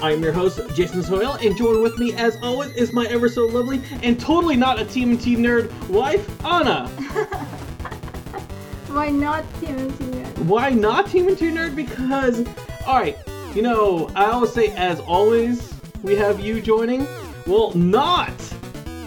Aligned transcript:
I'm 0.00 0.22
your 0.22 0.32
host, 0.32 0.60
Jason 0.74 1.02
Soil, 1.02 1.36
and 1.40 1.56
joined 1.56 1.82
with 1.82 1.98
me, 1.98 2.12
as 2.14 2.36
always, 2.42 2.70
is 2.72 2.92
my 2.92 3.06
ever 3.06 3.28
so 3.28 3.46
lovely 3.46 3.80
and 4.02 4.18
totally 4.20 4.56
not 4.56 4.80
a 4.80 4.84
TMNT 4.84 5.36
nerd 5.36 5.88
wife, 5.88 6.28
Anna. 6.44 6.88
Why 8.88 9.10
not 9.10 9.44
TMNT 9.54 9.92
nerd? 9.92 10.38
Why 10.44 10.70
not 10.70 11.06
TMNT 11.06 11.52
nerd? 11.52 11.74
Because, 11.74 12.46
alright, 12.86 13.18
you 13.54 13.62
know, 13.62 14.10
I 14.14 14.26
always 14.26 14.52
say, 14.52 14.68
as 14.76 15.00
always, 15.00 15.72
we 16.02 16.14
have 16.16 16.40
you 16.40 16.60
joining. 16.60 17.06
Well, 17.46 17.72
not 17.74 18.32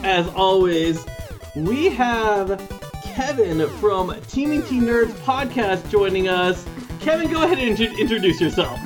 as 0.03 0.27
always, 0.29 1.05
we 1.55 1.89
have 1.89 2.61
Kevin 3.03 3.67
from 3.79 4.09
TMNT 4.09 4.81
Nerds 4.81 5.11
podcast 5.23 5.89
joining 5.89 6.27
us. 6.27 6.65
Kevin, 6.99 7.31
go 7.31 7.43
ahead 7.43 7.59
and 7.59 7.79
introduce 7.79 8.39
yourself. 8.39 8.79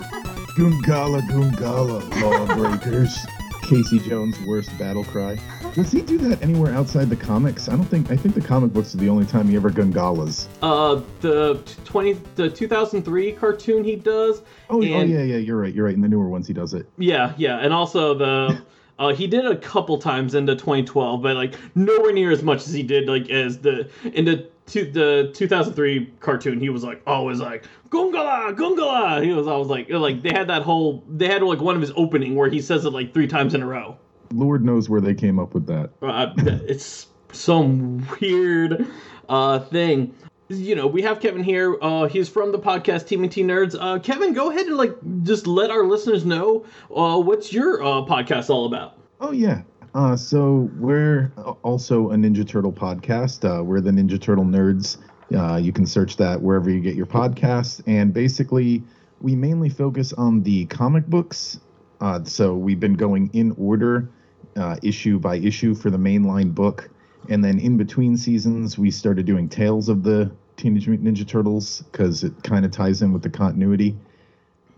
Goongala, 0.56 1.22
Goongala, 1.22 2.22
lawbreakers. 2.22 3.26
Casey 3.62 4.00
Jones' 4.00 4.38
worst 4.42 4.78
battle 4.78 5.06
cry. 5.06 5.40
Does 5.76 5.94
he 5.94 6.02
do 6.02 6.18
that 6.18 6.42
anywhere 6.42 6.74
outside 6.74 7.10
the 7.10 7.16
comics? 7.16 7.70
I 7.70 7.78
don't 7.78 7.86
think. 7.86 8.12
I 8.12 8.18
think 8.18 8.36
the 8.36 8.42
comic 8.42 8.74
books 8.74 8.94
are 8.94 8.98
the 8.98 9.08
only 9.08 9.26
time 9.26 9.48
he 9.48 9.56
ever 9.56 9.70
gungalas. 9.70 10.48
Uh, 10.62 11.02
the 11.22 11.56
twenty, 11.86 12.14
the 12.36 12.50
two 12.50 12.68
thousand 12.68 13.06
three 13.06 13.32
cartoon 13.32 13.86
he 13.86 13.96
does. 13.96 14.42
Oh, 14.70 14.80
oh 14.80 14.82
yeah, 14.82 15.04
yeah, 15.04 15.38
you're 15.38 15.58
right. 15.58 15.74
You're 15.74 15.86
right. 15.86 15.96
In 15.96 16.02
the 16.02 16.10
newer 16.10 16.28
ones, 16.28 16.48
he 16.48 16.54
does 16.54 16.74
it. 16.74 16.86
Yeah, 16.98 17.34
yeah, 17.38 17.60
and 17.60 17.72
also 17.72 18.14
the 18.14 18.62
uh, 19.00 19.14
he 19.14 19.28
did 19.28 19.46
it 19.46 19.52
a 19.52 19.58
couple 19.58 19.98
times 20.00 20.36
into 20.36 20.54
2012, 20.54 21.22
but 21.22 21.38
like 21.38 21.56
nowhere 21.76 22.12
near 22.12 22.30
as 22.30 22.44
much 22.44 22.68
as 22.68 22.74
he 22.74 22.84
did 22.84 23.08
like 23.08 23.30
as 23.30 23.60
the 23.60 23.90
in 24.14 24.26
the 24.74 24.84
the 24.84 25.32
2003 25.34 26.14
cartoon. 26.20 26.60
He 26.60 26.70
was 26.70 26.84
like 26.84 27.02
always 27.06 27.40
like 27.40 27.66
Gungala, 27.90 28.56
Gungala. 28.56 29.24
He 29.24 29.34
was 29.34 29.48
always 29.48 29.68
like 29.68 29.90
like 29.90 30.22
they 30.22 30.32
had 30.32 30.48
that 30.48 30.64
whole 30.64 31.04
they 31.10 31.28
had 31.28 31.44
like 31.44 31.60
one 31.60 31.76
of 31.76 31.82
his 31.82 31.92
opening 31.96 32.36
where 32.36 32.50
he 32.50 32.62
says 32.62 32.86
it 32.86 32.92
like 32.92 33.14
three 33.14 33.28
times 33.28 33.54
in 33.54 33.62
a 33.62 33.68
row. 33.68 33.98
Lord 34.34 34.64
knows 34.64 34.90
where 34.90 35.02
they 35.02 35.14
came 35.14 35.40
up 35.40 35.54
with 35.54 35.68
that. 35.68 35.92
Uh, 36.02 36.34
it's 36.68 37.08
some 37.32 38.08
weird 38.22 38.88
uh, 39.30 39.60
thing. 39.60 40.16
You 40.50 40.76
know, 40.76 40.88
we 40.88 41.02
have 41.02 41.22
Kevin 41.22 41.44
here. 41.44 41.78
Uh, 41.82 42.08
he's 42.08 42.28
from 42.28 42.52
the 42.52 42.60
podcast 42.60 43.08
TMT 43.08 43.46
Nerds. 43.46 43.76
Uh, 43.80 44.00
Kevin, 44.00 44.34
go 44.34 44.50
ahead 44.52 44.68
and 44.68 44.76
like 44.76 44.96
just 45.24 45.48
let 45.48 45.72
our 45.72 45.86
listeners 45.86 46.26
know 46.26 46.66
uh, 46.96 47.20
what's 47.20 47.54
your 47.54 47.82
uh, 47.82 48.02
podcast 48.06 48.50
all 48.50 48.66
about. 48.66 48.98
Oh 49.22 49.32
yeah. 49.32 49.62
Uh, 49.94 50.16
so 50.16 50.70
we're 50.78 51.32
also 51.64 52.12
a 52.12 52.16
Ninja 52.16 52.48
Turtle 52.48 52.72
podcast. 52.72 53.44
Uh, 53.44 53.64
we're 53.64 53.82
the 53.82 53.92
Ninja 53.92 54.20
Turtle 54.20 54.46
Nerds. 54.46 54.98
Uh, 55.36 55.58
you 55.58 55.74
can 55.74 55.86
search 55.86 56.18
that 56.18 56.42
wherever 56.42 56.70
you 56.70 56.80
get 56.80 56.96
your 56.96 57.06
podcasts. 57.06 57.82
And 57.88 58.14
basically, 58.14 58.84
we 59.20 59.36
mainly 59.36 59.70
focus 59.70 60.14
on 60.14 60.44
the 60.44 60.66
comic 60.68 61.06
books. 61.08 61.60
Uh, 62.00 62.24
so 62.24 62.56
we've 62.56 62.80
been 62.80 62.96
going 62.96 63.30
in 63.34 63.52
order, 63.58 64.10
uh, 64.56 64.78
issue 64.82 65.20
by 65.20 65.36
issue 65.36 65.76
for 65.76 65.90
the 65.90 65.98
mainline 65.98 66.54
book. 66.56 66.90
And 67.30 67.44
then 67.44 67.60
in 67.60 67.78
between 67.78 68.18
seasons, 68.18 68.78
we 68.78 68.92
started 68.92 69.26
doing 69.26 69.48
Tales 69.48 69.90
of 69.90 70.04
the 70.04 70.32
Teenage 70.58 70.88
Mutant 70.88 71.16
Ninja 71.16 71.28
Turtles 71.28 71.84
because 71.92 72.24
it 72.24 72.34
kind 72.44 72.66
of 72.66 72.72
ties 72.72 73.02
in 73.02 73.14
with 73.14 73.24
the 73.24 73.30
continuity. 73.30 73.96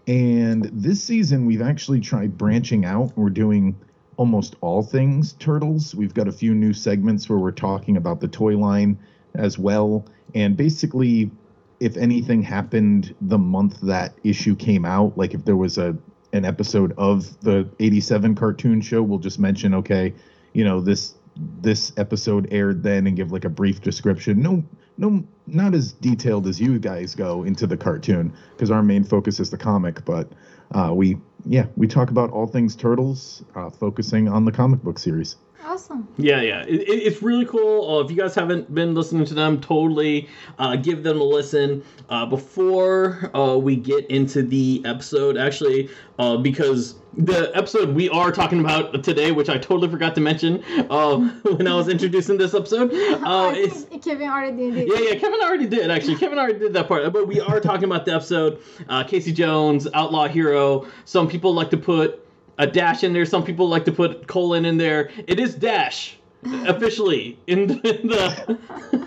And 0.08 0.66
this 0.66 1.02
season, 1.02 1.46
we've 1.46 1.62
actually 1.62 2.02
tried 2.02 2.38
branching 2.38 2.84
out. 2.84 3.14
We're 3.16 3.30
doing 3.30 3.76
almost 4.18 4.56
all 4.62 4.82
things 4.82 5.34
turtles. 5.34 5.96
We've 5.96 6.14
got 6.14 6.28
a 6.28 6.32
few 6.32 6.54
new 6.54 6.74
segments 6.74 7.30
where 7.30 7.40
we're 7.40 7.52
talking 7.52 7.98
about 7.98 8.20
the 8.20 8.28
toy 8.28 8.58
line 8.58 8.98
as 9.36 9.58
well. 9.58 10.06
And 10.36 10.56
basically, 10.56 11.32
if 11.80 11.98
anything 11.98 12.42
happened 12.42 13.16
the 13.22 13.38
month 13.38 13.82
that 13.82 14.14
issue 14.24 14.56
came 14.56 14.86
out, 14.86 15.18
like 15.18 15.34
if 15.34 15.46
there 15.46 15.58
was 15.58 15.78
a 15.78 15.98
an 16.34 16.46
episode 16.46 16.94
of 16.98 17.40
the 17.42 17.70
87 17.80 18.34
cartoon 18.34 18.82
show, 18.82 19.04
we'll 19.04 19.20
just 19.20 19.38
mention, 19.38 19.76
okay, 19.76 20.14
you 20.54 20.64
know, 20.64 20.82
this 20.82 21.16
this 21.62 21.92
episode 21.98 22.48
aired 22.52 22.84
then 22.84 23.08
and 23.08 23.16
give 23.16 23.32
like 23.32 23.46
a 23.46 23.50
brief 23.50 23.82
description. 23.82 24.42
No 24.42 24.64
no 24.98 25.24
not 25.48 25.74
as 25.74 25.92
detailed 25.94 26.48
as 26.48 26.60
you 26.60 26.80
guys 26.80 27.16
go 27.16 27.44
into 27.44 27.68
the 27.68 27.78
cartoon 27.78 28.34
because 28.52 28.72
our 28.72 28.84
main 28.84 29.04
focus 29.04 29.40
is 29.40 29.50
the 29.50 29.58
comic, 29.58 30.06
but 30.06 30.32
uh, 30.74 30.92
we 30.94 31.18
yeah 31.46 31.66
we 31.76 31.88
talk 31.88 32.10
about 32.10 32.30
all 32.32 32.48
things 32.48 32.76
turtles, 32.76 33.44
uh, 33.56 33.70
focusing 33.70 34.28
on 34.28 34.46
the 34.46 34.52
comic 34.52 34.82
book 34.82 35.00
series. 35.00 35.36
Awesome. 35.66 36.08
Yeah, 36.18 36.42
yeah, 36.42 36.62
it, 36.64 36.82
it- 36.82 37.04
it's 37.08 37.22
really 37.22 37.46
cool. 37.46 37.90
Uh, 38.00 38.04
if 38.04 38.12
you 38.12 38.18
guys 38.18 38.36
haven't 38.36 38.74
been 38.74 38.94
listening 38.94 39.26
to 39.26 39.34
them, 39.34 39.62
totally 39.62 40.28
uh, 40.60 40.76
give 40.76 41.04
them 41.04 41.22
a 41.22 41.24
listen. 41.24 41.84
Uh, 42.10 42.26
before 42.26 43.32
uh, 43.36 43.56
we 43.58 43.76
get 43.76 44.06
into 44.10 44.44
the 44.44 44.82
episode, 44.86 45.38
actually, 45.38 45.90
uh, 46.20 46.38
because 46.38 46.96
the 47.16 47.52
episode 47.56 47.96
we 47.96 48.10
are 48.10 48.32
talking 48.32 48.60
about 48.60 49.04
today, 49.04 49.32
which 49.32 49.48
I 49.50 49.58
totally 49.58 49.88
forgot 49.90 50.16
to 50.16 50.22
mention 50.22 50.64
uh, 50.90 51.18
when 51.44 51.68
I 51.68 51.76
was 51.76 51.88
introducing 51.88 52.38
this 52.38 52.54
episode, 52.54 52.92
uh, 53.24 53.54
is 53.56 53.88
Kevin 54.04 54.30
already 54.30 54.72
did. 54.72 54.88
yeah, 54.90 55.12
yeah. 55.14 55.20
Kevin 55.20 55.40
already 55.42 55.68
did 55.68 55.90
actually. 55.90 56.16
Kevin 56.18 56.38
already 56.38 56.60
did 56.60 56.74
that 56.74 56.88
part. 56.88 57.12
But 57.14 57.28
we 57.28 57.40
are 57.40 57.60
talking 57.60 57.86
about 57.86 58.06
the 58.06 58.14
episode. 58.14 58.60
Uh, 58.90 59.04
Casey 59.06 59.32
Jones, 59.32 59.88
outlaw 59.94 60.28
hero. 60.28 60.88
Some 61.06 61.28
people 61.28 61.54
like 61.54 61.70
to 61.72 61.78
put 61.78 62.20
a 62.58 62.68
dash 62.68 63.04
in 63.04 63.14
there. 63.14 63.26
Some 63.26 63.44
people 63.44 63.68
like 63.68 63.86
to 63.86 63.92
put 63.92 64.28
colon 64.28 64.66
in 64.66 64.78
there. 64.78 65.12
It 65.28 65.40
is 65.40 65.56
dash 65.56 66.18
officially 66.66 67.40
in 67.48 67.68
the, 67.68 68.02
in 68.02 68.08
the 68.08 68.60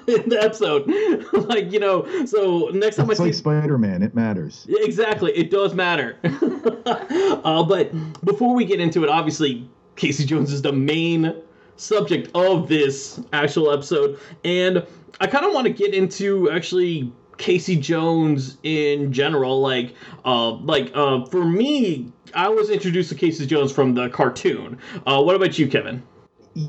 in 0.22 0.28
the 0.28 0.40
episode. 0.42 0.86
like 1.48 1.72
you 1.72 1.78
know. 1.78 2.06
So 2.26 2.70
next 2.72 2.96
time 2.96 3.10
It's 3.10 3.20
I 3.20 3.24
like 3.24 3.34
see. 3.34 3.38
Spider 3.38 3.78
Man. 3.78 4.02
It 4.02 4.14
matters. 4.14 4.66
Exactly, 4.68 5.32
it 5.32 5.50
does 5.50 5.74
matter. 5.74 6.18
uh, 6.24 7.62
but 7.64 7.92
before 8.24 8.54
we 8.54 8.64
get 8.64 8.80
into 8.80 9.02
it, 9.02 9.08
obviously, 9.08 9.68
Casey 9.96 10.24
Jones 10.24 10.52
is 10.52 10.62
the 10.62 10.72
main 10.72 11.34
subject 11.76 12.30
of 12.34 12.68
this 12.68 13.20
actual 13.32 13.70
episode, 13.70 14.18
and 14.44 14.86
I 15.20 15.26
kind 15.26 15.44
of 15.44 15.52
want 15.52 15.66
to 15.66 15.72
get 15.72 15.94
into 15.94 16.50
actually 16.50 17.12
Casey 17.38 17.76
Jones 17.76 18.56
in 18.62 19.12
general. 19.12 19.60
Like, 19.60 19.94
uh, 20.24 20.52
like 20.52 20.90
uh, 20.94 21.24
for 21.26 21.44
me, 21.44 22.12
I 22.34 22.48
was 22.48 22.70
introduced 22.70 23.08
to 23.10 23.14
Casey 23.14 23.46
Jones 23.46 23.72
from 23.72 23.94
the 23.94 24.08
cartoon. 24.08 24.78
Uh, 25.06 25.22
what 25.22 25.36
about 25.36 25.58
you, 25.58 25.68
Kevin? 25.68 26.02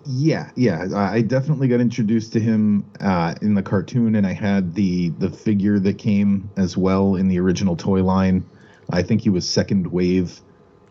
Yeah, 0.05 0.51
yeah. 0.55 0.88
I 0.94 1.22
definitely 1.22 1.69
got 1.69 1.79
introduced 1.79 2.33
to 2.33 2.41
him 2.41 2.85
uh, 3.00 3.35
in 3.41 3.53
the 3.53 3.63
cartoon, 3.63 4.16
and 4.16 4.28
I 4.28 4.33
had 4.33 4.75
the 4.75 5.09
the 5.09 5.29
figure 5.29 5.79
that 5.79 5.97
came 5.97 6.50
as 6.57 6.75
well 6.75 7.16
in 7.16 7.29
the 7.29 7.39
original 7.39 7.78
toy 7.78 8.03
line. 8.03 8.44
I 8.89 9.01
think 9.01 9.22
he 9.22 9.29
was 9.29 9.47
second 9.47 9.88
wave, 9.88 10.41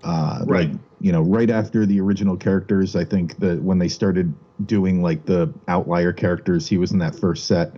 uh, 0.02 0.44
Right. 0.46 0.70
like 0.70 0.80
you 0.98 1.12
know, 1.12 1.20
right 1.20 1.50
after 1.50 1.84
the 1.84 2.00
original 2.00 2.38
characters. 2.38 2.96
I 2.96 3.04
think 3.04 3.38
that 3.40 3.62
when 3.62 3.78
they 3.78 3.88
started 3.88 4.32
doing 4.64 5.02
like 5.02 5.26
the 5.26 5.52
outlier 5.68 6.14
characters, 6.14 6.66
he 6.66 6.78
was 6.78 6.90
in 6.90 6.98
that 7.00 7.14
first 7.14 7.44
set. 7.46 7.76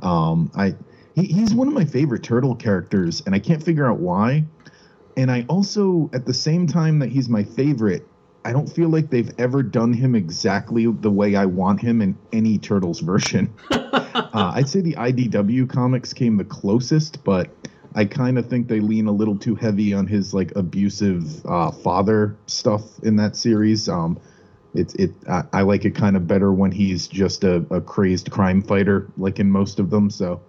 Um, 0.00 0.50
I 0.56 0.74
he, 1.14 1.24
he's 1.24 1.54
one 1.54 1.68
of 1.68 1.74
my 1.74 1.84
favorite 1.84 2.22
turtle 2.22 2.54
characters, 2.54 3.22
and 3.26 3.34
I 3.34 3.38
can't 3.38 3.62
figure 3.62 3.86
out 3.86 3.98
why. 3.98 4.44
And 5.16 5.30
I 5.30 5.44
also, 5.48 6.10
at 6.12 6.26
the 6.26 6.34
same 6.34 6.66
time 6.66 6.98
that 6.98 7.08
he's 7.08 7.28
my 7.28 7.44
favorite, 7.44 8.06
I 8.44 8.52
don't 8.52 8.66
feel 8.66 8.88
like 8.88 9.10
they've 9.10 9.32
ever 9.38 9.62
done 9.62 9.92
him 9.92 10.14
exactly 10.14 10.86
the 10.86 11.10
way 11.10 11.34
I 11.36 11.46
want 11.46 11.80
him 11.80 12.02
in 12.02 12.18
any 12.32 12.58
Turtles 12.58 13.00
version. 13.00 13.54
uh, 13.70 14.28
I'd 14.34 14.68
say 14.68 14.80
the 14.80 14.94
IDW 14.94 15.68
comics 15.68 16.12
came 16.12 16.36
the 16.36 16.44
closest, 16.44 17.24
but 17.24 17.48
I 17.94 18.04
kind 18.04 18.36
of 18.36 18.46
think 18.46 18.68
they 18.68 18.80
lean 18.80 19.06
a 19.06 19.12
little 19.12 19.38
too 19.38 19.54
heavy 19.54 19.94
on 19.94 20.06
his 20.06 20.34
like 20.34 20.52
abusive 20.56 21.46
uh, 21.46 21.70
father 21.70 22.36
stuff 22.46 22.82
in 23.02 23.16
that 23.16 23.36
series. 23.36 23.88
Um, 23.88 24.18
it's 24.74 24.94
it 24.96 25.12
I, 25.28 25.44
I 25.52 25.62
like 25.62 25.84
it 25.84 25.94
kind 25.94 26.16
of 26.16 26.26
better 26.26 26.52
when 26.52 26.72
he's 26.72 27.06
just 27.06 27.44
a, 27.44 27.64
a 27.70 27.80
crazed 27.80 28.30
crime 28.30 28.60
fighter, 28.60 29.06
like 29.16 29.38
in 29.38 29.50
most 29.50 29.78
of 29.78 29.90
them. 29.90 30.10
So 30.10 30.42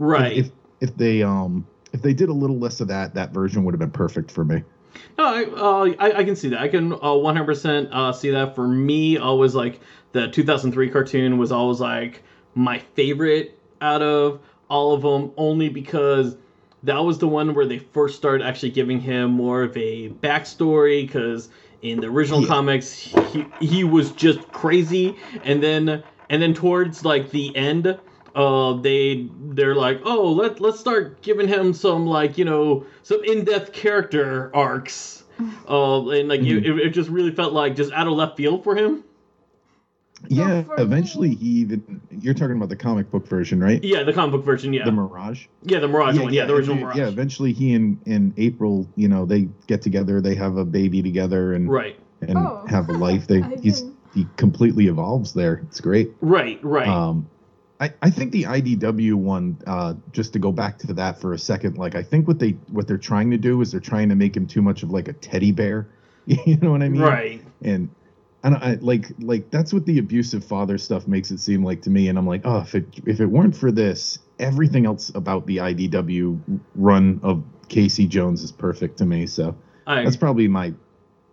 Right. 0.00 0.36
if 0.36 0.50
if 0.80 0.96
they 0.96 1.22
um 1.22 1.66
if 1.92 2.02
they 2.02 2.14
did 2.14 2.28
a 2.28 2.32
little 2.32 2.58
less 2.58 2.80
of 2.80 2.88
that, 2.88 3.14
that 3.14 3.32
version 3.32 3.64
would 3.64 3.74
have 3.74 3.78
been 3.78 3.90
perfect 3.90 4.30
for 4.30 4.44
me. 4.44 4.62
No, 5.18 5.24
I, 5.24 5.44
uh, 5.44 5.94
I 5.98 6.18
I 6.18 6.24
can 6.24 6.34
see 6.34 6.48
that. 6.48 6.60
I 6.60 6.68
can 6.68 6.92
uh, 6.92 6.96
100% 6.98 7.88
uh, 7.92 8.12
see 8.12 8.30
that. 8.30 8.54
For 8.54 8.66
me, 8.66 9.18
always 9.18 9.54
like 9.54 9.80
the 10.12 10.28
2003 10.28 10.90
cartoon 10.90 11.38
was 11.38 11.52
always 11.52 11.80
like 11.80 12.22
my 12.54 12.78
favorite 12.78 13.58
out 13.80 14.02
of 14.02 14.40
all 14.68 14.94
of 14.94 15.02
them, 15.02 15.32
only 15.36 15.68
because 15.68 16.36
that 16.82 16.98
was 16.98 17.18
the 17.18 17.28
one 17.28 17.54
where 17.54 17.66
they 17.66 17.78
first 17.78 18.16
started 18.16 18.44
actually 18.44 18.70
giving 18.70 19.00
him 19.00 19.30
more 19.30 19.62
of 19.62 19.76
a 19.76 20.08
backstory. 20.08 21.06
Because 21.06 21.50
in 21.82 22.00
the 22.00 22.06
original 22.08 22.40
Yeah. 22.42 22.48
comics 22.48 22.92
he, 23.32 23.46
he 23.60 23.84
was 23.84 24.12
just 24.12 24.50
crazy 24.52 25.16
and 25.44 25.62
then 25.62 26.02
and 26.28 26.42
then 26.42 26.52
towards 26.54 27.04
like 27.04 27.30
the 27.30 27.54
end 27.56 27.98
uh 28.34 28.74
they 28.74 29.28
they're 29.50 29.74
like 29.74 30.00
oh 30.04 30.32
let 30.32 30.60
let's 30.60 30.78
start 30.78 31.20
giving 31.22 31.48
him 31.48 31.72
some 31.74 32.06
like 32.06 32.38
you 32.38 32.44
know 32.44 32.84
some 33.02 33.22
in-depth 33.24 33.72
character 33.72 34.50
arcs 34.54 35.24
uh 35.68 36.08
and 36.10 36.28
like 36.28 36.40
Mhm. 36.40 36.64
it, 36.64 36.86
it 36.86 36.90
just 36.90 37.10
really 37.10 37.32
felt 37.32 37.52
like 37.52 37.74
just 37.76 37.92
out 37.92 38.06
of 38.06 38.12
left 38.14 38.36
field 38.36 38.62
for 38.64 38.76
him 38.76 39.02
Yeah, 40.28 40.62
for 40.64 40.76
me- 40.76 40.82
eventually 40.82 41.34
he 41.34 41.46
even. 41.60 42.00
You're 42.10 42.34
talking 42.34 42.54
about 42.56 42.68
the 42.68 42.76
comic 42.76 43.10
book 43.10 43.26
version, 43.26 43.58
right? 43.58 43.82
yeah 43.82 44.02
the 44.02 44.12
comic 44.12 44.32
book 44.32 44.44
version 44.44 44.72
yeah 44.74 44.84
The 44.84 44.92
Mirage. 44.92 45.46
yeah 45.62 45.78
the 45.80 45.88
mirage 45.88 46.18
one 46.18 46.32
yeah, 46.34 46.44
the 46.44 46.54
original 46.54 46.76
yeah, 46.76 46.82
mirage 46.84 46.96
Yeah, 46.98 47.08
eventually 47.08 47.52
he 47.52 47.72
and 47.74 47.98
and 48.06 48.34
April, 48.36 48.86
you 48.96 49.08
know, 49.08 49.24
they 49.24 49.48
get 49.66 49.80
together, 49.82 50.20
they 50.20 50.34
have 50.34 50.56
a 50.58 50.64
baby 50.64 51.02
together, 51.02 51.54
and 51.54 51.70
right 51.70 51.98
and 52.20 52.36
Oh. 52.38 52.64
have 52.68 52.88
a 52.90 52.92
life. 52.92 53.26
They 53.32 53.42
I 53.42 53.56
he's 53.62 53.84
he 54.12 54.26
completely 54.36 54.88
evolves 54.88 55.32
there. 55.32 55.62
It's 55.68 55.80
great. 55.80 56.12
right 56.20 56.58
right 56.62 56.86
Um, 56.88 57.26
I, 57.80 57.94
I 58.02 58.10
think 58.10 58.32
the 58.32 58.44
IDW 58.44 59.14
one, 59.14 59.56
uh, 59.66 59.94
just 60.12 60.34
to 60.34 60.38
go 60.38 60.52
back 60.52 60.76
to 60.78 60.92
that 60.92 61.18
for 61.18 61.32
a 61.32 61.38
second, 61.38 61.78
like 61.78 61.94
I 61.94 62.02
think 62.02 62.28
what 62.28 62.38
they 62.38 62.50
what 62.68 62.86
they're 62.86 62.98
trying 62.98 63.30
to 63.30 63.38
do 63.38 63.60
is 63.62 63.70
they're 63.70 63.80
trying 63.80 64.10
to 64.10 64.14
make 64.14 64.36
him 64.36 64.46
too 64.46 64.60
much 64.60 64.82
of 64.82 64.90
like 64.90 65.08
a 65.08 65.14
teddy 65.14 65.52
bear. 65.52 65.88
You 66.26 66.58
know 66.58 66.70
what 66.70 66.82
I 66.82 66.88
mean? 66.88 67.00
right 67.00 67.42
And 67.62 67.88
I 68.44 68.50
don't 68.50 68.62
I, 68.62 68.74
like 68.74 69.06
like 69.18 69.50
that's 69.50 69.72
what 69.72 69.86
the 69.86 69.98
abusive 69.98 70.44
father 70.44 70.78
stuff 70.78 71.08
makes 71.08 71.30
it 71.30 71.38
seem 71.38 71.64
like 71.64 71.82
to 71.82 71.90
me. 71.90 72.08
And 72.08 72.18
I'm 72.18 72.26
like, 72.26 72.42
oh, 72.44 72.58
if 72.58 72.74
it 72.74 72.84
if 73.06 73.20
it 73.20 73.26
weren't 73.26 73.56
for 73.56 73.72
this, 73.72 74.18
everything 74.38 74.86
else 74.86 75.10
about 75.14 75.46
the 75.46 75.56
IDW 75.56 76.60
run 76.74 77.20
of 77.22 77.42
Casey 77.68 78.06
Jones 78.06 78.42
is 78.42 78.52
perfect 78.52 78.98
to 78.98 79.06
me. 79.06 79.26
So 79.26 79.56
I, 79.86 80.04
that's 80.04 80.16
probably 80.16 80.46
my 80.46 80.74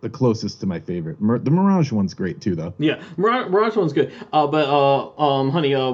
the 0.00 0.08
closest 0.08 0.60
to 0.60 0.66
my 0.66 0.80
favorite. 0.80 1.20
Mir- 1.20 1.38
the 1.38 1.50
Mirage 1.50 1.92
one's 1.92 2.14
great 2.14 2.40
too, 2.40 2.54
though. 2.54 2.74
Yeah, 2.78 3.02
Mirage, 3.16 3.50
Mirage 3.50 3.76
one's 3.76 3.92
good. 3.92 4.12
Uh, 4.32 4.46
but 4.46 4.68
uh, 4.68 5.20
um, 5.20 5.50
honey, 5.50 5.74
uh, 5.74 5.92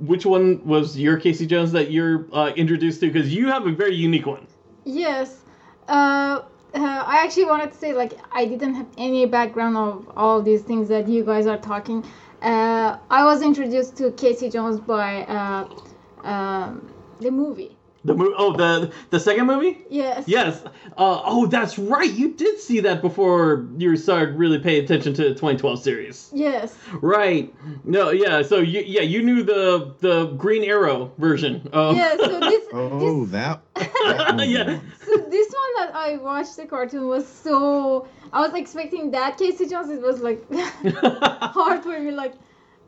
which 0.00 0.24
one 0.26 0.64
was 0.64 0.98
your 0.98 1.16
Casey 1.18 1.46
Jones 1.46 1.72
that 1.72 1.90
you're 1.90 2.26
uh, 2.32 2.52
introduced 2.56 3.00
to? 3.00 3.10
Because 3.10 3.34
you 3.34 3.48
have 3.48 3.66
a 3.66 3.72
very 3.72 3.94
unique 3.94 4.26
one. 4.26 4.46
Yes. 4.84 5.44
Uh, 5.88 6.42
uh, 6.74 7.04
I 7.06 7.22
actually 7.24 7.44
wanted 7.44 7.72
to 7.72 7.78
say, 7.78 7.92
like, 7.92 8.18
I 8.32 8.46
didn't 8.46 8.74
have 8.74 8.86
any 8.96 9.26
background 9.26 9.76
of 9.76 10.10
all 10.16 10.40
these 10.40 10.62
things 10.62 10.88
that 10.88 11.08
you 11.08 11.24
guys 11.24 11.46
are 11.46 11.58
talking. 11.58 12.04
Uh, 12.40 12.96
I 13.10 13.24
was 13.24 13.42
introduced 13.42 13.96
to 13.98 14.10
Casey 14.12 14.48
Jones 14.48 14.80
by 14.80 15.24
uh, 15.24 16.26
um, 16.26 16.90
the 17.20 17.30
movie. 17.30 17.76
The 18.04 18.14
mo- 18.14 18.34
oh 18.36 18.56
the 18.56 18.92
the 19.10 19.20
second 19.20 19.46
movie. 19.46 19.78
Yes. 19.88 20.24
Yes. 20.26 20.62
Uh, 20.98 21.22
oh, 21.24 21.46
that's 21.46 21.78
right. 21.78 22.10
You 22.12 22.34
did 22.34 22.58
see 22.58 22.80
that 22.80 23.00
before 23.00 23.68
you 23.78 23.96
started 23.96 24.34
really 24.36 24.58
paying 24.58 24.82
attention 24.84 25.14
to 25.14 25.22
the 25.22 25.30
2012 25.30 25.80
series. 25.82 26.28
Yes. 26.34 26.76
Right. 27.00 27.54
No. 27.84 28.10
Yeah. 28.10 28.42
So 28.42 28.58
you 28.58 28.82
yeah 28.84 29.02
you 29.02 29.22
knew 29.22 29.44
the 29.44 29.94
the 30.00 30.26
Green 30.36 30.64
Arrow 30.64 31.12
version. 31.18 31.68
Of, 31.72 31.96
Yeah. 31.96 32.16
So 32.16 32.40
this. 32.50 32.64
Oh, 32.72 33.20
this 33.24 33.30
that. 33.32 33.62
that 33.74 34.48
Yeah. 34.48 34.80
so 35.06 35.16
this 35.28 35.52
one 35.52 35.86
that 35.86 35.94
I 35.94 36.16
watched 36.16 36.56
the 36.56 36.66
cartoon 36.66 37.06
was 37.06 37.26
so. 37.28 38.08
I 38.32 38.40
was 38.40 38.54
expecting 38.54 39.12
that 39.12 39.38
Casey 39.38 39.68
Jones. 39.68 39.90
It 39.90 40.00
was 40.02 40.20
like 40.20 40.44
hard 40.52 41.82
for 41.84 42.00
me. 42.00 42.10
Like, 42.10 42.34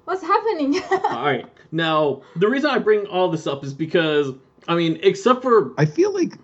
what's 0.07 0.23
happening? 0.23 0.81
all 0.91 1.25
right. 1.25 1.47
Now 1.71 2.23
the 2.37 2.49
reason 2.49 2.71
I 2.71 2.79
bring 2.79 3.07
all 3.07 3.31
this 3.31 3.47
up 3.47 3.63
is 3.63 3.73
because 3.75 4.33
I 4.69 4.75
mean, 4.75 4.99
except 5.03 5.43
for 5.43 5.73
I 5.79 5.85
feel 5.85 6.13
like. 6.13 6.39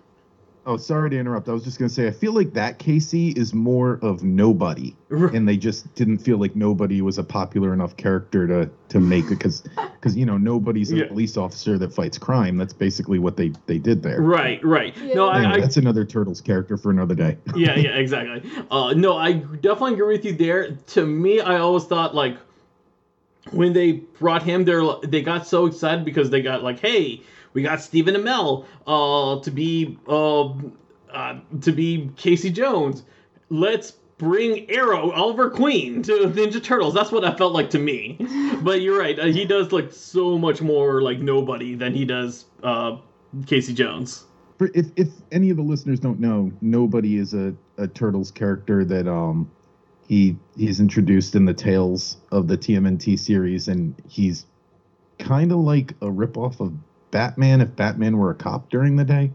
Oh, 0.63 0.77
sorry 0.77 1.09
to 1.09 1.17
interrupt. 1.17 1.49
I 1.49 1.53
was 1.53 1.63
just 1.63 1.79
gonna 1.79 1.89
say 1.89 2.07
I 2.07 2.11
feel 2.11 2.33
like 2.33 2.53
that 2.53 2.77
Casey 2.77 3.29
is 3.29 3.51
more 3.51 3.97
of 4.03 4.23
nobody, 4.23 4.95
and 5.09 5.49
they 5.49 5.57
just 5.57 5.95
didn't 5.95 6.19
feel 6.19 6.37
like 6.37 6.55
nobody 6.55 7.01
was 7.01 7.17
a 7.17 7.23
popular 7.23 7.73
enough 7.73 7.97
character 7.97 8.45
to 8.45 8.69
to 8.89 8.99
make 8.99 9.23
it 9.25 9.39
because 9.39 9.61
because 9.61 10.15
you 10.15 10.23
know 10.23 10.37
nobody's 10.37 10.91
a 10.91 10.97
Yeah. 10.97 11.05
police 11.05 11.35
officer 11.35 11.79
that 11.79 11.91
fights 11.91 12.19
crime. 12.19 12.57
That's 12.57 12.73
basically 12.73 13.17
what 13.17 13.37
they 13.37 13.51
they 13.65 13.79
did 13.79 14.03
there. 14.03 14.21
Right, 14.21 14.63
right. 14.63 14.95
No, 15.15 15.31
Anyway, 15.31 15.53
I, 15.53 15.55
I 15.55 15.59
that's 15.61 15.77
another 15.77 16.05
Turtles 16.05 16.41
character 16.41 16.77
for 16.77 16.91
another 16.91 17.15
day. 17.15 17.37
yeah, 17.55 17.75
yeah, 17.79 17.95
exactly. 17.95 18.47
Uh, 18.69 18.93
no, 18.93 19.17
I 19.17 19.33
definitely 19.33 19.93
agree 19.93 20.15
with 20.15 20.25
you 20.25 20.33
there. 20.33 20.73
To 20.75 21.03
me, 21.07 21.39
I 21.41 21.57
always 21.57 21.85
thought 21.85 22.13
like 22.13 22.37
when 23.51 23.73
they 23.73 23.93
brought 23.93 24.43
him 24.43 24.65
there, 24.65 24.83
they 25.03 25.23
got 25.23 25.47
so 25.47 25.65
excited 25.65 26.05
because 26.05 26.29
they 26.29 26.41
got 26.43 26.63
like, 26.63 26.79
hey, 26.79 27.23
we 27.53 27.61
got 27.61 27.81
Stephen 27.81 28.15
Amell 28.15 28.65
uh, 28.87 29.41
to 29.41 29.51
be 29.51 29.97
uh, 30.07 30.49
uh, 31.11 31.39
to 31.61 31.71
be 31.71 32.09
Casey 32.15 32.49
Jones. 32.49 33.03
Let's 33.49 33.91
bring 34.17 34.69
Arrow, 34.69 35.11
Oliver 35.11 35.49
Queen 35.49 36.03
to 36.03 36.11
Ninja 36.11 36.63
Turtles. 36.63 36.93
That's 36.93 37.11
what 37.11 37.23
that 37.23 37.37
felt 37.37 37.53
like 37.53 37.71
to 37.71 37.79
me. 37.79 38.17
But 38.61 38.81
you're 38.81 38.99
right. 38.99 39.19
Uh, 39.19 39.25
he 39.25 39.45
does 39.45 39.71
look 39.71 39.91
so 39.91 40.37
much 40.37 40.61
more 40.61 41.01
like 41.01 41.19
nobody 41.19 41.73
than 41.73 41.95
he 41.95 42.05
does 42.05 42.45
uh, 42.61 42.97
Casey 43.47 43.73
Jones. 43.73 44.25
If 44.59 44.87
if 44.95 45.09
any 45.31 45.49
of 45.49 45.57
the 45.57 45.63
listeners 45.63 45.99
don't 45.99 46.19
know, 46.19 46.51
nobody 46.61 47.17
is 47.17 47.33
a, 47.33 47.55
a 47.77 47.87
Turtles 47.87 48.29
character 48.29 48.85
that 48.85 49.07
um 49.07 49.49
he 50.07 50.37
he's 50.55 50.79
introduced 50.79 51.35
in 51.35 51.45
the 51.45 51.53
Tales 51.53 52.17
of 52.31 52.47
the 52.47 52.57
TMNT 52.57 53.17
series, 53.17 53.67
and 53.67 53.95
he's 54.07 54.45
kind 55.17 55.51
of 55.51 55.59
like 55.59 55.91
a 56.01 56.07
ripoff 56.07 56.59
of 56.59 56.73
Batman 57.11 57.61
if 57.61 57.75
Batman 57.75 58.17
were 58.17 58.31
a 58.31 58.35
cop 58.35 58.69
during 58.69 58.95
the 58.95 59.03
day. 59.05 59.31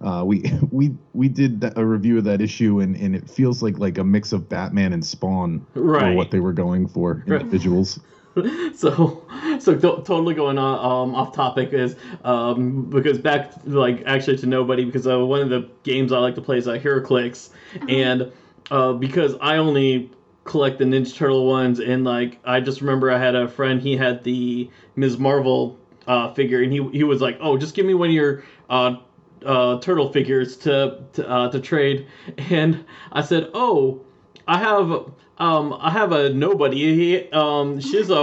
Uh, 0.00 0.22
we 0.24 0.44
we 0.70 0.94
we 1.14 1.28
did 1.28 1.72
a 1.76 1.84
review 1.84 2.18
of 2.18 2.24
that 2.24 2.40
issue, 2.40 2.80
and, 2.80 2.96
and 2.96 3.16
it 3.16 3.28
feels 3.28 3.62
like 3.62 3.78
like 3.78 3.98
a 3.98 4.04
mix 4.04 4.32
of 4.32 4.48
Batman 4.48 4.92
and 4.92 5.04
Spawn 5.04 5.66
Right. 5.74 6.10
for 6.10 6.16
what 6.16 6.30
they 6.30 6.40
were 6.40 6.52
going 6.52 6.86
for 6.86 7.22
Right. 7.26 7.40
individuals. 7.40 7.98
so 8.74 9.26
so 9.58 9.74
to- 9.74 10.02
totally 10.04 10.34
going 10.34 10.58
on 10.58 11.08
um, 11.08 11.14
off 11.14 11.34
topic 11.34 11.72
is 11.72 11.96
um, 12.24 12.84
because 12.84 13.18
back 13.18 13.52
like 13.64 14.02
actually 14.06 14.36
to 14.36 14.46
nobody 14.46 14.84
because 14.84 15.06
uh, 15.08 15.18
one 15.18 15.40
of 15.40 15.48
the 15.50 15.68
games 15.82 16.12
I 16.12 16.18
like 16.18 16.36
to 16.36 16.40
play 16.42 16.58
is 16.58 16.68
uh, 16.68 16.74
HeroClix 16.74 17.50
and 17.88 18.30
uh, 18.70 18.92
because 18.92 19.34
I 19.40 19.56
only 19.56 20.12
collect 20.44 20.78
the 20.78 20.84
Ninja 20.84 21.14
Turtle 21.16 21.46
ones 21.46 21.80
and 21.80 22.04
like 22.04 22.38
I 22.44 22.60
just 22.60 22.80
remember 22.80 23.10
I 23.10 23.18
had 23.18 23.34
a 23.34 23.48
friend 23.48 23.80
he 23.82 23.96
had 23.96 24.22
the 24.22 24.70
Ms. 24.94 25.18
Marvel 25.18 25.77
uh, 26.08 26.34
figure 26.34 26.62
and 26.62 26.72
he 26.72 26.82
he 26.90 27.04
was 27.04 27.20
like 27.20 27.38
oh 27.40 27.56
just 27.56 27.74
give 27.74 27.86
me 27.86 27.94
one 27.94 28.08
of 28.08 28.14
your 28.14 28.42
uh, 28.70 28.96
uh, 29.44 29.78
turtle 29.78 30.12
figures 30.12 30.56
to 30.56 31.04
to, 31.12 31.28
uh, 31.28 31.50
to 31.50 31.60
trade 31.60 32.06
and 32.50 32.84
I 33.12 33.22
said 33.22 33.50
oh 33.54 34.00
I 34.48 34.58
have 34.58 35.12
um 35.38 35.76
I 35.78 35.90
have 35.90 36.12
a 36.12 36.30
nobody. 36.30 36.94
He, 36.96 37.30
um 37.30 37.80
she's 37.80 38.10
a 38.10 38.22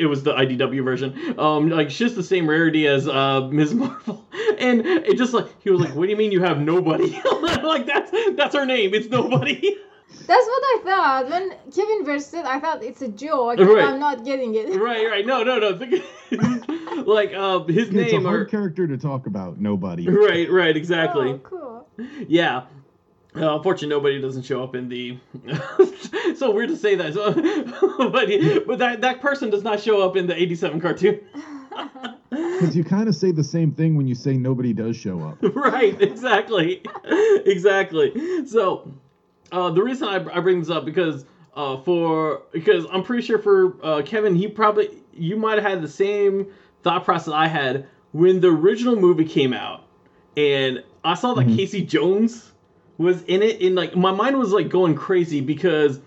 it 0.00 0.06
was 0.06 0.22
the 0.24 0.32
IDW 0.32 0.82
version. 0.82 1.38
Um 1.38 1.68
like 1.68 1.90
she's 1.90 2.16
the 2.16 2.22
same 2.22 2.48
rarity 2.48 2.88
as 2.88 3.06
uh 3.06 3.42
Ms. 3.48 3.74
Marvel. 3.74 4.24
And 4.58 4.86
it 4.86 5.18
just 5.18 5.34
like 5.34 5.48
he 5.60 5.70
was 5.70 5.80
like, 5.80 5.94
What 5.94 6.04
do 6.04 6.10
you 6.10 6.16
mean 6.16 6.32
you 6.32 6.42
have 6.42 6.60
nobody? 6.60 7.10
like 7.62 7.86
that's 7.86 8.10
that's 8.36 8.54
her 8.54 8.64
name. 8.64 8.94
It's 8.94 9.08
nobody. 9.08 9.76
That's 10.08 10.46
what 10.46 10.62
I 10.64 10.80
thought. 10.84 11.30
When 11.30 11.50
Kevin 11.72 12.04
versed 12.04 12.34
it, 12.34 12.44
I 12.44 12.58
thought 12.58 12.82
it's 12.82 13.02
a 13.02 13.08
joke. 13.08 13.58
Right. 13.58 13.84
I'm 13.84 14.00
not 14.00 14.24
getting 14.24 14.54
it. 14.54 14.80
right, 14.80 15.06
right. 15.08 15.26
No, 15.26 15.42
no, 15.42 15.58
no. 15.58 15.68
like 17.06 17.32
uh 17.34 17.64
his 17.64 17.90
It's 17.90 18.12
a 18.12 18.20
hard 18.20 18.40
or 18.40 18.44
character 18.46 18.86
to 18.86 18.96
talk 18.96 19.26
about. 19.26 19.60
Nobody. 19.60 20.06
Right, 20.16 20.50
right, 20.50 20.76
exactly. 20.76 21.32
Oh, 21.32 21.38
cool. 21.38 21.88
Yeah. 22.26 22.64
Uh, 23.36 23.56
unfortunately, 23.56 23.88
nobody 23.88 24.20
doesn't 24.20 24.44
show 24.44 24.62
up 24.62 24.74
in 24.74 24.88
the. 24.88 25.18
so 26.36 26.50
weird 26.50 26.70
to 26.70 26.76
say 26.76 26.94
that, 26.94 27.12
so, 27.12 27.32
but 28.10 28.66
but 28.66 28.78
that 28.78 29.02
that 29.02 29.20
person 29.20 29.50
does 29.50 29.62
not 29.62 29.78
show 29.78 30.00
up 30.00 30.16
in 30.16 30.26
the 30.26 30.34
'87 30.34 30.80
cartoon. 30.80 31.20
Because 32.30 32.74
you 32.74 32.82
kind 32.82 33.08
of 33.08 33.14
say 33.14 33.32
the 33.32 33.44
same 33.44 33.72
thing 33.72 33.94
when 33.96 34.06
you 34.06 34.14
say 34.14 34.38
nobody 34.38 34.72
does 34.72 34.96
show 34.96 35.20
up. 35.20 35.36
right, 35.54 36.00
exactly, 36.00 36.82
exactly. 37.44 38.46
So 38.46 38.90
uh, 39.52 39.70
the 39.70 39.82
reason 39.82 40.08
I, 40.08 40.16
I 40.36 40.40
bring 40.40 40.60
this 40.60 40.70
up 40.70 40.84
because 40.84 41.24
uh, 41.54 41.76
for 41.78 42.42
because 42.52 42.86
I'm 42.92 43.02
pretty 43.02 43.22
sure 43.26 43.38
for 43.38 43.76
uh, 43.84 44.02
Kevin, 44.02 44.34
he 44.34 44.48
probably 44.48 44.90
you 45.12 45.36
might 45.36 45.54
have 45.54 45.64
had 45.64 45.82
the 45.82 45.88
same 45.88 46.46
thought 46.82 47.04
process 47.04 47.32
I 47.32 47.46
had 47.48 47.86
when 48.12 48.40
the 48.40 48.48
original 48.48 48.96
movie 48.96 49.24
came 49.24 49.52
out, 49.52 49.84
and 50.36 50.82
I 51.04 51.14
saw 51.14 51.34
that 51.34 51.46
Mhm. 51.46 51.56
Casey 51.56 51.82
Jones 51.82 52.52
was 52.98 53.22
in 53.24 53.42
it, 53.42 53.60
and 53.62 53.74
like 53.74 53.96
my 53.96 54.12
mind 54.12 54.38
was 54.38 54.52
like 54.52 54.68
going 54.68 54.94
crazy 54.94 55.40
because 55.40 56.00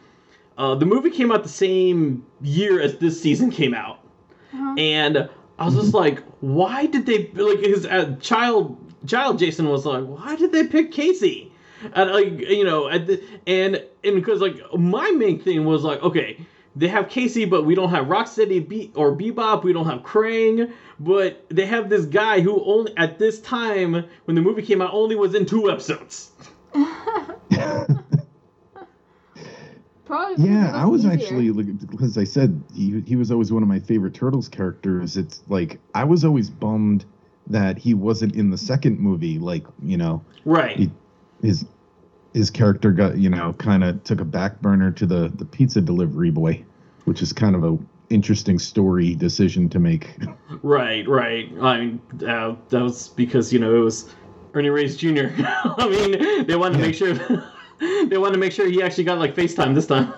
uh, 0.57 0.75
the 0.75 0.85
movie 0.85 1.09
came 1.09 1.31
out 1.31 1.43
the 1.43 1.49
same 1.49 2.25
year 2.41 2.81
as 2.81 2.97
this 2.97 3.21
season 3.21 3.49
came 3.51 3.73
out, 3.73 3.99
Uh-huh. 4.53 4.75
and 4.77 5.29
I 5.57 5.65
was 5.65 5.75
just 5.75 5.93
like, 5.93 6.23
why 6.41 6.85
did 6.85 7.05
they 7.05 7.31
like 7.33 7.59
his 7.59 7.85
uh, 7.85 8.15
child? 8.21 8.77
Child 9.07 9.39
Jason 9.39 9.69
was 9.69 9.85
like, 9.85 10.03
why 10.03 10.35
did 10.35 10.51
they 10.51 10.65
pick 10.67 10.91
Casey? 10.91 11.51
And 11.93 12.11
like 12.11 12.39
you 12.39 12.63
know, 12.63 12.87
at 12.89 13.07
the, 13.07 13.23
and 13.47 13.83
and 14.03 14.15
because 14.15 14.41
like 14.41 14.59
my 14.77 15.11
main 15.11 15.39
thing 15.39 15.65
was 15.65 15.83
like, 15.83 16.01
okay, 16.03 16.37
they 16.75 16.87
have 16.87 17.09
Casey, 17.09 17.45
but 17.45 17.65
we 17.65 17.75
don't 17.75 17.89
have 17.89 18.05
Rocksteady 18.07 18.67
Be- 18.67 18.91
or 18.95 19.15
Bebop. 19.15 19.63
We 19.63 19.73
don't 19.73 19.85
have 19.87 20.01
Krang, 20.01 20.71
but 20.99 21.45
they 21.49 21.65
have 21.65 21.89
this 21.89 22.05
guy 22.05 22.41
who 22.41 22.63
only 22.63 22.95
at 22.97 23.17
this 23.19 23.39
time 23.41 24.05
when 24.25 24.35
the 24.35 24.41
movie 24.41 24.61
came 24.61 24.81
out 24.81 24.93
only 24.93 25.15
was 25.15 25.33
in 25.35 25.45
two 25.45 25.69
episodes. 25.71 26.31
Probably. 30.05 30.43
Yeah, 30.49 30.71
I 30.73 30.85
was 30.85 31.01
easier. 31.05 31.11
actually 31.13 31.51
like, 31.51 31.87
because 31.89 32.17
I 32.17 32.23
said 32.23 32.63
he 32.73 32.99
he 33.01 33.15
was 33.15 33.31
always 33.31 33.51
one 33.51 33.61
of 33.61 33.69
my 33.69 33.79
favorite 33.79 34.13
Turtles 34.15 34.47
characters. 34.47 35.17
It's 35.17 35.43
like 35.47 35.79
I 35.93 36.03
was 36.03 36.25
always 36.25 36.49
bummed 36.49 37.05
that 37.47 37.77
he 37.77 37.93
wasn't 37.93 38.35
in 38.35 38.49
the 38.49 38.57
second 38.57 38.99
movie. 38.99 39.37
Like 39.37 39.65
you 39.83 39.97
know, 39.97 40.23
Right. 40.45 40.77
he, 40.77 40.91
his 41.41 41.65
his 42.33 42.49
character 42.49 42.91
got 42.91 43.17
you 43.17 43.29
know 43.29 43.53
kind 43.53 43.83
of 43.83 44.03
took 44.03 44.21
a 44.21 44.25
back 44.25 44.61
burner 44.61 44.91
to 44.91 45.05
the 45.05 45.29
the 45.35 45.45
pizza 45.45 45.81
delivery 45.81 46.31
boy, 46.31 46.63
which 47.05 47.21
is 47.21 47.33
kind 47.33 47.55
of 47.55 47.63
a 47.63 47.77
interesting 48.09 48.57
story 48.59 49.15
decision 49.15 49.69
to 49.69 49.79
make. 49.79 50.17
Right, 50.63 51.07
right. 51.07 51.51
I 51.61 51.77
mean, 51.79 52.01
uh, 52.27 52.55
that 52.69 52.81
was 52.81 53.09
because 53.09 53.53
you 53.53 53.59
know 53.59 53.75
it 53.75 53.79
was 53.83 54.13
Ernie 54.53 54.69
Reyes 54.69 54.97
Jr. 54.97 55.27
I 55.37 55.87
mean, 55.89 56.45
they 56.47 56.55
wanted 56.55 56.77
to 56.77 56.79
Yeah. 56.79 56.87
make 56.87 56.95
sure 56.95 57.13
they 58.07 58.17
wanted 58.17 58.33
to 58.33 58.39
make 58.39 58.51
sure 58.51 58.67
he 58.67 58.81
actually 58.81 59.03
got 59.03 59.19
like 59.19 59.35
FaceTime 59.35 59.75
this 59.75 59.87
time. 59.87 60.13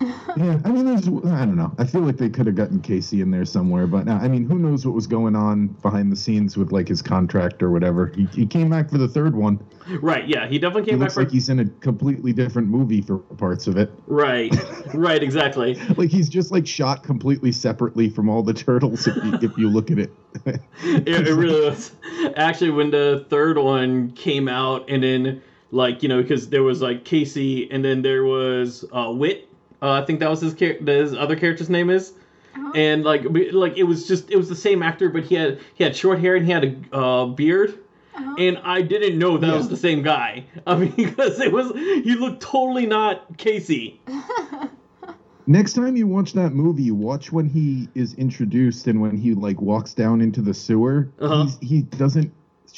Yeah, 0.00 0.60
I 0.64 0.70
mean, 0.70 0.84
there's 0.84 1.08
I 1.08 1.44
don't 1.44 1.56
know. 1.56 1.72
I 1.78 1.84
feel 1.84 2.02
like 2.02 2.16
they 2.16 2.28
could 2.28 2.46
have 2.46 2.54
gotten 2.54 2.80
Casey 2.80 3.20
in 3.20 3.30
there 3.30 3.44
somewhere, 3.44 3.86
but 3.86 4.08
uh, 4.08 4.12
I 4.12 4.28
mean, 4.28 4.48
who 4.48 4.58
knows 4.58 4.86
what 4.86 4.94
was 4.94 5.06
going 5.06 5.34
on 5.34 5.68
behind 5.68 6.12
the 6.12 6.16
scenes 6.16 6.56
with 6.56 6.70
like 6.72 6.88
his 6.88 7.02
contract 7.02 7.62
or 7.62 7.70
whatever. 7.70 8.06
He, 8.14 8.26
he 8.26 8.46
came 8.46 8.70
back 8.70 8.90
for 8.90 8.98
the 8.98 9.08
third 9.08 9.34
one. 9.34 9.60
Right. 10.00 10.28
Yeah, 10.28 10.46
he 10.46 10.58
definitely 10.58 10.82
He 10.82 10.90
came 10.90 10.98
back 10.98 11.06
looks 11.06 11.14
for. 11.14 11.22
like 11.22 11.30
he's 11.32 11.48
in 11.48 11.60
a 11.60 11.64
completely 11.80 12.32
different 12.32 12.68
movie 12.68 13.00
for 13.00 13.18
parts 13.18 13.66
of 13.66 13.76
it. 13.76 13.90
Right. 14.06 14.54
right. 14.94 15.22
Exactly. 15.22 15.78
Like 15.96 16.10
he's 16.10 16.28
just 16.28 16.52
like 16.52 16.66
shot 16.66 17.02
completely 17.02 17.50
separately 17.50 18.08
from 18.08 18.28
all 18.28 18.42
the 18.42 18.54
turtles 18.54 19.06
if 19.08 19.16
you, 19.16 19.34
if 19.42 19.58
you 19.58 19.68
look 19.68 19.90
at 19.90 19.98
it. 19.98 20.12
It, 20.84 21.08
it 21.08 21.34
really 21.34 21.64
was. 21.68 21.90
Actually, 22.36 22.70
when 22.70 22.90
the 22.90 23.26
third 23.28 23.58
one 23.58 24.12
came 24.12 24.46
out, 24.48 24.88
and 24.88 25.02
then 25.02 25.42
like 25.72 26.02
you 26.02 26.08
know 26.08 26.22
because 26.22 26.50
there 26.50 26.62
was 26.62 26.80
like 26.80 27.04
Casey, 27.04 27.68
and 27.70 27.84
then 27.84 28.02
there 28.02 28.24
was 28.24 28.84
uh, 28.92 29.10
Wit. 29.12 29.47
Uh, 29.82 29.92
I 29.92 30.04
think 30.04 30.20
that 30.20 30.30
was 30.30 30.40
his 30.40 30.54
char- 30.54 30.74
his 30.84 31.14
other 31.14 31.36
character's 31.36 31.70
name 31.70 31.90
is. 31.90 32.12
Uh-huh. 32.56 32.72
and 32.74 33.04
like 33.04 33.22
like 33.52 33.76
it 33.76 33.84
was 33.84 34.08
just 34.08 34.30
it 34.30 34.36
was 34.36 34.48
the 34.48 34.56
same 34.56 34.82
actor 34.82 35.10
but 35.10 35.22
he 35.22 35.34
had 35.34 35.60
he 35.74 35.84
had 35.84 35.94
short 35.94 36.18
hair 36.18 36.34
and 36.34 36.46
he 36.46 36.50
had 36.50 36.64
a 36.64 36.96
uh, 36.96 37.26
beard 37.26 37.78
Uh-huh. 38.16 38.34
and 38.38 38.58
i 38.64 38.80
didn't 38.82 39.18
know 39.18 39.36
that 39.36 39.46
Yeah. 39.48 39.56
was 39.56 39.68
the 39.68 39.76
same 39.76 40.02
guy 40.02 40.44
i 40.66 40.74
mean 40.74 40.90
because 40.96 41.38
it 41.40 41.52
was 41.52 41.70
he 41.76 42.14
looked 42.16 42.40
totally 42.42 42.86
not 42.86 43.36
casey 43.36 44.00
Next 45.46 45.72
time 45.74 45.96
you 45.96 46.06
watch 46.06 46.34
that 46.34 46.52
movie, 46.52 46.90
watch 46.90 47.32
when 47.32 47.48
he 47.48 47.88
is 47.94 48.12
introduced 48.14 48.86
and 48.86 49.00
when 49.00 49.16
he 49.16 49.32
like 49.34 49.60
walks 49.62 49.94
down 49.94 50.20
into 50.20 50.42
the 50.42 50.52
sewer. 50.52 51.08
Uh-huh. 51.20 51.44
He's, 51.44 51.58
he 51.70 51.82
doesn't 51.82 52.32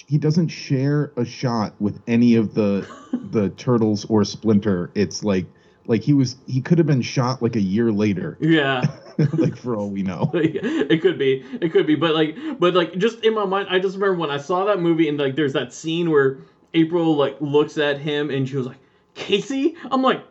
he 0.07 0.19
doesn't 0.19 0.49
share 0.49 1.13
a 1.17 1.25
shot 1.25 1.75
with 1.81 2.01
any 2.07 2.37
of 2.37 2.55
the 2.55 2.87
the 3.33 3.49
turtles 3.57 4.05
or 4.05 4.25
Splinter. 4.25 4.91
It's 4.95 5.25
like 5.25 5.47
like 5.91 6.03
he 6.03 6.15
was 6.15 6.37
he 6.47 6.61
could 6.61 6.79
have 6.79 6.87
been 6.87 7.03
shot 7.03 7.43
like 7.43 7.57
a 7.57 7.61
year 7.61 7.91
later, 7.91 8.39
yeah 8.41 8.87
like 9.33 9.57
for 9.57 9.75
all 9.75 9.91
we 9.91 10.03
know. 10.03 10.31
it 10.35 11.03
could 11.03 11.19
be 11.19 11.45
it 11.61 11.73
could 11.73 11.85
be 11.87 11.97
but 11.97 12.15
like 12.15 12.37
but 12.61 12.75
like 12.75 12.97
just 12.97 13.25
in 13.25 13.35
my 13.35 13.45
mind 13.45 13.67
i 13.69 13.79
just 13.79 13.97
remember 13.97 14.19
when 14.21 14.31
i 14.31 14.39
saw 14.39 14.65
that 14.65 14.81
movie 14.81 15.09
and 15.09 15.19
like 15.19 15.35
there's 15.35 15.53
that 15.53 15.75
scene 15.75 16.11
where 16.11 16.39
april 16.75 17.17
like 17.17 17.37
looks 17.41 17.77
at 17.77 17.99
him 17.99 18.31
and 18.31 18.49
she 18.49 18.57
was 18.57 18.67
like 18.67 18.79
casey 19.15 19.77
i'm 19.91 20.01
like 20.01 20.23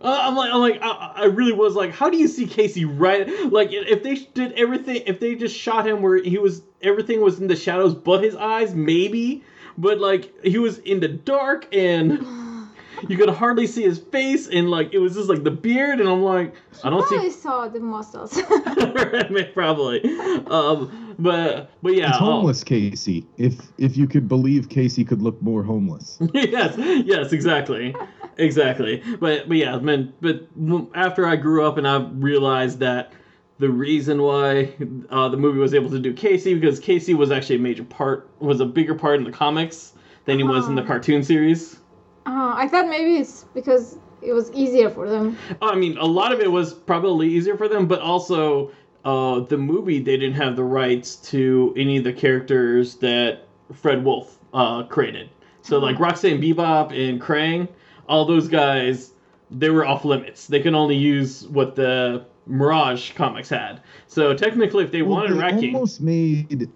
uh, 0.00 0.16
I'm 0.22 0.36
like, 0.36 0.52
I'm 0.52 0.60
like, 0.60 0.78
I, 0.80 1.12
I 1.16 1.24
really 1.24 1.50
was 1.50 1.74
like, 1.74 1.90
how 1.90 2.08
do 2.08 2.16
you 2.16 2.28
see 2.28 2.46
Casey 2.46 2.84
right? 2.84 3.28
Like, 3.50 3.70
if 3.72 4.04
they 4.04 4.14
did 4.14 4.52
everything, 4.52 5.02
if 5.06 5.18
they 5.18 5.34
just 5.34 5.56
shot 5.56 5.88
him 5.88 6.02
where 6.02 6.22
he 6.22 6.38
was, 6.38 6.62
everything 6.82 7.20
was 7.20 7.40
in 7.40 7.48
the 7.48 7.56
shadows 7.56 7.96
but 7.96 8.22
his 8.22 8.36
eyes, 8.36 8.76
maybe. 8.76 9.42
But 9.76 9.98
like, 9.98 10.32
he 10.44 10.58
was 10.58 10.78
in 10.78 11.00
the 11.00 11.08
dark 11.08 11.66
and 11.74 12.24
you 13.08 13.16
could 13.16 13.28
hardly 13.28 13.66
see 13.66 13.82
his 13.82 13.98
face, 13.98 14.48
and 14.48 14.70
like, 14.70 14.92
it 14.92 14.98
was 14.98 15.14
just 15.14 15.28
like 15.28 15.44
the 15.44 15.50
beard, 15.50 16.00
and 16.00 16.08
I'm 16.08 16.22
like, 16.22 16.54
I 16.82 16.90
don't 16.90 17.06
Probably 17.06 17.30
see. 17.30 17.38
saw 17.40 17.68
the 17.68 17.80
muscles. 17.80 18.32
Probably, 19.54 20.02
um, 20.46 21.14
but 21.18 21.70
but 21.82 21.94
yeah, 21.94 22.08
It's 22.08 22.18
oh. 22.20 22.24
homeless 22.24 22.64
Casey. 22.64 23.26
If 23.36 23.54
if 23.78 23.96
you 23.96 24.06
could 24.06 24.28
believe 24.28 24.68
Casey 24.68 25.04
could 25.04 25.22
look 25.22 25.40
more 25.42 25.62
homeless. 25.62 26.18
yes, 26.34 26.74
yes, 27.06 27.32
exactly, 27.32 27.94
exactly. 28.36 29.02
But 29.20 29.48
but 29.48 29.56
yeah, 29.56 29.76
man. 29.78 30.12
But 30.20 30.48
after 30.94 31.26
I 31.26 31.36
grew 31.36 31.64
up 31.66 31.76
and 31.78 31.86
I 31.86 31.98
realized 31.98 32.78
that 32.80 33.12
the 33.58 33.68
reason 33.70 34.22
why 34.22 34.72
uh, 35.10 35.28
the 35.28 35.36
movie 35.36 35.58
was 35.58 35.74
able 35.74 35.90
to 35.90 35.98
do 35.98 36.12
Casey 36.12 36.54
because 36.54 36.78
Casey 36.78 37.14
was 37.14 37.32
actually 37.32 37.56
a 37.56 37.60
major 37.60 37.82
part, 37.84 38.30
was 38.38 38.60
a 38.60 38.66
bigger 38.66 38.94
part 38.94 39.16
in 39.18 39.24
the 39.24 39.32
comics 39.32 39.94
than 40.26 40.38
he 40.38 40.44
was 40.44 40.68
in 40.68 40.74
the 40.76 40.82
Oh. 40.82 40.86
cartoon 40.86 41.22
series. 41.24 41.78
Uh, 42.28 42.52
I 42.54 42.68
thought 42.68 42.88
maybe 42.88 43.16
it's 43.16 43.44
because 43.54 43.98
it 44.20 44.34
was 44.34 44.52
easier 44.52 44.90
for 44.90 45.08
them. 45.08 45.38
I 45.62 45.74
mean, 45.74 45.96
a 45.96 46.04
lot 46.04 46.30
of 46.30 46.40
it 46.40 46.52
was 46.52 46.74
probably 46.74 47.26
easier 47.26 47.56
for 47.56 47.68
them, 47.68 47.86
but 47.88 48.00
also 48.00 48.70
uh, 49.06 49.40
the 49.40 49.56
movie 49.56 49.98
they 49.98 50.18
didn't 50.18 50.34
have 50.34 50.54
the 50.54 50.62
rights 50.62 51.16
to 51.30 51.72
any 51.74 51.96
of 51.96 52.04
the 52.04 52.12
characters 52.12 52.96
that 52.96 53.46
Fred 53.72 54.04
Wolf 54.04 54.38
uh, 54.52 54.82
created. 54.82 55.30
So 55.62 55.78
like 55.78 55.96
Rocksteady 55.96 56.54
Bebop 56.54 56.92
and 56.92 57.18
Krang, 57.18 57.66
all 58.10 58.26
those 58.26 58.46
guys, 58.46 59.12
they 59.50 59.70
were 59.70 59.86
off 59.86 60.04
limits. 60.04 60.48
They 60.48 60.60
can 60.60 60.74
only 60.74 60.96
use 60.96 61.48
what 61.48 61.76
the 61.76 62.26
Mirage 62.46 63.12
comics 63.12 63.48
had. 63.48 63.80
So 64.06 64.34
technically, 64.34 64.84
if 64.84 64.90
they 64.90 65.00
Well, 65.00 65.12
wanted 65.12 65.34
they 65.34 65.38
Rat 65.40 65.54
almost 65.54 66.02
made 66.02 66.68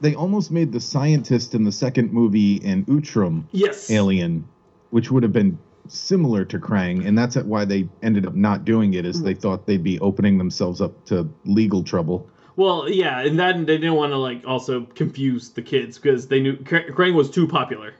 they 0.00 0.14
almost 0.14 0.50
made 0.50 0.72
the 0.72 0.80
scientist 0.80 1.54
in 1.54 1.64
the 1.64 1.72
second 1.72 2.12
movie 2.12 2.60
an 2.64 2.84
Utrom 2.86 3.44
yes, 3.52 3.90
alien, 3.90 4.46
which 4.94 5.10
would 5.10 5.24
have 5.24 5.32
been 5.32 5.58
similar 5.88 6.44
to 6.44 6.56
Krang, 6.56 7.04
and 7.04 7.18
that's 7.18 7.34
why 7.34 7.64
they 7.64 7.88
ended 8.00 8.26
up 8.26 8.36
not 8.36 8.64
doing 8.64 8.94
it. 8.94 9.04
Is 9.04 9.18
hmm. 9.18 9.24
they 9.24 9.34
thought 9.34 9.66
they'd 9.66 9.82
be 9.82 9.98
opening 9.98 10.38
themselves 10.38 10.80
up 10.80 11.04
to 11.06 11.28
legal 11.44 11.82
trouble. 11.82 12.30
Well, 12.54 12.88
yeah, 12.88 13.18
and 13.18 13.36
that 13.40 13.56
they 13.66 13.76
didn't 13.76 13.94
want 13.94 14.12
to 14.12 14.18
like 14.18 14.46
also 14.46 14.82
confuse 14.94 15.48
the 15.50 15.62
kids 15.62 15.98
because 15.98 16.28
they 16.28 16.38
knew 16.38 16.56
Kra- 16.58 16.88
Krang 16.90 17.14
was 17.14 17.28
too 17.28 17.48
popular. 17.48 17.94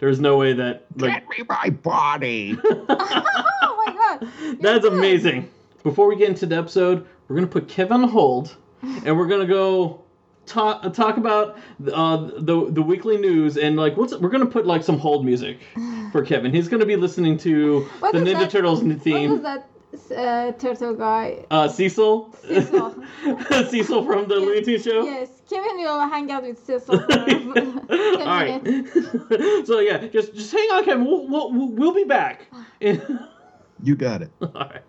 There's 0.00 0.18
no 0.18 0.36
way 0.36 0.52
that 0.54 0.86
like 0.96 1.28
me 1.28 1.44
my 1.48 1.70
body. 1.70 2.58
oh 2.64 3.84
my 3.86 3.94
god! 3.94 4.28
That's 4.60 4.82
good. 4.82 4.92
amazing. 4.92 5.48
Before 5.84 6.08
we 6.08 6.16
get 6.16 6.30
into 6.30 6.46
the 6.46 6.56
episode, 6.56 7.06
we're 7.28 7.36
gonna 7.36 7.46
put 7.46 7.68
Kevin 7.68 8.02
on 8.02 8.08
hold, 8.08 8.56
and 8.82 9.16
we're 9.16 9.28
gonna 9.28 9.46
go 9.46 10.02
talk 10.46 10.84
uh, 10.84 10.90
talk 10.90 11.16
about 11.16 11.58
uh, 11.92 12.16
the 12.38 12.68
the 12.70 12.82
weekly 12.82 13.18
news 13.18 13.56
and 13.56 13.76
like 13.76 13.96
what's 13.96 14.14
we're 14.14 14.28
gonna 14.30 14.46
put 14.46 14.66
like 14.66 14.82
some 14.82 14.98
hold 14.98 15.24
music 15.24 15.58
for 16.12 16.24
Kevin. 16.24 16.52
He's 16.52 16.68
gonna 16.68 16.86
be 16.86 16.96
listening 16.96 17.36
to 17.38 17.80
What 18.00 18.12
the 18.12 18.20
Ninja 18.20 18.40
that? 18.40 18.50
Turtles 18.50 18.82
What 18.82 19.30
was 19.30 19.42
that 19.42 19.68
uh, 20.16 20.52
turtle 20.52 20.94
guy? 20.94 21.44
Uh, 21.50 21.68
Cecil, 21.68 22.34
Cecil. 22.46 23.04
Cecil 23.70 24.04
from 24.04 24.28
the 24.28 24.34
Looney 24.36 24.62
Tunes 24.62 24.84
show. 24.84 25.04
Yes, 25.04 25.30
Kevin 25.48 25.76
will 25.78 26.00
hang 26.08 26.30
out 26.30 26.42
with 26.42 26.64
Cecil 26.64 26.98
for 27.00 27.12
All 27.16 28.18
10 28.18 28.26
right. 28.26 28.62
minutes. 28.62 29.66
so 29.66 29.80
yeah, 29.80 30.06
just 30.06 30.34
just 30.34 30.52
hang 30.52 30.68
on, 30.70 30.84
Kevin. 30.84 31.04
We'll 31.04 31.26
we'll, 31.28 31.70
we'll 31.70 31.94
be 31.94 32.04
back. 32.04 32.46
You 32.80 33.94
got 33.94 34.22
it. 34.22 34.30
Alright. 34.42 34.82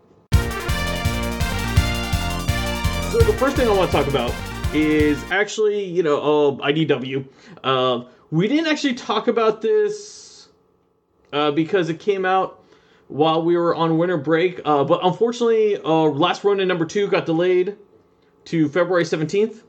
So 3.12 3.20
the 3.20 3.34
first 3.40 3.56
thing 3.56 3.68
I 3.68 3.72
want 3.74 3.90
to 3.92 3.98
talk 3.98 4.08
about 4.08 4.32
is 4.74 5.24
actually, 5.32 5.84
you 5.84 6.04
know, 6.04 6.18
uh, 6.60 6.68
IDW. 6.68 7.28
Uh, 7.64 8.04
we 8.32 8.48
didn't 8.48 8.68
actually 8.68 8.94
talk 8.94 9.28
about 9.28 9.62
this 9.62 10.50
uh, 11.34 11.52
because 11.52 11.90
it 11.90 12.00
came 12.00 12.26
out 12.26 12.64
while 13.08 13.44
we 13.44 13.56
were 13.56 13.76
on 13.76 13.98
winter 13.98 14.18
break. 14.18 14.60
Uh, 14.66 14.84
but 14.84 15.00
unfortunately, 15.04 15.78
uh, 15.78 15.90
Last 15.90 16.44
Ronin 16.44 16.68
number 16.68 16.86
two 16.86 17.08
got 17.08 17.26
delayed 17.26 17.78
to 18.46 18.70
February 18.70 19.04
17th. 19.04 19.64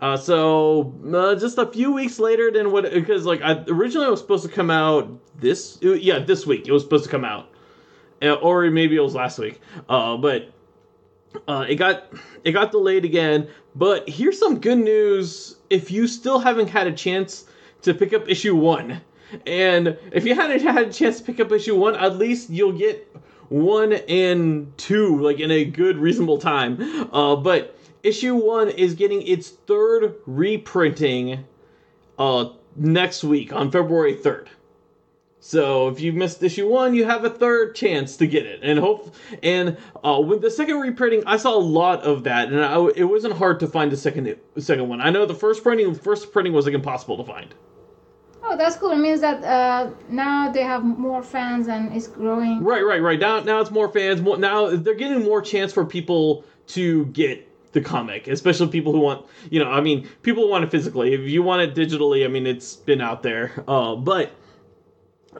Uh, 0.00 0.16
so 0.16 0.94
uh, 1.12 1.34
just 1.34 1.58
a 1.58 1.66
few 1.66 1.92
weeks 1.92 2.18
later 2.18 2.52
than 2.52 2.70
what 2.70 2.84
because 2.92 3.26
like 3.26 3.42
I, 3.42 3.64
originally 3.66 4.06
it 4.06 4.10
was 4.10 4.20
supposed 4.20 4.44
to 4.44 4.50
come 4.50 4.70
out 4.70 5.10
this 5.40 5.76
yeah 5.82 6.20
this 6.20 6.46
week 6.46 6.68
it 6.68 6.72
was 6.72 6.84
supposed 6.84 7.02
to 7.02 7.10
come 7.10 7.24
out 7.24 7.52
uh, 8.22 8.34
or 8.34 8.70
maybe 8.70 8.96
it 8.96 9.00
was 9.00 9.16
last 9.16 9.38
week. 9.38 9.60
Uh, 9.88 10.16
but 10.16 10.52
uh, 11.46 11.66
it 11.68 11.76
got 11.76 12.12
it 12.44 12.52
got 12.52 12.72
delayed 12.72 13.04
again. 13.04 13.48
But 13.74 14.08
here's 14.08 14.38
some 14.38 14.60
good 14.60 14.78
news: 14.78 15.56
if 15.70 15.90
you 15.90 16.06
still 16.06 16.38
haven't 16.38 16.68
had 16.68 16.86
a 16.86 16.92
chance 16.92 17.46
to 17.82 17.94
pick 17.94 18.12
up 18.12 18.28
issue 18.28 18.56
one, 18.56 19.00
and 19.46 19.96
if 20.12 20.24
you 20.24 20.34
hadn't 20.34 20.62
had 20.62 20.88
a 20.88 20.92
chance 20.92 21.18
to 21.18 21.24
pick 21.24 21.40
up 21.40 21.52
issue 21.52 21.76
one, 21.76 21.94
at 21.96 22.16
least 22.16 22.50
you'll 22.50 22.72
get 22.72 23.06
one 23.48 23.92
and 23.92 24.76
two 24.76 25.20
like 25.22 25.40
in 25.40 25.50
a 25.50 25.64
good 25.64 25.96
reasonable 25.96 26.38
time. 26.38 26.80
Uh, 27.12 27.36
but 27.36 27.78
issue 28.02 28.34
one 28.34 28.68
is 28.70 28.94
getting 28.94 29.22
its 29.22 29.48
third 29.48 30.14
reprinting 30.26 31.44
uh, 32.18 32.50
next 32.76 33.24
week 33.24 33.52
on 33.52 33.70
February 33.70 34.14
third. 34.14 34.48
So 35.40 35.88
if 35.88 36.00
you 36.00 36.12
missed 36.12 36.42
issue 36.42 36.68
one, 36.68 36.94
you 36.94 37.04
have 37.04 37.24
a 37.24 37.30
third 37.30 37.74
chance 37.74 38.16
to 38.16 38.26
get 38.26 38.44
it, 38.44 38.60
and 38.62 38.78
hope. 38.78 39.14
And 39.42 39.76
uh, 40.04 40.20
with 40.24 40.42
the 40.42 40.50
second 40.50 40.78
reprinting, 40.80 41.22
I 41.26 41.36
saw 41.36 41.56
a 41.56 41.58
lot 41.58 42.02
of 42.02 42.24
that, 42.24 42.48
and 42.48 42.60
I, 42.60 42.84
it 42.96 43.04
wasn't 43.04 43.34
hard 43.34 43.60
to 43.60 43.68
find 43.68 43.92
the 43.92 43.96
second 43.96 44.34
second 44.58 44.88
one. 44.88 45.00
I 45.00 45.10
know 45.10 45.26
the 45.26 45.34
first 45.34 45.62
printing 45.62 45.94
first 45.94 46.32
printing 46.32 46.52
was 46.52 46.66
like 46.66 46.74
impossible 46.74 47.16
to 47.18 47.24
find. 47.24 47.54
Oh, 48.42 48.56
that's 48.56 48.76
cool. 48.76 48.90
It 48.92 48.98
means 48.98 49.20
that 49.20 49.44
uh, 49.44 49.90
now 50.08 50.50
they 50.50 50.62
have 50.62 50.82
more 50.82 51.22
fans 51.22 51.68
and 51.68 51.94
it's 51.94 52.06
growing. 52.06 52.64
Right, 52.64 52.82
right, 52.82 53.02
right. 53.02 53.18
Now, 53.18 53.40
now 53.40 53.60
it's 53.60 53.70
more 53.70 53.88
fans. 53.88 54.22
More 54.22 54.38
now 54.38 54.70
they're 54.70 54.94
getting 54.94 55.22
more 55.22 55.42
chance 55.42 55.72
for 55.72 55.84
people 55.84 56.44
to 56.68 57.06
get 57.06 57.46
the 57.72 57.80
comic, 57.80 58.26
especially 58.26 58.68
people 58.68 58.92
who 58.92 59.00
want. 59.00 59.26
You 59.50 59.62
know, 59.62 59.70
I 59.70 59.80
mean, 59.80 60.08
people 60.22 60.48
want 60.48 60.64
it 60.64 60.70
physically. 60.70 61.14
If 61.14 61.28
you 61.28 61.42
want 61.42 61.62
it 61.62 61.74
digitally, 61.74 62.24
I 62.24 62.28
mean, 62.28 62.46
it's 62.46 62.74
been 62.76 63.00
out 63.00 63.22
there. 63.22 63.64
Uh, 63.68 63.96
but 63.96 64.32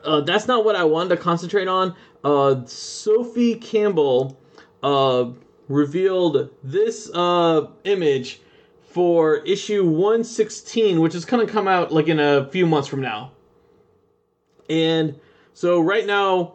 uh, 0.03 0.21
that's 0.21 0.47
not 0.47 0.65
what 0.65 0.75
I 0.75 0.83
wanted 0.83 1.09
to 1.09 1.17
concentrate 1.17 1.67
on. 1.67 1.95
Uh, 2.23 2.65
Sophie 2.65 3.55
Campbell 3.55 4.37
uh, 4.83 5.29
revealed 5.67 6.49
this 6.63 7.09
uh, 7.13 7.67
image 7.83 8.41
for 8.89 9.37
issue 9.37 9.85
116, 9.85 10.99
which 10.99 11.15
is 11.15 11.25
going 11.25 11.45
to 11.45 11.51
come 11.51 11.67
out 11.67 11.91
like 11.91 12.07
in 12.07 12.19
a 12.19 12.49
few 12.49 12.65
months 12.65 12.87
from 12.87 13.01
now. 13.01 13.31
And 14.69 15.19
so 15.53 15.79
right 15.79 16.05
now, 16.05 16.53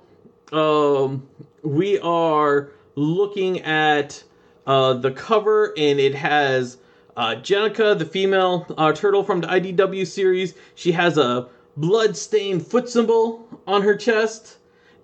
um, 0.53 1.27
we 1.63 1.99
are 2.01 2.71
looking 2.97 3.61
at 3.63 4.23
uh, 4.67 4.95
the 4.95 5.11
cover, 5.11 5.75
and 5.77 5.99
it 5.99 6.15
has 6.15 6.79
uh, 7.17 7.37
Jennika, 7.37 7.99
the 7.99 8.05
female 8.05 8.65
turtle 8.95 9.23
from 9.23 9.41
the 9.41 9.47
IDW 9.47 10.07
series. 10.07 10.55
She 10.75 10.93
has 10.93 11.19
a 11.19 11.49
blood-stained 11.77 12.67
foot 12.67 12.89
symbol 12.89 13.47
on 13.67 13.83
her 13.83 13.97
chest, 13.97 14.59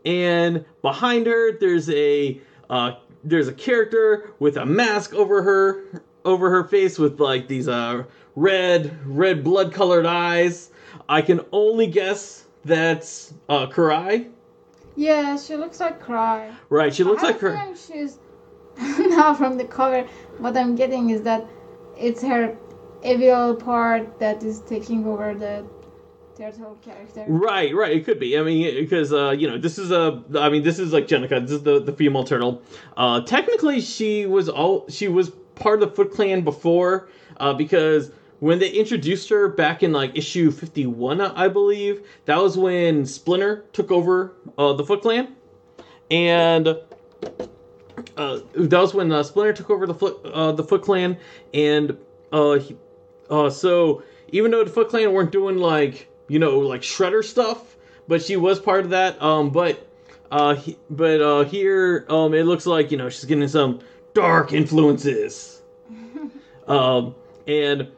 and 0.05 0.65
behind 0.83 1.27
her, 1.27 1.53
there's 1.59 1.91
a 1.91 2.41
uh, 2.69 2.93
there's 3.25 3.49
a 3.49 3.53
character 3.53 4.31
with 4.39 4.57
a 4.57 4.65
mask 4.67 5.13
over 5.15 5.43
her 5.43 6.03
over 6.25 6.51
her 6.51 6.65
face 6.65 6.99
with 6.99 7.19
like 7.21 7.49
these 7.49 7.69
uh 7.69 8.05
red 8.37 8.97
red 9.07 9.43
blood 9.45 9.73
colored 9.73 10.07
eyes. 10.07 10.71
I 11.09 11.23
can 11.23 11.41
only 11.53 11.87
guess 11.87 12.47
that's 12.65 13.35
uh 13.49 13.67
Karai. 13.67 14.31
Yeah, 14.97 15.37
she 15.37 15.57
looks 15.57 15.81
like 15.81 16.03
Karai. 16.03 16.55
Right, 16.69 16.95
she 16.95 17.05
looks 17.05 17.23
I 17.23 17.29
like 17.29 17.41
her. 17.41 17.57
think 17.57 17.77
she's 17.77 18.19
now 19.11 19.35
from 19.35 19.57
the 19.59 19.65
cover. 19.65 20.07
What 20.39 20.57
I'm 20.57 20.75
getting 20.77 21.11
is 21.11 21.23
that 21.23 21.47
it's 21.97 22.23
her 22.23 22.57
evil 23.05 23.55
part 23.57 24.19
that 24.19 24.43
is 24.43 24.61
taking 24.61 25.07
over 25.07 25.35
the 25.35 25.65
turtle 26.41 26.79
character. 26.83 27.25
Right, 27.29 27.75
right. 27.75 27.93
It 27.93 28.05
could 28.05 28.19
be. 28.19 28.39
I 28.39 28.43
mean, 28.43 28.75
because 28.75 29.13
uh, 29.13 29.31
you 29.31 29.49
know, 29.49 29.59
this 29.59 29.79
is 29.79 29.91
a. 29.91 30.23
I 30.39 30.49
mean, 30.49 30.63
this 30.63 30.79
is 30.79 30.93
like 30.93 31.07
Jennika. 31.07 31.41
This 31.43 31.53
is 31.53 31.63
the 31.63 31.81
the 31.81 31.93
female 31.93 32.25
turtle. 32.25 32.63
Uh, 32.97 33.21
technically, 33.21 33.81
she 33.81 34.27
was 34.27 34.49
all. 34.49 34.89
She 34.89 35.09
was 35.09 35.31
part 35.55 35.83
of 35.83 35.89
the 35.89 35.95
Foot 35.95 36.13
Clan 36.13 36.43
before, 36.43 37.09
uh, 37.37 37.53
because 37.53 38.11
when 38.39 38.59
they 38.59 38.71
introduced 38.71 39.29
her 39.29 39.49
back 39.49 39.83
in 39.83 39.93
like 39.93 40.17
issue 40.17 40.51
fifty 40.51 40.87
one, 40.87 41.21
I 41.21 41.49
believe 41.49 42.07
that 42.25 42.41
was 42.41 42.57
when 42.57 43.05
Splinter 43.05 43.67
took 43.73 43.91
over 43.91 44.33
uh, 44.57 44.73
the 44.73 44.85
Foot 44.85 45.03
Clan, 45.03 45.37
and. 46.11 46.77
Uh, 48.17 48.41
that 48.55 48.81
was 48.81 48.95
when 48.95 49.13
uh, 49.13 49.23
Splinter 49.23 49.53
took 49.53 49.69
over 49.69 49.87
the 49.87 49.95
Foot 49.95 50.25
uh, 50.25 50.53
the 50.53 50.65
Foot 50.65 50.83
Clan, 50.83 51.19
and 51.53 51.97
uh, 52.33 52.55
he, 52.55 52.75
uh, 53.29 53.51
so 53.51 54.03
even 54.29 54.51
though 54.51 54.65
the 54.65 54.71
Foot 54.71 54.89
Clan 54.89 55.13
weren't 55.13 55.33
doing 55.33 55.59
like 55.59 56.10
you 56.31 56.39
know 56.39 56.61
like 56.61 56.83
Shredder 56.83 57.25
stuff, 57.25 57.77
but 58.07 58.23
she 58.23 58.37
was 58.37 58.61
part 58.61 58.85
of 58.85 58.91
that. 58.91 59.21
Um, 59.21 59.51
but 59.51 59.85
uh, 60.31 60.55
he, 60.55 60.79
but 60.89 61.21
uh, 61.21 61.45
here 61.45 62.07
um, 62.09 62.33
it 62.35 62.45
looks 62.45 62.67
like 62.67 62.93
you 62.93 62.97
know 62.97 63.09
she's 63.09 63.25
getting 63.25 63.49
some 63.49 63.81
dark 64.15 64.53
influences. 64.53 65.61
um, 66.69 67.17
and 67.49 67.89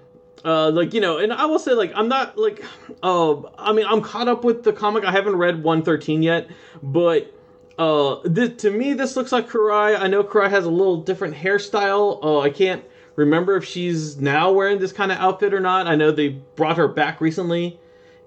uh, 0.46 0.70
like 0.70 0.94
you 0.94 1.00
know, 1.02 1.18
and 1.18 1.30
I 1.30 1.44
will 1.44 1.58
say 1.58 1.72
like 1.72 1.92
I'm 1.94 2.08
not 2.08 2.38
like, 2.38 2.64
uh, 3.02 3.36
I 3.58 3.74
mean 3.74 3.84
I'm 3.86 4.00
caught 4.00 4.28
up 4.28 4.44
with 4.44 4.64
the 4.64 4.72
comic. 4.72 5.04
I 5.04 5.12
haven't 5.12 5.36
read 5.36 5.62
113 5.62 6.22
yet, 6.22 6.48
but 6.82 7.30
uh, 7.78 8.16
this, 8.24 8.62
to 8.62 8.70
me 8.70 8.94
this 8.94 9.14
looks 9.14 9.30
like 9.30 9.50
Karai. 9.50 10.00
I 10.00 10.06
know 10.06 10.24
Karai 10.24 10.48
has 10.48 10.64
a 10.64 10.70
little 10.70 11.02
different 11.02 11.34
hairstyle. 11.34 12.24
Uh, 12.24 12.40
I 12.40 12.48
can't 12.48 12.82
remember 13.14 13.56
if 13.56 13.66
she's 13.66 14.16
now 14.16 14.50
wearing 14.52 14.78
this 14.78 14.90
kind 14.90 15.12
of 15.12 15.18
outfit 15.18 15.52
or 15.52 15.60
not. 15.60 15.86
I 15.86 15.96
know 15.96 16.10
they 16.10 16.28
brought 16.28 16.78
her 16.78 16.88
back 16.88 17.20
recently 17.20 17.78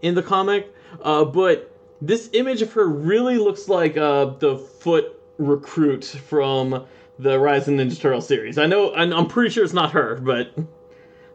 in 0.01 0.15
the 0.15 0.23
comic, 0.23 0.73
uh, 1.01 1.25
but 1.25 1.71
this 2.01 2.29
image 2.33 2.61
of 2.61 2.73
her 2.73 2.87
really 2.87 3.37
looks 3.37 3.67
like 3.67 3.97
uh, 3.97 4.25
the 4.39 4.57
Foot 4.57 5.19
recruit 5.37 6.05
from 6.05 6.85
the 7.19 7.39
Rise 7.39 7.67
of 7.67 7.75
Ninja 7.75 7.99
Turtle 7.99 8.21
series. 8.21 8.57
I 8.57 8.65
know, 8.65 8.93
and 8.93 9.13
I'm 9.13 9.27
pretty 9.27 9.49
sure 9.49 9.63
it's 9.63 9.73
not 9.73 9.91
her, 9.91 10.15
but 10.15 10.53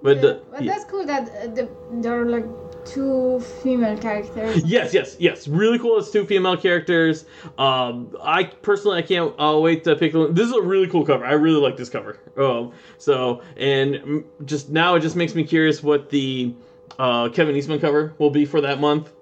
but 0.03 0.17
Yeah, 0.17 0.23
the, 0.23 0.43
but 0.51 0.63
yeah. 0.63 0.73
that's 0.73 0.85
cool 0.85 1.05
that 1.07 1.29
uh, 1.29 1.47
the, 1.49 1.69
there 1.93 2.21
are 2.21 2.27
like 2.27 2.47
two 2.85 3.41
female 3.63 3.97
characters. 3.99 4.65
Yes, 4.65 4.95
yes, 4.95 5.17
yes. 5.19 5.47
Really 5.49 5.79
cool. 5.79 5.99
It's 5.99 6.11
two 6.11 6.25
female 6.25 6.57
characters. 6.57 7.25
Um, 7.59 8.17
I 8.23 8.45
personally, 8.45 8.99
I 8.99 9.03
can't 9.03 9.35
uh, 9.39 9.59
wait 9.61 9.85
to 9.85 9.97
pick. 9.97 10.13
This 10.13 10.47
is 10.47 10.53
a 10.53 10.63
really 10.63 10.87
cool 10.89 11.05
cover. 11.05 11.25
I 11.25 11.33
really 11.33 11.61
like 11.61 11.77
this 11.77 11.91
cover. 11.91 12.19
Um, 12.37 12.73
so 12.99 13.43
and 13.57 14.25
just 14.45 14.71
now, 14.71 14.95
it 14.95 15.01
just 15.01 15.17
makes 15.17 15.35
me 15.35 15.45
curious 15.45 15.83
what 15.83 16.11
the 16.11 16.55
uh, 16.99 17.29
Kevin 17.29 17.57
Eastman 17.57 17.81
cover 17.81 18.15
will 18.19 18.31
be 18.31 18.45
for 18.45 18.61
that 18.61 18.81
month. 18.81 19.13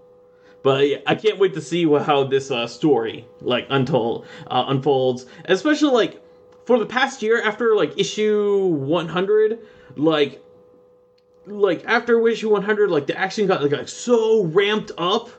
But 0.62 0.88
yeah, 0.88 0.98
I 1.06 1.14
can't 1.14 1.38
wait 1.38 1.54
to 1.54 1.60
see 1.60 1.84
how 1.84 2.24
this 2.24 2.50
uh, 2.50 2.66
story 2.66 3.26
like 3.40 3.66
untold 3.70 4.26
uh, 4.48 4.64
unfolds, 4.68 5.26
especially 5.44 5.92
like 5.92 6.20
for 6.64 6.78
the 6.78 6.86
past 6.86 7.22
year 7.22 7.40
after 7.40 7.76
like 7.76 7.98
issue 7.98 8.66
100, 8.66 9.58
like 9.96 10.42
like 11.46 11.84
after 11.86 12.26
issue 12.28 12.50
100 12.50 12.90
like 12.90 13.06
the 13.06 13.18
action 13.18 13.46
got 13.46 13.62
like, 13.62 13.72
like 13.72 13.88
so 13.88 14.44
ramped 14.44 14.92
up 14.98 15.30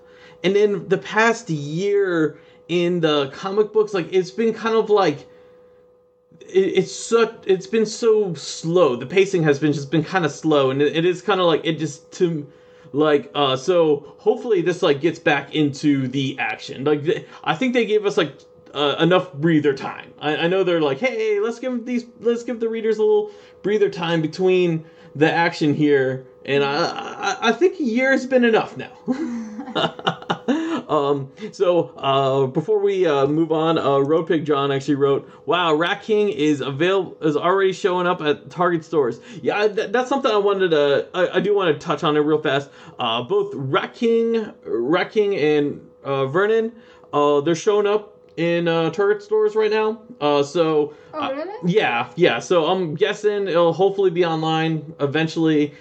and 0.44 0.56
then 0.56 0.88
the 0.88 0.98
past 0.98 1.50
year 1.50 2.40
in 2.68 3.00
the 3.02 3.30
comic 3.30 3.72
books 3.72 3.94
like 3.94 4.08
it's 4.12 4.32
been 4.32 4.54
kind 4.54 4.76
of 4.76 4.90
like 4.90 5.28
it's 6.52 6.92
so 6.92 7.34
it's 7.46 7.68
been 7.68 7.86
so 7.86 8.34
slow. 8.34 8.96
The 8.96 9.06
pacing 9.06 9.44
has 9.44 9.60
been 9.60 9.74
just 9.74 9.92
been 9.92 10.04
kind 10.04 10.26
of 10.26 10.32
slow 10.32 10.70
and 10.72 10.82
it, 10.82 10.96
it 10.96 11.06
is 11.06 11.22
kind 11.22 11.40
of 11.40 11.48
like 11.48 11.62
it 11.64 11.78
just 11.80 12.12
to 12.14 12.48
like 12.92 13.30
uh 13.36 13.56
so 13.56 14.16
hopefully 14.18 14.62
this 14.62 14.82
like 14.82 15.02
gets 15.02 15.20
back 15.20 15.54
into 15.54 16.08
the 16.08 16.38
action. 16.40 16.84
Like 16.84 17.04
th- 17.04 17.26
i 17.44 17.56
think 17.56 17.74
they 17.74 17.86
gave 17.86 18.06
us 18.06 18.18
like 18.18 18.34
uh, 18.74 18.96
enough 19.00 19.34
breather 19.34 19.74
time. 19.74 20.14
I, 20.20 20.36
I 20.38 20.48
know 20.48 20.64
they're 20.64 20.82
like 20.82 21.00
hey 21.00 21.40
let's 21.40 21.60
give 21.60 21.86
these 21.86 22.06
let's 22.20 22.44
give 22.44 22.60
the 22.60 22.70
readers 22.70 22.98
a 22.98 23.02
little 23.04 23.32
breather 23.64 23.90
time 23.90 24.22
between 24.22 24.86
the 25.16 25.32
action 25.32 25.74
here 25.74 26.26
and 26.50 26.64
i 26.64 27.38
i, 27.42 27.50
I 27.50 27.52
think 27.54 27.80
a 27.80 27.84
year 27.84 28.12
has 28.12 28.26
been 28.26 28.44
enough 28.44 28.76
now 28.76 28.92
um, 30.90 31.32
so 31.52 31.94
uh, 31.98 32.48
before 32.48 32.80
we 32.80 33.06
uh, 33.06 33.28
move 33.28 33.52
on, 33.52 33.78
uh, 33.78 34.00
Road 34.00 34.28
Pig 34.28 34.46
John 34.46 34.72
actually 34.72 34.96
wrote, 34.96 35.30
"Wow, 35.46 35.74
Rat 35.76 36.02
King 36.02 36.30
is 36.30 36.62
avail 36.62 37.16
is 37.22 37.38
already 37.38 37.74
showing 37.74 38.08
up 38.08 38.22
at 38.22 38.50
Target 38.50 38.84
stores." 38.84 39.20
Yeah, 39.42 39.68
th- 39.68 39.92
that's 39.92 40.10
something 40.10 40.32
I 40.32 40.38
wanted 40.38 40.72
to. 40.72 41.08
I, 41.14 41.38
I 41.38 41.40
do 41.40 41.56
want 41.56 41.74
to 41.74 41.86
touch 41.86 42.04
on 42.04 42.18
it 42.18 42.22
real 42.22 42.42
fast. 42.42 42.70
Uh, 42.98 43.22
both 43.22 43.54
Rat 43.54 43.94
King, 43.94 44.52
Rat 44.64 45.12
King, 45.12 45.36
and 45.36 45.88
uh, 46.04 46.26
Vernon, 46.26 46.72
uh, 47.14 47.42
they're 47.42 47.56
showing 47.56 47.86
up 47.86 48.18
in 48.38 48.68
uh, 48.68 48.90
Target 48.90 49.22
stores 49.22 49.56
right 49.56 49.72
now. 49.72 50.02
Uh, 50.22 50.42
so 50.42 50.94
Oh, 51.14 51.20
uh, 51.20 51.46
yeah, 51.66 52.10
yeah. 52.16 52.40
So 52.40 52.68
I'm 52.68 52.96
guessing 52.96 53.48
it'll 53.48 53.74
hopefully 53.74 54.12
be 54.12 54.26
online 54.26 54.94
eventually. 55.00 55.74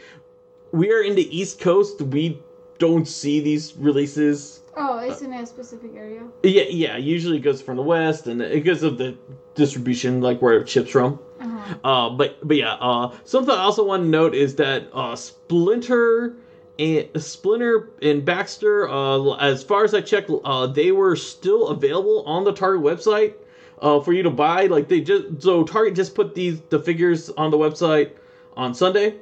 We 0.73 0.93
are 0.93 1.03
in 1.03 1.15
the 1.15 1.37
East 1.37 1.61
Coast. 1.61 2.01
We 2.03 2.43
don't 2.79 3.07
see 3.07 3.41
these 3.41 3.77
releases. 3.77 4.61
Oh, 4.77 4.99
it's 4.99 5.23
in 5.23 5.33
a 5.33 5.45
specific 5.45 5.93
area. 5.97 6.23
Yeah, 6.43 6.65
yeah. 6.69 6.97
Usually 6.97 7.39
it 7.39 7.41
goes 7.41 7.61
from 7.61 7.77
the 7.77 7.83
West, 7.83 8.27
and 8.27 8.41
it 8.41 8.61
goes 8.61 8.83
of 8.83 8.99
the 8.99 9.17
distribution, 9.55 10.21
like 10.21 10.41
where 10.41 10.59
it 10.59 10.69
ships 10.69 10.91
from. 10.91 11.19
Uh-huh. 11.41 11.75
Uh, 11.83 12.11
but 12.11 12.47
but 12.47 12.57
yeah. 12.57 12.75
Uh, 12.75 13.13
something 13.25 13.55
I 13.55 13.59
also 13.59 13.85
want 13.85 14.05
to 14.05 14.09
note 14.09 14.35
is 14.35 14.55
that 14.57 14.89
uh, 14.93 15.17
Splinter 15.17 16.37
and 16.79 17.09
Splinter 17.17 17.91
and 18.03 18.25
Baxter, 18.25 18.89
uh, 18.89 19.35
as 19.37 19.63
far 19.65 19.85
as 19.85 19.95
I 19.95 20.01
checked, 20.01 20.31
uh, 20.45 20.67
they 20.67 20.93
were 20.93 21.17
still 21.17 21.69
available 21.69 22.23
on 22.25 22.45
the 22.45 22.53
Target 22.53 22.83
website 22.83 23.35
uh, 23.81 24.01
for 24.01 24.13
you 24.13 24.23
to 24.23 24.31
buy. 24.31 24.67
Like 24.67 24.89
they 24.89 25.01
just 25.01 25.43
so 25.43 25.65
Target 25.65 25.95
just 25.95 26.15
put 26.15 26.35
these 26.35 26.61
the 26.69 26.79
figures 26.79 27.31
on 27.31 27.51
the 27.51 27.59
website 27.59 28.13
on 28.57 28.75
Sunday. 28.75 29.17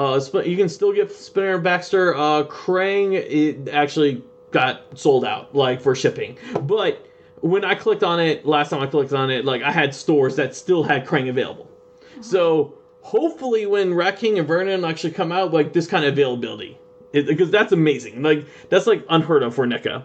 Uh, 0.00 0.18
you 0.46 0.56
can 0.56 0.70
still 0.70 0.94
get 0.94 1.12
Splinter 1.12 1.56
and 1.56 1.62
Baxter. 1.62 2.14
Uh, 2.14 2.44
Krang 2.44 3.12
it 3.12 3.68
actually 3.68 4.24
got 4.50 4.98
sold 4.98 5.26
out 5.26 5.54
like 5.54 5.82
for 5.82 5.94
shipping, 5.94 6.38
but 6.62 7.06
when 7.42 7.66
I 7.66 7.74
clicked 7.74 8.02
on 8.02 8.18
it 8.18 8.46
last 8.46 8.70
time 8.70 8.80
I 8.80 8.86
clicked 8.86 9.12
on 9.12 9.30
it, 9.30 9.44
like 9.44 9.60
I 9.60 9.70
had 9.70 9.94
stores 9.94 10.36
that 10.36 10.56
still 10.56 10.82
had 10.82 11.06
Krang 11.06 11.28
available. 11.28 11.70
So 12.22 12.78
hopefully, 13.02 13.66
when 13.66 13.92
Rat 13.92 14.18
King 14.18 14.38
and 14.38 14.48
Vernon 14.48 14.86
actually 14.86 15.12
come 15.12 15.32
out, 15.32 15.52
like 15.52 15.74
this 15.74 15.86
kind 15.86 16.06
of 16.06 16.14
availability, 16.14 16.78
it, 17.12 17.26
because 17.26 17.50
that's 17.50 17.72
amazing. 17.72 18.22
Like 18.22 18.46
that's 18.70 18.86
like 18.86 19.04
unheard 19.10 19.42
of 19.42 19.54
for 19.54 19.66
NECA. 19.66 20.02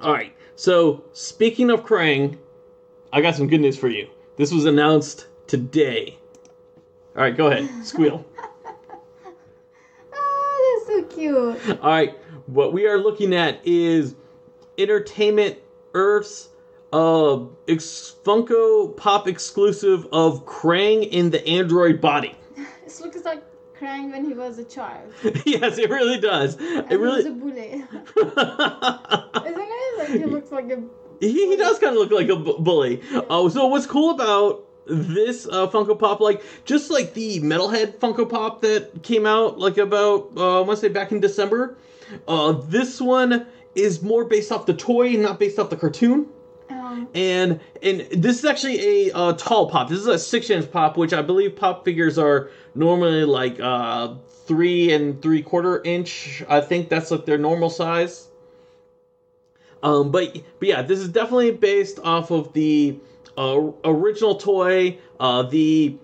All 0.00 0.12
right. 0.12 0.34
So 0.56 1.04
speaking 1.12 1.70
of 1.70 1.84
Krang, 1.84 2.38
I 3.12 3.20
got 3.20 3.36
some 3.36 3.46
good 3.46 3.60
news 3.60 3.78
for 3.78 3.88
you. 3.88 4.10
This 4.36 4.50
was 4.50 4.64
announced 4.64 5.28
today. 5.46 6.18
All 7.14 7.22
right, 7.22 7.36
go 7.36 7.46
ahead, 7.46 7.68
squeal. 7.86 8.26
Cute. 11.14 11.80
All 11.80 11.90
right. 11.90 12.18
what 12.46 12.72
we 12.72 12.86
are 12.86 12.98
looking 12.98 13.34
at 13.34 13.60
is 13.64 14.14
Entertainment 14.78 15.58
Earth's 15.94 16.48
uh, 16.92 17.44
ex- 17.68 18.14
Funko 18.24 18.96
Pop 18.96 19.26
exclusive 19.28 20.06
of 20.12 20.44
Krang 20.46 21.08
in 21.08 21.30
the 21.30 21.46
android 21.46 22.00
body. 22.00 22.34
It 22.86 23.00
looks 23.00 23.24
like 23.24 23.42
Krang 23.78 24.12
when 24.12 24.24
he 24.24 24.34
was 24.34 24.58
a 24.58 24.64
child. 24.64 25.12
yes, 25.44 25.78
it 25.78 25.90
really 25.90 26.20
does. 26.20 26.54
And 26.56 26.90
It 26.92 26.96
really. 26.98 27.26
a 27.26 27.32
bully. 27.32 27.84
Isn't 28.16 28.32
it? 28.36 29.98
Like 29.98 30.08
he 30.08 30.24
looks 30.24 30.52
like 30.52 30.70
a. 30.70 30.82
he, 31.20 31.48
he 31.50 31.56
does 31.56 31.78
kind 31.80 31.96
of 31.96 32.00
look 32.00 32.12
like 32.12 32.28
a 32.28 32.36
bu- 32.36 32.58
bully. 32.58 33.02
Oh, 33.28 33.48
so 33.48 33.66
what's 33.66 33.86
cool 33.86 34.10
about 34.10 34.64
this 34.86 35.46
uh, 35.46 35.66
Funko 35.68 35.98
Pop, 35.98 36.20
like 36.20 36.42
just 36.64 36.90
like 36.90 37.14
the 37.14 37.40
Metalhead 37.40 37.98
Funko 37.98 38.28
Pop 38.28 38.60
that 38.62 39.02
came 39.02 39.26
out 39.26 39.58
like 39.58 39.78
about 39.78 40.30
uh, 40.36 40.58
I 40.58 40.60
want 40.60 40.78
to 40.78 40.86
say 40.86 40.88
back 40.88 41.12
in 41.12 41.20
December, 41.20 41.76
uh, 42.28 42.52
this 42.52 43.00
one 43.00 43.46
is 43.74 44.02
more 44.02 44.24
based 44.24 44.52
off 44.52 44.66
the 44.66 44.74
toy, 44.74 45.12
not 45.12 45.38
based 45.38 45.58
off 45.58 45.70
the 45.70 45.76
cartoon. 45.76 46.26
Um, 46.70 47.08
And 47.14 47.60
and 47.82 48.00
this 48.12 48.38
is 48.38 48.44
actually 48.44 49.08
a 49.08 49.14
uh, 49.14 49.32
tall 49.34 49.68
pop. 49.68 49.88
This 49.88 49.98
is 49.98 50.06
a 50.06 50.18
six 50.18 50.50
inch 50.50 50.70
pop, 50.70 50.96
which 50.96 51.12
I 51.12 51.22
believe 51.22 51.56
pop 51.56 51.84
figures 51.84 52.18
are 52.18 52.50
normally 52.74 53.24
like 53.24 53.58
uh, 53.60 54.14
three 54.46 54.92
and 54.92 55.20
three 55.20 55.42
quarter 55.42 55.82
inch. 55.82 56.42
I 56.48 56.60
think 56.60 56.88
that's 56.88 57.10
like 57.10 57.26
their 57.26 57.38
normal 57.38 57.70
size. 57.70 58.28
Um, 59.82 60.10
but 60.10 60.34
but 60.58 60.68
yeah, 60.68 60.82
this 60.82 60.98
is 60.98 61.08
definitely 61.08 61.52
based 61.52 61.98
off 62.02 62.30
of 62.30 62.52
the 62.54 62.96
uh, 63.36 63.60
original 63.84 64.36
toy, 64.36 64.98
uh, 65.20 65.42
the, 65.42 65.96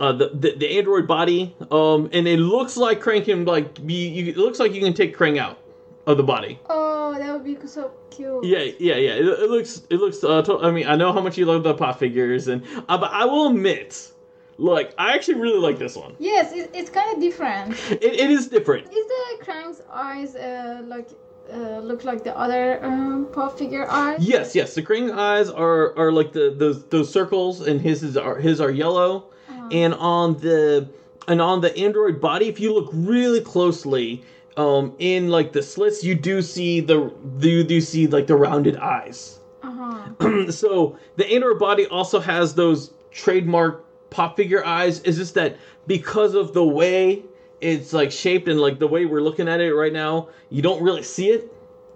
uh, 0.00 0.12
the 0.12 0.30
the 0.34 0.56
the 0.56 0.78
android 0.78 1.06
body, 1.06 1.54
um, 1.70 2.08
and 2.12 2.26
it 2.26 2.38
looks 2.38 2.76
like 2.76 3.00
Krang 3.00 3.24
can 3.24 3.44
like 3.44 3.84
be. 3.86 4.08
You, 4.08 4.26
it 4.32 4.36
looks 4.36 4.58
like 4.58 4.72
you 4.74 4.80
can 4.80 4.94
take 4.94 5.16
Krang 5.16 5.38
out 5.38 5.58
of 6.06 6.16
the 6.16 6.22
body. 6.24 6.58
oh, 6.68 7.14
that 7.18 7.32
would 7.32 7.44
be 7.44 7.56
so 7.66 7.92
cute. 8.10 8.44
Yeah, 8.44 8.58
yeah, 8.78 8.96
yeah. 8.96 9.12
It, 9.12 9.26
it 9.26 9.50
looks, 9.50 9.82
it 9.90 9.96
looks. 9.96 10.24
Uh, 10.24 10.42
to- 10.42 10.58
I 10.60 10.70
mean, 10.70 10.86
I 10.86 10.96
know 10.96 11.12
how 11.12 11.20
much 11.20 11.36
you 11.38 11.44
love 11.46 11.62
the 11.62 11.74
pop 11.74 11.98
figures, 11.98 12.48
and 12.48 12.64
uh, 12.88 12.98
but 12.98 13.10
I 13.12 13.24
will 13.26 13.48
admit, 13.50 14.10
like, 14.58 14.92
I 14.98 15.12
actually 15.14 15.40
really 15.40 15.58
like 15.60 15.78
this 15.78 15.94
one. 15.94 16.16
Yes, 16.18 16.52
it, 16.52 16.70
it's 16.74 16.90
kind 16.90 17.14
of 17.14 17.20
different. 17.20 17.74
It, 17.90 18.02
it 18.04 18.30
is 18.30 18.48
different. 18.48 18.86
Is 18.92 19.06
the 19.06 19.44
Krang's 19.44 19.82
eyes 19.92 20.34
uh, 20.34 20.82
like 20.86 21.10
uh, 21.52 21.78
look 21.80 22.04
like 22.04 22.24
the 22.24 22.36
other 22.36 22.84
um, 22.84 23.26
pop 23.32 23.58
figure 23.58 23.86
eyes? 23.90 24.18
Yes, 24.20 24.54
yes. 24.54 24.74
The 24.74 24.82
Krang 24.82 25.12
eyes 25.16 25.48
are 25.48 25.96
are 25.98 26.12
like 26.12 26.32
the 26.32 26.54
those 26.56 26.84
those 26.86 27.10
circles, 27.10 27.66
and 27.66 27.80
his 27.80 28.02
is 28.02 28.16
are 28.16 28.36
his 28.38 28.60
are 28.60 28.70
yellow, 28.70 29.24
Uh-huh. 29.48 29.68
and 29.72 29.94
on 29.94 30.38
the 30.38 30.88
and 31.28 31.40
on 31.40 31.60
the 31.60 31.76
android 31.76 32.20
body, 32.20 32.48
if 32.48 32.58
you 32.60 32.74
look 32.74 32.90
really 32.92 33.40
closely, 33.40 34.22
um, 34.56 34.94
in 34.98 35.28
like 35.28 35.52
the 35.52 35.62
slits, 35.62 36.02
you 36.04 36.14
do 36.14 36.42
see 36.42 36.80
the 36.80 37.12
you 37.40 37.64
do 37.64 37.80
see 37.80 38.06
like 38.06 38.26
the 38.26 38.36
rounded 38.36 38.76
eyes. 38.76 39.38
Uh-huh. 39.62 40.50
so 40.50 40.96
the 41.16 41.26
android 41.32 41.58
body 41.58 41.86
also 41.86 42.18
has 42.20 42.54
those 42.54 42.92
trademark 43.10 43.84
pop 44.10 44.36
figure 44.36 44.64
eyes. 44.64 45.00
Is 45.00 45.16
just 45.16 45.34
that 45.34 45.56
because 45.86 46.34
of 46.34 46.52
the 46.54 46.64
way 46.64 47.22
it's 47.62 47.92
like 47.92 48.10
shaped 48.10 48.48
and 48.48 48.60
like 48.60 48.78
the 48.78 48.88
way 48.88 49.06
we're 49.06 49.22
looking 49.22 49.48
at 49.48 49.60
it 49.60 49.72
right 49.72 49.92
now, 49.92 50.28
you 50.50 50.60
don't 50.60 50.82
really 50.82 51.02
see 51.02 51.30
it. 51.30 51.50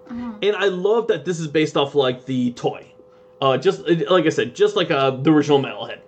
Uh-huh. 0.09 0.33
And 0.41 0.55
I 0.55 0.65
love 0.65 1.07
that 1.07 1.25
this 1.25 1.39
is 1.39 1.47
based 1.47 1.75
off 1.75 1.93
like 1.93 2.25
the 2.25 2.53
toy, 2.53 2.87
uh, 3.41 3.57
just 3.57 3.81
like 4.09 4.25
I 4.25 4.29
said, 4.29 4.55
just 4.55 4.75
like 4.77 4.89
uh, 4.89 5.11
the 5.11 5.31
original 5.31 5.59
Metalhead. 5.59 5.99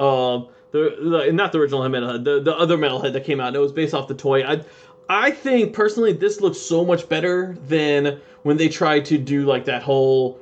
Um, 0.00 0.48
the, 0.70 1.24
the 1.26 1.32
not 1.32 1.50
the 1.50 1.58
original 1.58 1.80
Metalhead, 1.82 2.24
the 2.24 2.40
the 2.40 2.56
other 2.56 2.78
Metalhead 2.78 3.12
that 3.14 3.24
came 3.24 3.40
out. 3.40 3.48
And 3.48 3.56
it 3.56 3.60
was 3.60 3.72
based 3.72 3.92
off 3.92 4.06
the 4.06 4.14
toy. 4.14 4.44
I 4.44 4.62
I 5.08 5.32
think 5.32 5.72
personally 5.74 6.12
this 6.12 6.40
looks 6.40 6.58
so 6.58 6.84
much 6.84 7.08
better 7.08 7.56
than 7.66 8.20
when 8.44 8.56
they 8.56 8.68
tried 8.68 9.04
to 9.06 9.18
do 9.18 9.44
like 9.44 9.64
that 9.64 9.82
whole 9.82 10.38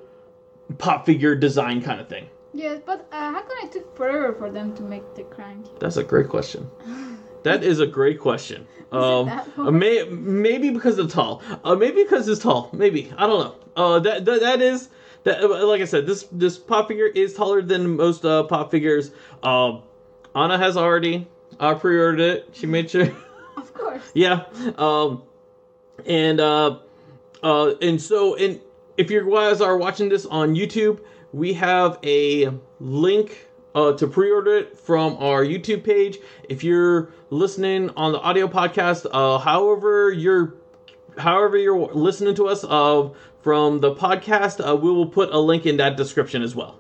pop 0.77 1.07
figure 1.07 1.35
design 1.35 1.81
kind 1.81 2.03
of 2.03 2.09
thing. 2.09 2.29
Yes, 2.53 2.81
but 2.85 3.07
uh, 3.13 3.33
how 3.33 3.41
come 3.41 3.57
it 3.63 3.73
took 3.73 3.97
forever 3.97 4.35
for 4.35 4.51
them 4.51 4.75
to 4.77 4.83
make 4.83 5.15
the 5.15 5.23
Krang? 5.23 5.67
That's 5.81 5.97
a 5.97 6.05
great 6.05 6.29
question. 6.29 6.71
That 7.49 7.65
is 7.65 7.81
a 7.81 7.87
great 7.87 8.21
question. 8.21 8.67
Um, 8.91 9.29
uh, 9.59 9.71
may, 9.71 10.05
maybe 10.09 10.71
because 10.71 10.99
it's 10.99 11.13
tall. 11.13 11.43
Uh, 11.65 11.75
maybe 11.75 12.03
because 12.05 12.27
it's 12.29 12.43
tall. 12.43 12.71
Maybe 12.73 13.13
I 13.19 13.27
don't 13.27 13.41
know. 13.41 13.55
Uh, 13.77 13.99
that, 14.01 14.25
that 14.25 14.41
that 14.41 14.63
is 14.63 14.89
that. 15.25 15.43
uh, 15.43 15.67
Like 15.67 15.81
I 15.83 15.85
said, 15.85 16.07
this 16.07 16.25
this 16.33 16.59
pop 16.59 16.89
figure 16.89 17.07
is 17.07 17.35
taller 17.35 17.61
than 17.63 17.97
most 17.97 18.25
uh, 18.25 18.45
pop 18.45 18.71
figures. 18.71 19.11
Um, 19.43 19.83
Anna 20.35 20.57
has 20.59 20.77
already 20.77 21.27
uh, 21.61 21.75
pre-ordered 21.75 22.21
it. 22.21 22.49
She 22.53 22.67
made 22.67 22.91
sure. 22.91 23.09
Of 23.59 23.75
course. 23.75 24.03
yeah. 24.15 24.45
Um, 24.79 25.23
and 26.07 26.39
uh, 26.41 26.79
uh, 27.43 27.75
and 27.83 28.01
so 28.01 28.37
and 28.37 28.61
if 28.97 29.11
you 29.11 29.29
guys 29.31 29.61
are 29.61 29.77
watching 29.77 30.09
this 30.09 30.27
on 30.27 30.55
YouTube, 30.55 31.01
we 31.33 31.53
have 31.55 31.99
a 32.05 32.51
link 32.79 33.48
uh, 33.79 33.93
to 33.93 34.07
pre-order 34.09 34.57
it 34.57 34.77
from 34.77 35.17
our 35.19 35.45
YouTube 35.45 35.85
page. 35.85 36.19
If 36.49 36.65
you're 36.65 37.11
listening 37.31 37.91
on 37.91 38.13
the 38.13 38.21
audio 38.21 38.49
podcast, 38.49 39.07
uh, 39.13 39.39
however 39.39 40.11
you're 40.11 40.55
however 41.17 41.57
you're 41.57 41.93
listening 41.95 42.35
to 42.37 42.49
us 42.49 42.65
uh, 42.65 43.11
from 43.43 43.81
the 43.81 43.95
podcast, 43.95 44.67
uh, 44.67 44.75
we 44.75 44.91
will 44.91 45.07
put 45.07 45.31
a 45.31 45.39
link 45.39 45.65
in 45.65 45.77
that 45.77 45.97
description 45.97 46.43
as 46.43 46.55
well. 46.57 46.79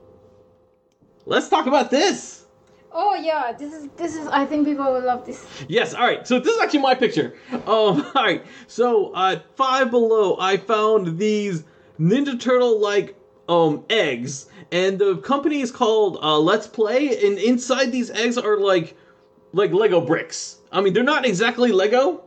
Let's 1.24 1.48
talk 1.48 1.66
about 1.66 1.90
this. 1.90 2.46
Oh 2.90 3.14
yeah, 3.14 3.52
this 3.52 3.72
is 3.72 3.88
this 3.96 4.16
is. 4.16 4.26
I 4.26 4.44
think 4.44 4.66
people 4.66 4.92
will 4.92 5.04
love 5.04 5.24
this. 5.24 5.46
Yes, 5.68 5.94
all 5.94 6.04
right. 6.04 6.26
So 6.26 6.40
this 6.40 6.54
is 6.54 6.60
actually 6.60 6.80
my 6.80 6.94
picture. 6.94 7.34
Um, 7.52 7.62
all 8.14 8.24
right. 8.24 8.44
So 8.66 9.12
uh, 9.12 9.40
five 9.54 9.92
below, 9.92 10.36
I 10.40 10.56
found 10.56 11.18
these 11.18 11.62
Ninja 12.00 12.40
Turtle 12.40 12.80
like 12.80 13.14
um 13.48 13.84
eggs, 13.88 14.46
and 14.72 14.98
the 14.98 15.16
company 15.18 15.60
is 15.60 15.70
called 15.70 16.18
uh, 16.22 16.38
Let's 16.38 16.66
Play, 16.66 17.26
and 17.26 17.38
inside 17.38 17.92
these 17.92 18.10
eggs 18.10 18.38
are 18.38 18.58
like 18.58 18.96
like 19.52 19.72
Lego 19.72 20.00
bricks. 20.00 20.58
I 20.70 20.80
mean, 20.80 20.92
they're 20.92 21.02
not 21.02 21.24
exactly 21.24 21.72
Lego, 21.72 22.24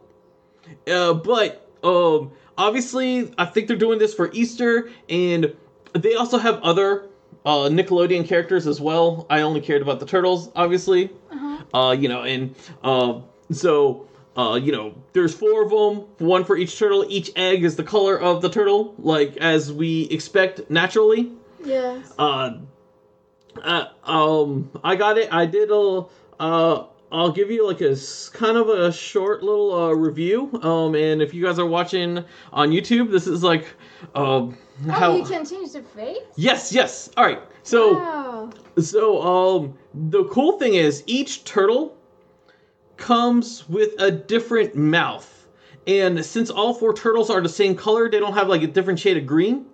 uh, 0.88 1.14
but 1.14 1.68
um, 1.84 2.32
obviously, 2.58 3.34
I 3.38 3.46
think 3.46 3.68
they're 3.68 3.78
doing 3.78 4.00
this 4.00 4.14
for 4.14 4.32
Easter, 4.34 4.90
and 5.10 5.54
they 5.94 6.16
also 6.16 6.38
have 6.38 6.60
other 6.62 7.08
uh, 7.46 7.70
Nickelodeon 7.70 8.28
characters 8.28 8.68
as 8.68 8.82
well. 8.82 9.28
I 9.30 9.42
only 9.42 9.62
cared 9.62 9.82
about 9.82 10.00
the 10.00 10.06
turtles, 10.06 10.50
obviously. 10.56 11.10
Uh 11.32 11.62
huh. 11.74 11.92
you 11.92 12.10
know, 12.10 12.24
and 12.24 12.56
uh, 12.84 13.22
so 13.52 14.08
uh, 14.38 14.56
you 14.62 14.72
know, 14.72 14.96
there's 15.14 15.34
four 15.34 15.64
of 15.64 15.70
them, 15.70 16.08
one 16.26 16.44
for 16.46 16.58
each 16.58 16.78
turtle. 16.78 17.06
Each 17.10 17.32
egg 17.36 17.64
is 17.64 17.76
the 17.76 17.84
color 17.84 18.20
of 18.20 18.42
the 18.42 18.50
turtle, 18.50 18.96
like 18.98 19.38
as 19.38 19.72
we 19.72 20.04
expect 20.04 20.70
naturally. 20.70 21.32
Yes. 21.64 22.14
Uh, 22.18 22.60
uh, 23.62 23.86
um, 24.04 24.72
I 24.84 24.96
got 24.96 25.18
it. 25.18 25.32
I 25.32 25.46
did 25.46 25.70
a. 25.72 26.06
Uh, 26.40 26.86
I'll 27.12 27.32
give 27.32 27.52
you 27.52 27.68
like 27.68 27.82
a 27.82 27.96
kind 28.34 28.56
of 28.56 28.70
a 28.70 28.92
short 28.92 29.44
little 29.44 29.74
uh, 29.74 29.92
review. 29.92 30.50
Um, 30.64 30.96
and 30.96 31.22
if 31.22 31.34
you 31.34 31.44
guys 31.44 31.60
are 31.60 31.66
watching 31.66 32.24
on 32.54 32.70
YouTube, 32.70 33.12
this 33.12 33.28
is 33.28 33.44
like, 33.44 33.66
um, 34.16 34.58
Oh, 34.88 34.92
how. 34.92 35.16
you 35.16 35.26
can 35.26 35.46
change 35.46 35.74
the 35.74 35.84
face. 35.84 36.18
Yes, 36.36 36.72
yes. 36.72 37.10
All 37.18 37.26
right. 37.26 37.42
So. 37.64 37.96
Wow. 37.96 38.50
So, 38.80 39.22
um, 39.22 39.78
the 39.94 40.24
cool 40.26 40.58
thing 40.58 40.76
is 40.76 41.04
each 41.06 41.44
turtle 41.44 41.98
comes 42.96 43.68
with 43.68 44.00
a 44.02 44.10
different 44.10 44.76
mouth. 44.76 45.48
And 45.88 46.24
since 46.24 46.50
all 46.50 46.74
four 46.74 46.94
turtles 46.94 47.30
are 47.30 47.42
the 47.42 47.50
same 47.50 47.76
color, 47.76 48.10
they 48.10 48.20
don't 48.20 48.34
have 48.34 48.48
like 48.48 48.62
a 48.62 48.68
different 48.68 48.98
shade 49.00 49.18
of 49.18 49.26
green. 49.26 49.66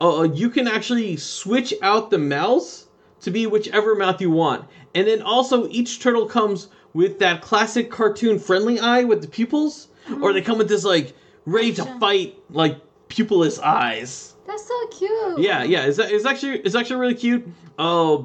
Uh, 0.00 0.28
you 0.32 0.48
can 0.48 0.66
actually 0.66 1.16
switch 1.16 1.74
out 1.82 2.10
the 2.10 2.18
mouths 2.18 2.86
to 3.20 3.30
be 3.30 3.46
whichever 3.46 3.94
mouth 3.94 4.20
you 4.20 4.30
want. 4.30 4.66
And 4.94 5.06
then 5.06 5.22
also, 5.22 5.68
each 5.68 6.00
turtle 6.00 6.26
comes 6.26 6.68
with 6.94 7.18
that 7.18 7.42
classic 7.42 7.90
cartoon 7.90 8.38
friendly 8.38 8.80
eye 8.80 9.04
with 9.04 9.20
the 9.22 9.28
pupils, 9.28 9.88
or 10.20 10.32
they 10.32 10.40
come 10.40 10.58
with 10.58 10.68
this 10.68 10.84
like 10.84 11.14
ready 11.44 11.72
to 11.74 11.84
fight, 12.00 12.36
like 12.50 12.80
pupilless 13.08 13.60
eyes. 13.62 14.34
That's 14.46 14.66
so 14.66 14.86
cute. 14.88 15.40
Yeah, 15.40 15.62
yeah, 15.62 15.84
it's, 15.84 15.98
it's 15.98 16.24
actually 16.24 16.58
it's 16.60 16.74
actually 16.74 16.96
really 17.00 17.14
cute. 17.14 17.46
Uh, 17.78 18.22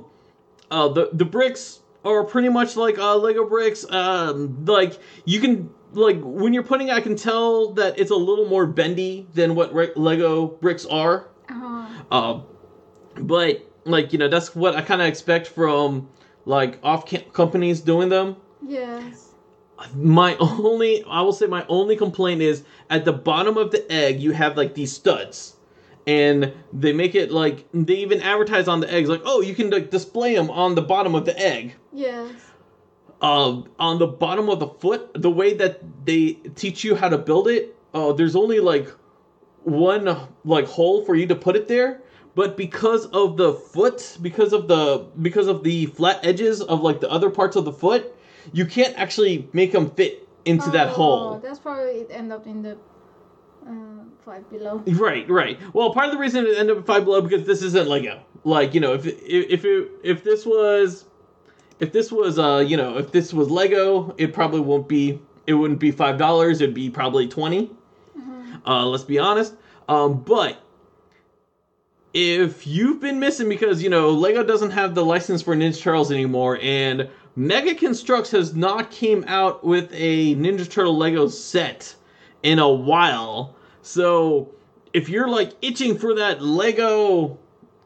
uh, 0.72 0.88
the 0.88 1.10
the 1.14 1.26
bricks 1.26 1.82
are 2.04 2.24
pretty 2.24 2.50
much 2.50 2.76
like 2.76 2.98
uh, 2.98 3.16
Lego 3.18 3.48
bricks. 3.48 3.86
Um, 3.90 4.66
like 4.66 5.00
you 5.26 5.40
can 5.40 5.70
like 5.92 6.20
when 6.22 6.54
you're 6.54 6.64
putting, 6.64 6.88
it, 6.88 6.94
I 6.94 7.02
can 7.02 7.16
tell 7.16 7.74
that 7.74 8.00
it's 8.00 8.12
a 8.12 8.16
little 8.16 8.48
more 8.48 8.66
bendy 8.66 9.28
than 9.34 9.56
what 9.56 9.74
re- 9.74 9.92
Lego 9.96 10.48
bricks 10.48 10.86
are. 10.86 11.28
Uh-huh. 11.50 12.04
Uh, 12.12 12.42
but 13.18 13.62
like 13.86 14.14
you 14.14 14.20
know, 14.20 14.28
that's 14.28 14.56
what 14.56 14.76
I 14.76 14.82
kind 14.82 15.02
of 15.02 15.08
expect 15.08 15.48
from 15.48 16.10
like 16.46 16.80
off 16.84 17.06
companies 17.34 17.82
doing 17.82 18.10
them. 18.10 18.38
Yes. 18.66 19.34
My 19.94 20.38
only, 20.38 21.04
I 21.04 21.22
will 21.22 21.34
say, 21.34 21.48
my 21.48 21.66
only 21.68 21.98
complaint 21.98 22.42
is 22.42 22.64
at 22.90 23.04
the 23.06 23.12
bottom 23.12 23.58
of 23.58 23.72
the 23.72 23.90
egg, 23.92 24.22
you 24.22 24.32
have 24.32 24.56
like 24.56 24.74
these 24.74 24.94
studs, 24.94 25.58
and 26.08 26.54
they 26.72 26.94
make 26.94 27.14
it 27.14 27.32
like 27.32 27.66
they 27.74 27.96
even 27.96 28.22
advertise 28.22 28.68
on 28.68 28.80
the 28.80 28.92
eggs 28.92 29.10
like, 29.10 29.22
oh, 29.26 29.42
you 29.42 29.54
can 29.54 29.70
like 29.70 29.92
display 29.92 30.36
them 30.36 30.50
on 30.50 30.76
the 30.76 30.82
bottom 30.82 31.14
of 31.14 31.26
the 31.26 31.38
egg. 31.38 31.76
Yes. 31.92 32.32
Uh, 33.22 33.64
on 33.80 33.98
the 34.00 34.08
bottom 34.08 34.50
of 34.50 34.60
the 34.60 34.68
foot, 34.68 35.10
the 35.14 35.32
way 35.32 35.54
that 35.56 35.82
they 36.06 36.34
teach 36.56 36.84
you 36.84 36.96
how 36.96 37.10
to 37.10 37.18
build 37.18 37.48
it, 37.48 37.76
uh, 37.94 38.14
there's 38.14 38.36
only 38.36 38.60
like 38.60 38.90
one 39.66 40.18
like 40.44 40.66
hole 40.68 41.04
for 41.04 41.16
you 41.16 41.28
to 41.28 41.36
put 41.36 41.56
it 41.56 41.68
there, 41.68 42.02
but 42.36 42.56
because 42.56 43.08
of 43.08 43.38
the 43.38 43.54
foot, 43.54 44.18
because 44.22 44.54
of 44.54 44.68
the 44.68 45.08
because 45.22 45.48
of 45.48 45.64
the 45.64 45.88
flat 45.88 46.20
edges 46.24 46.62
of 46.62 46.82
like 46.82 47.02
the 47.02 47.10
other 47.10 47.30
parts 47.30 47.56
of 47.56 47.66
the 47.66 47.74
foot, 47.74 48.16
you 48.54 48.66
can't 48.66 48.98
actually 48.98 49.50
make 49.54 49.72
them 49.72 49.90
fit 49.92 50.28
into 50.46 50.70
that 50.72 50.90
Oh, 50.90 50.94
hole. 50.94 51.40
That's 51.40 51.60
probably 51.60 52.02
it 52.02 52.08
end 52.12 52.32
up 52.32 52.46
in 52.46 52.62
the 52.62 52.78
uh, 53.68 54.04
five 54.24 54.48
below. 54.52 54.84
Right, 54.86 55.28
right. 55.30 55.60
Well, 55.74 55.94
part 55.94 56.06
of 56.08 56.12
the 56.12 56.20
reason 56.20 56.46
it 56.46 56.58
ended 56.58 56.78
up 56.78 56.86
five 56.86 57.06
below 57.06 57.22
because 57.22 57.48
this 57.48 57.64
isn't 57.64 57.88
Lego. 57.88 58.22
Like, 58.44 58.76
you 58.76 58.80
know, 58.80 58.94
if 58.94 59.08
if 59.08 59.16
if 59.50 59.66
it, 59.66 59.92
if 60.04 60.24
this 60.24 60.46
was 60.46 61.06
if 61.80 61.92
this 61.92 62.12
was 62.12 62.38
uh 62.38 62.64
you 62.66 62.78
know 62.78 62.98
if 63.00 63.12
this 63.12 63.34
was 63.34 63.50
Lego, 63.50 64.14
it 64.20 64.34
probably 64.34 64.60
won't 64.60 64.88
be 64.88 65.20
it 65.48 65.56
wouldn't 65.56 65.80
be 65.80 65.90
five 65.90 66.20
dollars. 66.20 66.62
It'd 66.62 66.76
be 66.76 66.92
probably 66.92 67.28
20 67.28 67.72
Uh, 68.66 68.86
let's 68.86 69.04
be 69.04 69.20
honest. 69.20 69.54
Um, 69.88 70.22
but 70.22 70.62
if 72.14 72.66
you've 72.66 73.02
been 73.02 73.20
missing 73.20 73.50
because 73.50 73.84
you 73.84 73.90
know 73.90 74.12
Lego 74.12 74.44
doesn't 74.44 74.72
have 74.72 74.96
the 74.96 75.06
license 75.06 75.42
for 75.42 75.56
Ninja 75.56 75.82
Turtles 75.82 76.12
anymore, 76.12 76.58
and 76.62 77.10
Mega 77.36 77.76
Construx 77.76 78.32
has 78.32 78.56
not 78.56 78.90
came 78.90 79.26
out 79.28 79.64
with 79.64 79.90
a 79.94 80.36
Ninja 80.36 80.70
Turtle 80.70 80.98
Lego 80.98 81.28
set 81.28 81.94
in 82.42 82.60
a 82.60 82.70
while. 82.70 83.56
So 83.82 84.52
if 84.94 85.10
you're 85.10 85.28
like 85.28 85.52
itching 85.62 85.98
for 85.98 86.16
that 86.16 86.42
Lego 86.42 87.38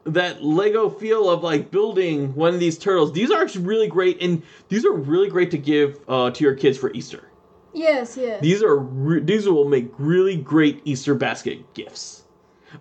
that 0.04 0.42
Lego 0.42 0.88
feel 0.88 1.28
of 1.28 1.42
like 1.42 1.70
building 1.70 2.34
one 2.34 2.54
of 2.54 2.60
these 2.60 2.78
turtles, 2.78 3.12
these 3.12 3.30
are 3.30 3.42
actually 3.42 3.64
really 3.64 3.88
great, 3.88 4.22
and 4.22 4.42
these 4.68 4.84
are 4.84 4.92
really 4.92 5.28
great 5.28 5.50
to 5.50 5.58
give 5.58 5.98
uh, 6.08 6.30
to 6.30 6.44
your 6.44 6.54
kids 6.54 6.78
for 6.78 6.92
Easter. 6.92 7.29
Yes, 7.72 8.16
yes. 8.16 8.40
These 8.42 8.62
are 8.62 8.76
re- 8.76 9.20
these 9.20 9.48
will 9.48 9.68
make 9.68 9.90
really 9.98 10.36
great 10.36 10.82
Easter 10.84 11.14
basket 11.14 11.72
gifts. 11.74 12.24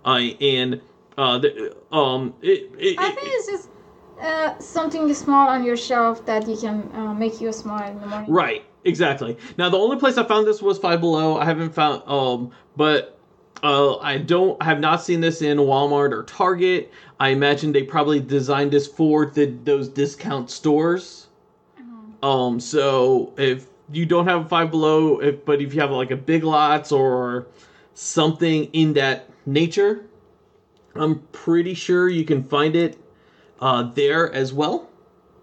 Uh, 0.05 0.19
and 0.41 0.81
uh, 1.17 1.39
the, 1.39 1.75
um, 1.91 2.33
it, 2.41 2.71
it, 2.77 2.99
I 2.99 3.09
it- 3.09 3.15
think 3.15 3.27
it's 3.33 3.47
just 3.47 3.69
uh, 4.21 4.57
something 4.59 5.13
small 5.13 5.47
on 5.49 5.63
your 5.63 5.77
shelf 5.77 6.25
that 6.25 6.47
you 6.47 6.57
can 6.57 6.89
uh, 6.93 7.13
make 7.13 7.39
you 7.41 7.51
smile 7.51 7.91
in 7.91 7.99
the 7.99 8.07
morning. 8.07 8.31
Right, 8.31 8.63
exactly. 8.83 9.37
Now 9.57 9.69
the 9.69 9.77
only 9.77 9.97
place 9.97 10.17
I 10.17 10.23
found 10.23 10.47
this 10.47 10.61
was 10.61 10.77
Five 10.77 10.99
Below. 11.01 11.37
I 11.37 11.45
haven't 11.45 11.73
found 11.73 12.03
um, 12.07 12.51
but 12.75 13.17
uh, 13.63 13.97
I 13.97 14.17
don't 14.17 14.57
I 14.61 14.65
have 14.65 14.79
not 14.79 15.01
seen 15.03 15.21
this 15.21 15.41
in 15.41 15.57
Walmart 15.57 16.11
or 16.11 16.23
Target. 16.23 16.91
I 17.19 17.29
imagine 17.29 17.71
they 17.71 17.83
probably 17.83 18.19
designed 18.19 18.71
this 18.71 18.87
for 18.87 19.25
the 19.27 19.45
those 19.63 19.87
discount 19.89 20.49
stores. 20.49 21.27
Um, 22.21 22.59
so 22.59 23.33
if 23.37 23.68
you 23.91 24.05
don't 24.05 24.27
have 24.27 24.45
a 24.45 24.49
Five 24.49 24.71
Below, 24.71 25.19
if 25.19 25.45
but 25.45 25.61
if 25.61 25.73
you 25.73 25.81
have 25.81 25.91
like 25.91 26.11
a 26.11 26.17
Big 26.17 26.43
Lots 26.43 26.91
or 26.91 27.47
something 27.93 28.65
in 28.65 28.93
that 28.93 29.29
nature, 29.45 30.05
I'm 30.95 31.19
pretty 31.31 31.73
sure 31.73 32.07
you 32.09 32.25
can 32.25 32.43
find 32.43 32.75
it 32.75 32.97
uh, 33.59 33.83
there 33.83 34.31
as 34.33 34.53
well. 34.53 34.89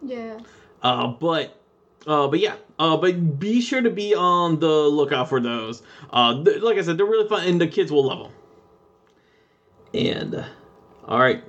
Yeah. 0.02 0.38
Uh, 0.82 1.08
but 1.08 1.60
uh, 2.06 2.28
but 2.28 2.38
yeah, 2.38 2.56
uh, 2.78 2.96
but 2.96 3.38
be 3.38 3.60
sure 3.60 3.82
to 3.82 3.90
be 3.90 4.14
on 4.14 4.60
the 4.60 4.66
lookout 4.66 5.28
for 5.28 5.40
those. 5.40 5.82
Uh, 6.10 6.42
th- 6.44 6.62
like 6.62 6.78
I 6.78 6.82
said, 6.82 6.98
they're 6.98 7.06
really 7.06 7.28
fun, 7.28 7.46
and 7.46 7.60
the 7.60 7.66
kids 7.66 7.90
will 7.90 8.04
love 8.04 8.18
them. 8.20 8.32
And 9.94 10.34
uh, 10.34 10.44
all 11.06 11.18
right, 11.18 11.42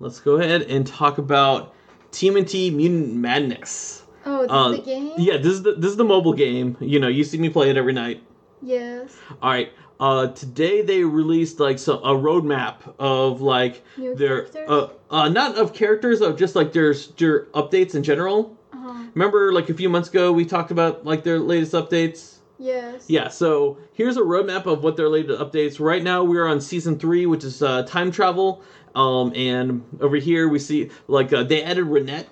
let's 0.00 0.20
go 0.20 0.36
ahead 0.36 0.62
and 0.62 0.86
talk 0.86 1.18
about 1.18 1.74
TMNT 2.12 2.72
Mutant 2.72 3.14
Madness. 3.14 4.03
Oh, 4.26 4.42
this 4.42 4.50
Uh, 4.50 4.70
is 4.72 4.78
the 4.78 4.82
game? 4.84 5.12
Yeah, 5.16 5.36
this 5.36 5.52
is 5.52 5.62
the 5.62 5.72
this 5.72 5.90
is 5.90 5.96
the 5.96 6.04
mobile 6.04 6.32
game. 6.32 6.76
You 6.80 6.98
know, 6.98 7.08
you 7.08 7.24
see 7.24 7.38
me 7.38 7.48
play 7.48 7.70
it 7.70 7.76
every 7.76 7.92
night. 7.92 8.22
Yes. 8.62 9.14
All 9.42 9.50
right. 9.50 9.72
Uh, 10.00 10.28
today 10.28 10.82
they 10.82 11.04
released 11.04 11.60
like 11.60 11.78
so, 11.78 11.98
a 11.98 12.14
roadmap 12.14 12.94
of 12.98 13.40
like 13.40 13.82
New 13.96 14.14
their 14.14 14.42
characters? 14.42 14.68
uh, 15.10 15.14
uh 15.14 15.28
not 15.28 15.56
of 15.56 15.72
characters 15.72 16.20
of 16.20 16.36
just 16.36 16.56
like 16.56 16.72
their 16.72 16.94
their 17.16 17.44
updates 17.54 17.94
in 17.94 18.02
general. 18.02 18.56
Uh-huh. 18.72 19.04
Remember, 19.14 19.52
like 19.52 19.68
a 19.68 19.74
few 19.74 19.88
months 19.88 20.08
ago, 20.08 20.32
we 20.32 20.44
talked 20.44 20.70
about 20.70 21.04
like 21.04 21.22
their 21.22 21.38
latest 21.38 21.72
updates. 21.72 22.38
Yes. 22.58 23.10
Yeah, 23.10 23.28
so 23.28 23.78
here's 23.92 24.16
a 24.16 24.20
roadmap 24.22 24.66
of 24.66 24.82
what 24.82 24.96
their 24.96 25.08
latest 25.08 25.40
updates. 25.40 25.78
Right 25.80 26.02
now, 26.02 26.22
we're 26.24 26.46
on 26.46 26.60
season 26.60 26.98
three, 26.98 27.26
which 27.26 27.44
is 27.44 27.62
uh, 27.62 27.82
time 27.82 28.10
travel. 28.10 28.62
Um, 28.94 29.32
and 29.34 29.82
over 30.00 30.16
here, 30.16 30.48
we 30.48 30.58
see 30.58 30.88
like 31.08 31.32
uh, 31.32 31.42
they 31.42 31.62
added 31.62 31.84
Renet 31.86 32.26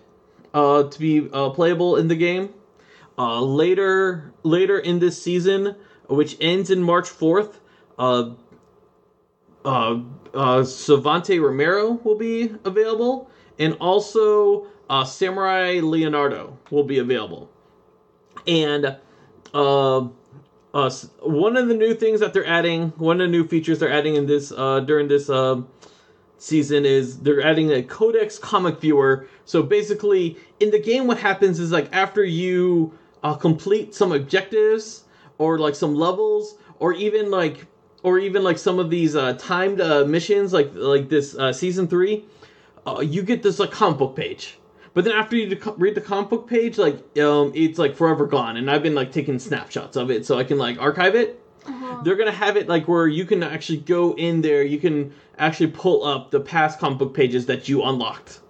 uh, 0.55 0.85
to 0.85 0.99
be 0.99 1.29
uh, 1.33 1.51
playable 1.51 1.97
in 1.97 2.09
the 2.09 2.17
game. 2.17 2.51
Uh, 3.19 3.41
later, 3.41 4.33
later 4.43 4.79
in 4.79 4.99
this 4.99 5.23
season, 5.23 5.77
which 6.09 6.37
ends 6.41 6.71
in 6.71 6.83
March 6.83 7.09
fourth, 7.09 7.61
uh, 7.99 8.31
uh, 9.65 10.01
uh, 10.35 10.65
Savanti 10.65 11.39
Romero 11.39 11.93
will 12.05 12.17
be 12.17 12.55
available, 12.65 13.31
and 13.59 13.77
also 13.81 14.67
uh, 14.89 15.05
Samurai 15.05 15.81
Leonardo 15.83 16.59
will 16.71 16.85
be 16.85 16.99
available. 16.99 17.51
And 18.47 18.97
uh, 19.55 20.09
uh, 20.75 20.91
one 21.21 21.57
of 21.57 21.69
the 21.69 21.75
new 21.75 21.95
things 21.95 22.21
that 22.21 22.33
they're 22.33 22.47
adding, 22.47 22.89
one 22.97 23.21
of 23.21 23.29
the 23.29 23.31
new 23.31 23.47
features 23.47 23.79
they're 23.79 23.93
adding 23.93 24.17
in 24.17 24.27
this 24.27 24.53
uh, 24.53 24.81
during 24.81 25.09
this 25.09 25.29
uh, 25.29 25.63
season 26.43 26.85
is 26.85 27.21
they're 27.21 27.41
adding 27.41 27.73
a 27.73 27.83
Codex 27.83 28.39
comic 28.39 28.81
viewer. 28.81 29.27
So 29.45 29.63
basically, 29.63 30.37
in 30.61 30.71
the 30.71 30.79
game, 30.79 31.07
what 31.07 31.19
happens 31.19 31.61
is 31.61 31.71
like 31.71 31.89
after 31.93 32.25
you 32.25 32.93
uh, 33.23 33.35
complete 33.35 33.95
some 33.95 34.13
objectives 34.13 35.05
or 35.39 35.59
like 35.59 35.75
some 35.75 35.95
levels, 35.95 36.57
or 36.79 36.93
even 36.95 37.31
like 37.31 37.67
or 38.03 38.19
even 38.19 38.43
like 38.43 38.59
some 38.59 38.79
of 38.79 38.91
these 38.91 39.15
uh, 39.15 39.35
timed 39.35 39.81
uh, 39.81 40.05
missions, 40.05 40.53
like 40.53 40.71
like 40.75 41.09
this 41.09 41.37
uh, 41.37 41.53
season 41.53 41.87
three, 41.87 42.25
uh, 42.87 43.01
you 43.01 43.23
get 43.23 43.43
this 43.43 43.59
like 43.59 43.71
comic 43.71 43.99
book 43.99 44.17
page. 44.17 44.59
But 44.95 45.05
then 45.05 45.15
after 45.15 45.37
you 45.37 45.59
read 45.79 45.95
the 45.95 46.01
comic 46.01 46.29
book 46.29 46.49
page, 46.49 46.77
like 46.77 46.97
um, 47.19 47.53
it's 47.55 47.79
like 47.79 47.95
forever 47.97 48.27
gone, 48.27 48.57
and 48.57 48.71
I've 48.71 48.83
been 48.83 48.95
like 48.95 49.13
taking 49.13 49.39
snapshots 49.39 49.97
of 49.97 50.11
it 50.11 50.27
so 50.27 50.39
I 50.39 50.45
can 50.45 50.59
like 50.59 50.79
archive 50.79 51.15
it. 51.15 51.42
Uh-huh. 51.67 52.03
They're 52.03 52.17
gonna 52.17 52.33
have 52.33 52.57
it 52.57 52.69
like 52.69 52.89
where 52.89 53.07
you 53.07 53.25
can 53.25 53.43
actually 53.43 53.79
go 53.79 54.15
in 54.15 54.43
there, 54.43 54.63
you 54.63 54.79
can 54.79 55.13
actually 55.39 55.69
pull 55.69 56.05
up 56.05 56.31
the 56.31 56.41
past 56.41 56.79
comic 56.79 56.99
book 56.99 57.15
pages 57.15 57.47
that 57.47 57.69
you 57.69 57.83
unlocked. 57.83 58.41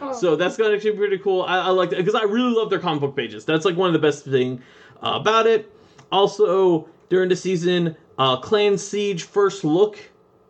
Oh. 0.00 0.12
So 0.12 0.36
that's 0.36 0.56
gonna 0.56 0.74
actually 0.74 0.92
be 0.92 0.98
pretty 0.98 1.18
cool. 1.18 1.42
I, 1.42 1.58
I 1.58 1.68
like 1.70 1.90
that 1.90 1.98
because 1.98 2.14
I 2.14 2.22
really 2.22 2.54
love 2.54 2.70
their 2.70 2.78
comic 2.78 3.00
book 3.00 3.16
pages. 3.16 3.44
That's 3.44 3.64
like 3.64 3.76
one 3.76 3.88
of 3.88 3.92
the 3.92 3.98
best 4.06 4.24
thing 4.24 4.62
uh, 5.02 5.18
about 5.20 5.46
it. 5.46 5.72
Also, 6.12 6.88
during 7.08 7.28
the 7.28 7.36
season, 7.36 7.96
uh, 8.18 8.36
Clan 8.36 8.78
Siege 8.78 9.24
First 9.24 9.64
Look 9.64 9.98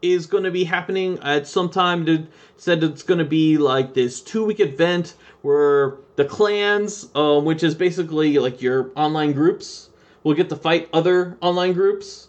is 0.02 0.26
going 0.26 0.44
to 0.44 0.50
be 0.50 0.64
happening 0.64 1.18
at 1.22 1.46
some 1.46 1.68
time. 1.68 2.04
They 2.04 2.26
said 2.56 2.82
it's 2.82 3.02
going 3.02 3.18
to 3.18 3.24
be 3.24 3.58
like 3.58 3.94
this 3.94 4.20
two 4.20 4.44
week 4.44 4.60
event 4.60 5.14
where 5.42 5.98
the 6.16 6.24
clans, 6.24 7.08
um, 7.14 7.44
which 7.44 7.62
is 7.62 7.74
basically 7.74 8.38
like 8.38 8.62
your 8.62 8.90
online 8.96 9.32
groups, 9.32 9.89
will 10.22 10.34
get 10.34 10.48
to 10.50 10.56
fight 10.56 10.88
other 10.92 11.36
online 11.40 11.72
groups. 11.72 12.28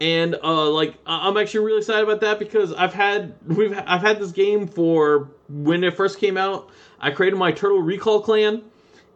And 0.00 0.36
uh, 0.42 0.70
like 0.70 0.94
I'm 1.06 1.36
actually 1.36 1.64
really 1.64 1.78
excited 1.78 2.04
about 2.04 2.20
that 2.20 2.38
because 2.38 2.72
I've 2.72 2.92
had 2.92 3.34
we've 3.46 3.72
I've 3.86 4.02
had 4.02 4.18
this 4.18 4.30
game 4.30 4.66
for 4.66 5.30
when 5.48 5.82
it 5.84 5.96
first 5.96 6.18
came 6.18 6.36
out. 6.36 6.70
I 7.00 7.10
created 7.10 7.36
my 7.36 7.52
Turtle 7.52 7.80
Recall 7.80 8.20
clan, 8.20 8.62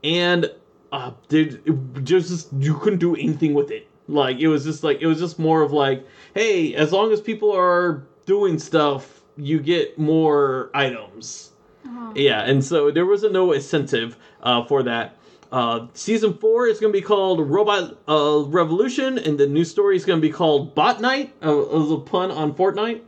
and 0.03 0.51
uh, 0.91 1.13
dude, 1.29 2.05
just 2.05 2.49
you 2.59 2.79
couldn't 2.79 2.99
do 2.99 3.15
anything 3.15 3.53
with 3.53 3.71
it. 3.71 3.89
Like 4.09 4.39
it 4.39 4.49
was 4.49 4.65
just 4.65 4.83
like 4.83 5.03
it 5.03 5.07
was 5.07 5.19
just 5.19 5.39
more 5.39 5.63
of 5.63 5.73
like, 5.73 6.07
hey, 6.35 6.75
as 6.75 6.93
long 6.93 7.13
as 7.13 7.21
people 7.21 7.53
are 7.53 8.03
doing 8.27 8.59
stuff, 8.59 9.21
you 9.37 9.61
get 9.61 9.99
more 9.99 10.71
items. 10.75 11.51
Uh-huh. 11.85 12.13
Yeah, 12.15 12.43
and 12.43 12.65
so 12.65 12.91
there 12.91 13.07
was 13.07 13.23
no 13.23 13.53
incentive 13.53 14.17
uh, 14.43 14.65
for 14.65 14.83
that. 14.85 15.17
Uh, 15.53 15.89
season 15.95 16.35
four 16.35 16.67
is 16.67 16.79
going 16.79 16.93
to 16.93 16.99
be 16.99 17.05
called 17.05 17.41
Robot 17.49 17.99
uh, 18.09 18.45
Revolution, 18.47 19.19
and 19.19 19.39
the 19.39 19.47
new 19.47 19.65
story 19.65 19.97
is 19.97 20.05
going 20.05 20.21
to 20.21 20.27
be 20.27 20.33
called 20.33 20.75
Bot 20.75 21.01
Night, 21.01 21.35
uh, 21.43 21.83
as 21.83 21.91
a 21.91 21.99
pun 21.99 22.31
on 22.31 22.55
Fortnite. 22.55 23.03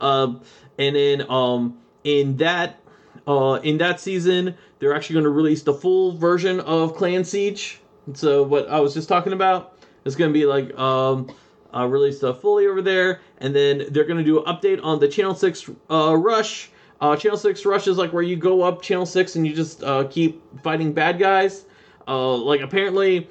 Uh, 0.00 0.34
and 0.78 0.96
then 0.96 1.30
um, 1.30 1.78
in 2.04 2.36
that 2.38 2.80
uh, 3.26 3.60
in 3.62 3.78
that 3.78 4.00
season, 4.00 4.54
they're 4.78 4.94
actually 4.94 5.14
going 5.14 5.24
to 5.24 5.30
release 5.30 5.62
the 5.62 5.74
full 5.74 6.16
version 6.16 6.60
of 6.60 6.96
Clan 6.96 7.24
Siege. 7.24 7.80
So 8.14 8.42
what 8.42 8.68
I 8.68 8.80
was 8.80 8.94
just 8.94 9.08
talking 9.08 9.32
about 9.32 9.78
is 10.04 10.16
going 10.16 10.32
to 10.32 10.38
be 10.38 10.46
like 10.46 10.76
um, 10.78 11.32
uh, 11.74 11.86
released 11.86 12.24
uh, 12.24 12.32
fully 12.32 12.66
over 12.66 12.82
there, 12.82 13.20
and 13.38 13.54
then 13.54 13.86
they're 13.90 14.04
going 14.04 14.18
to 14.18 14.24
do 14.24 14.42
an 14.42 14.52
update 14.52 14.82
on 14.82 14.98
the 15.00 15.08
Channel 15.08 15.34
Six 15.34 15.70
uh, 15.90 16.16
Rush. 16.16 16.70
Uh, 17.02 17.16
Channel 17.16 17.36
Six 17.36 17.66
Rush 17.66 17.88
is 17.88 17.98
like 17.98 18.12
where 18.12 18.22
you 18.22 18.36
go 18.36 18.62
up 18.62 18.80
Channel 18.80 19.04
Six 19.04 19.34
and 19.34 19.44
you 19.44 19.52
just 19.52 19.82
uh, 19.82 20.04
keep 20.04 20.40
fighting 20.62 20.92
bad 20.92 21.18
guys. 21.18 21.64
Uh, 22.06 22.36
like 22.36 22.60
apparently, 22.60 23.28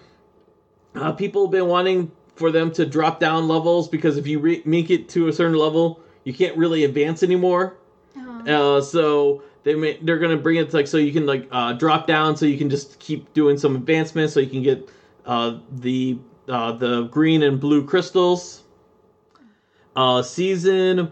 uh, 0.95 1.13
people 1.13 1.45
have 1.45 1.51
been 1.51 1.67
wanting 1.67 2.11
for 2.35 2.51
them 2.51 2.69
to 2.73 2.85
drop 2.85 3.21
down 3.21 3.47
levels 3.47 3.87
because 3.87 4.17
if 4.17 4.27
you 4.27 4.39
re- 4.39 4.61
make 4.65 4.89
it 4.89 5.07
to 5.07 5.29
a 5.29 5.33
certain 5.33 5.55
level, 5.55 6.01
you 6.25 6.33
can't 6.33 6.57
really 6.57 6.83
advance 6.83 7.23
anymore. 7.23 7.77
Uh-huh. 8.17 8.77
Uh, 8.77 8.81
so 8.81 9.41
they 9.63 9.73
may, 9.73 9.97
they're 10.01 10.19
gonna 10.19 10.35
bring 10.35 10.57
it 10.57 10.69
to 10.71 10.75
like 10.75 10.87
so 10.87 10.97
you 10.97 11.13
can 11.13 11.25
like 11.25 11.47
uh, 11.49 11.71
drop 11.71 12.07
down 12.07 12.35
so 12.35 12.45
you 12.45 12.57
can 12.57 12.69
just 12.69 12.99
keep 12.99 13.33
doing 13.33 13.57
some 13.57 13.77
advancements 13.77 14.33
so 14.33 14.41
you 14.41 14.49
can 14.49 14.63
get 14.63 14.89
uh, 15.25 15.59
the 15.71 16.19
uh, 16.49 16.73
the 16.73 17.03
green 17.03 17.41
and 17.43 17.57
blue 17.61 17.85
crystals. 17.85 18.63
Uh, 19.95 20.21
season 20.21 21.09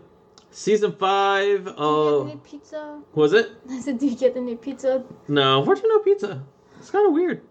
season 0.51 0.91
five. 0.93 1.65
Do 1.65 1.71
you 1.71 2.23
get 2.25 2.31
any 2.31 2.41
pizza? 2.43 3.01
was 3.13 3.33
it? 3.33 3.51
I 3.69 3.79
said, 3.79 3.99
do 3.99 4.07
you 4.07 4.15
get 4.15 4.35
any 4.35 4.55
pizza? 4.55 5.03
No, 5.27 5.61
where'd 5.61 5.81
you 5.81 6.01
pizza? 6.03 6.43
It's 6.79 6.89
kind 6.89 7.07
of 7.07 7.13
weird. 7.13 7.41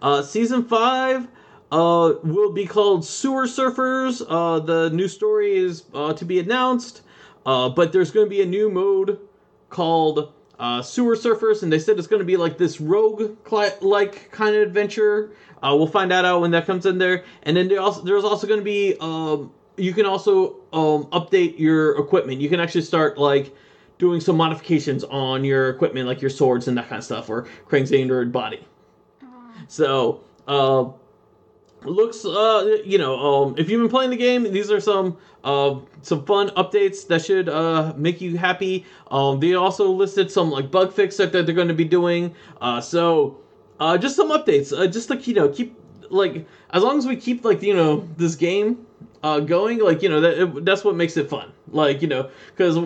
Uh, 0.00 0.22
season 0.22 0.64
five 0.64 1.28
uh, 1.70 2.14
will 2.22 2.52
be 2.52 2.66
called 2.66 3.04
Sewer 3.04 3.46
Surfers. 3.46 4.24
Uh, 4.26 4.60
the 4.60 4.90
new 4.90 5.08
story 5.08 5.56
is 5.56 5.84
uh, 5.94 6.12
to 6.14 6.24
be 6.24 6.38
announced, 6.38 7.02
uh, 7.44 7.68
but 7.68 7.92
there's 7.92 8.10
going 8.10 8.26
to 8.26 8.30
be 8.30 8.42
a 8.42 8.46
new 8.46 8.70
mode 8.70 9.20
called 9.68 10.32
uh, 10.58 10.82
Sewer 10.82 11.14
Surfers, 11.16 11.62
and 11.62 11.72
they 11.72 11.78
said 11.78 11.98
it's 11.98 12.08
going 12.08 12.20
to 12.20 12.26
be 12.26 12.36
like 12.36 12.58
this 12.58 12.80
rogue 12.80 13.36
like 13.80 14.30
kind 14.30 14.56
of 14.56 14.62
adventure. 14.62 15.32
Uh, 15.62 15.74
we'll 15.76 15.86
find 15.86 16.10
that 16.10 16.24
out 16.24 16.40
when 16.40 16.52
that 16.52 16.66
comes 16.66 16.86
in 16.86 16.98
there, 16.98 17.24
and 17.42 17.56
then 17.56 17.68
there 17.68 17.80
also, 17.80 18.02
there's 18.02 18.24
also 18.24 18.46
going 18.46 18.60
to 18.60 18.64
be 18.64 18.96
um, 19.00 19.52
you 19.78 19.92
can 19.92 20.06
also 20.06 20.56
um, 20.72 21.06
update 21.06 21.58
your 21.58 21.98
equipment. 21.98 22.40
You 22.40 22.48
can 22.48 22.60
actually 22.60 22.82
start 22.82 23.18
like 23.18 23.54
doing 23.98 24.20
some 24.20 24.36
modifications 24.36 25.04
on 25.04 25.44
your 25.44 25.70
equipment, 25.70 26.06
like 26.06 26.20
your 26.20 26.30
swords 26.30 26.68
and 26.68 26.76
that 26.78 26.88
kind 26.88 26.98
of 26.98 27.04
stuff, 27.04 27.28
or 27.28 27.46
Krang's 27.68 27.92
android 27.92 28.32
body. 28.32 28.64
So, 29.66 30.22
uh, 30.46 30.90
looks, 31.82 32.24
uh, 32.24 32.78
you 32.84 32.98
know, 32.98 33.18
um, 33.18 33.54
if 33.58 33.68
you've 33.68 33.80
been 33.80 33.90
playing 33.90 34.10
the 34.10 34.16
game, 34.16 34.44
these 34.44 34.70
are 34.70 34.80
some, 34.80 35.16
uh, 35.44 35.80
some 36.02 36.24
fun 36.24 36.48
updates 36.50 37.06
that 37.08 37.24
should, 37.24 37.48
uh, 37.48 37.92
make 37.96 38.20
you 38.20 38.38
happy. 38.38 38.86
Um, 39.10 39.40
they 39.40 39.54
also 39.54 39.90
listed 39.90 40.30
some, 40.30 40.50
like, 40.50 40.70
bug 40.70 40.92
fix 40.92 41.16
that, 41.18 41.32
that 41.32 41.46
they're 41.46 41.54
going 41.54 41.68
to 41.68 41.74
be 41.74 41.84
doing. 41.84 42.34
Uh, 42.60 42.80
so, 42.80 43.38
uh, 43.78 43.98
just 43.98 44.16
some 44.16 44.30
updates. 44.30 44.76
Uh, 44.76 44.86
just 44.86 45.10
like, 45.10 45.26
you 45.26 45.34
know, 45.34 45.48
keep, 45.48 45.76
like, 46.08 46.46
as 46.70 46.82
long 46.82 46.98
as 46.98 47.06
we 47.06 47.16
keep, 47.16 47.44
like, 47.44 47.62
you 47.62 47.74
know, 47.74 48.08
this 48.16 48.34
game, 48.36 48.86
uh, 49.22 49.40
going, 49.40 49.78
like, 49.78 50.02
you 50.02 50.08
know, 50.08 50.20
that, 50.20 50.42
it, 50.42 50.64
that's 50.64 50.84
what 50.84 50.96
makes 50.96 51.16
it 51.16 51.28
fun. 51.28 51.52
Like, 51.70 52.02
you 52.02 52.08
know, 52.08 52.30
because, 52.56 52.76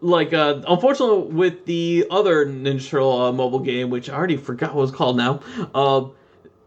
like, 0.00 0.32
uh, 0.32 0.62
unfortunately, 0.66 1.32
with 1.32 1.66
the 1.66 2.06
other 2.10 2.46
Ninja 2.46 2.88
Turtle 2.88 3.20
uh, 3.20 3.32
mobile 3.32 3.60
game, 3.60 3.90
which 3.90 4.08
I 4.08 4.14
already 4.14 4.36
forgot 4.36 4.74
what 4.74 4.84
it's 4.84 4.92
called 4.92 5.16
now, 5.16 5.40
uh, 5.74 6.06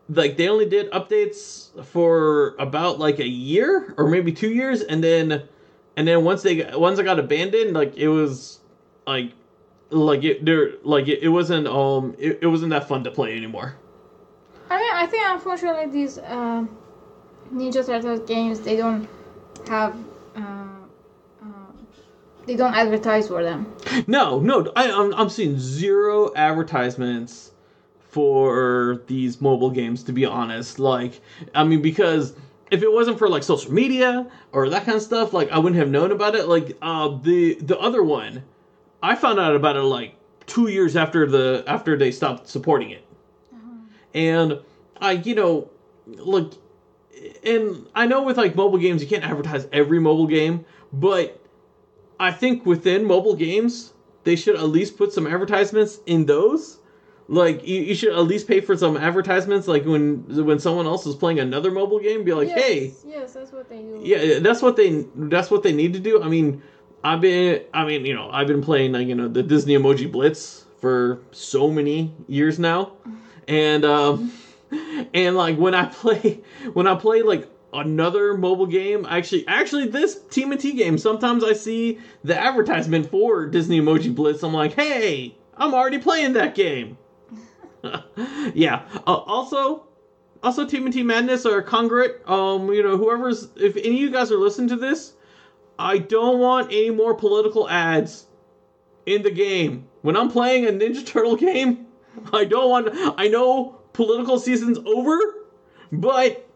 like 0.09 0.37
they 0.37 0.49
only 0.49 0.67
did 0.67 0.91
updates 0.91 1.69
for 1.85 2.55
about 2.59 2.99
like 2.99 3.19
a 3.19 3.27
year 3.27 3.93
or 3.97 4.07
maybe 4.07 4.31
two 4.31 4.49
years, 4.49 4.81
and 4.81 5.03
then 5.03 5.43
and 5.95 6.07
then 6.07 6.23
once 6.23 6.41
they 6.41 6.69
once 6.73 6.99
it 6.99 7.03
got 7.03 7.19
abandoned, 7.19 7.73
like 7.73 7.95
it 7.95 8.09
was 8.09 8.59
like 9.07 9.31
like 9.89 10.23
it 10.23 10.43
there 10.43 10.73
like 10.83 11.07
it, 11.07 11.23
it 11.23 11.29
wasn't 11.29 11.67
um 11.67 12.15
it, 12.17 12.39
it 12.41 12.47
wasn't 12.47 12.69
that 12.71 12.87
fun 12.87 13.03
to 13.03 13.11
play 13.11 13.35
anymore. 13.35 13.75
I 14.69 14.77
mean, 14.77 14.93
I 14.93 15.05
think 15.05 15.23
unfortunately 15.25 15.91
these 15.91 16.17
uh, 16.17 16.65
Ninja 17.53 17.85
Turtles 17.85 18.21
games 18.27 18.59
they 18.61 18.75
don't 18.75 19.07
have 19.67 19.95
uh, 20.35 20.39
uh, 21.41 21.45
they 22.45 22.55
don't 22.55 22.73
advertise 22.73 23.27
for 23.27 23.43
them. 23.43 23.71
No, 24.07 24.39
no, 24.39 24.71
I 24.75 24.91
I'm, 24.91 25.13
I'm 25.13 25.29
seeing 25.29 25.57
zero 25.59 26.33
advertisements 26.35 27.51
for 28.09 29.01
these 29.07 29.39
mobile 29.41 29.69
games. 29.69 30.03
To 30.03 30.11
be 30.11 30.25
honest, 30.25 30.79
like 30.79 31.21
I 31.53 31.63
mean, 31.63 31.81
because 31.81 32.33
if 32.71 32.81
it 32.81 32.91
wasn't 32.91 33.19
for 33.19 33.29
like 33.29 33.43
social 33.43 33.71
media 33.71 34.27
or 34.51 34.69
that 34.69 34.85
kind 34.85 34.95
of 34.95 35.03
stuff, 35.03 35.33
like 35.33 35.51
I 35.51 35.59
wouldn't 35.59 35.79
have 35.79 35.89
known 35.89 36.11
about 36.11 36.35
it. 36.35 36.47
Like 36.47 36.75
uh, 36.81 37.17
the 37.21 37.55
the 37.55 37.77
other 37.79 38.03
one, 38.03 38.43
I 39.01 39.15
found 39.15 39.39
out 39.39 39.55
about 39.55 39.75
it 39.75 39.83
like 39.83 40.15
two 40.47 40.69
years 40.69 40.95
after 40.95 41.27
the 41.27 41.63
after 41.67 41.97
they 41.97 42.11
stopped 42.11 42.47
supporting 42.47 42.89
it, 42.89 43.05
and 44.13 44.59
I 44.99 45.11
you 45.11 45.35
know 45.35 45.69
look, 46.07 46.53
and 47.43 47.85
I 47.95 48.05
know 48.05 48.21
with 48.21 48.37
like 48.37 48.55
mobile 48.55 48.79
games 48.79 49.01
you 49.01 49.07
can't 49.07 49.23
advertise 49.23 49.67
every 49.71 49.99
mobile 49.99 50.27
game, 50.27 50.65
but 50.91 51.39
I 52.19 52.31
think 52.31 52.65
within 52.65 53.05
mobile 53.05 53.35
games, 53.35 53.93
they 54.23 54.35
should 54.35 54.55
at 54.55 54.67
least 54.67 54.97
put 54.97 55.11
some 55.11 55.27
advertisements 55.27 55.99
in 56.05 56.25
those. 56.25 56.79
Like 57.27 57.65
you, 57.65 57.81
you 57.81 57.95
should 57.95 58.13
at 58.13 58.21
least 58.21 58.47
pay 58.47 58.59
for 58.59 58.75
some 58.77 58.97
advertisements. 58.97 59.67
Like 59.67 59.85
when 59.85 60.23
when 60.45 60.59
someone 60.59 60.85
else 60.85 61.05
is 61.05 61.15
playing 61.15 61.39
another 61.39 61.71
mobile 61.71 61.99
game, 61.99 62.23
be 62.23 62.33
like, 62.33 62.49
yes, 62.49 62.59
hey, 62.59 62.93
yes, 63.07 63.33
that's 63.33 63.51
what 63.51 63.69
they 63.69 63.77
do. 63.77 64.01
yeah, 64.03 64.39
that's 64.39 64.61
what 64.61 64.75
they 64.75 65.05
that's 65.15 65.49
what 65.49 65.63
they 65.63 65.71
need 65.71 65.93
to 65.93 65.99
do. 65.99 66.21
I 66.21 66.27
mean, 66.27 66.61
I've 67.03 67.21
been 67.21 67.61
I 67.73 67.85
mean 67.85 68.05
you 68.05 68.13
know 68.13 68.29
I've 68.29 68.47
been 68.47 68.61
playing 68.61 68.91
like 68.91 69.07
you 69.07 69.15
know 69.15 69.27
the 69.27 69.41
Disney 69.41 69.75
Emoji 69.75 70.11
Blitz 70.11 70.65
for 70.79 71.19
so 71.31 71.71
many 71.71 72.13
years 72.27 72.59
now, 72.59 72.91
and 73.47 73.85
um, 73.85 74.33
and 75.13 75.35
like 75.35 75.57
when 75.57 75.73
I 75.73 75.85
play 75.93 76.41
when 76.73 76.87
I 76.87 76.95
play 76.95 77.21
like 77.21 77.49
another 77.73 78.37
mobile 78.37 78.67
game, 78.67 79.05
actually 79.09 79.47
actually 79.47 79.87
this 79.87 80.19
TMNT 80.29 80.77
game, 80.77 80.97
sometimes 80.97 81.43
I 81.43 81.53
see 81.53 81.99
the 82.23 82.39
advertisement 82.39 83.09
for 83.09 83.47
Disney 83.47 83.79
Emoji 83.79 84.13
Blitz. 84.13 84.43
I'm 84.43 84.53
like, 84.53 84.73
hey, 84.73 85.35
I'm 85.57 85.73
already 85.73 85.99
playing 85.99 86.33
that 86.33 86.55
game. 86.55 86.97
yeah. 88.53 88.83
Uh, 89.07 89.13
also, 89.13 89.87
also 90.41 90.65
TMNT 90.65 91.03
Madness 91.03 91.45
or 91.45 91.61
Kongregate, 91.61 92.27
um, 92.29 92.71
you 92.71 92.83
know, 92.83 92.97
whoever's 92.97 93.49
if 93.55 93.75
any 93.77 93.89
of 93.89 93.95
you 93.95 94.11
guys 94.11 94.31
are 94.31 94.37
listening 94.37 94.69
to 94.69 94.75
this, 94.75 95.13
I 95.79 95.97
don't 95.97 96.39
want 96.39 96.67
any 96.67 96.91
more 96.91 97.15
political 97.15 97.69
ads 97.69 98.27
in 99.05 99.21
the 99.23 99.31
game. 99.31 99.87
When 100.01 100.15
I'm 100.15 100.29
playing 100.29 100.65
a 100.65 100.69
Ninja 100.69 101.05
Turtle 101.05 101.35
game, 101.49 101.87
I 102.31 102.45
don't 102.45 102.69
want 102.69 102.89
I 103.17 103.27
know 103.27 103.79
political 103.93 104.39
season's 104.39 104.79
over, 104.85 105.17
but 105.91 106.47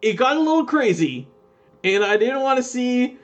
it 0.00 0.14
got 0.14 0.36
a 0.36 0.40
little 0.40 0.64
crazy. 0.64 1.28
And 1.84 2.04
I 2.04 2.16
didn't 2.16 2.40
want 2.40 2.58
to 2.58 2.62
see 2.62 3.18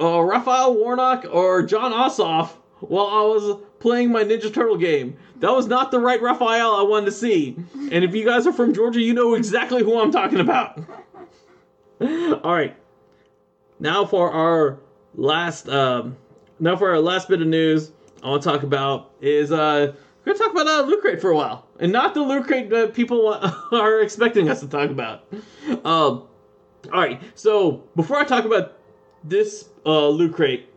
uh, 0.00 0.20
Raphael 0.20 0.74
Warnock 0.74 1.26
or 1.30 1.62
Jon 1.62 1.92
Ossoff 1.92 2.50
while 2.80 3.06
I 3.06 3.22
was 3.22 3.60
playing 3.78 4.12
my 4.12 4.24
Ninja 4.24 4.52
Turtle 4.52 4.76
game. 4.76 5.16
That 5.40 5.52
was 5.52 5.66
not 5.66 5.90
the 5.90 5.98
right 5.98 6.20
Raphael 6.20 6.74
I 6.74 6.82
wanted 6.82 7.06
to 7.06 7.12
see. 7.12 7.56
And 7.74 8.04
if 8.04 8.14
you 8.14 8.24
guys 8.24 8.46
are 8.46 8.52
from 8.52 8.74
Georgia, 8.74 9.00
you 9.00 9.14
know 9.14 9.34
exactly 9.34 9.82
who 9.82 9.98
I'm 10.00 10.10
talking 10.10 10.40
about. 10.40 10.78
All 12.00 12.54
right. 12.54 12.74
Now 13.78 14.04
for 14.04 14.30
our 14.30 14.78
last 15.14 15.68
um 15.68 16.16
now 16.58 16.76
for 16.76 16.90
our 16.90 17.00
last 17.00 17.28
bit 17.28 17.40
of 17.40 17.48
news 17.48 17.90
I 18.22 18.28
want 18.28 18.42
to 18.42 18.48
talk 18.50 18.62
about 18.62 19.12
is 19.20 19.50
uh 19.52 19.94
we're 20.26 20.32
to 20.32 20.38
talk 20.38 20.52
about 20.52 20.66
uh, 20.66 20.82
Loot 20.82 21.00
Crate 21.00 21.20
for 21.20 21.30
a 21.30 21.36
while. 21.36 21.66
And 21.78 21.92
not 21.92 22.14
the 22.14 22.20
Loot 22.20 22.46
Crate 22.46 22.68
that 22.70 22.92
people 22.94 23.28
are 23.72 24.00
expecting 24.00 24.48
us 24.48 24.60
to 24.60 24.68
talk 24.68 24.90
about. 24.90 25.24
Um 25.84 26.28
all 26.92 27.00
right. 27.00 27.20
So, 27.34 27.82
before 27.96 28.16
I 28.16 28.24
talk 28.24 28.44
about 28.44 28.74
this 29.24 29.70
uh 29.84 30.08
Loot 30.08 30.34
Crate, 30.34 30.68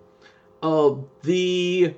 uh 0.63 0.95
the 1.23 1.93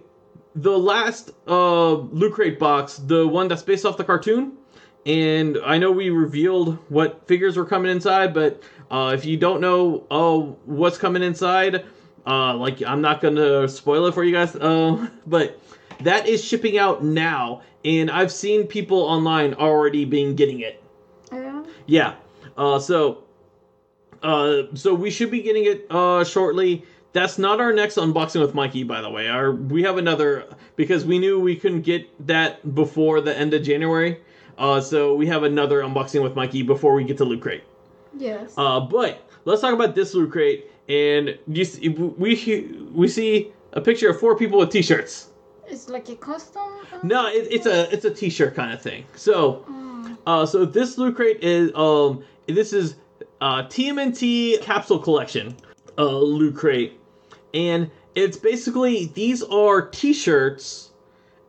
the 0.56 0.78
last 0.78 1.32
uh 1.48 1.92
Loot 1.94 2.34
Crate 2.34 2.60
box, 2.60 2.98
the 2.98 3.28
one 3.28 3.48
that's 3.48 3.64
based 3.64 3.86
off 3.86 3.98
the 3.98 4.04
cartoon, 4.04 4.58
and 5.06 5.58
I 5.66 5.78
know 5.78 5.92
we 5.92 6.10
revealed 6.10 6.78
what 6.90 7.28
figures 7.28 7.58
were 7.58 7.66
coming 7.66 7.92
inside, 7.92 8.34
but 8.34 8.62
uh, 8.90 9.12
if 9.14 9.26
you 9.26 9.38
don't 9.38 9.62
know 9.62 10.06
uh, 10.12 10.38
what's 10.66 10.98
coming 10.98 11.24
inside, 11.24 11.86
uh, 12.28 12.56
like 12.56 12.84
I'm 12.84 13.02
not 13.02 13.22
gonna 13.22 13.68
spoil 13.68 14.06
it 14.08 14.14
for 14.14 14.24
you 14.24 14.34
guys, 14.34 14.56
uh, 14.56 15.08
but 15.26 15.60
that 16.04 16.28
is 16.28 16.44
shipping 16.44 16.78
out 16.78 17.04
now, 17.04 17.62
and 17.84 18.10
I've 18.10 18.32
seen 18.32 18.68
people 18.68 19.00
online 19.00 19.54
already 19.56 20.06
being 20.06 20.36
getting 20.36 20.60
it. 20.60 20.82
Yeah. 21.32 21.64
Yeah. 21.86 22.16
Uh, 22.58 22.80
so, 22.80 23.24
uh, 24.24 24.64
so 24.74 24.94
we 24.94 25.10
should 25.10 25.32
be 25.32 25.42
getting 25.42 25.66
it 25.66 25.88
uh, 25.90 26.24
shortly. 26.24 26.86
That's 27.14 27.38
not 27.38 27.60
our 27.60 27.74
next 27.74 27.96
unboxing 27.96 28.40
with 28.40 28.54
Mikey, 28.54 28.84
by 28.84 29.02
the 29.02 29.10
way. 29.10 29.28
Our 29.28 29.52
we 29.52 29.84
have 29.84 29.98
another 29.98 30.46
because 30.76 31.06
we 31.06 31.20
knew 31.20 31.40
we 31.40 31.56
couldn't 31.56 31.82
get 31.82 32.08
that 32.28 32.74
before 32.76 33.20
the 33.20 33.38
end 33.38 33.54
of 33.54 33.64
January. 33.64 34.22
Uh, 34.58 34.80
so 34.80 35.16
we 35.16 35.28
have 35.28 35.44
another 35.44 35.82
unboxing 35.82 36.22
with 36.24 36.36
Mikey 36.36 36.62
before 36.62 36.94
we 36.94 37.04
get 37.04 37.18
to 37.18 37.26
Loot 37.26 37.42
Crate. 37.42 37.64
Yes. 38.18 38.54
Uh, 38.58 38.80
but 38.80 39.28
let's 39.46 39.62
talk 39.62 39.74
about 39.74 39.96
this 39.96 40.14
Loot 40.14 40.32
Crate. 40.32 40.68
And 40.88 41.38
you 41.48 41.66
see, 41.66 41.90
we 41.90 42.36
we 42.94 43.08
see 43.08 43.52
a 43.74 43.82
picture 43.82 44.10
of 44.10 44.20
four 44.20 44.38
people 44.38 44.60
with 44.60 44.70
T-shirts. 44.70 45.31
It's 45.72 45.90
like 45.90 46.10
a 46.10 46.16
custom. 46.16 46.62
uh, 46.94 47.00
No, 47.04 47.28
it, 47.28 47.48
it's 47.50 47.66
a 47.66 47.92
it's 47.94 48.06
a 48.06 48.12
T-shirt 48.14 48.56
kind 48.56 48.74
of 48.74 48.82
thing. 48.82 49.06
So. 49.16 49.66
mm, 49.70 50.18
Uh, 50.28 50.46
so 50.46 50.66
this 50.66 50.98
loot 51.00 51.16
crate 51.16 51.40
is 51.42 51.72
um 51.76 52.24
this 52.48 52.74
is 52.74 52.96
uh 53.40 53.64
TMNT 53.74 54.62
capsule 54.62 55.00
collection 55.00 55.56
uh 55.98 56.06
loot 56.38 56.56
crate, 56.56 57.00
and 57.54 57.90
it's 58.14 58.38
basically 58.38 59.06
these 59.16 59.42
are 59.44 59.82
T-shirts, 59.90 60.92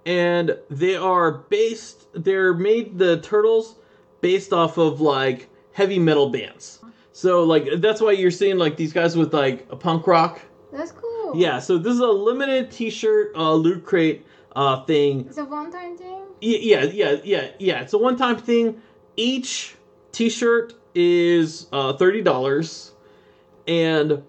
and 0.07 0.57
they 0.71 0.97
are 0.97 1.33
based 1.51 2.07
they're 2.15 2.55
made 2.55 2.97
the 2.99 3.21
turtles 3.21 3.77
based 4.23 4.53
off 4.53 4.79
of 4.79 5.01
like 5.01 5.49
heavy 5.73 5.99
metal 5.99 6.31
bands. 6.31 6.81
So 7.13 7.45
like 7.45 7.65
that's 7.85 8.01
why 8.01 8.13
you're 8.13 8.31
seeing 8.31 8.57
like 8.59 8.77
these 8.77 8.93
guys 8.95 9.17
with 9.17 9.35
like 9.35 9.67
a 9.71 9.77
punk 9.77 10.07
rock. 10.07 10.41
That's 10.73 10.93
cool. 10.93 11.12
Yeah. 11.35 11.59
So 11.59 11.79
this 11.79 11.95
is 11.95 12.01
a 12.01 12.07
limited 12.07 12.71
T-shirt 12.71 13.33
uh 13.35 13.55
loot 13.55 13.85
crate 13.85 14.27
uh 14.55 14.85
thing 14.85 15.27
It's 15.27 15.39
a 15.39 15.45
one-time 15.45 15.97
thing. 15.97 16.23
Yeah, 16.41 16.83
yeah, 16.85 17.17
yeah, 17.25 17.51
yeah. 17.59 17.81
It's 17.83 17.93
a 17.93 17.99
one-time 17.99 18.37
thing. 18.37 18.81
Each 19.17 19.77
T-shirt 20.13 20.75
is 20.95 21.69
uh, 21.73 21.95
thirty 21.95 22.21
dollars, 22.21 22.93
and 23.67 24.23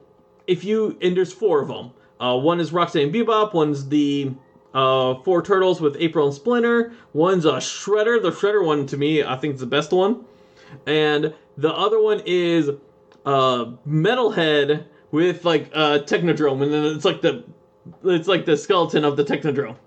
if 0.48 0.64
you 0.64 0.98
and 1.02 1.18
there's 1.18 1.34
four 1.34 1.62
of 1.62 1.68
them. 1.68 1.92
Uh, 2.20 2.38
one 2.38 2.60
is 2.60 2.72
Rocksteady 2.72 3.12
Bebop. 3.14 3.54
One's 3.54 3.90
the 3.90 4.32
uh, 4.74 5.16
four 5.24 5.42
turtles 5.42 5.82
with 5.82 5.98
April 6.00 6.28
and 6.28 6.34
Splinter. 6.36 6.94
One's 7.12 7.46
a 7.46 7.54
Shredder. 7.54 8.22
The 8.22 8.32
Shredder 8.32 8.66
one 8.66 8.86
to 8.88 8.98
me, 8.98 9.24
I 9.24 9.36
think, 9.36 9.56
is 9.56 9.60
the 9.60 9.66
best 9.66 9.92
one. 9.92 10.24
And 10.86 11.34
the 11.58 11.74
other 11.74 12.02
one 12.02 12.22
is 12.26 12.70
uh, 13.26 13.66
Metalhead 13.88 14.86
with 15.14 15.46
like 15.46 15.70
uh, 15.74 16.00
Technodrome, 16.00 16.64
and 16.64 16.74
then 16.74 16.84
it's 16.86 17.06
like 17.06 17.22
the 17.22 17.46
it's 18.04 18.28
like 18.28 18.46
the 18.46 18.58
skeleton 18.58 19.06
of 19.06 19.16
the 19.16 19.24
Technodrome. 19.24 19.78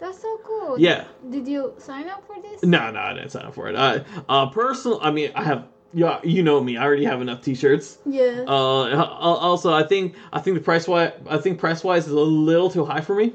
That's 0.00 0.20
so 0.20 0.40
cool. 0.42 0.78
Yeah. 0.78 1.04
Did 1.30 1.46
you 1.46 1.74
sign 1.78 2.08
up 2.08 2.26
for 2.26 2.40
this? 2.40 2.64
No, 2.64 2.90
no, 2.90 2.98
I 2.98 3.14
didn't 3.14 3.30
sign 3.30 3.44
up 3.44 3.54
for 3.54 3.68
it. 3.68 3.76
I, 3.76 4.04
uh, 4.28 4.46
personal. 4.46 4.98
I 5.02 5.12
mean, 5.12 5.30
I 5.36 5.44
have. 5.44 5.68
Yeah, 5.92 6.18
you 6.24 6.42
know 6.42 6.60
me. 6.60 6.76
I 6.76 6.82
already 6.82 7.04
have 7.04 7.20
enough 7.20 7.42
T-shirts. 7.42 7.98
Yeah. 8.04 8.44
Uh, 8.48 9.04
also, 9.22 9.72
I 9.72 9.84
think 9.84 10.16
I 10.32 10.40
think 10.40 10.56
the 10.56 10.62
price 10.62 10.88
wise, 10.88 11.12
I 11.28 11.38
think 11.38 11.60
price 11.60 11.84
wise 11.84 12.06
is 12.06 12.12
a 12.12 12.18
little 12.18 12.68
too 12.68 12.84
high 12.84 13.00
for 13.00 13.14
me. 13.14 13.32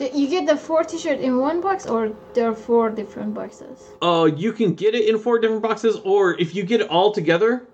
You 0.00 0.28
get 0.28 0.46
the 0.46 0.56
four 0.56 0.84
t-shirt 0.84 1.20
in 1.20 1.38
one 1.38 1.60
box 1.60 1.86
or 1.86 2.12
there 2.34 2.50
are 2.50 2.54
four 2.54 2.90
different 2.90 3.32
boxes? 3.32 3.92
Uh, 4.02 4.28
you 4.36 4.52
can 4.52 4.74
get 4.74 4.94
it 4.94 5.08
in 5.08 5.18
four 5.18 5.38
different 5.38 5.62
boxes, 5.62 5.96
or 6.04 6.38
if 6.40 6.54
you 6.54 6.64
get 6.64 6.80
it 6.80 6.88
all 6.90 7.12
together. 7.12 7.66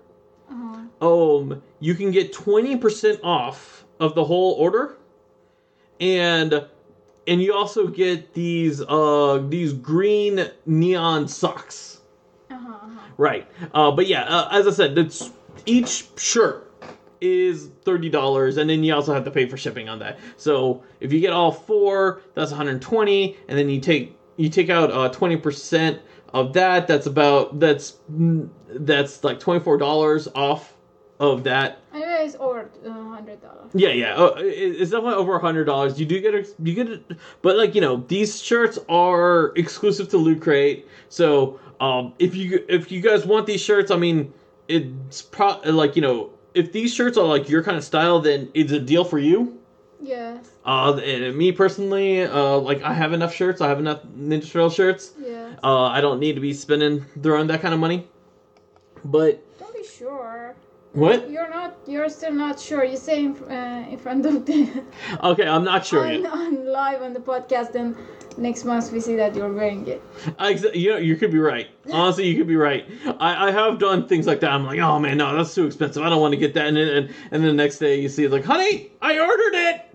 Um, 1.03 1.61
you 1.79 1.95
can 1.95 2.11
get 2.11 2.31
twenty 2.31 2.77
percent 2.77 3.19
off 3.23 3.85
of 3.99 4.15
the 4.15 4.23
whole 4.23 4.53
order, 4.53 4.97
and 5.99 6.65
and 7.27 7.41
you 7.41 7.53
also 7.53 7.87
get 7.87 8.33
these 8.33 8.81
uh 8.81 9.43
these 9.49 9.73
green 9.73 10.49
neon 10.65 11.27
socks. 11.27 11.99
Uh-huh. 12.49 12.69
uh-huh. 12.73 12.99
Right. 13.17 13.47
Uh, 13.73 13.91
but 13.91 14.07
yeah, 14.07 14.23
uh, 14.23 14.47
as 14.51 14.65
I 14.65 14.71
said, 14.71 14.95
that's 14.95 15.29
each 15.65 16.05
shirt 16.17 16.71
is 17.19 17.69
thirty 17.83 18.09
dollars, 18.09 18.55
and 18.57 18.69
then 18.69 18.83
you 18.83 18.93
also 18.93 19.13
have 19.13 19.25
to 19.25 19.31
pay 19.31 19.45
for 19.45 19.57
shipping 19.57 19.89
on 19.89 19.99
that. 19.99 20.19
So 20.37 20.83
if 21.01 21.11
you 21.11 21.19
get 21.19 21.33
all 21.33 21.51
four, 21.51 22.21
that's 22.33 22.51
one 22.51 22.57
hundred 22.57 22.81
twenty, 22.81 23.37
and 23.49 23.57
then 23.57 23.69
you 23.69 23.81
take 23.81 24.17
you 24.37 24.47
take 24.47 24.69
out 24.69 24.89
uh 24.89 25.09
twenty 25.09 25.35
percent 25.35 26.01
of 26.33 26.53
that. 26.53 26.87
That's 26.87 27.07
about 27.07 27.59
that's 27.59 27.97
that's 28.09 29.23
like 29.23 29.39
twenty 29.39 29.59
four 29.59 29.77
dollars 29.77 30.29
off 30.33 30.72
of 31.19 31.43
that. 31.43 31.79
Anyways, 31.93 32.35
over 32.39 32.69
a 32.85 32.91
hundred 32.91 33.41
dollars. 33.41 33.69
Yeah, 33.73 33.89
yeah, 33.89 34.15
uh, 34.15 34.33
it- 34.37 34.81
it's 34.81 34.91
definitely 34.91 35.15
over 35.15 35.35
a 35.35 35.39
hundred 35.39 35.65
dollars. 35.65 35.99
You 35.99 36.05
do 36.05 36.19
get 36.19 36.33
a, 36.33 36.45
you 36.63 36.73
get 36.73 36.89
it, 36.89 37.03
but 37.41 37.55
like 37.57 37.75
you 37.75 37.81
know, 37.81 37.97
these 38.07 38.41
shirts 38.41 38.79
are 38.89 39.53
exclusive 39.55 40.09
to 40.09 40.17
Loot 40.17 40.41
Crate. 40.41 40.87
So 41.09 41.59
um, 41.79 42.13
if 42.19 42.35
you 42.35 42.65
if 42.67 42.91
you 42.91 43.01
guys 43.01 43.25
want 43.25 43.45
these 43.45 43.61
shirts, 43.61 43.91
I 43.91 43.95
mean, 43.97 44.33
it's 44.67 45.21
pro 45.21 45.59
like 45.65 45.95
you 45.95 46.01
know, 46.01 46.31
if 46.53 46.71
these 46.71 46.93
shirts 46.93 47.17
are 47.17 47.25
like 47.25 47.47
your 47.49 47.63
kind 47.63 47.77
of 47.77 47.83
style, 47.83 48.19
then 48.19 48.49
it's 48.53 48.71
a 48.71 48.79
deal 48.79 49.03
for 49.05 49.19
you. 49.19 49.59
Yes. 50.01 50.49
Uh, 50.65 50.95
and 50.97 51.37
me 51.37 51.51
personally, 51.53 52.23
uh, 52.23 52.57
like 52.57 52.81
I 52.83 52.93
have 52.93 53.13
enough 53.13 53.33
shirts. 53.33 53.61
I 53.61 53.69
have 53.69 53.79
enough 53.79 54.03
Ninja 54.17 54.51
Turtle 54.51 54.69
shirts. 54.69 55.13
Yes. 55.17 55.57
Uh, 55.63 55.83
I 55.85 56.01
don't 56.01 56.19
need 56.19 56.33
to 56.35 56.41
be 56.41 56.53
spending 56.53 57.05
throwing 57.21 57.47
that 57.47 57.61
kind 57.61 57.73
of 57.73 57.79
money. 57.79 58.07
But 59.05 59.23
Don't 59.23 59.33
be 59.33 59.41
sure. 59.41 59.52
What? 60.93 61.29
You're 61.29 61.49
not. 61.49 61.77
You're 61.87 62.09
still 62.09 62.33
not 62.33 62.59
sure. 62.59 62.83
You 62.83 62.97
say 62.97 63.25
in, 63.25 63.35
uh, 63.49 63.87
in 63.89 63.97
front 63.97 64.25
of 64.25 64.45
the 64.45 64.83
Okay, 65.23 65.47
I'm 65.47 65.63
not 65.63 65.85
sure 65.85 66.05
on, 66.07 66.21
yet. 66.21 66.31
on 66.31 66.65
live 66.65 67.01
on 67.01 67.13
the 67.13 67.19
podcast, 67.19 67.75
and 67.75 67.95
next 68.37 68.63
month 68.63 68.91
we 68.91 68.99
see 68.99 69.15
that 69.15 69.35
you're 69.35 69.51
wearing 69.51 69.87
it. 69.87 70.01
I, 70.39 70.53
exa- 70.53 70.75
you 70.75 70.91
know, 70.91 70.97
you 70.97 71.15
could 71.15 71.31
be 71.31 71.39
right. 71.39 71.67
Honestly, 71.91 72.27
you 72.27 72.37
could 72.37 72.47
be 72.47 72.55
right. 72.55 72.85
I, 73.19 73.47
I 73.47 73.51
have 73.51 73.79
done 73.79 74.07
things 74.07 74.27
like 74.27 74.39
that. 74.41 74.51
I'm 74.51 74.65
like, 74.65 74.79
oh 74.79 74.99
man, 74.99 75.17
no, 75.17 75.35
that's 75.35 75.53
too 75.55 75.65
expensive. 75.65 76.03
I 76.03 76.09
don't 76.09 76.21
want 76.21 76.33
to 76.33 76.39
get 76.39 76.53
that. 76.53 76.67
And 76.67 76.77
then, 76.77 76.87
and, 76.87 77.07
and 77.31 77.43
then 77.43 77.49
the 77.49 77.53
next 77.53 77.79
day 77.79 77.99
you 77.99 78.09
see 78.09 78.23
it's 78.23 78.31
like, 78.33 78.45
honey, 78.45 78.91
I 79.01 79.19
ordered 79.19 79.55
it. 79.55 79.85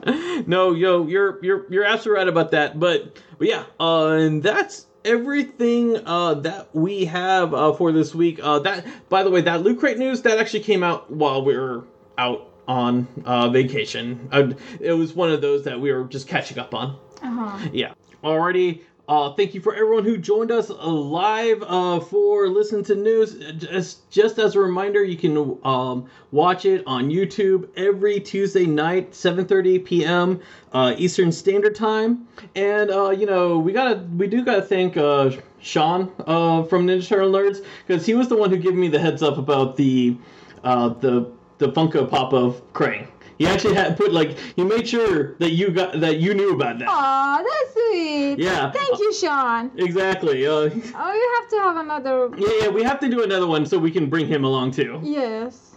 no, 0.48 0.72
yo, 0.74 1.06
you're 1.06 1.42
you're 1.44 1.66
you're 1.70 1.84
absolutely 1.84 2.18
right 2.18 2.28
about 2.28 2.50
that. 2.52 2.78
But 2.78 3.20
but 3.38 3.48
yeah, 3.48 3.64
uh, 3.80 4.08
and 4.08 4.42
that's 4.42 4.86
everything 5.08 5.96
uh, 6.06 6.34
that 6.34 6.68
we 6.74 7.06
have 7.06 7.54
uh, 7.54 7.72
for 7.72 7.90
this 7.92 8.14
week. 8.14 8.38
Uh, 8.42 8.58
that 8.60 8.86
by 9.08 9.22
the 9.22 9.30
way, 9.30 9.40
that 9.40 9.62
Loot 9.62 9.80
Crate 9.80 9.98
news 9.98 10.22
that 10.22 10.38
actually 10.38 10.60
came 10.60 10.82
out 10.82 11.10
while 11.10 11.44
we 11.44 11.56
were 11.56 11.84
out 12.18 12.50
on 12.68 13.08
uh, 13.24 13.48
vacation. 13.48 14.28
Uh, 14.30 14.52
it 14.80 14.92
was 14.92 15.14
one 15.14 15.30
of 15.32 15.40
those 15.40 15.64
that 15.64 15.80
we 15.80 15.90
were 15.90 16.04
just 16.04 16.28
catching 16.28 16.58
up 16.58 16.74
on. 16.74 16.96
Uh 17.22 17.30
huh. 17.30 17.68
Yeah. 17.72 17.94
Alrighty. 18.22 18.82
Uh, 19.08 19.32
thank 19.32 19.54
you 19.54 19.60
for 19.62 19.74
everyone 19.74 20.04
who 20.04 20.18
joined 20.18 20.50
us 20.50 20.68
live 20.68 21.64
uh, 21.66 21.98
for 21.98 22.46
Listen 22.46 22.84
to 22.84 22.94
News. 22.94 23.36
Just, 23.56 24.10
just 24.10 24.38
as 24.38 24.54
a 24.54 24.60
reminder, 24.60 25.02
you 25.02 25.16
can 25.16 25.58
um, 25.64 26.10
watch 26.30 26.66
it 26.66 26.82
on 26.86 27.08
YouTube 27.08 27.70
every 27.74 28.20
Tuesday 28.20 28.66
night, 28.66 29.12
7:30 29.12 29.82
p.m. 29.82 30.40
Uh, 30.74 30.94
Eastern 30.98 31.32
Standard 31.32 31.74
Time. 31.74 32.28
And 32.54 32.90
uh, 32.90 33.08
you 33.08 33.24
know, 33.24 33.58
we 33.58 33.72
gotta, 33.72 34.04
we 34.14 34.26
do 34.26 34.44
gotta 34.44 34.60
thank 34.60 34.98
uh, 34.98 35.30
Sean 35.58 36.12
uh, 36.26 36.64
from 36.64 36.86
Ninja 36.86 37.08
Turtle 37.08 37.32
Nerds 37.32 37.64
because 37.86 38.04
he 38.04 38.12
was 38.12 38.28
the 38.28 38.36
one 38.36 38.50
who 38.50 38.58
gave 38.58 38.74
me 38.74 38.88
the 38.88 39.00
heads 39.00 39.22
up 39.22 39.38
about 39.38 39.78
the 39.78 40.18
the 40.62 41.32
the 41.56 41.72
Funko 41.72 42.08
Pop 42.10 42.34
of 42.34 42.60
Krang. 42.74 43.08
He 43.38 43.46
actually 43.46 43.74
had 43.74 43.96
put 43.96 44.12
like 44.12 44.36
he 44.56 44.64
made 44.64 44.88
sure 44.88 45.34
that 45.38 45.52
you 45.52 45.70
got 45.70 46.00
that 46.00 46.18
you 46.18 46.34
knew 46.34 46.54
about 46.54 46.78
that. 46.80 46.88
Aw, 46.88 47.42
that's 47.42 47.72
sweet. 47.72 48.38
Yeah. 48.38 48.70
Thank 48.72 48.98
you, 48.98 49.12
Sean. 49.14 49.70
Exactly. 49.76 50.46
Uh, 50.46 50.52
Oh, 51.00 51.12
you 51.12 51.38
have 51.40 51.48
to 51.50 51.56
have 51.60 51.76
another. 51.76 52.30
yeah, 52.36 52.62
yeah, 52.62 52.68
we 52.68 52.82
have 52.82 52.98
to 53.00 53.08
do 53.08 53.22
another 53.22 53.46
one 53.46 53.64
so 53.64 53.78
we 53.78 53.90
can 53.92 54.10
bring 54.10 54.26
him 54.26 54.44
along 54.44 54.72
too. 54.72 55.00
Yes. 55.04 55.76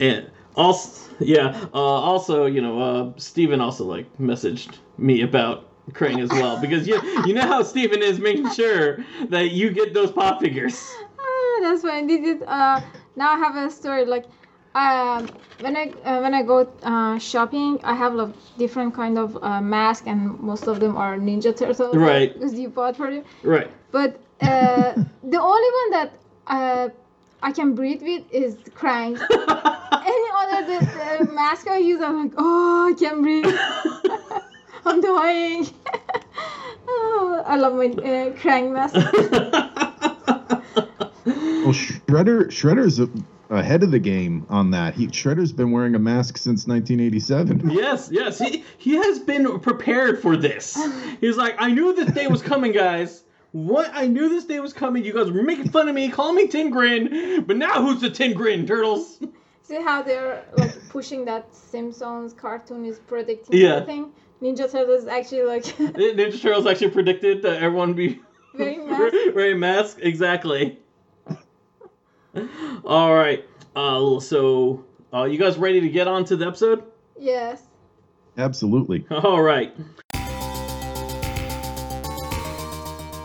And 0.00 0.30
also, 0.56 1.12
yeah, 1.20 1.66
uh, 1.74 1.78
also, 1.78 2.46
you 2.46 2.60
know, 2.62 2.80
uh, 2.80 3.12
Steven 3.18 3.60
also 3.60 3.84
like 3.84 4.06
messaged 4.18 4.78
me 4.98 5.20
about 5.22 5.68
Krang 5.92 6.20
as 6.22 6.30
well 6.30 6.58
because 6.60 6.88
you 6.88 7.00
you 7.26 7.34
know 7.34 7.46
how 7.46 7.62
Steven 7.62 8.02
is 8.02 8.18
making 8.18 8.50
sure 8.60 9.04
that 9.28 9.50
you 9.52 9.70
get 9.70 9.92
those 9.94 10.10
pop 10.10 10.40
figures. 10.40 10.80
Ah, 11.20 11.58
that's 11.62 11.82
fine. 11.82 12.06
Did 12.06 12.24
it? 12.24 12.42
Uh, 12.42 12.80
now 13.16 13.32
I 13.34 13.38
have 13.38 13.54
a 13.56 13.70
story. 13.70 14.04
Like, 14.06 14.24
um, 14.76 15.28
when 15.60 15.74
I 15.76 15.90
uh, 16.04 16.20
when 16.20 16.34
I 16.34 16.42
go 16.42 16.68
uh, 16.82 17.18
shopping, 17.18 17.80
I 17.82 17.94
have 17.94 18.14
like 18.14 18.34
different 18.58 18.94
kind 18.94 19.18
of 19.18 19.42
uh, 19.42 19.60
mask, 19.60 20.06
and 20.06 20.38
most 20.40 20.66
of 20.66 20.80
them 20.80 20.96
are 20.96 21.16
Ninja 21.16 21.56
Turtles. 21.56 21.96
Right. 21.96 22.32
Because 22.34 22.54
you 22.62 22.68
bought 22.68 22.96
for 22.96 23.10
them. 23.10 23.24
Right. 23.42 23.70
But 23.90 24.20
uh, 24.42 24.92
the 25.24 25.40
only 25.40 25.70
one 25.80 25.90
that 25.92 26.12
uh, 26.46 26.88
I 27.42 27.52
can 27.52 27.74
breathe 27.74 28.02
with 28.02 28.24
is 28.30 28.56
Krang. 28.76 29.16
Any 30.12 30.28
other 30.40 30.60
the, 30.70 30.78
the 31.24 31.32
mask 31.32 31.68
I 31.68 31.78
use, 31.78 32.02
I'm 32.02 32.24
like, 32.24 32.34
oh, 32.36 32.92
I 32.92 32.98
can't 32.98 33.22
breathe. 33.22 33.46
I'm 34.84 35.00
dying. 35.00 35.66
oh, 36.86 37.42
I 37.46 37.56
love 37.56 37.74
my 37.74 37.86
uh, 37.86 38.30
Krang 38.36 38.72
mask. 38.72 38.94
Well, 41.26 41.74
Shredder 41.74 42.46
Shredder's 42.48 43.00
a- 43.00 43.10
ahead 43.50 43.82
of 43.82 43.90
the 43.90 43.98
game 43.98 44.46
on 44.48 44.70
that. 44.72 44.94
He 44.94 45.06
Shredder's 45.08 45.52
been 45.52 45.70
wearing 45.70 45.94
a 45.94 45.98
mask 45.98 46.36
since 46.36 46.66
1987. 46.66 47.70
Yes, 47.76 48.08
yes. 48.12 48.38
He 48.38 48.64
he 48.78 48.96
has 48.96 49.18
been 49.18 49.58
prepared 49.60 50.20
for 50.20 50.36
this. 50.36 50.76
He's 51.20 51.36
like, 51.36 51.54
I 51.58 51.70
knew 51.70 51.94
this 51.94 52.12
day 52.12 52.26
was 52.26 52.42
coming, 52.42 52.72
guys. 52.72 53.22
What? 53.52 53.90
I 53.94 54.06
knew 54.06 54.28
this 54.28 54.44
day 54.44 54.60
was 54.60 54.72
coming. 54.72 55.04
You 55.04 55.12
guys 55.14 55.30
were 55.30 55.42
making 55.42 55.70
fun 55.70 55.88
of 55.88 55.94
me, 55.94 56.08
calling 56.10 56.34
me 56.36 56.46
Tin 56.48 56.70
Grin, 56.70 57.44
but 57.46 57.56
now 57.56 57.80
who's 57.82 58.00
the 58.00 58.10
Tin 58.10 58.34
Grin, 58.34 58.66
Turtles? 58.66 59.18
See 59.62 59.80
how 59.82 60.02
they're 60.02 60.44
like 60.56 60.74
pushing 60.90 61.24
that 61.24 61.54
Simpsons 61.54 62.32
cartoon 62.34 62.84
is 62.84 62.98
predicting 62.98 63.58
Yeah. 63.60 63.76
everything? 63.76 64.12
Ninja 64.42 64.70
Turtles 64.70 65.06
actually 65.06 65.42
like 65.44 65.64
Ninja 65.78 66.40
Turtles 66.40 66.66
actually 66.66 66.90
predicted 66.90 67.42
that 67.42 67.62
everyone 67.62 67.88
would 67.88 67.96
be 67.96 68.20
wearing 68.54 68.86
masks. 68.90 69.16
wearing 69.34 69.58
masks. 69.58 70.00
Exactly. 70.02 70.78
All 72.84 73.14
right. 73.14 73.44
Uh, 73.74 74.20
so, 74.20 74.84
uh, 75.12 75.24
you 75.24 75.38
guys 75.38 75.56
ready 75.58 75.80
to 75.80 75.88
get 75.88 76.08
on 76.08 76.24
to 76.26 76.36
the 76.36 76.46
episode? 76.46 76.84
Yes. 77.18 77.62
Absolutely. 78.38 79.06
All 79.10 79.42
right. 79.42 79.74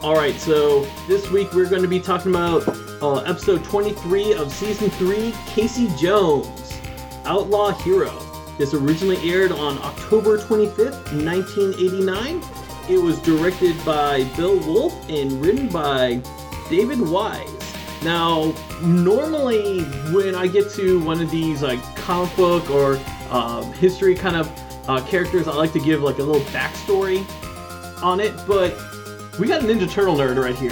All 0.04 0.16
right, 0.16 0.34
so 0.36 0.84
this 1.08 1.30
week 1.30 1.54
we're 1.54 1.70
going 1.70 1.84
to 1.84 1.88
be 1.88 2.00
talking 2.00 2.32
about 2.32 2.68
uh, 3.04 3.18
episode 3.18 3.64
23 3.64 4.34
of 4.34 4.52
season 4.52 4.90
3 4.90 5.32
Casey 5.46 5.90
Jones, 5.96 6.80
Outlaw 7.26 7.72
Hero. 7.72 8.10
This 8.58 8.74
originally 8.74 9.18
aired 9.30 9.52
on 9.52 9.78
October 9.78 10.40
25th, 10.40 11.14
1989. 11.24 12.42
It 12.90 12.98
was 12.98 13.20
directed 13.20 13.76
by 13.86 14.24
Bill 14.36 14.58
Wolf 14.60 15.08
and 15.08 15.34
written 15.34 15.68
by 15.70 16.20
David 16.68 17.00
Wise. 17.00 17.71
Now, 18.04 18.54
normally 18.82 19.84
when 20.12 20.34
I 20.34 20.48
get 20.48 20.70
to 20.72 21.00
one 21.02 21.22
of 21.22 21.30
these 21.30 21.62
like 21.62 21.82
comic 21.96 22.36
book 22.36 22.70
or 22.72 23.00
um, 23.30 23.72
history 23.74 24.16
kind 24.16 24.36
of 24.36 24.52
uh, 24.90 25.06
characters, 25.06 25.48
I 25.48 25.54
like 25.54 25.72
to 25.74 25.80
give 25.80 26.02
like 26.02 26.18
a 26.18 26.24
little 26.24 26.42
backstory 26.48 27.24
on 28.02 28.20
it, 28.20 28.34
but 28.48 28.76
we 29.40 29.48
got 29.48 29.62
a 29.62 29.66
Ninja 29.66 29.90
Turtle 29.90 30.16
nerd 30.16 30.42
right 30.44 30.56
here 30.56 30.72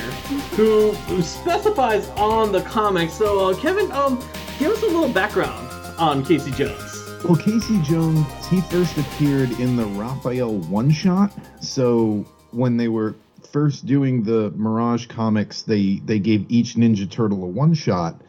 who, 0.56 0.92
who 1.08 1.22
specifies 1.22 2.10
on 2.12 2.52
the 2.52 2.62
comics. 2.62 3.14
So, 3.14 3.50
uh, 3.50 3.56
Kevin, 3.56 3.92
um, 3.92 4.20
give 4.58 4.72
us 4.72 4.82
a 4.82 4.88
little 4.88 5.10
background 5.10 5.68
on 6.00 6.26
Casey 6.26 6.52
Jones? 6.52 6.96
Well, 7.24 7.36
Casey 7.36 7.80
Jones, 7.82 8.26
he 8.48 8.62
first 8.62 8.98
appeared 8.98 9.52
in 9.60 9.76
the 9.76 9.86
Raphael 9.86 10.56
one 10.56 10.90
shot. 10.90 11.32
So 11.62 12.26
when 12.52 12.78
they 12.78 12.88
were 12.88 13.16
first 13.52 13.86
doing 13.86 14.24
the 14.24 14.52
Mirage 14.56 15.08
comics, 15.08 15.62
they 15.64 16.02
they 16.06 16.20
gave 16.20 16.46
each 16.50 16.76
Ninja 16.76 17.10
Turtle 17.10 17.44
a 17.44 17.48
one 17.48 17.74
shot, 17.74 18.22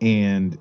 and 0.00 0.58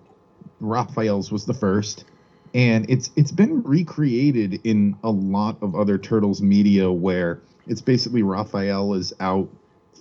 Raphael's 0.60 1.32
was 1.32 1.46
the 1.46 1.54
first. 1.54 2.06
And 2.54 2.90
it's 2.90 3.12
it's 3.16 3.32
been 3.32 3.62
recreated 3.62 4.62
in 4.64 4.96
a 5.04 5.12
lot 5.12 5.58
of 5.62 5.76
other 5.76 5.98
Turtles 5.98 6.42
media 6.42 6.92
where 6.92 7.42
it's 7.68 7.82
basically 7.82 8.24
Raphael 8.24 8.96
is 8.96 9.14
out 9.20 9.48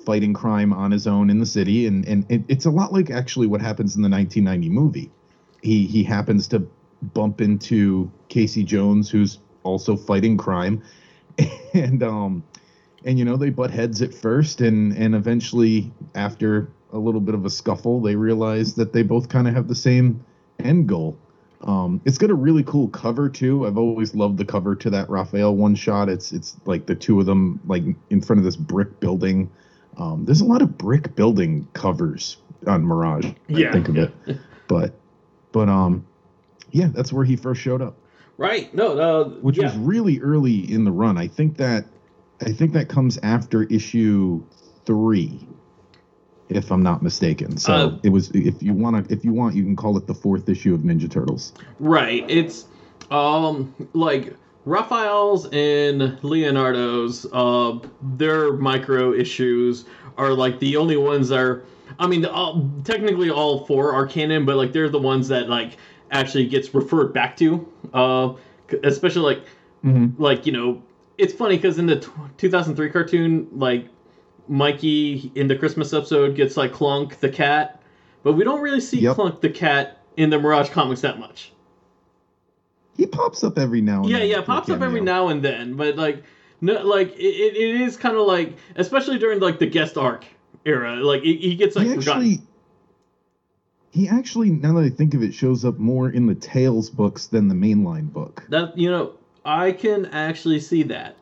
fighting 0.06 0.32
crime 0.32 0.72
on 0.72 0.90
his 0.90 1.06
own 1.06 1.28
in 1.28 1.38
the 1.38 1.46
city, 1.46 1.86
and 1.86 2.06
and 2.09 2.24
it, 2.30 2.42
it's 2.48 2.64
a 2.64 2.70
lot 2.70 2.92
like 2.92 3.11
actually 3.11 3.46
what 3.46 3.61
happens 3.61 3.96
in 3.96 4.02
the 4.02 4.09
1990 4.09 4.70
movie. 4.70 5.11
He 5.62 5.86
he 5.86 6.02
happens 6.02 6.48
to 6.48 6.66
bump 7.02 7.42
into 7.42 8.11
Casey 8.28 8.64
Jones, 8.64 9.11
who's 9.11 9.38
also 9.62 9.96
fighting 9.96 10.38
crime, 10.38 10.82
and 11.74 12.02
um, 12.02 12.42
and 13.05 13.18
you 13.18 13.24
know 13.24 13.36
they 13.36 13.51
butt 13.51 13.70
heads 13.70 14.03
at 14.03 14.12
first, 14.14 14.61
and 14.61 14.92
and 14.96 15.14
eventually 15.14 15.92
after 16.14 16.68
a 16.92 16.99
little 16.99 17.20
bit 17.20 17.34
of 17.34 17.44
a 17.44 17.51
scuffle, 17.51 18.01
they 18.01 18.16
realize 18.16 18.74
that 18.74 18.92
they 18.92 19.03
both 19.03 19.28
kind 19.28 19.46
of 19.46 19.55
have 19.55 19.68
the 19.68 19.74
same 19.74 20.24
end 20.59 20.88
goal. 20.88 21.16
Um, 21.62 22.01
it's 22.05 22.18
got 22.18 22.30
a 22.30 22.34
really 22.34 22.62
cool 22.62 22.88
cover 22.88 23.28
too. 23.28 23.66
I've 23.66 23.76
always 23.78 24.14
loved 24.14 24.38
the 24.38 24.44
cover 24.44 24.74
to 24.76 24.90
that 24.90 25.11
Raphael 25.11 25.55
one 25.57 25.74
shot. 25.74 26.09
It's 26.09 26.32
it's 26.32 26.57
like 26.66 26.86
the 26.86 26.94
two 26.94 27.20
of 27.20 27.26
them 27.26 27.61
like 27.66 27.82
in 28.11 28.20
front 28.20 28.38
of 28.38 28.44
this 28.44 28.57
brick 28.57 29.01
building. 29.01 29.51
Um, 29.96 30.24
there's 30.24 30.40
a 30.40 30.44
lot 30.44 30.62
of 30.62 30.78
brick 30.78 31.16
building 31.16 31.66
covers 31.72 32.36
on 32.66 32.84
Mirage. 32.84 33.26
I 33.26 33.34
Yeah, 33.49 33.72
think 33.72 33.88
of 33.88 33.96
it, 33.96 34.12
but 34.68 34.94
but 35.51 35.68
um, 35.68 36.07
yeah, 36.70 36.88
that's 36.92 37.12
where 37.12 37.24
he 37.24 37.34
first 37.36 37.61
showed 37.61 37.82
up, 37.82 37.96
Right? 38.36 38.72
No, 38.72 38.99
uh, 38.99 39.28
which 39.40 39.59
yeah. 39.59 39.64
was 39.64 39.76
really 39.76 40.20
early 40.20 40.70
in 40.72 40.84
the 40.84 40.92
run. 40.92 41.18
I 41.18 41.26
think 41.26 41.57
that 41.57 41.86
I 42.41 42.53
think 42.53 42.72
that 42.72 42.89
comes 42.89 43.18
after 43.22 43.64
issue 43.64 44.43
three, 44.84 45.47
if 46.49 46.70
I'm 46.70 46.82
not 46.82 47.03
mistaken. 47.03 47.57
So 47.57 47.72
Uh, 47.72 47.99
it 48.03 48.11
was. 48.11 48.30
If 48.30 48.62
you 48.62 48.72
want 48.74 49.09
to, 49.09 49.12
if 49.12 49.24
you 49.24 49.32
want, 49.32 49.55
you 49.55 49.64
can 49.64 49.76
call 49.76 49.97
it 49.97 50.07
the 50.07 50.14
fourth 50.14 50.49
issue 50.49 50.74
of 50.74 50.80
Ninja 50.80 51.11
Turtles. 51.11 51.53
Right. 51.80 52.24
It's 52.28 52.66
um 53.11 53.74
like 53.93 54.34
Raphael's 54.64 55.47
and 55.53 56.18
Leonardo's 56.22 57.26
uh 57.32 57.78
their 58.16 58.53
micro 58.53 59.12
issues 59.12 59.84
are 60.16 60.32
like 60.32 60.59
the 60.61 60.76
only 60.76 60.97
ones 60.97 61.28
that 61.30 61.39
are 61.39 61.62
I 61.99 62.07
mean 62.07 62.24
all, 62.26 62.68
technically 62.84 63.30
all 63.30 63.64
four 63.64 63.93
are 63.93 64.07
canon 64.07 64.45
but 64.45 64.57
like 64.57 64.72
they're 64.72 64.91
the 64.91 64.99
ones 64.99 65.28
that 65.28 65.49
like 65.49 65.78
actually 66.11 66.47
gets 66.47 66.74
referred 66.74 67.12
back 67.14 67.36
to 67.39 67.66
uh 67.95 68.34
especially 68.84 69.22
like 69.22 69.45
Mm-hmm. 69.84 70.20
like 70.20 70.45
you 70.45 70.51
know 70.51 70.82
it's 71.18 71.32
funny 71.32 71.56
because 71.56 71.78
in 71.78 71.86
the 71.86 72.00
t- 72.00 72.10
2003 72.38 72.90
cartoon 72.90 73.48
like 73.52 73.88
Mikey 74.48 75.30
in 75.34 75.48
the 75.48 75.56
Christmas 75.56 75.92
episode 75.92 76.34
gets 76.36 76.56
like 76.56 76.72
Klunk 76.72 77.18
the 77.20 77.28
cat 77.28 77.82
but 78.22 78.32
we 78.32 78.44
don't 78.44 78.60
really 78.60 78.80
see 78.80 79.00
Yep. 79.00 79.16
Klunk 79.16 79.40
the 79.40 79.50
cat 79.50 80.02
in 80.16 80.30
the 80.30 80.38
Mirage 80.38 80.70
comics 80.70 81.00
that 81.02 81.18
much. 81.18 81.52
He 82.96 83.06
pops 83.06 83.44
up 83.44 83.58
every 83.58 83.80
now 83.80 84.00
and 84.02 84.10
Yeah, 84.10 84.18
then. 84.18 84.28
yeah, 84.28 84.40
for 84.40 84.46
pops 84.46 84.70
up 84.70 84.82
every 84.82 85.00
now 85.00 85.28
and 85.28 85.42
then, 85.42 85.74
but 85.74 85.96
like, 85.96 86.24
no, 86.60 86.82
like 86.84 87.14
it, 87.16 87.56
it, 87.56 87.80
is 87.80 87.96
kind 87.96 88.16
of 88.16 88.26
like, 88.26 88.56
especially 88.74 89.18
during 89.18 89.38
like 89.38 89.60
the 89.60 89.66
guest 89.66 89.96
arc 89.96 90.24
era, 90.64 90.96
like 90.96 91.22
he, 91.22 91.36
he 91.36 91.54
gets 91.54 91.76
like 91.76 91.86
he 91.86 91.94
forgotten. 91.94 92.22
actually, 92.24 92.42
he 93.92 94.08
actually, 94.08 94.50
now 94.50 94.74
that 94.74 94.80
I 94.84 94.90
think 94.90 95.14
of 95.14 95.22
it, 95.22 95.32
shows 95.32 95.64
up 95.64 95.78
more 95.78 96.10
in 96.10 96.26
the 96.26 96.34
Tales 96.34 96.90
books 96.90 97.26
than 97.28 97.46
the 97.46 97.54
mainline 97.54 98.12
book. 98.12 98.44
That 98.48 98.76
you 98.76 98.90
know, 98.90 99.12
I 99.49 99.72
can 99.72 100.05
actually 100.05 100.61
see 100.61 100.82
that. 100.84 101.16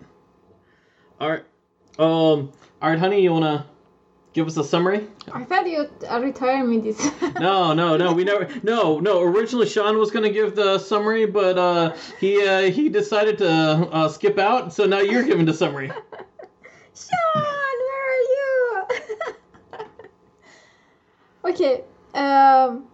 All 1.21 1.31
right, 1.31 1.45
um, 1.97 2.51
all 2.83 2.91
right, 2.91 2.99
honey, 2.99 3.23
you 3.23 3.31
wanna 3.33 3.67
give 4.33 4.49
us 4.49 4.57
a 4.57 4.65
summary? 4.65 5.07
I 5.33 5.45
thought 5.45 5.65
you 5.69 5.89
uh, 6.11 6.21
retire 6.21 6.65
me 6.65 6.81
this. 6.81 6.99
No, 7.39 7.73
no, 7.73 7.97
no, 7.97 8.13
we 8.13 8.25
never. 8.25 8.49
No, 8.65 8.99
no. 8.99 9.21
Originally, 9.21 9.69
Sean 9.69 9.97
was 9.97 10.11
gonna 10.11 10.29
give 10.29 10.57
the 10.57 10.81
summary, 10.81 11.25
but 11.25 11.57
uh, 11.57 11.95
he 12.19 12.45
uh, 12.45 12.63
he 12.63 12.89
decided 12.89 13.39
to 13.39 13.49
uh, 13.49 14.09
skip 14.09 14.41
out, 14.41 14.73
so 14.73 14.87
now 14.87 14.99
you're 14.99 15.23
giving 15.23 15.47
the 15.47 15.55
summary. 15.55 15.87
Sean, 16.95 17.77
where 17.87 18.11
are 18.11 18.25
you? 18.35 18.87
okay. 21.51 21.85
Um. 22.13 22.89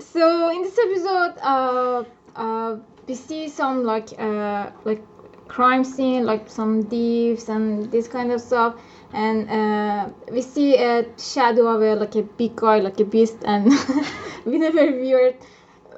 So 0.00 0.50
in 0.50 0.64
this 0.64 0.78
episode, 0.78 1.38
uh, 1.40 2.04
uh, 2.36 2.76
we 3.06 3.14
see 3.14 3.48
some 3.48 3.84
like 3.84 4.18
uh 4.18 4.70
like 4.84 5.02
crime 5.48 5.84
scene, 5.84 6.24
like 6.24 6.48
some 6.48 6.82
thieves 6.82 7.48
and 7.48 7.90
this 7.90 8.08
kind 8.08 8.32
of 8.32 8.40
stuff, 8.40 8.74
and 9.12 9.48
uh, 9.48 10.08
we 10.30 10.42
see 10.42 10.76
a 10.76 11.06
shadow 11.18 11.66
of 11.68 11.82
a 11.82 11.94
like 11.94 12.14
a 12.16 12.22
big 12.22 12.56
guy, 12.56 12.78
like 12.78 12.98
a 13.00 13.04
beast, 13.04 13.38
and 13.44 13.64
with 14.44 14.62
a 14.62 14.70
very 14.72 15.00
weird 15.00 15.36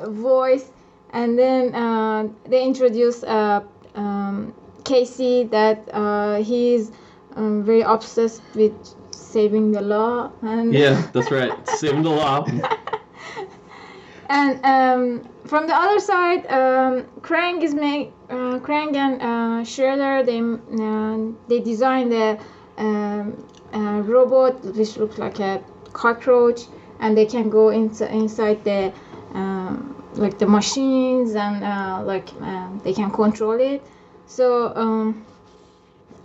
voice, 0.07 0.71
and 1.11 1.39
then 1.39 1.75
uh, 1.75 2.29
they 2.47 2.63
introduce 2.63 3.25
uh, 3.25 3.61
um, 3.95 4.53
Casey 4.85 5.45
that 5.45 5.89
uh, 5.93 6.43
he's 6.43 6.93
um, 7.37 7.65
very 7.65 7.83
obsessed 7.83 8.43
with 8.55 8.73
saving 9.11 9.73
the 9.73 9.83
law 9.83 10.31
and 10.43 10.73
Yeah, 10.73 11.11
that's 11.13 11.31
right. 11.31 11.53
Saving 11.69 12.03
the 12.03 12.11
law. 12.11 12.47
and 14.31 14.65
um, 14.65 15.29
from 15.49 15.67
the 15.67 15.75
other 15.75 15.99
side 15.99 16.47
um, 16.47 17.05
Krang 17.23 17.63
is 17.63 17.75
make 17.75 18.13
uh, 18.31 18.59
Krang 18.61 18.95
and 18.95 19.21
uh, 19.21 19.65
Shredder 19.65 20.25
they 20.25 20.41
uh, 20.41 21.33
they 21.49 21.61
designed 21.61 22.13
a, 22.13 22.39
um, 22.77 23.45
a 23.73 24.03
robot 24.03 24.63
which 24.65 24.97
looks 24.97 25.19
like 25.19 25.41
a 25.41 25.63
cockroach 25.93 26.63
and 27.01 27.17
they 27.17 27.27
can 27.27 27.49
go 27.49 27.71
inside 27.71 28.11
inside 28.13 28.63
the 28.65 28.93
um, 29.35 29.95
like 30.15 30.39
the 30.39 30.47
machines 30.47 31.35
and 31.35 31.65
uh, 31.65 32.03
like 32.05 32.33
um, 32.41 32.81
they 32.85 32.93
can 32.93 33.11
control 33.11 33.59
it 33.61 33.83
so 34.27 34.73
um, 34.77 35.25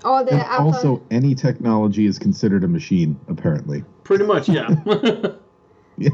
all 0.04 0.24
the 0.24 0.34
And 0.34 0.42
appa- 0.42 0.64
also, 0.64 1.02
any 1.12 1.36
technology 1.36 2.06
is 2.06 2.20
considered 2.20 2.64
a 2.64 2.68
machine, 2.68 3.18
apparently. 3.30 3.84
Pretty 4.04 4.26
much, 4.26 4.50
yeah. 4.50 4.70
Yeah. 5.98 6.10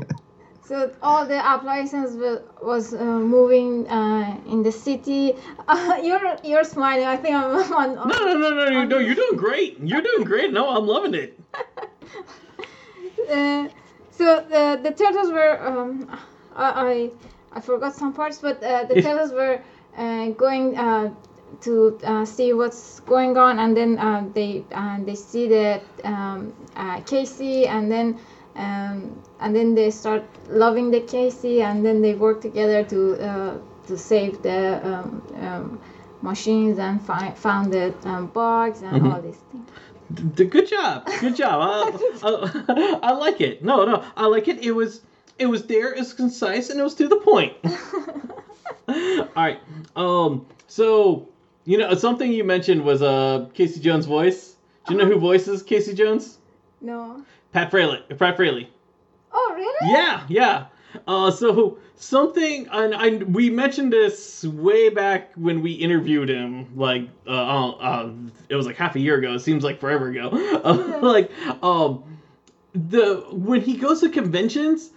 So 0.70 0.92
all 1.02 1.26
the 1.26 1.40
appliances 1.42 2.16
wa- 2.16 2.42
was 2.62 2.94
uh, 2.94 3.04
moving 3.04 3.88
uh, 3.90 4.38
in 4.46 4.62
the 4.62 4.72
city. 4.72 5.36
Uh, 5.68 6.00
you're 6.02 6.38
you're 6.44 6.64
smiling. 6.64 7.06
I 7.06 7.16
think 7.16 7.36
I'm 7.36 7.56
on. 7.82 7.98
on 7.98 8.08
no, 8.10 8.18
no, 8.26 8.34
no, 8.38 8.50
no, 8.50 8.70
no, 8.70 8.86
no. 8.86 8.98
You're 9.00 9.16
doing 9.16 9.38
great. 9.38 9.80
You're 9.80 10.02
doing 10.02 10.24
great. 10.24 10.52
No, 10.54 10.70
I'm 10.70 10.86
loving 10.88 11.16
it. 11.16 11.40
Uh, 13.30 13.68
so 14.10 14.26
the 14.50 14.80
the 14.82 14.92
turtles 14.92 15.30
were 15.32 15.54
um, 15.62 16.10
I, 16.56 16.68
I 16.90 17.12
I 17.58 17.60
forgot 17.62 17.94
some 17.94 18.12
parts, 18.14 18.40
but 18.40 18.64
uh, 18.64 18.86
the 18.86 19.02
turtles 19.04 19.32
were 19.32 19.62
uh, 19.98 20.30
going 20.30 20.76
uh, 20.78 21.14
to 21.62 22.00
uh, 22.04 22.26
see 22.26 22.54
what's 22.54 23.02
going 23.02 23.38
on, 23.38 23.60
and 23.60 23.78
then 23.78 24.00
uh, 24.00 24.26
they 24.34 24.64
uh, 24.74 24.98
they 25.06 25.14
see 25.14 25.48
that 25.50 25.84
um, 26.04 26.54
uh, 26.76 27.02
Casey, 27.02 27.68
and 27.68 27.92
then 27.92 28.18
um, 28.60 28.98
and 29.40 29.56
then 29.56 29.76
they 29.76 29.90
start 29.92 30.24
loving 30.50 30.92
the 30.92 31.02
Casey, 31.02 31.62
and 31.62 31.86
then 31.86 32.02
they 32.02 32.14
work 32.16 32.42
together 32.42 32.84
to 32.94 33.00
uh, 33.30 33.54
to 33.88 33.98
save 33.98 34.42
the 34.44 34.60
um, 34.90 35.22
um, 35.48 35.80
machines 36.22 36.78
and 36.80 37.02
find 37.02 37.38
found 37.38 37.72
the 37.74 37.94
um, 38.06 38.28
bugs 38.28 38.82
and 38.82 39.02
Mhm. 39.02 39.12
all 39.14 39.22
these 39.22 39.42
things. 39.52 39.70
D- 40.36 40.46
good 40.56 40.68
job. 40.68 41.08
Good 41.22 41.36
job. 41.36 41.56
I, 41.62 42.28
I, 42.28 43.00
I 43.10 43.12
like 43.26 43.42
it. 43.42 43.64
No, 43.64 43.86
no, 43.86 44.04
I 44.18 44.26
like 44.26 44.48
it. 44.48 44.58
It 44.64 44.72
was 44.72 45.02
it 45.38 45.46
was 45.48 45.62
there, 45.68 45.94
it 45.94 46.00
was 46.00 46.14
concise, 46.14 46.70
and 46.70 46.80
it 46.80 46.84
was 46.84 46.96
to 46.96 47.08
the 47.08 47.22
point. 47.32 47.54
All 48.90 49.28
right. 49.36 49.60
Um. 49.96 50.46
So 50.68 51.30
you 51.66 51.78
know 51.78 51.94
something 51.96 52.32
you 52.32 52.44
mentioned 52.44 52.84
was 52.84 53.02
uh 53.02 53.48
Casey 53.54 53.80
Jones' 53.80 54.06
voice. 54.06 54.56
Do 54.86 54.94
you 54.94 55.00
know 55.00 55.06
who 55.06 55.20
voices 55.20 55.64
Casey 55.64 55.94
Jones? 55.94 56.38
no. 56.82 57.24
Pat 57.52 57.72
Fraley. 57.72 58.04
Pat 58.18 58.36
Fraley. 58.36 58.70
Oh 59.32 59.54
really? 59.56 59.92
Yeah, 59.92 60.24
yeah. 60.28 60.66
Uh, 61.08 61.32
so 61.32 61.78
something, 61.96 62.68
and 62.72 62.96
I 62.96 63.24
we 63.24 63.50
mentioned 63.50 63.94
this 63.94 64.44
way 64.44 64.90
back 64.90 65.32
when 65.36 65.62
we 65.62 65.74
interviewed 65.74 66.30
him, 66.30 66.76
like 66.78 67.08
uh, 67.28 67.32
uh, 67.32 67.70
uh 67.72 68.12
it 68.50 68.56
was 68.56 68.66
like 68.66 68.76
half 68.76 68.96
a 68.96 69.00
year 69.00 69.18
ago. 69.18 69.34
It 69.34 69.40
seems 69.40 69.64
like 69.64 69.80
forever 69.80 70.10
ago. 70.10 70.30
Uh, 70.60 71.00
like 71.02 71.32
um, 71.64 72.04
the 72.74 73.26
when 73.32 73.62
he 73.62 73.78
goes 73.78 74.02
to 74.02 74.10
conventions, 74.10 74.92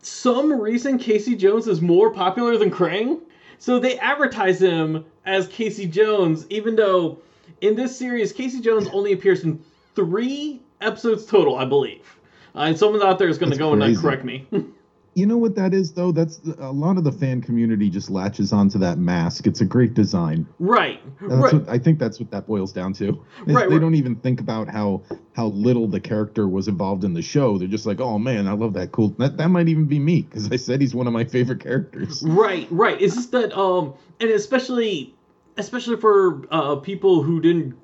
some 0.00 0.52
reason 0.52 0.98
Casey 0.98 1.34
Jones 1.34 1.66
is 1.66 1.80
more 1.80 2.10
popular 2.10 2.56
than 2.56 2.70
Krang, 2.70 3.20
so 3.58 3.78
they 3.78 3.98
advertise 3.98 4.60
him 4.60 5.04
as 5.24 5.48
Casey 5.48 5.86
Jones, 5.86 6.46
even 6.48 6.76
though 6.76 7.18
in 7.60 7.74
this 7.74 7.96
series 7.96 8.32
Casey 8.32 8.60
Jones 8.60 8.88
only 8.92 9.12
appears 9.12 9.42
in 9.44 9.62
three 9.94 10.61
episodes 10.82 11.26
total, 11.26 11.56
I 11.56 11.64
believe. 11.64 12.18
Uh, 12.54 12.60
and 12.60 12.78
someone 12.78 13.02
out 13.02 13.18
there 13.18 13.28
is 13.28 13.38
going 13.38 13.52
to 13.52 13.58
go 13.58 13.72
and 13.72 13.82
uh, 13.82 14.00
correct 14.00 14.24
me. 14.24 14.46
You 15.14 15.26
know 15.26 15.36
what 15.36 15.54
that 15.56 15.74
is 15.74 15.92
though? 15.92 16.10
That's 16.10 16.40
a 16.58 16.72
lot 16.72 16.96
of 16.96 17.04
the 17.04 17.12
fan 17.12 17.42
community 17.42 17.90
just 17.90 18.08
latches 18.08 18.50
onto 18.50 18.78
that 18.78 18.96
mask. 18.96 19.46
It's 19.46 19.60
a 19.60 19.64
great 19.66 19.92
design. 19.92 20.46
Right. 20.58 21.02
Right. 21.20 21.52
what, 21.52 21.68
I 21.68 21.78
think 21.78 21.98
that's 21.98 22.18
what 22.18 22.30
that 22.30 22.46
boils 22.46 22.72
down 22.72 22.94
to. 22.94 23.22
Right, 23.40 23.68
They 23.68 23.74
right. 23.74 23.80
don't 23.80 23.94
even 23.94 24.16
think 24.16 24.40
about 24.40 24.68
how 24.68 25.02
how 25.34 25.48
little 25.48 25.86
the 25.86 26.00
character 26.00 26.48
was 26.48 26.66
involved 26.66 27.04
in 27.04 27.12
the 27.12 27.20
show. 27.20 27.58
They're 27.58 27.68
just 27.68 27.84
like, 27.84 28.00
oh 28.00 28.18
man, 28.18 28.48
I 28.48 28.52
love 28.52 28.72
that 28.72 28.92
cool. 28.92 29.08
That 29.18 29.36
that 29.36 29.48
might 29.48 29.68
even 29.68 29.84
be 29.84 29.98
me 29.98 30.22
because 30.22 30.50
I 30.50 30.56
said 30.56 30.80
he's 30.80 30.94
one 30.94 31.06
of 31.06 31.12
my 31.12 31.24
favorite 31.24 31.60
characters. 31.60 32.22
Right, 32.26 32.66
right. 32.70 33.00
It's 33.00 33.14
just 33.14 33.32
that, 33.32 33.54
um, 33.54 33.92
and 34.18 34.30
especially, 34.30 35.14
especially 35.58 35.96
for 35.96 36.46
uh, 36.50 36.76
people 36.76 37.22
who 37.22 37.38
didn't 37.38 37.74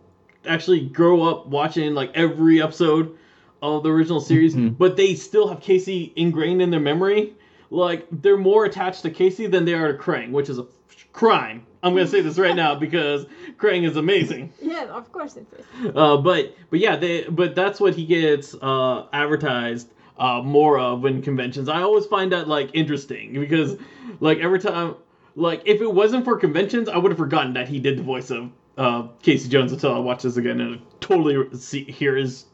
actually 0.49 0.80
grow 0.80 1.22
up 1.22 1.46
watching 1.46 1.94
like 1.94 2.11
every 2.14 2.61
episode 2.62 3.16
of 3.62 3.82
the 3.82 3.90
original 3.90 4.20
series, 4.20 4.55
Mhm. 4.55 4.78
but 4.78 4.96
they 4.96 5.14
still 5.14 5.49
have 5.49 5.61
Casey 5.61 6.12
ingrained 6.16 6.62
in 6.62 6.70
their 6.70 6.80
memory. 6.80 7.34
Like 7.70 8.07
they're 8.11 8.36
more 8.36 8.64
attached 8.64 9.03
to 9.03 9.11
Casey 9.11 9.46
than 9.46 9.64
they 9.64 9.74
are 9.74 9.92
to 9.92 9.99
Krang, 9.99 10.30
which 10.30 10.49
is 10.49 10.59
a 10.59 10.66
crime. 11.12 11.62
I'm 11.82 11.92
gonna 11.94 12.07
say 12.07 12.20
this 12.20 12.38
right 12.38 12.57
now 12.57 12.74
because 12.86 13.26
Krang 13.59 13.84
is 13.86 13.96
amazing. 13.96 14.53
Yeah, 14.61 14.84
of 14.86 15.11
course 15.12 15.36
it 15.36 15.46
is. 15.59 15.92
Uh, 15.94 16.16
but 16.18 16.55
but 16.70 16.78
yeah, 16.80 16.96
they 16.96 17.24
but 17.24 17.55
that's 17.55 17.80
what 17.80 17.94
he 17.94 18.05
gets 18.07 18.55
uh, 18.55 19.05
advertised 19.12 19.88
uh, 20.18 20.40
more 20.42 20.78
of 20.78 21.05
in 21.05 21.22
conventions. 21.22 21.68
I 21.68 21.82
always 21.82 22.07
find 22.07 22.32
that 22.32 22.49
like 22.49 22.70
interesting 22.74 23.32
because 23.38 23.76
like 24.20 24.38
every 24.38 24.59
time 24.61 24.94
like 25.36 25.62
if 25.66 25.80
it 25.80 25.92
wasn't 25.92 26.24
for 26.24 26.36
conventions, 26.36 26.88
I 26.88 26.96
would 26.96 27.11
have 27.12 27.18
forgotten 27.18 27.53
that 27.55 27.68
he 27.68 27.78
did 27.80 27.99
the 27.99 28.03
voice 28.03 28.30
of 28.30 28.51
uh, 28.78 29.08
Casey 29.22 29.48
Jones 29.48 29.72
until 29.72 29.94
I 29.94 29.98
watch 29.98 30.22
this 30.22 30.36
again 30.36 30.60
and 30.60 30.80
totally 31.00 31.54
see 31.56 31.84
hear 31.84 32.16
his 32.16 32.46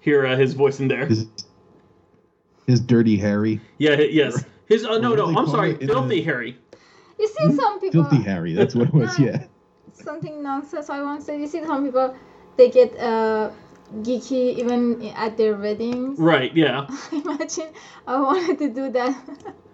hear 0.00 0.24
uh, 0.26 0.36
his 0.36 0.54
voice 0.54 0.80
in 0.80 0.88
there. 0.88 1.06
His, 1.06 1.26
his 2.66 2.80
dirty 2.80 3.16
Harry, 3.16 3.60
Yeah, 3.78 4.00
yes. 4.00 4.44
His 4.66 4.84
uh, 4.84 4.98
no 4.98 5.14
no 5.14 5.26
I'm 5.36 5.46
sorry, 5.48 5.74
filthy 5.76 6.16
the- 6.16 6.22
Harry. 6.22 6.56
You 7.18 7.28
see 7.28 7.52
some 7.56 7.80
people. 7.80 8.04
filthy 8.04 8.22
Harry. 8.24 8.52
That's 8.54 8.74
what 8.74 8.88
it 8.88 8.94
was. 8.94 9.18
Yeah. 9.26 9.44
Something 9.92 10.42
nonsense 10.42 10.90
I 10.90 11.02
want 11.02 11.20
to 11.20 11.26
say. 11.26 11.40
You 11.40 11.46
see 11.46 11.64
some 11.64 11.84
people, 11.84 12.14
they 12.56 12.68
get 12.70 12.94
uh, 12.98 13.50
geeky 14.02 14.58
even 14.58 15.02
at 15.16 15.36
their 15.38 15.56
weddings. 15.56 16.18
Right, 16.18 16.54
yeah. 16.54 16.86
Imagine 17.12 17.68
I 18.06 18.20
wanted 18.20 18.58
to 18.58 18.68
do 18.68 18.90
that. 18.90 19.16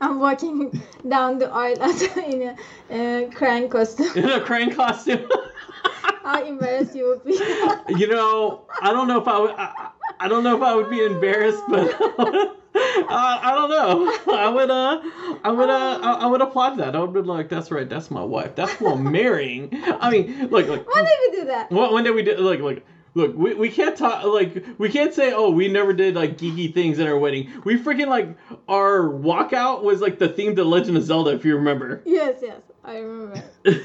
I'm 0.00 0.18
walking 0.18 0.82
down 1.08 1.38
the 1.38 1.50
aisle 1.50 1.82
in 2.24 2.42
a 2.42 2.52
uh, 2.52 3.30
Krang 3.30 3.70
costume. 3.70 4.10
In 4.16 4.30
a 4.30 4.40
Krang 4.40 4.74
costume. 4.74 5.28
How 6.22 6.44
embarrassed 6.44 6.94
you 6.94 7.08
would 7.08 7.24
be. 7.24 7.32
You 7.98 8.06
know, 8.06 8.62
I 8.82 8.92
don't 8.92 9.08
know 9.08 9.20
if 9.20 9.26
I 9.26 9.38
would. 9.38 9.50
I, 9.50 9.90
I 10.20 10.28
don't 10.28 10.44
know 10.44 10.56
if 10.56 10.62
I 10.62 10.74
would 10.74 10.90
be 10.90 11.04
embarrassed, 11.04 11.62
but 11.68 12.00
uh, 12.00 12.54
I 12.74 13.52
don't 13.54 13.70
know. 13.70 14.36
I 14.36 14.48
would. 14.48 14.70
Uh, 14.70 15.00
I 15.42 15.50
would. 15.50 15.70
Uh, 15.70 15.98
I, 16.02 16.12
I 16.22 16.26
would 16.26 16.40
applaud 16.40 16.76
that. 16.76 16.94
I 16.94 17.00
would 17.00 17.12
be 17.12 17.20
like, 17.20 17.48
"That's 17.48 17.70
right. 17.70 17.88
That's 17.88 18.10
my 18.10 18.22
wife. 18.22 18.54
That's 18.54 18.72
who 18.72 18.92
I'm 18.92 19.10
marrying." 19.10 19.70
I 20.00 20.10
mean, 20.10 20.48
look, 20.48 20.66
look. 20.68 20.86
Why 20.94 21.02
did 21.02 21.32
we 21.32 21.40
do 21.40 21.46
that? 21.46 21.70
One, 21.70 21.92
one 21.92 22.04
day 22.04 22.10
we 22.10 22.22
do 22.22 22.36
like 22.36 22.60
like. 22.60 22.84
Look, 23.14 23.36
we, 23.36 23.54
we 23.54 23.70
can't 23.70 23.96
talk 23.96 24.24
like 24.24 24.64
we 24.78 24.88
can't 24.88 25.12
say 25.12 25.32
oh 25.32 25.50
we 25.50 25.68
never 25.68 25.92
did 25.92 26.14
like 26.14 26.38
geeky 26.38 26.72
things 26.72 26.98
in 26.98 27.06
our 27.06 27.18
wedding. 27.18 27.50
We 27.64 27.78
freaking 27.78 28.08
like 28.08 28.36
our 28.68 29.00
walkout 29.00 29.82
was 29.82 30.00
like 30.00 30.18
the 30.18 30.28
theme 30.28 30.54
to 30.56 30.64
Legend 30.64 30.96
of 30.96 31.02
Zelda 31.02 31.30
if 31.30 31.44
you 31.44 31.56
remember. 31.56 32.02
Yes, 32.04 32.38
yes, 32.42 32.60
I 32.84 32.98
remember. 32.98 33.42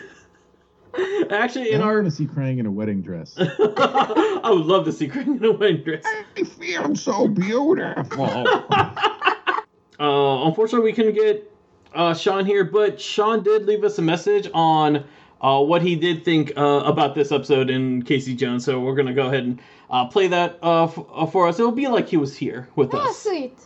Actually, 1.30 1.72
in 1.72 1.82
I 1.82 1.86
our 1.86 1.96
want 1.96 2.06
to 2.06 2.12
see 2.12 2.26
Krang 2.26 2.60
in 2.60 2.66
a 2.66 2.72
wedding 2.72 3.02
dress. 3.02 3.36
I 3.40 4.50
would 4.52 4.66
love 4.66 4.86
to 4.86 4.92
see 4.92 5.08
Krang 5.08 5.38
in 5.38 5.46
a 5.46 5.52
wedding 5.52 5.84
dress. 5.84 6.04
I 6.06 6.44
feel 6.44 6.96
so 6.96 7.28
beautiful. 7.28 8.64
Uh, 9.98 10.46
unfortunately, 10.48 10.90
we 10.90 10.94
couldn't 10.94 11.14
get 11.16 11.50
uh, 11.94 12.14
Sean 12.14 12.46
here, 12.46 12.66
but 12.66 13.00
Sean 13.00 13.44
did 13.44 13.66
leave 13.66 13.86
us 13.86 13.98
a 13.98 14.02
message 14.02 14.50
on 14.54 15.06
uh, 15.42 15.62
what 15.62 15.82
he 15.82 15.96
did 15.96 16.24
think 16.26 16.54
uh, 16.58 16.82
about 16.86 17.16
this 17.16 17.32
episode 17.32 17.70
in 17.70 18.02
Casey 18.04 18.36
Jones. 18.36 18.66
So 18.66 18.80
we're 18.80 18.96
gonna 18.96 19.14
go 19.14 19.28
ahead 19.28 19.44
and 19.44 19.62
uh, 19.90 20.06
play 20.08 20.28
that 20.28 20.60
uh, 20.64 20.86
f- 20.86 21.00
uh, 21.14 21.26
for 21.26 21.48
us. 21.48 21.60
It'll 21.60 21.72
be 21.72 21.88
like 21.88 22.08
he 22.10 22.18
was 22.18 22.36
here 22.38 22.70
with 22.76 22.94
Oh, 22.94 23.10
us. 23.10 23.20
sweet. 23.20 23.58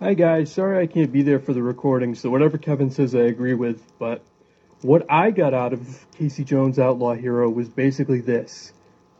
Hi 0.00 0.14
guys, 0.14 0.52
sorry 0.52 0.82
I 0.82 0.86
can't 0.86 1.12
be 1.12 1.22
there 1.22 1.38
for 1.38 1.52
the 1.52 1.62
recording, 1.62 2.16
so 2.16 2.28
whatever 2.28 2.58
Kevin 2.58 2.90
says 2.90 3.14
I 3.14 3.20
agree 3.20 3.54
with, 3.54 3.80
but 4.00 4.20
what 4.80 5.06
I 5.08 5.30
got 5.30 5.54
out 5.54 5.72
of 5.72 6.06
Casey 6.18 6.42
Jones 6.42 6.80
Outlaw 6.80 7.14
Hero 7.14 7.48
was 7.48 7.68
basically 7.68 8.20
this. 8.20 8.72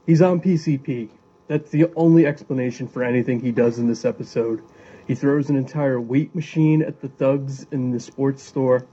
He's 0.07 0.21
on 0.21 0.41
PCP. 0.41 1.09
That's 1.47 1.71
the 1.71 1.87
only 1.95 2.27
explanation 2.27 2.89
for 2.89 3.05
anything 3.05 3.39
he 3.41 3.53
does 3.53 3.79
in 3.79 3.87
this 3.87 4.05
episode. 4.05 4.61
He 5.07 5.15
throws 5.15 5.51
an 5.51 5.57
entire 5.57 6.01
weight 6.01 6.35
machine 6.35 6.83
at 6.83 7.01
the 7.01 7.09
thugs 7.09 7.65
in 7.71 7.93
the 7.93 8.01
sports 8.01 8.43
store. 8.43 8.85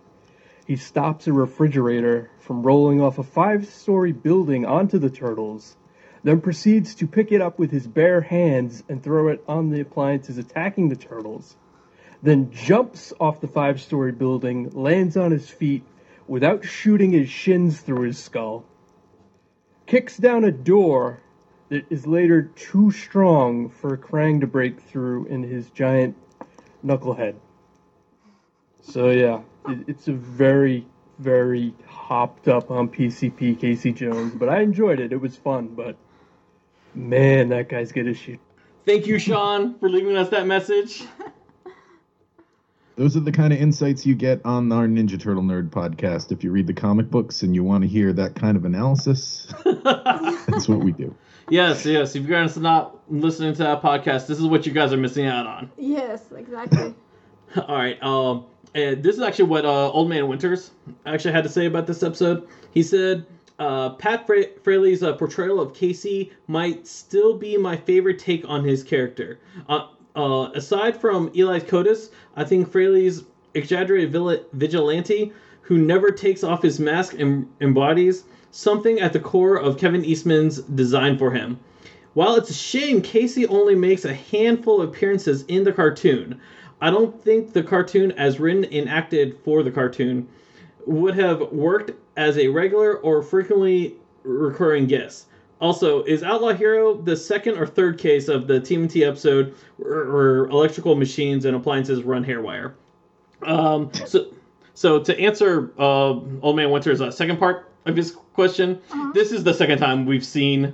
He 0.70 0.78
stops 0.78 1.28
a 1.28 1.34
refrigerator 1.34 2.30
from 2.39 2.63
rolling 2.63 3.01
off 3.01 3.17
a 3.17 3.24
five 3.24 3.65
story 3.65 4.13
building 4.13 4.65
onto 4.65 4.99
the 4.99 5.09
turtles, 5.09 5.76
then 6.24 6.39
proceeds 6.39 6.95
to 6.95 7.07
pick 7.07 7.34
it 7.34 7.41
up 7.41 7.59
with 7.59 7.72
his 7.72 7.88
bare 7.88 8.22
hands 8.22 8.84
and 8.88 9.03
throw 9.03 9.28
it 9.28 9.43
on 9.49 9.70
the 9.70 9.82
appliances 9.82 10.38
attacking 10.38 10.88
the 10.88 10.95
turtles 10.95 11.57
then 12.22 12.51
jumps 12.51 13.13
off 13.20 13.41
the 13.41 13.47
five 13.47 13.80
story 13.80 14.11
building, 14.11 14.70
lands 14.72 15.15
on 15.15 15.32
his 15.32 15.49
feet 15.49 15.84
without 16.28 16.65
shooting 16.65 17.11
his 17.11 17.30
shins 17.30 17.80
through 17.80 18.01
his 18.01 18.17
skull, 18.17 18.65
kicks 19.86 20.17
down 20.17 20.43
a 20.43 20.51
door 20.51 21.22
that 21.70 21.86
is 21.89 22.05
later 22.05 22.43
too 22.43 22.91
strong 22.91 23.70
for 23.70 23.97
Krang 23.97 24.41
to 24.41 24.47
break 24.47 24.82
through 24.82 25.26
in 25.26 25.43
his 25.43 25.70
giant 25.70 26.15
knucklehead. 26.86 27.36
So, 28.82 29.11
yeah, 29.11 29.41
it's 29.68 30.07
a 30.07 30.14
very, 30.14 30.88
very 31.18 31.74
hopped 31.88 32.47
up 32.47 32.72
on 32.72 32.89
PCP 32.89 33.60
Casey 33.60 33.91
Jones, 33.91 34.34
but 34.34 34.49
I 34.49 34.62
enjoyed 34.62 34.99
it. 34.99 35.12
It 35.12 35.22
was 35.22 35.36
fun, 35.36 35.68
but 35.70 35.95
man, 36.95 37.49
that 37.49 37.70
guy's 37.70 37.91
good 37.91 38.07
as 38.07 38.18
shit. 38.18 38.39
Thank 38.86 39.07
you, 39.07 39.20
Sean, 39.20 39.78
for 39.80 39.89
leaving 39.89 40.16
us 40.18 40.30
that 40.30 40.47
message. 40.47 41.03
Those 42.95 43.16
are 43.16 43.22
the 43.22 43.32
kind 43.32 43.53
of 43.53 43.60
insights 43.60 44.05
you 44.05 44.14
get 44.14 44.41
on 44.45 44.70
our 44.74 44.86
Ninja 44.86 45.18
Turtle 45.18 45.43
Nerd 45.43 45.70
podcast. 45.70 46.34
If 46.34 46.43
you 46.43 46.51
read 46.51 46.68
the 46.68 46.74
comic 46.74 47.10
books 47.10 47.43
and 47.43 47.55
you 47.55 47.64
want 47.64 47.84
to 47.84 47.88
hear 47.88 48.12
that 48.12 48.36
kind 48.36 48.57
of 48.57 48.66
analysis, 48.66 49.53
that's 49.64 50.68
what 50.68 50.80
we 50.80 50.91
do. 50.91 51.16
yes, 51.49 51.86
yes. 51.86 52.16
If 52.16 52.24
you 52.24 52.28
guys 52.28 52.57
are 52.57 52.62
not 52.62 52.99
listening 53.10 53.53
to 53.53 53.64
that 53.64 53.82
podcast, 53.82 54.28
this 54.28 54.38
is 54.38 54.45
what 54.45 54.66
you 54.66 54.74
guys 54.74 54.91
are 54.91 54.97
missing 54.97 55.28
out 55.28 55.47
on. 55.47 55.72
Yes, 55.78 56.24
exactly. 56.36 56.93
All 57.67 57.75
right. 57.75 58.01
Um, 58.03 58.45
and 58.75 59.01
this 59.01 59.15
is 59.15 59.21
actually 59.21 59.45
what 59.45 59.65
uh, 59.65 59.91
Old 59.91 60.09
Man 60.09 60.27
Winters 60.27 60.71
actually 61.05 61.33
had 61.33 61.43
to 61.43 61.49
say 61.49 61.65
about 61.65 61.87
this 61.87 62.03
episode. 62.03 62.47
He 62.71 62.83
said, 62.83 63.25
uh, 63.57 63.91
"Pat 63.91 64.27
Fra- 64.27 64.49
Fraley's 64.63 65.01
uh, 65.01 65.13
portrayal 65.13 65.59
of 65.59 65.73
Casey 65.73 66.31
might 66.47 66.85
still 66.85 67.35
be 67.35 67.57
my 67.57 67.75
favorite 67.75 68.19
take 68.19 68.47
on 68.47 68.63
his 68.63 68.83
character. 68.83 69.39
Uh, 69.67 69.87
uh, 70.15 70.51
aside 70.53 70.99
from 70.99 71.31
Elias 71.35 71.63
Koteas, 71.63 72.11
I 72.35 72.43
think 72.43 72.69
Fraley's 72.69 73.23
exaggerated 73.55 74.11
vil- 74.11 74.45
vigilante, 74.53 75.33
who 75.61 75.77
never 75.77 76.11
takes 76.11 76.43
off 76.43 76.61
his 76.61 76.79
mask 76.79 77.19
and 77.19 77.47
embodies 77.61 78.25
something 78.51 78.99
at 78.99 79.13
the 79.13 79.19
core 79.19 79.57
of 79.57 79.77
Kevin 79.77 80.05
Eastman's 80.05 80.61
design 80.61 81.17
for 81.17 81.31
him." 81.31 81.59
While 82.13 82.35
it's 82.35 82.49
a 82.49 82.53
shame 82.53 83.01
Casey 83.01 83.47
only 83.47 83.75
makes 83.75 84.03
a 84.03 84.13
handful 84.13 84.81
of 84.81 84.89
appearances 84.89 85.43
in 85.47 85.63
the 85.63 85.71
cartoon, 85.71 86.39
I 86.82 86.89
don't 86.89 87.21
think 87.23 87.53
the 87.53 87.63
cartoon, 87.63 88.11
as 88.13 88.39
written 88.39 88.65
and 88.65 88.89
acted 88.89 89.38
for 89.43 89.63
the 89.63 89.71
cartoon, 89.71 90.27
would 90.86 91.15
have 91.15 91.41
worked 91.51 91.91
as 92.17 92.38
a 92.38 92.47
regular 92.47 92.97
or 92.97 93.21
frequently 93.21 93.95
recurring 94.23 94.88
guest. 94.88 95.25
Also, 95.61 96.03
is 96.03 96.23
Outlaw 96.23 96.53
Hero 96.53 96.95
the 96.95 97.17
second 97.17 97.57
or 97.57 97.67
third 97.67 97.97
case 97.97 98.30
of 98.30 98.47
the 98.47 98.61
TMT 98.61 99.05
episode 99.05 99.55
where, 99.75 100.45
electrical 100.45 100.95
machines 100.95 101.43
and 101.43 101.55
appliances 101.55 102.03
run 102.03 102.23
hairwire? 102.23 102.73
Um, 103.43 103.91
so, 104.05 104.27
so 104.73 105.03
to 105.03 105.19
answer 105.19 105.71
uh, 105.77 106.15
Old 106.41 106.55
Man 106.55 106.71
Winter's 106.71 107.01
uh, 107.01 107.11
second 107.11 107.38
part 107.39 107.69
of 107.86 107.95
his 107.97 108.11
question, 108.34 108.82
this 109.13 109.34
is 109.34 109.43
the 109.43 109.53
second 109.53 109.80
time 109.80 110.05
we've 110.05 110.25
seen 110.25 110.73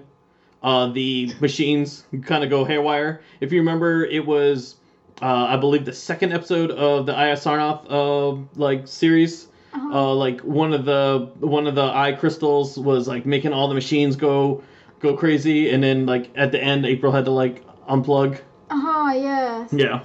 uh, 0.62 0.88
the 0.88 1.34
machines 1.40 2.06
kind 2.24 2.44
of 2.44 2.52
go 2.52 2.64
haywire. 2.64 3.22
If 3.40 3.52
you 3.52 3.60
remember, 3.60 4.06
it 4.06 4.26
was 4.26 4.76
uh, 5.22 5.46
I 5.50 5.58
believe 5.58 5.86
the 5.86 5.94
second 5.94 6.34
episode 6.34 6.72
of 6.72 7.06
the 7.06 7.16
Eye 7.16 7.28
of 7.28 7.40
Sarnath 7.40 7.86
uh, 7.90 8.42
like 8.56 8.88
series. 8.88 9.48
Uh, 9.74 10.14
like 10.14 10.40
one 10.42 10.72
of 10.72 10.86
the 10.86 11.30
one 11.40 11.68
of 11.68 11.76
the 11.76 11.84
eye 11.84 12.14
crystals 12.14 12.80
was 12.80 13.10
like 13.10 13.26
making 13.26 13.52
all 13.52 13.68
the 13.68 13.74
machines 13.74 14.16
go 14.16 14.64
go 15.02 15.18
crazy, 15.18 15.70
and 15.70 15.84
then 15.84 16.06
like 16.06 16.32
at 16.36 16.54
the 16.54 16.62
end, 16.62 16.86
April 16.86 17.12
had 17.12 17.26
to 17.26 17.32
like 17.32 17.62
unplug. 17.88 18.40
Uh 18.70 18.80
huh, 18.80 19.14
yes. 19.14 19.74
Yeah, 19.74 20.04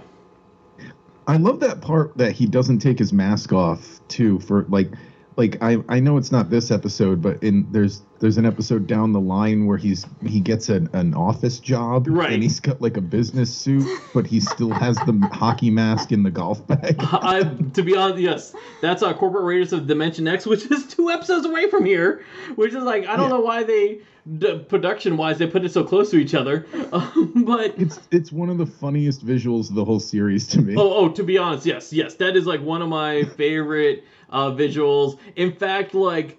I 1.26 1.36
love 1.36 1.60
that 1.60 1.80
part 1.80 2.16
that 2.16 2.32
he 2.32 2.46
doesn't 2.46 2.78
take 2.78 2.98
his 2.98 3.12
mask 3.12 3.52
off 3.52 4.00
too. 4.08 4.40
For 4.40 4.64
like, 4.68 4.90
like 5.40 5.56
I 5.62 5.78
I 5.88 6.00
know 6.00 6.18
it's 6.18 6.30
not 6.30 6.50
this 6.50 6.70
episode, 6.70 7.20
but 7.22 7.42
in 7.42 7.66
there's 7.72 8.02
there's 8.20 8.36
an 8.36 8.44
episode 8.44 8.86
down 8.86 9.12
the 9.12 9.20
line 9.20 9.64
where 9.66 9.78
he's 9.78 10.04
he 10.26 10.40
gets 10.40 10.68
an, 10.68 10.90
an 10.92 11.14
office 11.14 11.58
job 11.58 12.06
Right. 12.06 12.32
and 12.34 12.42
he's 12.42 12.60
got 12.60 12.82
like 12.82 12.98
a 12.98 13.00
business 13.00 13.52
suit, 13.52 13.86
but 14.12 14.26
he 14.26 14.40
still 14.40 14.70
has 14.74 14.96
the 14.98 15.28
hockey 15.32 15.70
mask 15.70 16.12
in 16.12 16.22
the 16.22 16.30
golf 16.30 16.64
bag. 16.66 16.96
I, 17.00 17.42
to 17.72 17.82
be 17.82 17.96
honest, 17.96 18.20
yes, 18.20 18.54
that's 18.82 19.02
uh, 19.02 19.14
Corporate 19.14 19.44
Raiders 19.44 19.72
of 19.72 19.86
Dimension 19.86 20.28
X, 20.28 20.44
which 20.46 20.70
is 20.70 20.86
two 20.86 21.08
episodes 21.10 21.46
away 21.46 21.70
from 21.70 21.86
here. 21.86 22.22
Which 22.56 22.74
is 22.74 22.84
like 22.84 23.06
I 23.06 23.16
don't 23.16 23.30
Yeah. 23.30 23.36
know 23.36 23.40
why 23.40 23.62
they, 23.62 24.00
d- 24.38 24.58
production 24.68 25.16
wise, 25.16 25.38
they 25.38 25.46
put 25.46 25.64
it 25.64 25.72
so 25.72 25.82
close 25.84 26.10
to 26.10 26.16
each 26.18 26.34
other. 26.34 26.66
Um, 26.92 27.44
but 27.46 27.74
It's 27.78 28.00
it's 28.10 28.30
one 28.32 28.50
of 28.50 28.58
the 28.58 28.66
funniest 28.66 29.24
visuals 29.24 29.70
of 29.70 29.76
the 29.76 29.84
whole 29.84 30.00
series 30.00 30.46
to 30.48 30.60
me. 30.60 30.74
oh, 30.76 30.92
oh, 30.92 31.08
to 31.08 31.22
be 31.22 31.38
honest, 31.38 31.64
yes, 31.64 31.92
yes, 31.92 32.14
that 32.16 32.36
is 32.36 32.44
like 32.46 32.60
one 32.60 32.82
of 32.82 32.88
my 32.88 33.22
favorite 33.36 34.04
uh, 34.30 34.50
visuals. 34.52 35.18
In 35.36 35.52
fact, 35.52 35.94
like. 35.94 36.38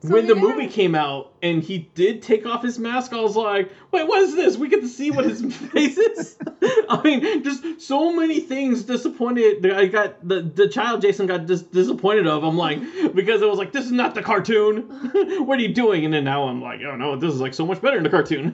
So 0.00 0.12
when 0.12 0.26
the 0.26 0.34
movie 0.34 0.66
came 0.66 0.94
out 0.94 1.32
and 1.40 1.62
he 1.62 1.88
did 1.94 2.20
take 2.20 2.44
off 2.44 2.62
his 2.62 2.78
mask, 2.78 3.14
I 3.14 3.22
was 3.22 3.36
like, 3.36 3.70
"Wait, 3.90 4.06
what 4.06 4.20
is 4.20 4.34
this? 4.34 4.58
We 4.58 4.68
get 4.68 4.82
to 4.82 4.88
see 4.88 5.10
what 5.10 5.24
his 5.24 5.42
face 5.72 5.96
is." 5.96 6.36
I 6.90 7.00
mean, 7.02 7.42
just 7.42 7.80
so 7.80 8.12
many 8.12 8.40
things 8.40 8.82
disappointed. 8.82 9.64
I 9.72 9.86
got 9.86 10.28
the 10.28 10.42
the 10.42 10.68
child 10.68 11.00
Jason 11.00 11.26
got 11.26 11.46
dis- 11.46 11.62
disappointed 11.62 12.26
of. 12.26 12.44
I'm 12.44 12.58
like, 12.58 12.80
because 13.14 13.40
it 13.40 13.48
was 13.48 13.56
like, 13.58 13.72
"This 13.72 13.86
is 13.86 13.92
not 13.92 14.14
the 14.14 14.20
cartoon. 14.20 14.82
what 15.46 15.58
are 15.58 15.62
you 15.62 15.72
doing?" 15.72 16.04
And 16.04 16.12
then 16.12 16.24
now 16.24 16.48
I'm 16.48 16.60
like, 16.60 16.82
"Oh 16.82 16.96
no, 16.96 17.16
this 17.16 17.32
is 17.32 17.40
like 17.40 17.54
so 17.54 17.64
much 17.64 17.80
better 17.80 17.96
in 17.96 18.02
the 18.02 18.10
cartoon." 18.10 18.52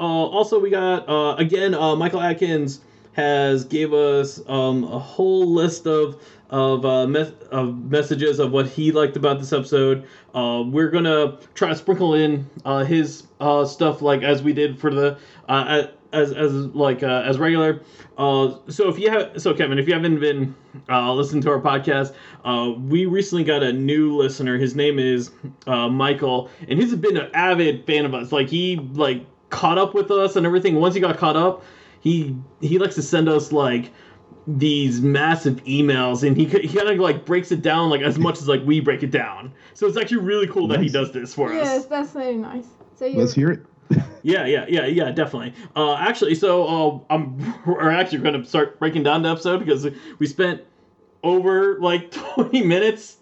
uh, 0.00 0.02
also, 0.02 0.58
we 0.58 0.70
got 0.70 1.08
uh, 1.08 1.36
again 1.36 1.72
uh, 1.72 1.94
Michael 1.94 2.20
Atkins 2.20 2.80
has 3.12 3.64
gave 3.64 3.92
us 3.92 4.40
um, 4.48 4.84
a 4.84 4.98
whole 4.98 5.46
list 5.46 5.86
of 5.86 6.20
of, 6.50 6.84
uh, 6.84 7.06
of 7.50 7.90
messages 7.90 8.38
of 8.38 8.52
what 8.52 8.66
he 8.68 8.92
liked 8.92 9.16
about 9.16 9.38
this 9.38 9.52
episode. 9.52 10.06
Uh, 10.34 10.62
we're 10.66 10.90
gonna 10.90 11.38
try 11.54 11.68
to 11.68 11.76
sprinkle 11.76 12.14
in 12.14 12.48
uh, 12.64 12.84
his 12.84 13.26
uh, 13.40 13.64
stuff 13.64 14.02
like 14.02 14.22
as 14.22 14.42
we 14.42 14.52
did 14.52 14.78
for 14.78 14.92
the 14.92 15.18
uh, 15.48 15.84
as 16.12 16.32
as 16.32 16.52
like 16.52 17.02
uh, 17.02 17.22
as 17.24 17.38
regular. 17.38 17.80
Uh, 18.18 18.56
so 18.68 18.88
if 18.88 18.98
you 18.98 19.10
have 19.10 19.40
so 19.40 19.54
Kevin, 19.54 19.78
if 19.78 19.86
you 19.86 19.94
haven't 19.94 20.20
been 20.20 20.54
uh, 20.88 21.12
listening 21.12 21.42
to 21.42 21.50
our 21.50 21.60
podcast, 21.60 22.14
uh, 22.44 22.72
we 22.78 23.06
recently 23.06 23.44
got 23.44 23.62
a 23.62 23.72
new 23.72 24.16
listener. 24.16 24.58
His 24.58 24.74
name 24.74 24.98
is 24.98 25.30
uh, 25.66 25.88
Michael, 25.88 26.50
and 26.68 26.80
he's 26.80 26.94
been 26.94 27.16
an 27.16 27.30
avid 27.34 27.86
fan 27.86 28.04
of 28.04 28.14
us. 28.14 28.32
Like 28.32 28.48
he 28.48 28.76
like 28.94 29.24
caught 29.50 29.78
up 29.78 29.94
with 29.94 30.10
us 30.10 30.36
and 30.36 30.46
everything. 30.46 30.76
Once 30.76 30.94
he 30.94 31.00
got 31.00 31.16
caught 31.16 31.36
up, 31.36 31.64
he 32.00 32.36
he 32.60 32.78
likes 32.78 32.94
to 32.96 33.02
send 33.02 33.28
us 33.28 33.52
like 33.52 33.90
these 34.58 35.00
massive 35.00 35.62
emails 35.64 36.26
and 36.26 36.36
he, 36.36 36.44
he 36.46 36.68
kind 36.68 36.88
of 36.88 36.98
like 36.98 37.24
breaks 37.24 37.52
it 37.52 37.62
down 37.62 37.90
like 37.90 38.00
as 38.02 38.18
much 38.18 38.38
as 38.38 38.48
like 38.48 38.62
we 38.64 38.80
break 38.80 39.02
it 39.02 39.10
down. 39.10 39.52
So 39.74 39.86
it's 39.86 39.96
actually 39.96 40.18
really 40.18 40.46
cool 40.46 40.66
that 40.68 40.80
he 40.80 40.88
does 40.88 41.12
this 41.12 41.34
for 41.34 41.52
Yes, 41.52 41.82
us 41.82 41.86
that's 41.86 42.12
very 42.12 42.36
nice. 42.36 42.66
So 42.94 43.06
you 43.06 43.18
Let's 43.18 43.34
hear 43.34 43.50
it. 43.50 43.66
yeah 44.22 44.46
yeah 44.46 44.66
yeah 44.68 44.86
yeah 44.86 45.10
definitely. 45.10 45.54
Uh 45.76 45.94
actually 45.94 46.34
so 46.34 46.66
uh 46.66 47.14
i'm 47.14 47.38
we're 47.66 47.90
actually 47.90 48.18
going 48.18 48.40
to 48.40 48.44
start 48.46 48.78
breaking 48.78 49.02
down 49.02 49.22
the 49.22 49.28
episode 49.28 49.58
because 49.58 49.86
we 50.18 50.26
spent 50.26 50.62
over 51.22 51.78
like 51.80 52.10
20 52.34 52.62
minutes 52.62 53.18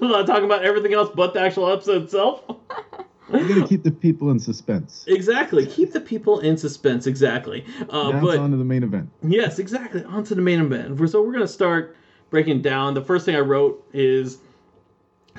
talking 0.00 0.44
about 0.44 0.64
everything 0.64 0.92
else 0.94 1.10
but 1.14 1.34
the 1.34 1.40
actual 1.40 1.68
episode 1.70 2.02
itself 2.02 2.44
We're 3.28 3.48
gonna 3.48 3.66
keep 3.66 3.82
the 3.82 3.90
people 3.90 4.30
in 4.30 4.38
suspense. 4.38 5.04
exactly 5.06 5.64
keep 5.64 5.92
the 5.92 6.00
people 6.00 6.40
in 6.40 6.56
suspense 6.56 7.06
exactly 7.06 7.64
uh 7.88 8.10
now 8.10 8.20
but 8.20 8.30
it's 8.30 8.38
on 8.38 8.50
to 8.50 8.56
the 8.56 8.64
main 8.64 8.82
event. 8.82 9.08
Yes, 9.22 9.58
exactly. 9.58 10.04
On 10.04 10.24
to 10.24 10.34
the 10.34 10.42
main 10.42 10.60
event. 10.60 10.98
So 11.10 11.22
we're 11.22 11.32
gonna 11.32 11.48
start 11.48 11.96
breaking 12.30 12.62
down. 12.62 12.94
The 12.94 13.02
first 13.02 13.24
thing 13.24 13.36
I 13.36 13.40
wrote 13.40 13.86
is 13.92 14.38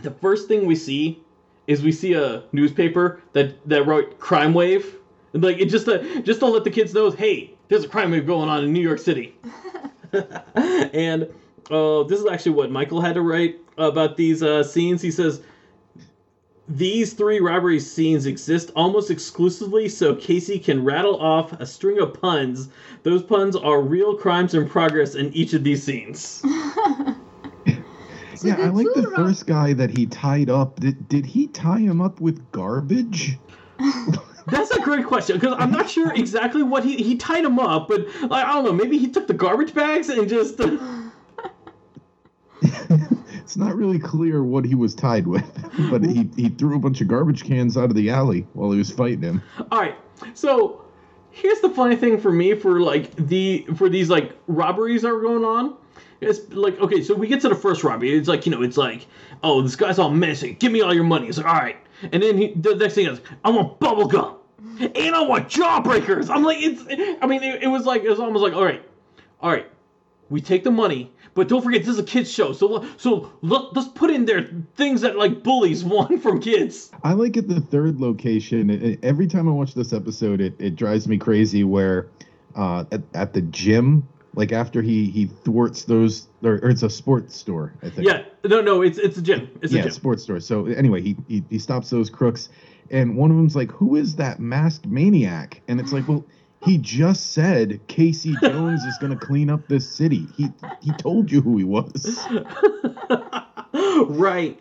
the 0.01 0.11
first 0.11 0.47
thing 0.47 0.65
we 0.65 0.75
see 0.75 1.21
is 1.67 1.81
we 1.81 1.91
see 1.91 2.13
a 2.13 2.43
newspaper 2.51 3.21
that 3.33 3.67
that 3.67 3.85
wrote 3.85 4.19
crime 4.19 4.53
wave. 4.53 4.95
And 5.33 5.43
like 5.43 5.59
it 5.59 5.65
just 5.65 5.85
to 5.85 6.21
just 6.21 6.39
to 6.39 6.45
let 6.47 6.63
the 6.63 6.71
kids 6.71 6.93
know, 6.93 7.11
hey, 7.11 7.53
there's 7.67 7.83
a 7.83 7.89
crime 7.89 8.11
wave 8.11 8.25
going 8.25 8.49
on 8.49 8.63
in 8.63 8.71
New 8.71 8.81
York 8.81 8.99
City. 8.99 9.35
and 10.55 11.23
uh, 11.71 12.03
this 12.03 12.19
is 12.19 12.25
actually 12.27 12.51
what 12.51 12.71
Michael 12.71 13.01
had 13.01 13.15
to 13.15 13.21
write 13.21 13.59
about 13.77 14.17
these 14.17 14.43
uh, 14.43 14.63
scenes. 14.63 15.01
He 15.01 15.11
says 15.11 15.41
these 16.67 17.13
three 17.13 17.39
robbery 17.39 17.79
scenes 17.79 18.25
exist 18.25 18.71
almost 18.75 19.11
exclusively 19.11 19.89
so 19.89 20.15
Casey 20.15 20.57
can 20.57 20.83
rattle 20.83 21.19
off 21.19 21.53
a 21.53 21.65
string 21.65 21.99
of 21.99 22.19
puns. 22.19 22.69
Those 23.03 23.21
puns 23.21 23.55
are 23.55 23.81
real 23.81 24.15
crimes 24.15 24.53
in 24.53 24.67
progress 24.67 25.15
in 25.15 25.31
each 25.33 25.53
of 25.53 25.63
these 25.63 25.83
scenes. 25.83 26.43
So 28.35 28.49
yeah, 28.49 28.55
I 28.55 28.69
like 28.69 28.87
the 28.93 29.07
ro- 29.07 29.15
first 29.15 29.45
guy 29.45 29.73
that 29.73 29.95
he 29.95 30.05
tied 30.05 30.49
up. 30.49 30.79
Did, 30.79 31.07
did 31.07 31.25
he 31.25 31.47
tie 31.47 31.79
him 31.79 32.01
up 32.01 32.19
with 32.19 32.51
garbage? 32.51 33.37
That's 34.47 34.71
a 34.71 34.81
great 34.81 35.05
question 35.05 35.39
because 35.39 35.55
I'm 35.57 35.71
not 35.71 35.89
sure 35.89 36.13
exactly 36.13 36.61
what 36.61 36.83
he 36.83 36.97
he 36.97 37.15
tied 37.15 37.45
him 37.45 37.57
up, 37.57 37.87
but 37.87 38.05
like, 38.23 38.45
I 38.45 38.53
don't 38.53 38.65
know. 38.65 38.73
Maybe 38.73 38.97
he 38.97 39.07
took 39.07 39.27
the 39.27 39.33
garbage 39.33 39.73
bags 39.73 40.09
and 40.09 40.27
just. 40.27 40.59
it's 43.53 43.57
not 43.59 43.75
really 43.75 43.99
clear 43.99 44.43
what 44.43 44.65
he 44.65 44.73
was 44.73 44.95
tied 44.95 45.27
with, 45.27 45.45
but 45.91 46.03
he, 46.03 46.27
he 46.35 46.49
threw 46.49 46.75
a 46.75 46.79
bunch 46.79 47.01
of 47.01 47.07
garbage 47.07 47.43
cans 47.43 47.77
out 47.77 47.91
of 47.91 47.95
the 47.95 48.09
alley 48.09 48.47
while 48.53 48.71
he 48.71 48.79
was 48.79 48.89
fighting 48.89 49.21
him. 49.21 49.43
All 49.71 49.79
right, 49.79 49.95
so 50.33 50.83
here's 51.29 51.59
the 51.59 51.69
funny 51.69 51.95
thing 51.95 52.19
for 52.19 52.31
me 52.31 52.55
for 52.55 52.81
like 52.81 53.15
the 53.15 53.67
for 53.75 53.89
these 53.89 54.09
like 54.09 54.35
robberies 54.47 55.03
that 55.03 55.09
are 55.09 55.21
going 55.21 55.45
on. 55.45 55.75
It's 56.19 56.51
like 56.51 56.79
okay, 56.79 57.03
so 57.03 57.13
we 57.13 57.27
get 57.27 57.41
to 57.41 57.49
the 57.49 57.53
first 57.53 57.83
robbery. 57.83 58.17
It's 58.17 58.27
like 58.27 58.47
you 58.47 58.51
know, 58.51 58.63
it's 58.63 58.75
like 58.77 59.05
oh, 59.43 59.61
this 59.61 59.75
guy's 59.75 59.99
all 59.99 60.09
menacing. 60.09 60.55
Give 60.55 60.71
me 60.71 60.81
all 60.81 60.91
your 60.91 61.03
money. 61.03 61.27
It's 61.27 61.37
like 61.37 61.45
all 61.45 61.53
right, 61.53 61.77
and 62.11 62.23
then 62.23 62.39
he, 62.39 62.53
the 62.55 62.73
next 62.73 62.95
thing 62.95 63.05
is 63.05 63.21
I 63.45 63.51
want 63.51 63.79
bubble 63.79 64.07
gum, 64.07 64.37
and 64.79 65.15
I 65.15 65.21
want 65.21 65.47
jawbreakers. 65.47 66.27
I'm 66.27 66.41
like 66.41 66.57
it's. 66.59 66.81
I 67.21 67.27
mean, 67.27 67.43
it, 67.43 67.61
it 67.61 67.67
was 67.67 67.85
like 67.85 68.01
it 68.01 68.09
was 68.09 68.19
almost 68.19 68.41
like 68.41 68.53
all 68.53 68.65
right, 68.65 68.81
all 69.41 69.51
right, 69.51 69.69
we 70.31 70.41
take 70.41 70.63
the 70.63 70.71
money. 70.71 71.11
But 71.35 71.47
don't 71.47 71.61
forget, 71.63 71.81
this 71.81 71.89
is 71.89 71.99
a 71.99 72.03
kids 72.03 72.31
show, 72.31 72.53
so 72.53 72.85
so 72.97 73.31
let, 73.41 73.73
let's 73.75 73.87
put 73.89 74.11
in 74.11 74.25
there 74.25 74.47
things 74.75 75.01
that 75.01 75.17
like 75.17 75.43
bullies 75.43 75.83
want 75.83 76.21
from 76.21 76.39
kids. 76.39 76.91
I 77.03 77.13
like 77.13 77.37
it 77.37 77.47
the 77.47 77.59
third 77.61 77.99
location. 77.99 78.69
It, 78.69 78.83
it- 78.83 78.99
every 79.03 79.27
time 79.27 79.47
I 79.47 79.51
watch 79.51 79.73
this 79.73 79.93
episode, 79.93 80.41
it, 80.41 80.55
it 80.59 80.75
drives 80.75 81.07
me 81.07 81.17
crazy 81.17 81.63
where 81.63 82.07
uh, 82.55 82.85
at, 82.91 83.01
at 83.15 83.33
the 83.33 83.41
gym, 83.41 84.07
like 84.35 84.51
after 84.51 84.81
he, 84.83 85.09
he 85.09 85.25
thwarts 85.25 85.85
those, 85.85 86.27
or, 86.43 86.53
or 86.55 86.69
it's 86.69 86.83
a 86.83 86.89
sports 86.89 87.35
store, 87.35 87.73
I 87.81 87.89
think. 87.89 88.07
Yeah, 88.07 88.23
no, 88.45 88.61
no, 88.61 88.81
it's 88.83 88.97
it's 88.99 89.17
a 89.17 89.21
gym. 89.21 89.49
It's 89.61 89.73
a 89.73 89.77
yeah, 89.77 89.83
gym. 89.83 89.91
sports 89.91 90.23
store. 90.23 90.39
So 90.39 90.65
anyway, 90.67 91.01
he, 91.01 91.15
he 91.27 91.43
he 91.49 91.57
stops 91.59 91.89
those 91.89 92.09
crooks, 92.11 92.49
and 92.91 93.17
one 93.17 93.31
of 93.31 93.37
them's 93.37 93.55
like, 93.55 93.71
"Who 93.71 93.95
is 93.95 94.15
that 94.17 94.39
masked 94.39 94.85
maniac?" 94.85 95.61
And 95.67 95.79
it's 95.79 95.91
like, 95.91 96.07
well, 96.07 96.25
he 96.63 96.77
just 96.77 97.33
said 97.33 97.79
Casey 97.87 98.35
Jones 98.41 98.85
is 98.85 98.97
going 98.97 99.17
to 99.17 99.25
clean 99.25 99.49
up 99.49 99.67
this 99.67 99.89
city. 99.89 100.27
He 100.35 100.49
he 100.81 100.91
told 100.93 101.31
you 101.31 101.41
who 101.41 101.57
he 101.57 101.63
was. 101.63 102.27
right 104.07 104.59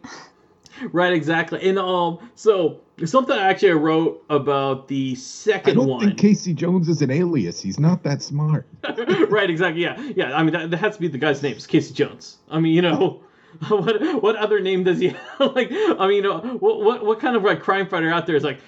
right 0.91 1.13
exactly 1.13 1.69
and 1.69 1.79
um 1.79 2.19
so 2.35 2.81
something 3.05 3.37
I 3.37 3.49
actually 3.49 3.71
i 3.71 3.75
wrote 3.75 4.25
about 4.31 4.89
the 4.89 5.15
second 5.15 5.61
I 5.61 5.65
second 5.65 5.75
don't 5.77 5.89
one 5.89 6.07
think 6.07 6.19
Casey 6.19 6.55
Jones 6.55 6.89
is 6.89 7.03
an 7.03 7.11
alias. 7.11 7.61
He's 7.61 7.79
not 7.79 8.03
that 8.03 8.23
smart. 8.23 8.67
right 9.29 9.49
exactly 9.49 9.83
yeah 9.83 10.01
yeah 10.17 10.37
i 10.37 10.43
mean 10.43 10.53
that, 10.53 10.71
that 10.71 10.77
has 10.79 10.97
to 10.97 11.01
be 11.01 11.09
the 11.09 11.19
guy's 11.19 11.43
name 11.43 11.55
it's 11.55 11.67
casey 11.67 11.95
jones 11.95 12.39
i 12.51 12.59
mean 12.59 12.75
you 12.75 12.83
know 12.83 13.23
what 13.69 14.23
what 14.23 14.37
other 14.37 14.61
name 14.61 14.83
does 14.83 14.99
he 14.99 15.09
have? 15.09 15.55
like 15.55 15.71
i 15.71 16.07
mean 16.07 16.17
you 16.17 16.23
know, 16.23 16.39
what, 16.59 16.81
what 16.81 17.05
what 17.05 17.21
kind 17.21 17.37
of 17.37 17.43
like 17.43 17.61
crime 17.61 17.87
fighter 17.87 18.11
out 18.11 18.27
there 18.27 18.37
is 18.37 18.45
like 18.45 18.59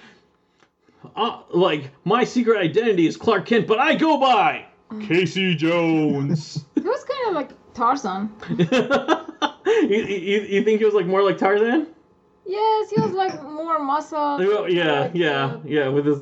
uh, 1.15 1.41
like 1.51 1.91
my 2.03 2.23
secret 2.23 2.57
identity 2.59 3.07
is 3.07 3.17
clark 3.17 3.45
kent 3.45 3.67
but 3.67 3.79
i 3.79 3.95
go 3.95 4.17
by 4.19 4.65
casey 5.01 5.55
jones 5.55 6.65
He 6.75 6.81
was 6.81 7.03
kind 7.03 7.29
of 7.29 7.33
like 7.35 7.49
Tarzan. 7.73 8.29
you, 8.49 9.87
you, 9.89 10.41
you 10.41 10.63
think 10.63 10.79
he 10.79 10.85
was 10.85 10.93
like 10.93 11.05
more 11.07 11.23
like 11.23 11.37
tarzan 11.37 11.87
Yes, 12.47 12.91
he 12.91 12.99
was 13.01 13.13
like 13.13 13.41
more 13.43 13.79
muscle. 13.79 14.39
Yeah, 14.69 14.99
like, 14.99 15.11
yeah, 15.15 15.45
uh, 15.45 15.59
yeah. 15.65 15.87
With 15.87 16.05
his, 16.05 16.19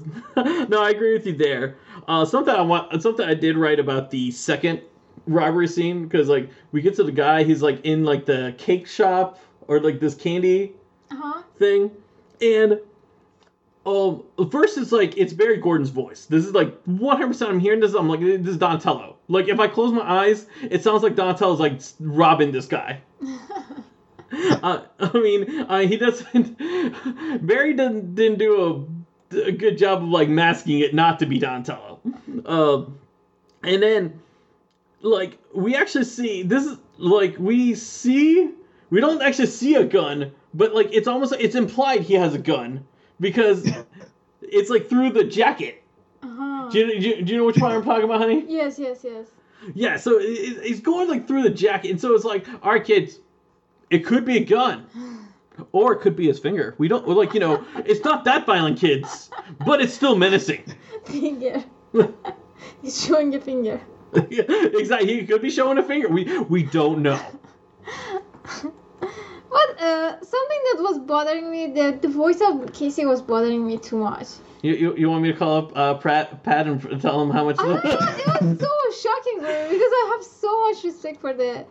no, 0.69 0.81
I 0.81 0.91
agree 0.91 1.11
with 1.11 1.25
you 1.27 1.33
there. 1.35 1.75
Uh, 2.07 2.23
something 2.23 2.55
I 2.55 2.61
want, 2.61 3.01
something 3.01 3.27
I 3.27 3.33
did 3.33 3.57
write 3.57 3.77
about 3.77 4.09
the 4.09 4.31
second 4.31 4.81
robbery 5.27 5.67
scene 5.67 6.03
because 6.03 6.29
like 6.29 6.49
we 6.71 6.81
get 6.81 6.95
to 6.95 7.03
the 7.03 7.11
guy, 7.11 7.43
he's 7.43 7.61
like 7.61 7.81
in 7.85 8.05
like 8.05 8.25
the 8.25 8.55
cake 8.57 8.87
shop 8.87 9.37
or 9.67 9.81
like 9.81 9.99
this 9.99 10.15
candy 10.15 10.71
Uh-huh. 11.11 11.43
thing, 11.57 11.91
and 12.41 12.79
um, 13.85 14.23
first 14.49 14.77
it's 14.77 14.91
like 14.91 15.17
it's 15.17 15.33
Barry 15.33 15.57
Gordon's 15.57 15.89
voice. 15.89 16.25
This 16.25 16.45
is 16.45 16.53
like 16.53 16.73
100. 16.85 17.27
percent 17.27 17.51
I'm 17.51 17.59
hearing 17.59 17.81
this. 17.81 17.93
I'm 17.93 18.07
like 18.07 18.21
this 18.21 18.47
is 18.47 18.57
Donatello. 18.57 19.17
Like 19.27 19.49
if 19.49 19.59
I 19.59 19.67
close 19.67 19.91
my 19.91 20.01
eyes, 20.01 20.45
it 20.69 20.83
sounds 20.83 21.03
like 21.03 21.15
Donatello's 21.15 21.59
like 21.59 21.81
robbing 21.99 22.51
this 22.51 22.65
guy. 22.65 23.01
uh, 24.31 24.83
I 24.99 25.17
mean, 25.17 25.65
uh, 25.67 25.79
he 25.79 25.97
doesn't. 25.97 26.57
Barry 27.45 27.73
didn't 27.73 28.15
didn't 28.15 28.39
do 28.39 28.87
a, 29.31 29.37
a 29.37 29.51
good 29.51 29.77
job 29.77 30.01
of 30.01 30.09
like 30.09 30.29
masking 30.29 30.79
it 30.79 30.93
not 30.93 31.19
to 31.19 31.25
be 31.25 31.37
Donatello. 31.37 31.99
Um, 32.45 32.99
and 33.63 33.83
then, 33.83 34.21
like 35.01 35.37
we 35.53 35.75
actually 35.75 36.05
see 36.05 36.43
this 36.43 36.65
is 36.65 36.77
like 36.97 37.35
we 37.37 37.75
see 37.75 38.49
we 38.89 39.01
don't 39.01 39.21
actually 39.21 39.47
see 39.47 39.75
a 39.75 39.83
gun, 39.83 40.31
but 40.53 40.73
like 40.73 40.87
it's 40.93 41.07
almost 41.09 41.33
it's 41.37 41.55
implied 41.55 42.03
he 42.03 42.13
has 42.13 42.33
a 42.33 42.39
gun 42.39 42.85
because 43.23 43.67
it's 44.41 44.69
like 44.69 44.87
through 44.89 45.11
the 45.13 45.23
jacket. 45.23 45.81
Uh-huh. 46.21 46.69
Do 46.69 46.79
you, 46.79 46.99
do 46.99 47.07
you, 47.09 47.21
do 47.23 47.31
you 47.33 47.37
know 47.39 47.45
which 47.45 47.57
one 47.57 47.71
I'm 47.71 47.83
talking 47.83 48.03
about, 48.05 48.19
honey? 48.21 48.45
Yes, 48.47 48.77
yes, 48.77 48.99
yes. 49.03 49.27
Yeah, 49.73 49.97
so 49.97 50.19
it, 50.19 50.23
it- 50.25 50.59
it's 50.63 50.79
going 50.81 51.07
like 51.09 51.27
through 51.27 51.43
the 51.43 51.49
jacket, 51.49 51.91
and 51.91 51.99
so 52.01 52.13
it's 52.13 52.25
like, 52.25 52.45
all 52.61 52.71
right, 52.71 52.83
kids, 52.83 53.19
it 53.89 53.99
could 54.05 54.25
be 54.25 54.37
a 54.37 54.43
gun, 54.43 54.85
or 55.71 55.93
it 55.93 56.01
could 56.01 56.15
be 56.15 56.27
his 56.27 56.39
finger. 56.39 56.75
We 56.77 56.87
don't 56.87 57.07
like, 57.07 57.33
you 57.33 57.39
know, 57.39 57.65
it's 57.77 58.03
not 58.03 58.23
that 58.25 58.45
violent, 58.45 58.77
kids, 58.79 59.29
but 59.65 59.81
it's 59.81 59.93
still 59.93 60.15
menacing. 60.15 60.63
Finger. 61.05 61.63
He's 62.81 63.05
showing 63.05 63.35
a 63.35 63.39
finger. 63.41 63.81
Yeah, 64.29 64.43
exactly, 64.47 65.19
he 65.19 65.25
could 65.25 65.41
be 65.41 65.49
showing 65.49 65.77
a 65.77 65.83
finger. 65.83 66.07
We 66.07 66.39
we 66.39 66.63
don't 66.63 67.01
know. 67.01 67.19
But 69.01 69.81
uh, 69.81 70.12
that 70.71 70.81
was 70.81 70.99
bothering 70.99 71.49
me, 71.51 71.67
the, 71.67 71.97
the 72.01 72.07
voice 72.07 72.41
of 72.41 72.71
Casey 72.73 73.05
was 73.05 73.21
bothering 73.21 73.65
me 73.65 73.77
too 73.77 73.97
much. 73.97 74.27
You, 74.61 74.73
you, 74.75 74.95
you 74.95 75.09
want 75.09 75.23
me 75.23 75.31
to 75.31 75.37
call 75.37 75.57
up 75.57 75.77
uh, 75.77 75.93
Pratt, 75.95 76.43
Pat 76.43 76.67
and 76.67 77.01
tell 77.01 77.21
him 77.21 77.29
how 77.29 77.45
much? 77.45 77.57
I 77.59 77.63
don't 77.63 77.83
know, 77.83 77.91
it 77.91 78.41
was 78.41 78.59
so 78.59 79.09
shocking 79.09 79.39
for 79.39 79.47
me 79.47 79.63
because 79.69 79.91
I 79.91 80.15
have 80.15 80.23
so 80.25 80.61
much 80.61 80.83
respect 80.83 81.19
for 81.19 81.33
the 81.33 81.65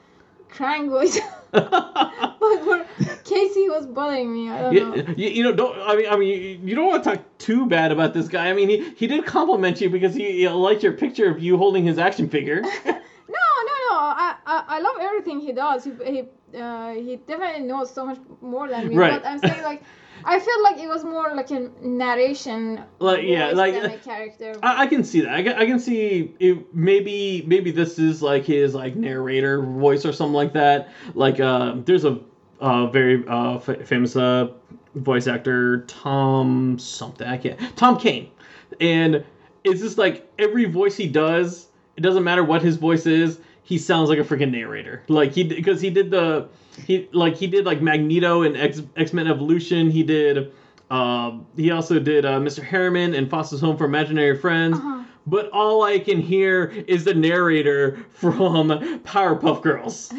Krang 0.51 0.91
voice. 0.91 1.19
but 1.53 2.39
for 2.41 2.87
Casey, 3.25 3.69
was 3.69 3.87
bothering 3.87 4.33
me. 4.33 4.51
I 4.51 4.63
don't 4.63 4.75
know. 4.75 4.95
you, 4.95 5.15
you, 5.17 5.29
you 5.31 5.43
know, 5.43 5.53
don't. 5.53 5.79
I 5.79 5.97
mean, 5.97 6.07
I 6.11 6.17
mean, 6.17 6.29
you, 6.29 6.61
you 6.65 6.75
don't 6.75 6.87
want 6.87 7.05
to 7.05 7.11
talk 7.17 7.39
too 7.39 7.67
bad 7.67 7.93
about 7.93 8.13
this 8.15 8.29
guy. 8.29 8.49
I 8.49 8.53
mean, 8.53 8.69
he, 8.69 8.91
he 8.97 9.07
did 9.07 9.25
compliment 9.25 9.81
you 9.81 9.89
because 9.89 10.15
he, 10.15 10.33
he 10.33 10.49
liked 10.49 10.83
your 10.83 10.93
picture 10.93 11.31
of 11.31 11.43
you 11.43 11.57
holding 11.57 11.85
his 11.87 11.99
action 11.99 12.29
figure. 12.29 12.63
No, 13.29 13.39
no, 13.65 13.73
no. 13.89 13.97
I, 13.97 14.35
I, 14.45 14.65
I 14.67 14.81
love 14.81 14.97
everything 15.01 15.41
he 15.41 15.53
does. 15.53 15.85
He, 15.85 15.93
he, 16.05 16.25
uh, 16.55 16.93
he 16.95 17.17
definitely 17.17 17.67
knows 17.67 17.93
so 17.93 18.07
much 18.07 18.19
more 18.41 18.69
than 18.69 18.89
me. 18.89 18.97
Right. 18.97 19.21
But 19.23 19.29
I'm 19.29 19.39
saying 19.39 19.63
like, 19.63 19.83
I 20.25 20.39
feel 20.39 20.63
like 20.63 20.79
it 20.79 20.89
was 20.89 21.05
more 21.05 21.35
like 21.35 21.51
a 21.51 21.71
narration. 21.81 22.83
Like, 22.99 23.25
yeah, 23.25 23.51
like- 23.53 23.75
than 23.75 23.91
a 23.91 23.99
character. 23.99 24.55
I, 24.63 24.83
I 24.83 24.87
can 24.87 25.05
see 25.05 25.21
that. 25.23 25.31
I 25.35 25.43
can, 25.43 25.53
I 25.55 25.67
can 25.67 25.79
see 25.81 26.35
it, 26.39 26.75
maybe 26.75 27.43
maybe 27.47 27.71
this 27.71 27.99
is 27.99 28.23
like 28.23 28.45
his 28.45 28.75
like 28.75 28.95
narrator 28.97 29.63
voice 29.63 30.05
or 30.05 30.13
something 30.13 30.35
like 30.35 30.53
that. 30.53 30.91
Like 31.15 31.41
uh, 31.41 31.77
there's 31.85 32.05
a 32.05 32.21
uh, 32.61 32.87
very 32.87 33.27
uh, 33.27 33.57
f- 33.57 33.87
famous 33.87 34.15
uh, 34.15 34.53
voice 34.95 35.27
actor 35.27 35.85
Tom 35.89 36.79
something 36.79 37.27
I 37.27 37.37
can't 37.37 37.59
Tom 37.77 37.99
Kane, 37.99 38.31
and 38.81 39.25
it's 39.65 39.81
just 39.81 39.99
like 39.99 40.31
every 40.39 40.67
voice 40.67 40.97
he 40.97 41.09
does, 41.09 41.69
it 41.97 42.03
doesn't 42.03 42.25
matter 42.25 42.45
what 42.45 42.63
his 42.63 42.77
voice 42.77 43.07
is, 43.07 43.39
he 43.63 43.79
sounds 43.79 44.09
like 44.09 44.19
a 44.19 44.25
freaking 44.25 44.51
narrator. 44.51 45.03
Like 45.09 45.33
he 45.33 45.45
because 45.45 45.81
he 45.81 45.91
did 45.91 46.11
the 46.11 46.49
he 46.87 47.09
like 47.13 47.37
he 47.37 47.47
did 47.47 47.65
like 47.65 47.81
Magneto 47.81 48.43
and 48.43 48.57
X 48.57 48.83
X 48.97 49.13
Men 49.13 49.27
Evolution. 49.27 49.91
He 49.91 50.03
did. 50.03 50.53
Um, 50.91 51.47
he 51.57 51.71
also 51.71 51.99
did 51.99 52.27
uh, 52.27 52.39
Mr. 52.39 52.63
Herriman 52.63 53.17
and 53.17 53.31
Foster's 53.31 53.61
Home 53.61 53.79
for 53.79 53.87
Imaginary 53.87 54.37
Friends. 54.37 54.77
Uh-huh. 54.77 55.05
But 55.27 55.49
all 55.51 55.85
I 55.85 55.99
can 55.99 56.21
hear 56.21 56.65
is 56.87 57.05
the 57.05 57.15
narrator 57.15 58.05
from 58.11 58.69
Powerpuff 59.05 59.63
Girls. 59.63 60.13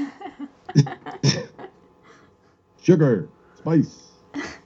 Sugar, 2.82 3.30
spice. 3.58 4.03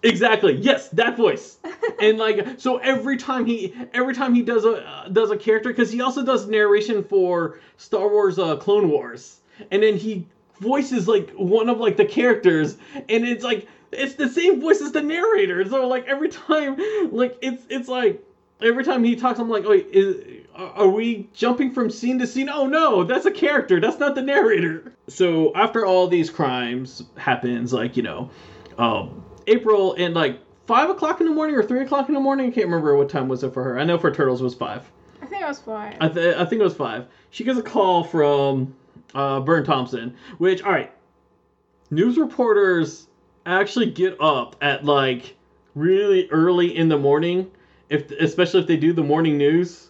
Exactly. 0.04 0.54
Yes, 0.54 0.90
that 0.90 1.18
voice. 1.18 1.58
and 2.02 2.18
like 2.18 2.60
so 2.60 2.78
every 2.78 3.18
time 3.18 3.46
he 3.46 3.74
every 3.94 4.14
time 4.14 4.34
he 4.34 4.42
does 4.42 4.66
a 4.66 4.88
uh, 4.88 5.08
does 5.10 5.32
a 5.32 5.38
character 5.38 5.74
cuz 5.74 5.92
he 5.92 6.02
also 6.02 6.24
does 6.24 6.48
narration 6.48 7.04
for 7.04 7.60
Star 7.78 8.08
Wars 8.10 8.40
uh, 8.40 8.56
Clone 8.58 8.90
Wars. 8.90 9.40
And 9.72 9.82
then 9.84 9.98
he 9.98 10.26
voices 10.60 11.08
like 11.08 11.32
one 11.32 11.70
of 11.70 11.80
like 11.80 11.98
the 11.98 12.06
characters 12.06 12.78
and 13.10 13.26
it's 13.28 13.44
like 13.44 13.68
it's 13.92 14.16
the 14.16 14.30
same 14.30 14.60
voice 14.62 14.82
as 14.82 14.92
the 14.92 15.02
narrator. 15.02 15.68
So 15.68 15.88
like 15.88 16.08
every 16.08 16.30
time 16.30 16.78
like 17.12 17.38
it's 17.42 17.64
it's 17.70 17.88
like 17.88 18.24
every 18.62 18.84
time 18.84 19.04
he 19.04 19.16
talks 19.16 19.40
I'm 19.40 19.50
like, 19.50 19.66
"Oh, 19.66 19.72
is 19.72 20.16
are 20.56 20.70
are 20.86 20.88
we 20.90 21.28
jumping 21.34 21.72
from 21.72 21.90
scene 21.90 22.20
to 22.20 22.28
scene? 22.28 22.50
Oh 22.50 22.68
no, 22.68 23.04
that's 23.04 23.26
a 23.26 23.32
character. 23.32 23.80
That's 23.80 24.00
not 24.00 24.16
the 24.16 24.22
narrator." 24.22 24.94
So 25.08 25.52
after 25.56 25.86
all 25.86 26.08
these 26.08 26.30
crimes 26.30 27.04
happens 27.18 27.74
like, 27.74 27.98
you 27.98 28.04
know, 28.04 28.30
um, 28.78 29.24
April 29.48 29.96
and 29.98 30.14
like 30.14 30.40
five 30.68 30.90
o'clock 30.90 31.22
in 31.22 31.28
the 31.28 31.34
morning 31.34 31.56
or 31.56 31.64
three 31.64 31.82
o'clock 31.82 32.08
in 32.10 32.14
the 32.14 32.20
morning. 32.20 32.48
I 32.48 32.52
can't 32.52 32.68
remember 32.68 32.96
what 32.96 33.10
time 33.10 33.28
was 33.28 33.44
it 33.44 33.54
for 33.54 33.64
her. 33.64 33.80
I 33.80 33.84
know 33.84 33.98
for 33.98 34.12
Turtles 34.12 34.42
was 34.42 34.54
five. 34.54 34.90
I 35.22 35.26
think 35.26 35.42
it 35.42 35.48
was 35.48 35.60
fine. 35.60 35.98
I, 36.00 36.10
th- 36.10 36.36
I 36.36 36.46
think 36.46 36.62
it 36.62 36.64
was 36.64 36.76
five. 36.76 37.06
She 37.32 37.44
gets 37.44 37.58
a 37.58 37.64
call 37.64 38.04
from 38.04 38.76
uh, 39.16 39.40
Burne 39.40 39.64
Thompson, 39.64 40.16
which 40.38 40.62
all 40.62 40.72
right, 40.72 40.92
news 41.90 42.18
reporters 42.18 43.08
actually 43.46 43.88
get 43.88 44.20
up 44.22 44.56
at 44.62 44.86
like 44.86 45.36
really 45.76 46.30
early 46.30 46.76
in 46.76 46.90
the 46.90 46.98
morning, 46.98 47.50
if 47.90 48.12
especially 48.12 48.62
if 48.62 48.68
they 48.68 48.78
do 48.78 48.94
the 48.94 49.04
morning 49.04 49.38
news, 49.38 49.90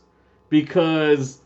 because 0.49 1.41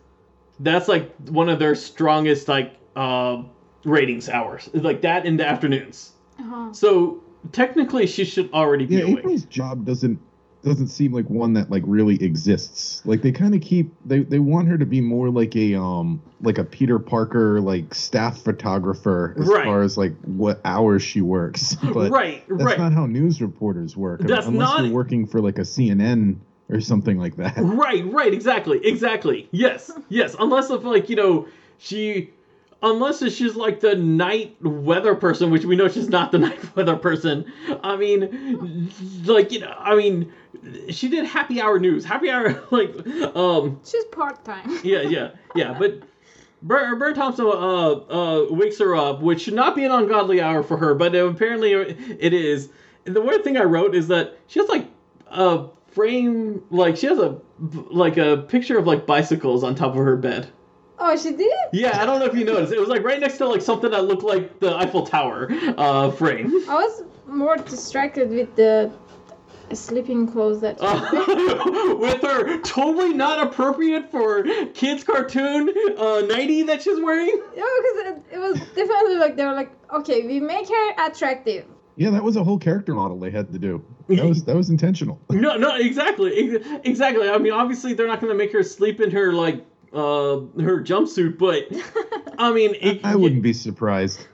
that's 0.59 0.87
like 0.87 1.15
one 1.29 1.49
of 1.49 1.57
their 1.57 1.75
strongest 1.75 2.47
like 2.47 2.75
uh, 2.95 3.41
ratings 3.83 4.29
hours. 4.29 4.69
It's 4.73 4.83
like 4.83 5.01
that 5.01 5.25
in 5.25 5.37
the 5.37 5.47
afternoons. 5.47 6.11
Uh-huh. 6.39 6.73
So 6.73 7.23
technically, 7.51 8.07
she 8.07 8.25
should 8.25 8.51
already 8.53 8.85
be 8.85 8.95
Yeah, 8.95 9.03
awake. 9.03 9.19
April's 9.19 9.45
job 9.45 9.85
doesn't 9.85 10.19
doesn't 10.63 10.89
seem 10.89 11.11
like 11.11 11.27
one 11.27 11.53
that 11.53 11.71
like 11.71 11.81
really 11.87 12.23
exists. 12.23 13.01
Like 13.03 13.23
they 13.23 13.31
kind 13.31 13.55
of 13.55 13.61
keep 13.61 13.91
they 14.05 14.19
they 14.19 14.37
want 14.37 14.67
her 14.67 14.77
to 14.77 14.85
be 14.85 15.01
more 15.01 15.29
like 15.29 15.55
a 15.55 15.73
um 15.73 16.21
like 16.41 16.59
a 16.59 16.63
Peter 16.63 16.99
Parker 16.99 17.59
like 17.59 17.95
staff 17.95 18.41
photographer 18.43 19.35
as 19.39 19.47
Right. 19.47 19.65
far 19.65 19.81
as 19.81 19.97
like 19.97 20.13
what 20.23 20.61
hours 20.63 21.01
she 21.01 21.21
works. 21.21 21.75
But 21.93 22.11
right, 22.11 22.43
that's 22.47 22.63
right. 22.63 22.77
not 22.77 22.93
how 22.93 23.07
news 23.07 23.41
reporters 23.41 23.97
work. 23.97 24.21
That's 24.21 24.45
unless 24.45 24.69
not- 24.69 24.83
you're 24.85 24.93
working 24.93 25.25
for 25.25 25.41
like 25.41 25.57
a 25.57 25.61
CNN 25.63 26.35
or 26.69 26.79
something 26.79 27.17
like 27.17 27.35
that. 27.37 27.55
Right, 27.57 28.05
right, 28.13 28.31
exactly, 28.33 28.85
exactly. 28.85 29.49
Yes, 29.51 29.89
yes. 30.09 30.35
Unless 30.39 30.69
if 30.69 30.83
like 30.83 31.09
you 31.09 31.15
know 31.15 31.47
she, 31.79 32.29
unless 32.81 33.19
she's 33.31 33.55
like 33.55 33.79
the 33.79 33.95
night 33.95 34.55
weather 34.61 35.15
person, 35.15 35.51
which 35.51 35.65
we 35.65 35.75
know 35.75 35.87
she's 35.87 36.09
not 36.09 36.31
the 36.31 36.39
night 36.39 36.75
weather 36.75 36.95
person. 36.95 37.51
I 37.83 37.95
mean, 37.95 38.91
like 39.25 39.51
you 39.51 39.59
know, 39.59 39.75
I 39.77 39.95
mean, 39.95 40.31
she 40.89 41.09
did 41.09 41.25
happy 41.25 41.61
hour 41.61 41.79
news. 41.79 42.05
Happy 42.05 42.29
hour, 42.29 42.61
like, 42.71 42.95
um, 43.35 43.79
She's 43.85 44.05
part 44.05 44.43
time. 44.43 44.79
yeah, 44.83 45.01
yeah, 45.01 45.31
yeah. 45.55 45.77
But 45.77 46.03
Bert, 46.61 46.99
Bert 46.99 47.15
Thompson 47.15 47.45
uh, 47.45 47.49
uh, 47.49 48.45
wakes 48.49 48.79
her 48.79 48.95
up, 48.95 49.21
which 49.21 49.41
should 49.41 49.55
not 49.55 49.75
be 49.75 49.85
an 49.85 49.91
ungodly 49.91 50.41
hour 50.41 50.63
for 50.63 50.77
her, 50.77 50.93
but 50.93 51.15
apparently 51.15 51.73
it 51.73 52.33
is. 52.33 52.69
The 53.03 53.21
weird 53.21 53.43
thing 53.43 53.57
I 53.57 53.63
wrote 53.63 53.95
is 53.95 54.07
that 54.09 54.37
she 54.45 54.59
has 54.59 54.69
like 54.69 54.87
a 55.27 55.65
frame, 55.87 56.63
like 56.69 56.97
she 56.97 57.07
has 57.07 57.17
a 57.17 57.39
like 57.89 58.17
a 58.17 58.37
picture 58.37 58.77
of 58.77 58.85
like 58.85 59.05
bicycles 59.05 59.63
on 59.63 59.75
top 59.75 59.91
of 59.91 59.97
her 59.97 60.17
bed. 60.17 60.49
Oh, 61.03 61.17
she 61.17 61.31
did? 61.31 61.51
Yeah, 61.73 61.99
I 61.99 62.05
don't 62.05 62.19
know 62.19 62.25
if 62.27 62.35
you 62.35 62.45
noticed. 62.45 62.71
It 62.71 62.79
was 62.79 62.87
like 62.87 63.03
right 63.03 63.19
next 63.19 63.37
to 63.39 63.47
like 63.47 63.63
something 63.63 63.89
that 63.89 64.05
looked 64.05 64.21
like 64.21 64.59
the 64.59 64.77
Eiffel 64.77 65.05
Tower 65.05 65.47
uh, 65.77 66.11
frame. 66.11 66.47
I 66.69 66.75
was 66.75 67.03
more 67.25 67.57
distracted 67.57 68.29
with 68.29 68.55
the 68.55 68.91
sleeping 69.73 70.31
clothes 70.31 70.61
that 70.61 70.77
Uh, 70.79 71.95
with 71.99 72.21
her 72.21 72.59
totally 72.61 73.13
not 73.13 73.47
appropriate 73.47 74.11
for 74.11 74.43
kids 74.73 75.03
cartoon 75.03 75.71
uh, 75.97 76.21
nighty 76.21 76.61
that 76.63 76.83
she's 76.83 76.99
wearing. 76.99 77.41
Yeah, 77.55 77.63
because 77.81 77.97
it, 78.05 78.23
it 78.33 78.37
was 78.37 78.59
definitely 78.75 79.15
like 79.15 79.37
they 79.37 79.45
were 79.45 79.53
like, 79.53 79.71
okay, 79.91 80.27
we 80.27 80.39
make 80.39 80.67
her 80.69 81.07
attractive. 81.07 81.65
Yeah, 81.95 82.11
that 82.11 82.23
was 82.23 82.35
a 82.35 82.43
whole 82.43 82.57
character 82.59 82.93
model 82.93 83.19
they 83.19 83.31
had 83.31 83.51
to 83.53 83.59
do. 83.59 83.83
That 84.07 84.25
was 84.25 84.43
that 84.43 84.55
was 84.55 84.69
intentional. 84.69 85.19
No, 85.31 85.57
no, 85.57 85.75
exactly, 85.77 86.55
exactly. 86.83 87.29
I 87.29 87.37
mean, 87.37 87.53
obviously 87.53 87.93
they're 87.93 88.07
not 88.07 88.21
going 88.21 88.31
to 88.31 88.37
make 88.37 88.51
her 88.53 88.63
sleep 88.63 88.99
in 89.01 89.09
her 89.11 89.33
like 89.33 89.65
uh 89.93 90.39
her 90.61 90.81
jumpsuit, 90.81 91.37
but 91.37 91.67
I 92.37 92.51
mean, 92.51 92.75
it, 92.79 93.01
I 93.03 93.15
wouldn't 93.15 93.41
be 93.41 93.53
surprised. 93.53 94.27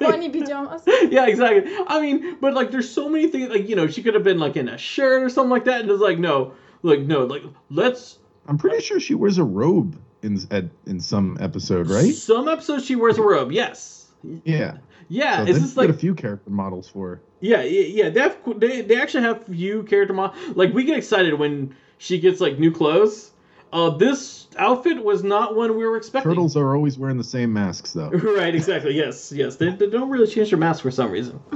Bunny 0.00 0.28
pajamas. 0.28 0.82
yeah, 0.86 1.26
exactly. 1.26 1.72
I 1.86 2.00
mean, 2.00 2.36
but 2.40 2.54
like, 2.54 2.70
there's 2.70 2.90
so 2.90 3.08
many 3.08 3.28
things. 3.28 3.48
Like, 3.48 3.68
you 3.68 3.76
know, 3.76 3.86
she 3.86 4.02
could 4.02 4.14
have 4.14 4.24
been 4.24 4.38
like 4.38 4.56
in 4.56 4.68
a 4.68 4.78
shirt 4.78 5.22
or 5.22 5.28
something 5.28 5.50
like 5.50 5.64
that, 5.64 5.82
and 5.82 5.90
it's 5.90 6.00
like, 6.00 6.18
no, 6.18 6.54
like, 6.82 7.00
no, 7.00 7.24
like, 7.24 7.42
let's. 7.70 8.18
I'm 8.46 8.58
pretty 8.58 8.80
sure 8.82 9.00
she 9.00 9.14
wears 9.14 9.38
a 9.38 9.44
robe 9.44 9.98
in 10.22 10.38
at, 10.50 10.64
in 10.86 11.00
some 11.00 11.38
episode, 11.40 11.88
right? 11.88 12.14
Some 12.14 12.48
episodes 12.48 12.84
she 12.84 12.96
wears 12.96 13.18
a 13.18 13.22
robe. 13.22 13.52
Yes. 13.52 14.08
Yeah. 14.44 14.78
Yeah, 15.08 15.44
So 15.44 15.50
it's 15.50 15.58
just 15.60 15.76
like 15.76 15.90
a 15.90 15.94
few 15.94 16.14
character 16.14 16.50
models 16.50 16.88
for 16.88 17.08
her. 17.10 17.22
Yeah, 17.40 17.62
yeah, 17.62 18.04
yeah. 18.04 18.08
They 18.08 18.20
have 18.20 18.38
they, 18.58 18.80
they 18.80 19.00
actually 19.00 19.24
have 19.24 19.44
few 19.44 19.82
character 19.82 20.14
models. 20.14 20.56
Like 20.56 20.72
we 20.72 20.84
get 20.84 20.96
excited 20.96 21.34
when 21.38 21.76
she 21.98 22.18
gets 22.18 22.40
like 22.40 22.58
new 22.58 22.72
clothes. 22.72 23.30
Uh, 23.74 23.90
this 23.90 24.46
outfit 24.56 25.02
was 25.02 25.24
not 25.24 25.56
one 25.56 25.76
we 25.76 25.84
were 25.84 25.96
expecting. 25.96 26.30
Turtles 26.30 26.56
are 26.56 26.76
always 26.76 26.96
wearing 26.96 27.18
the 27.18 27.24
same 27.24 27.52
masks, 27.52 27.92
though. 27.92 28.08
Right, 28.34 28.54
exactly. 28.54 28.94
Yes, 28.94 29.32
yes. 29.32 29.56
They, 29.56 29.70
they 29.70 29.90
don't 29.90 30.08
really 30.08 30.28
change 30.28 30.50
their 30.50 30.58
masks 30.60 30.80
for 30.80 30.92
some 30.92 31.10
reason. 31.10 31.40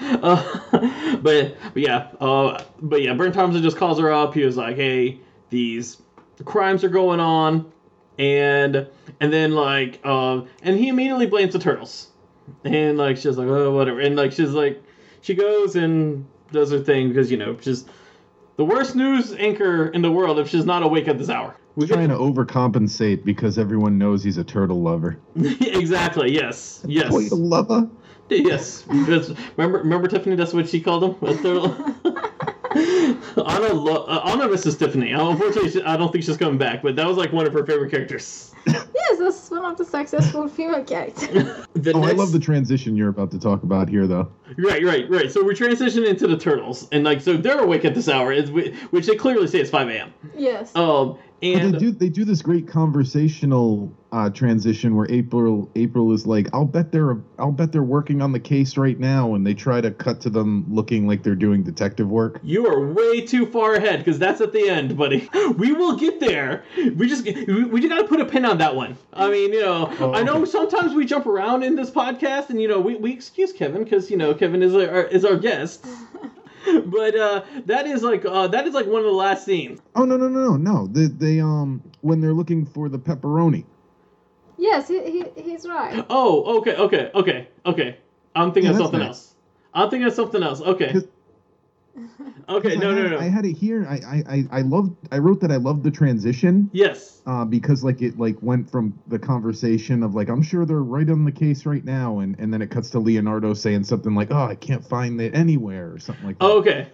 uh, 0.00 0.60
but 1.22 1.54
but 1.74 1.76
yeah, 1.76 2.08
uh, 2.18 2.64
but 2.80 3.02
yeah. 3.02 3.12
Burne 3.12 3.32
Thompson 3.32 3.62
just 3.62 3.76
calls 3.76 3.98
her 3.98 4.10
up. 4.10 4.32
He 4.32 4.42
was 4.42 4.56
like, 4.56 4.76
"Hey, 4.76 5.20
these 5.50 6.00
crimes 6.46 6.82
are 6.82 6.88
going 6.88 7.20
on," 7.20 7.70
and 8.18 8.86
and 9.20 9.30
then 9.30 9.52
like, 9.52 10.00
uh, 10.04 10.40
and 10.62 10.78
he 10.78 10.88
immediately 10.88 11.26
blames 11.26 11.52
the 11.52 11.58
turtles. 11.58 12.08
and 12.64 12.96
like 12.96 13.18
she's 13.18 13.36
like, 13.36 13.48
oh, 13.48 13.74
whatever, 13.74 14.00
and 14.00 14.16
like 14.16 14.32
she's 14.32 14.52
like, 14.52 14.82
she 15.20 15.34
goes 15.34 15.76
and 15.76 16.26
does 16.52 16.70
her 16.70 16.80
thing 16.80 17.08
because 17.08 17.30
you 17.30 17.36
know 17.36 17.58
she's 17.60 17.84
the 18.58 18.64
worst 18.64 18.96
news 18.96 19.32
anchor 19.34 19.86
in 19.88 20.02
the 20.02 20.10
world 20.10 20.38
if 20.38 20.48
she's 20.48 20.66
not 20.66 20.82
awake 20.82 21.08
at 21.08 21.16
this 21.16 21.30
hour. 21.30 21.56
We're 21.76 21.86
Trying 21.86 22.08
to 22.08 22.16
overcompensate 22.16 23.24
because 23.24 23.56
everyone 23.56 23.96
knows 23.98 24.24
he's 24.24 24.36
a 24.36 24.42
turtle 24.42 24.82
lover. 24.82 25.16
exactly. 25.36 26.32
Yes. 26.34 26.84
Yes. 26.86 27.12
Turtle 27.12 27.38
lover. 27.38 27.88
Yes. 28.28 28.84
Remember, 28.88 29.78
remember 29.78 30.08
Tiffany? 30.08 30.34
That's 30.34 30.52
what 30.52 30.68
she 30.68 30.80
called 30.80 31.04
him. 31.04 31.28
A 31.28 31.34
turtle. 31.36 31.72
Anna, 33.48 33.72
lo- 33.72 34.04
uh, 34.06 34.22
Anna 34.26 34.48
misses 34.48 34.76
Tiffany. 34.76 35.12
Unfortunately, 35.12 35.70
she, 35.70 35.82
I 35.84 35.96
don't 35.96 36.10
think 36.10 36.24
she's 36.24 36.36
coming 36.36 36.58
back. 36.58 36.82
But 36.82 36.96
that 36.96 37.06
was 37.06 37.16
like 37.16 37.32
one 37.32 37.46
of 37.46 37.52
her 37.52 37.64
favorite 37.64 37.92
characters. 37.92 38.52
Yes, 39.18 39.48
that's 39.48 39.50
one 39.50 39.64
of 39.64 39.78
the 39.78 39.84
successful 39.84 40.48
female 40.56 40.84
characters. 40.84 41.28
The 41.74 41.92
Oh, 41.94 42.02
I 42.02 42.10
love 42.12 42.32
the 42.32 42.40
transition 42.40 42.96
you're 42.96 43.08
about 43.08 43.30
to 43.30 43.38
talk 43.38 43.62
about 43.62 43.88
here, 43.88 44.06
though. 44.08 44.30
Right, 44.56 44.84
right, 44.84 45.08
right. 45.08 45.30
So 45.30 45.44
we 45.44 45.54
transition 45.54 46.04
into 46.04 46.26
the 46.26 46.36
turtles, 46.36 46.88
and 46.90 47.04
like, 47.04 47.20
so 47.20 47.36
they're 47.36 47.60
awake 47.60 47.84
at 47.84 47.94
this 47.94 48.08
hour, 48.08 48.34
which 48.42 49.06
they 49.06 49.14
clearly 49.14 49.46
say 49.46 49.60
it's 49.60 49.70
five 49.70 49.88
a.m. 49.88 50.12
yes. 50.36 50.74
Um, 50.74 51.18
But 51.40 51.72
they 51.72 51.78
do 51.78 51.90
they 51.92 52.08
do 52.08 52.24
this 52.24 52.42
great 52.42 52.66
conversational 52.66 53.92
uh, 54.10 54.30
transition 54.30 54.96
where 54.96 55.06
April 55.10 55.70
April 55.76 56.12
is 56.12 56.26
like, 56.26 56.48
I'll 56.52 56.64
bet 56.64 56.90
they're 56.92 57.18
I'll 57.38 57.52
bet 57.52 57.70
they're 57.72 57.82
working 57.82 58.22
on 58.22 58.32
the 58.32 58.40
case 58.40 58.76
right 58.76 58.98
now, 58.98 59.34
and 59.34 59.46
they 59.46 59.54
try 59.54 59.80
to 59.80 59.90
cut 59.90 60.20
to 60.22 60.30
them 60.30 60.64
looking 60.68 61.06
like 61.06 61.22
they're 61.22 61.34
doing 61.36 61.62
detective 61.62 62.08
work. 62.08 62.40
You 62.42 62.66
are 62.66 62.92
way 62.92 63.20
too 63.20 63.46
far 63.46 63.74
ahead 63.74 64.00
because 64.00 64.18
that's 64.18 64.40
at 64.40 64.52
the 64.52 64.68
end, 64.68 64.96
buddy. 64.96 65.28
We 65.58 65.72
will 65.72 65.96
get 65.96 66.20
there. 66.20 66.64
We 66.76 67.08
just 67.08 67.24
we, 67.24 67.64
we 67.64 67.80
just 67.80 67.90
got 67.92 68.02
to 68.02 68.08
put 68.08 68.20
a 68.20 68.24
pin 68.24 68.44
on 68.44 68.58
that 68.58 68.74
one. 68.76 68.96
I 69.12 69.30
mean, 69.30 69.52
you 69.52 69.60
know, 69.62 69.92
Oh, 69.98 70.12
I 70.12 70.22
know 70.22 70.36
okay. 70.42 70.50
sometimes 70.50 70.94
we 70.94 71.04
jump 71.04 71.26
around 71.26 71.62
in 71.62 71.74
this 71.76 71.90
podcast, 71.90 72.50
and 72.50 72.60
you 72.60 72.68
know, 72.68 72.80
we, 72.80 72.96
we 72.96 73.12
excuse 73.12 73.52
Kevin 73.52 73.84
because 73.84 74.10
you 74.10 74.16
know 74.16 74.34
Kevin 74.34 74.62
is 74.62 74.74
our 74.74 75.02
is 75.04 75.24
our 75.24 75.36
guest. 75.36 75.86
but 76.86 77.16
uh, 77.16 77.44
that 77.66 77.86
is 77.86 78.02
like 78.02 78.24
uh, 78.24 78.48
that 78.48 78.66
is 78.66 78.74
like 78.74 78.86
one 78.86 79.00
of 79.00 79.06
the 79.06 79.12
last 79.12 79.44
scenes. 79.44 79.80
Oh 79.94 80.04
no 80.04 80.16
no 80.16 80.28
no 80.28 80.56
no 80.56 80.56
no! 80.56 80.86
They, 80.86 81.06
they 81.06 81.40
um 81.40 81.82
when 82.00 82.20
they're 82.20 82.32
looking 82.34 82.64
for 82.66 82.88
the 82.88 82.98
pepperoni. 82.98 83.64
Yes, 84.56 84.88
he, 84.88 85.00
he, 85.10 85.24
he's 85.40 85.66
right. 85.66 86.04
Oh, 86.10 86.58
okay, 86.58 86.74
okay, 86.74 87.10
okay, 87.14 87.48
okay. 87.64 87.98
I'm 88.34 88.52
thinking 88.52 88.72
Yeah, 88.72 88.78
of 88.78 88.82
something 88.82 89.00
nice. 89.00 89.08
else. 89.08 89.34
I'm 89.72 89.90
thinking 89.90 90.08
of 90.08 90.14
something 90.14 90.42
else. 90.42 90.60
Okay. 90.60 90.96
'Cause- 91.98 92.32
Okay, 92.48 92.74
'Cause 92.74 92.78
no, 92.82 92.90
I 92.90 92.94
no, 92.94 93.02
had, 93.02 93.10
no. 93.12 93.18
I 93.18 93.24
had 93.24 93.44
it 93.44 93.56
here. 93.56 93.86
I 93.88 93.96
I 93.96 94.22
I, 94.28 94.44
I 94.58 94.62
loved. 94.62 94.96
I 95.12 95.18
wrote 95.18 95.40
that 95.40 95.52
I 95.52 95.56
loved 95.56 95.82
the 95.84 95.90
transition. 95.90 96.70
Yes. 96.72 97.20
uh, 97.26 97.44
because 97.44 97.84
like 97.84 98.00
it 98.00 98.18
like 98.18 98.36
went 98.42 98.70
from 98.70 98.94
the 99.08 99.18
conversation 99.18 100.02
of 100.02 100.14
like 100.14 100.28
I'm 100.30 100.40
sure 100.42 100.64
they're 100.64 100.82
right 100.82 101.08
on 101.10 101.24
the 101.24 101.32
case 101.32 101.66
right 101.66 101.84
now, 101.84 102.20
and 102.20 102.34
and 102.38 102.52
then 102.52 102.62
it 102.62 102.70
cuts 102.70 102.88
to 102.90 102.98
Leonardo 103.00 103.52
saying 103.54 103.84
something 103.84 104.14
like, 104.14 104.28
"Oh, 104.30 104.44
I 104.44 104.54
can't 104.54 104.84
find 104.84 105.20
it 105.20 105.34
anywhere" 105.34 105.92
or 105.92 105.98
something 105.98 106.24
like 106.24 106.38
that. 106.38 106.44
Oh, 106.46 106.58
okay. 106.58 106.88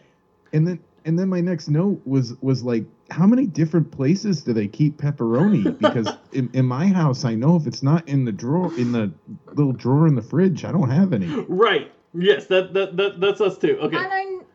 And 0.53 0.67
then 0.67 0.79
and 1.05 1.19
then 1.19 1.29
my 1.29 1.41
next 1.41 1.69
note 1.69 2.01
was 2.05 2.35
was 2.41 2.65
like, 2.65 2.85
how 3.11 3.27
many 3.27 3.47
different 3.47 3.91
places 3.93 4.43
do 4.43 4.53
they 4.53 4.67
keep 4.67 4.97
pepperoni? 4.97 5.79
Because 5.79 6.09
in, 6.33 6.49
in 6.55 6.65
my 6.65 6.87
house, 6.87 7.25
I 7.25 7.35
know 7.35 7.55
if 7.57 7.67
it's 7.67 7.83
not 7.83 8.09
in 8.09 8.25
the 8.25 8.33
drawer 8.33 8.73
in 8.79 8.91
the 8.93 9.13
little 9.53 9.73
drawer 9.73 10.07
in 10.09 10.15
the 10.17 10.23
fridge, 10.23 10.65
I 10.65 10.73
don't 10.73 10.91
have 10.91 11.13
any. 11.13 11.27
Right. 11.49 11.93
Yes, 12.17 12.47
that, 12.47 12.73
that, 12.75 12.97
that 12.97 13.21
that's 13.21 13.41
us 13.41 13.59
too. 13.59 13.77
Okay. 13.81 13.97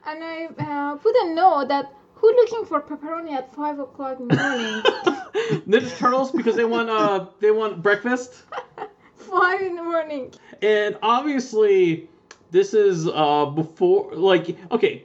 And 0.10 0.24
I 0.24 0.46
uh, 0.58 0.96
a 0.96 1.34
note 1.36 1.68
that 1.68 1.94
who 2.16 2.28
looking 2.32 2.66
for 2.66 2.82
pepperoni 2.82 3.32
at 3.32 3.54
five 3.54 3.78
o'clock 3.78 4.20
in 4.20 4.28
the 4.28 4.36
morning? 4.36 4.82
Ninja 5.68 5.96
Turtles 6.00 6.32
because 6.32 6.56
they 6.56 6.66
want 6.66 6.90
uh 6.90 7.28
they 7.40 7.52
want 7.52 7.84
breakfast. 7.84 8.42
five 9.16 9.62
in 9.62 9.76
the 9.76 9.84
morning. 9.84 10.34
And 10.64 10.98
obviously 11.04 12.10
this 12.50 12.74
is 12.74 13.08
uh 13.08 13.46
before 13.46 14.16
like 14.16 14.58
okay, 14.72 15.04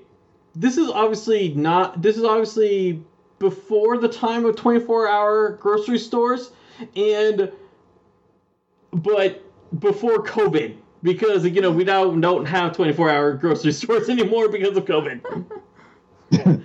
this 0.55 0.79
is 0.79 0.89
obviously 0.89 1.53
not 1.53 2.01
this 2.01 2.17
is 2.17 2.25
obviously 2.25 3.03
before 3.39 3.99
the 3.99 4.09
time 4.09 4.47
of 4.47 4.55
24-hour 4.55 5.59
grocery 5.61 5.99
stores 5.99 6.51
and 6.97 7.53
but 8.91 9.43
before 9.81 10.25
COVID 10.25 10.79
because 11.05 11.45
you 11.45 11.61
know 11.61 11.71
we 11.71 11.85
now 11.85 12.11
don't 12.11 12.47
have 12.47 12.73
24-hour 12.73 13.35
grocery 13.35 13.71
stores 13.81 14.09
anymore 14.09 14.49
because 14.49 14.77
of 14.77 14.85
COVID. 14.87 15.45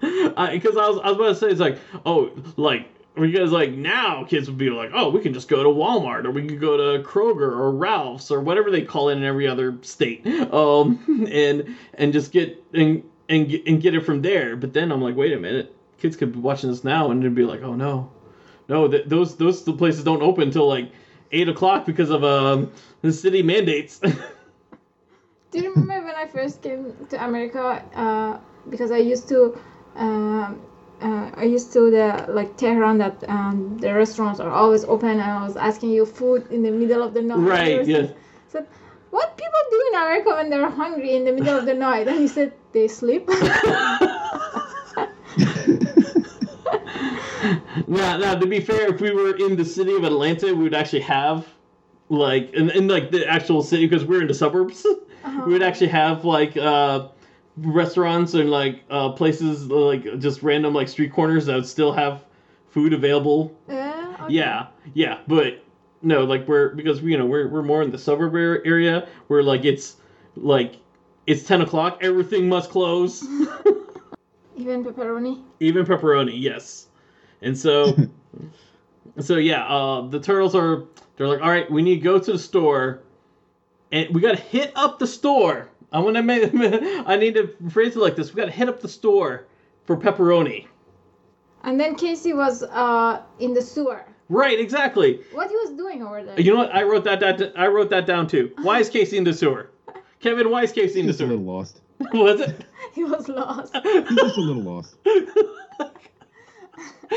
Because 0.00 0.76
I 0.76 0.86
was 0.86 1.00
I 1.02 1.08
was 1.10 1.16
about 1.16 1.28
to 1.28 1.34
say 1.34 1.46
it's 1.48 1.60
like 1.60 1.78
oh 2.04 2.30
like 2.58 2.88
because 3.14 3.52
like 3.52 3.70
now 3.70 4.24
kids 4.24 4.50
would 4.50 4.58
be 4.58 4.68
like 4.68 4.90
oh 4.92 5.08
we 5.08 5.20
can 5.20 5.32
just 5.32 5.48
go 5.48 5.62
to 5.62 5.68
Walmart 5.70 6.26
or 6.26 6.30
we 6.30 6.46
could 6.46 6.60
go 6.60 6.76
to 6.76 7.02
Kroger 7.02 7.40
or 7.40 7.70
Ralph's 7.70 8.30
or 8.30 8.42
whatever 8.42 8.70
they 8.70 8.82
call 8.82 9.08
it 9.08 9.16
in 9.16 9.24
every 9.24 9.48
other 9.48 9.78
state. 9.80 10.26
Um 10.52 11.26
and 11.30 11.74
and 11.94 12.12
just 12.12 12.32
get 12.32 12.62
and 12.74 13.02
and 13.30 13.50
and 13.66 13.80
get 13.80 13.94
it 13.94 14.04
from 14.04 14.20
there. 14.20 14.56
But 14.56 14.74
then 14.74 14.92
I'm 14.92 15.00
like 15.00 15.16
wait 15.16 15.32
a 15.32 15.38
minute. 15.38 15.74
Kids 15.96 16.16
could 16.16 16.32
be 16.32 16.38
watching 16.38 16.68
this 16.68 16.84
now 16.84 17.10
and 17.10 17.22
they'd 17.22 17.34
be 17.34 17.44
like 17.44 17.62
oh 17.62 17.74
no. 17.74 18.10
No 18.68 18.88
th- 18.88 19.06
those 19.06 19.36
those 19.36 19.62
places 19.62 20.04
don't 20.04 20.22
open 20.22 20.44
until 20.44 20.68
like 20.68 20.92
eight 21.34 21.48
o'clock 21.48 21.84
because 21.86 22.10
of 22.10 22.24
um 22.24 22.70
the 23.02 23.12
city 23.12 23.42
mandates 23.42 24.00
Do 25.50 25.60
you 25.60 25.70
remember 25.74 26.06
when 26.06 26.16
I 26.16 26.26
first 26.26 26.62
came 26.62 26.92
to 27.10 27.24
America? 27.24 27.82
Uh, 27.94 28.38
because 28.70 28.90
I 28.90 28.98
used 28.98 29.28
to, 29.28 29.52
um, 29.96 30.60
uh, 31.00 31.30
I 31.34 31.44
used 31.44 31.72
to 31.74 31.90
the 31.90 32.26
like 32.28 32.56
Tehran 32.56 32.98
that 32.98 33.14
um, 33.28 33.78
the 33.78 33.94
restaurants 33.94 34.40
are 34.40 34.50
always 34.50 34.84
open, 34.84 35.10
and 35.10 35.22
I 35.22 35.42
was 35.44 35.56
asking 35.56 35.90
you 35.92 36.04
food 36.06 36.46
in 36.50 36.62
the 36.62 36.70
middle 36.70 37.02
of 37.02 37.14
the 37.14 37.22
night. 37.22 37.48
right 37.50 37.70
You 37.70 37.84
yes 37.84 38.12
Said, 38.48 38.64
what 39.10 39.36
people 39.36 39.60
do 39.70 39.80
in 39.92 39.94
America 39.94 40.30
when 40.34 40.50
they're 40.50 40.70
hungry 40.70 41.14
in 41.14 41.24
the 41.24 41.32
middle 41.32 41.56
of 41.56 41.66
the 41.66 41.74
night? 41.74 42.08
And 42.08 42.18
he 42.18 42.26
said 42.28 42.52
they 42.72 42.88
sleep. 42.88 43.28
Now, 47.86 48.16
now 48.16 48.34
to 48.34 48.46
be 48.46 48.60
fair, 48.60 48.94
if 48.94 49.00
we 49.00 49.10
were 49.10 49.36
in 49.36 49.56
the 49.56 49.64
city 49.64 49.94
of 49.94 50.04
Atlanta, 50.04 50.46
we 50.46 50.64
would 50.64 50.74
actually 50.74 51.00
have 51.02 51.46
like 52.08 52.52
in, 52.52 52.70
in 52.70 52.88
like 52.88 53.10
the 53.10 53.26
actual 53.28 53.62
city 53.62 53.86
because 53.86 54.04
we're 54.04 54.22
in 54.22 54.28
the 54.28 54.34
suburbs. 54.34 54.86
We 55.46 55.54
would 55.54 55.62
actually 55.62 55.88
have 55.88 56.26
like 56.26 56.54
uh, 56.54 57.08
restaurants 57.56 58.34
and 58.34 58.50
like 58.50 58.82
uh, 58.90 59.12
places 59.12 59.66
like 59.68 60.18
just 60.18 60.42
random 60.42 60.74
like 60.74 60.86
street 60.86 61.14
corners 61.14 61.46
that 61.46 61.54
would 61.54 61.66
still 61.66 61.92
have 61.92 62.24
food 62.68 62.92
available. 62.92 63.56
Yeah. 63.66 64.16
okay. 64.20 64.34
Yeah, 64.34 64.66
yeah, 64.92 65.20
but 65.26 65.64
no, 66.02 66.24
like 66.24 66.46
we're 66.46 66.74
because 66.74 67.00
we 67.00 67.12
you 67.12 67.18
know 67.18 67.24
we're 67.24 67.48
we're 67.48 67.62
more 67.62 67.82
in 67.82 67.90
the 67.90 67.98
suburb 67.98 68.34
area 68.34 69.08
where 69.28 69.42
like 69.42 69.64
it's 69.64 69.96
like 70.36 70.76
it's 71.26 71.42
ten 71.44 71.62
o'clock, 71.62 71.98
everything 72.02 72.48
must 72.48 72.68
close. 72.68 73.22
Even 74.56 74.84
pepperoni. 74.84 75.42
Even 75.60 75.86
pepperoni, 75.86 76.38
yes. 76.38 76.88
And 77.44 77.56
so, 77.56 77.94
so 79.20 79.36
yeah, 79.36 79.64
uh, 79.66 80.08
the 80.08 80.18
turtles 80.18 80.54
are. 80.54 80.84
They're 81.16 81.28
like, 81.28 81.42
all 81.42 81.50
right, 81.50 81.70
we 81.70 81.82
need 81.82 81.96
to 81.96 82.00
go 82.00 82.18
to 82.18 82.32
the 82.32 82.38
store, 82.38 83.02
and 83.92 84.12
we 84.12 84.20
gotta 84.20 84.40
hit 84.40 84.72
up 84.74 84.98
the 84.98 85.06
store. 85.06 85.68
I'm 85.92 86.02
gonna 86.02 86.22
make. 86.22 86.50
I 87.06 87.16
need 87.16 87.34
to 87.34 87.54
phrase 87.70 87.94
it 87.94 88.00
like 88.00 88.16
this: 88.16 88.34
we 88.34 88.40
gotta 88.40 88.50
hit 88.50 88.68
up 88.68 88.80
the 88.80 88.88
store 88.88 89.46
for 89.84 89.96
pepperoni. 89.96 90.66
And 91.62 91.78
then 91.78 91.94
Casey 91.94 92.32
was 92.32 92.62
uh, 92.64 93.22
in 93.38 93.54
the 93.54 93.62
sewer. 93.62 94.04
Right, 94.28 94.58
exactly. 94.58 95.20
What 95.32 95.48
he 95.50 95.56
was 95.56 95.70
doing 95.70 96.02
over 96.02 96.24
there? 96.24 96.40
You 96.40 96.52
know 96.52 96.58
what? 96.58 96.74
I 96.74 96.82
wrote 96.82 97.04
that. 97.04 97.20
that 97.20 97.52
I 97.56 97.68
wrote 97.68 97.90
that 97.90 98.06
down 98.06 98.26
too. 98.26 98.52
Why 98.62 98.80
is 98.80 98.88
Casey 98.88 99.16
in 99.18 99.24
the 99.24 99.32
sewer? 99.34 99.70
Kevin, 100.20 100.50
why 100.50 100.62
is 100.62 100.72
Casey 100.72 101.00
in 101.00 101.06
the 101.06 101.12
Just 101.12 101.20
a 101.20 101.24
sewer? 101.26 101.36
little 101.36 101.44
lost. 101.44 101.80
Was 102.12 102.40
it? 102.40 102.64
he 102.94 103.04
was 103.04 103.28
lost. 103.28 103.76
He's 103.82 104.16
just 104.16 104.36
a 104.36 104.40
little 104.40 104.62
lost. 104.62 104.96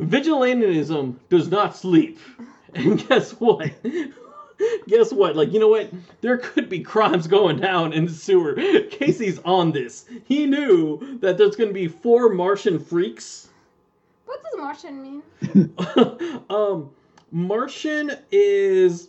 Vigilantism 0.00 1.16
does 1.28 1.48
not 1.48 1.76
sleep. 1.76 2.18
And 2.74 3.06
guess 3.08 3.32
what? 3.32 3.70
guess 4.88 5.12
what? 5.12 5.36
Like, 5.36 5.52
you 5.52 5.60
know 5.60 5.68
what? 5.68 5.90
There 6.20 6.38
could 6.38 6.68
be 6.68 6.80
crimes 6.80 7.26
going 7.26 7.60
down 7.60 7.92
in 7.92 8.06
the 8.06 8.12
sewer. 8.12 8.54
Casey's 8.90 9.38
on 9.44 9.72
this. 9.72 10.06
He 10.24 10.46
knew 10.46 11.18
that 11.20 11.38
there's 11.38 11.56
going 11.56 11.68
to 11.68 11.74
be 11.74 11.88
four 11.88 12.28
Martian 12.30 12.78
freaks. 12.78 13.48
What 14.26 14.42
does 14.42 14.54
Martian 14.58 15.02
mean? 15.02 15.22
um, 16.50 16.90
Martian 17.30 18.12
is, 18.30 19.08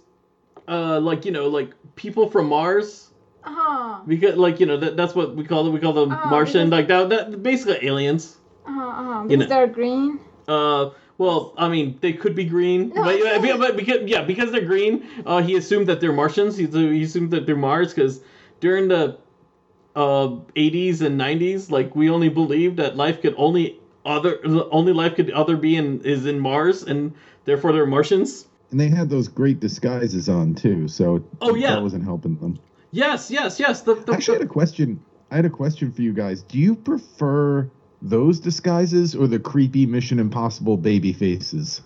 uh, 0.68 1.00
like, 1.00 1.26
you 1.26 1.32
know, 1.32 1.48
like 1.48 1.72
people 1.96 2.30
from 2.30 2.48
Mars. 2.48 3.10
Uh-huh. 3.46 4.02
Because, 4.08 4.36
like, 4.38 4.60
you 4.60 4.66
know, 4.66 4.78
that, 4.78 4.96
that's 4.98 5.14
what 5.16 5.36
we 5.36 5.44
call 5.44 5.64
them. 5.64 5.74
We 5.74 5.80
call 5.80 5.94
them 5.94 6.12
Oh, 6.12 6.30
Martian. 6.30 6.70
because- 6.70 6.90
Like, 6.90 7.10
that, 7.10 7.32
that, 7.32 7.44
basically 7.44 7.86
aliens. 7.88 8.38
Uh-huh, 8.66 8.82
uh-huh. 8.82 9.22
You 9.24 9.28
Because 9.30 9.50
know. 9.50 9.56
they're 9.56 9.68
green. 9.68 10.20
Uh, 10.48 10.90
well, 11.18 11.54
I 11.58 11.68
mean, 11.70 11.98
they 12.02 12.14
could 12.14 12.36
be 12.36 12.46
green, 12.46 12.90
No, 12.90 13.04
but, 13.04 13.16
I 13.16 13.38
yeah, 13.46 13.58
but 13.58 13.78
because 13.78 14.02
yeah, 14.10 14.24
because 14.24 14.52
they're 14.52 14.66
green, 14.66 15.06
uh, 15.26 15.42
he 15.42 15.56
assumed 15.56 15.88
that 15.88 16.02
they're 16.02 16.12
Martians. 16.12 16.58
He, 16.58 16.66
he 16.66 17.04
assumed 17.04 17.32
that 17.32 17.46
they're 17.46 17.56
Mars 17.56 17.94
because 17.94 18.22
during 18.60 18.88
the 18.88 19.18
uh 19.96 20.28
80s 20.56 21.02
and 21.02 21.20
90s, 21.22 21.70
like 21.70 21.96
we 21.96 22.10
only 22.10 22.30
believed 22.30 22.78
that 22.78 22.98
life 22.98 23.22
could 23.22 23.36
only 23.38 23.80
other 24.06 24.40
only 24.72 24.92
life 24.92 25.16
could 25.16 25.30
other 25.32 25.56
be 25.56 25.76
in 25.78 26.02
is 26.02 26.26
in 26.26 26.40
Mars, 26.40 26.82
and 26.84 27.14
therefore 27.46 27.72
they're 27.74 27.86
Martians. 27.86 28.48
And 28.72 28.80
they 28.80 28.90
had 28.90 29.08
those 29.10 29.28
great 29.28 29.60
disguises 29.60 30.28
on 30.30 30.56
too, 30.56 30.88
so 30.88 31.24
Oh, 31.42 31.54
yeah. 31.54 31.76
that 31.76 31.84
wasn't 31.84 32.04
helping 32.06 32.38
them. 32.38 32.58
Yes, 32.94 33.32
yes, 33.32 33.60
yes. 33.60 33.82
The, 33.82 33.96
the, 33.96 34.14
Actually, 34.14 34.36
I 34.36 34.40
had 34.40 34.48
a 34.48 34.52
question. 34.52 35.04
I 35.32 35.36
had 35.36 35.46
a 35.46 35.50
question 35.50 35.92
for 35.92 36.04
you 36.04 36.14
guys. 36.14 36.44
Do 36.44 36.60
you 36.60 36.76
prefer 36.76 37.70
those 38.04 38.40
disguises 38.40 39.16
or 39.16 39.28
the 39.28 39.40
creepy 39.40 39.86
Mission 39.88 40.20
Impossible 40.20 40.78
baby 40.78 41.12
faces? 41.12 41.82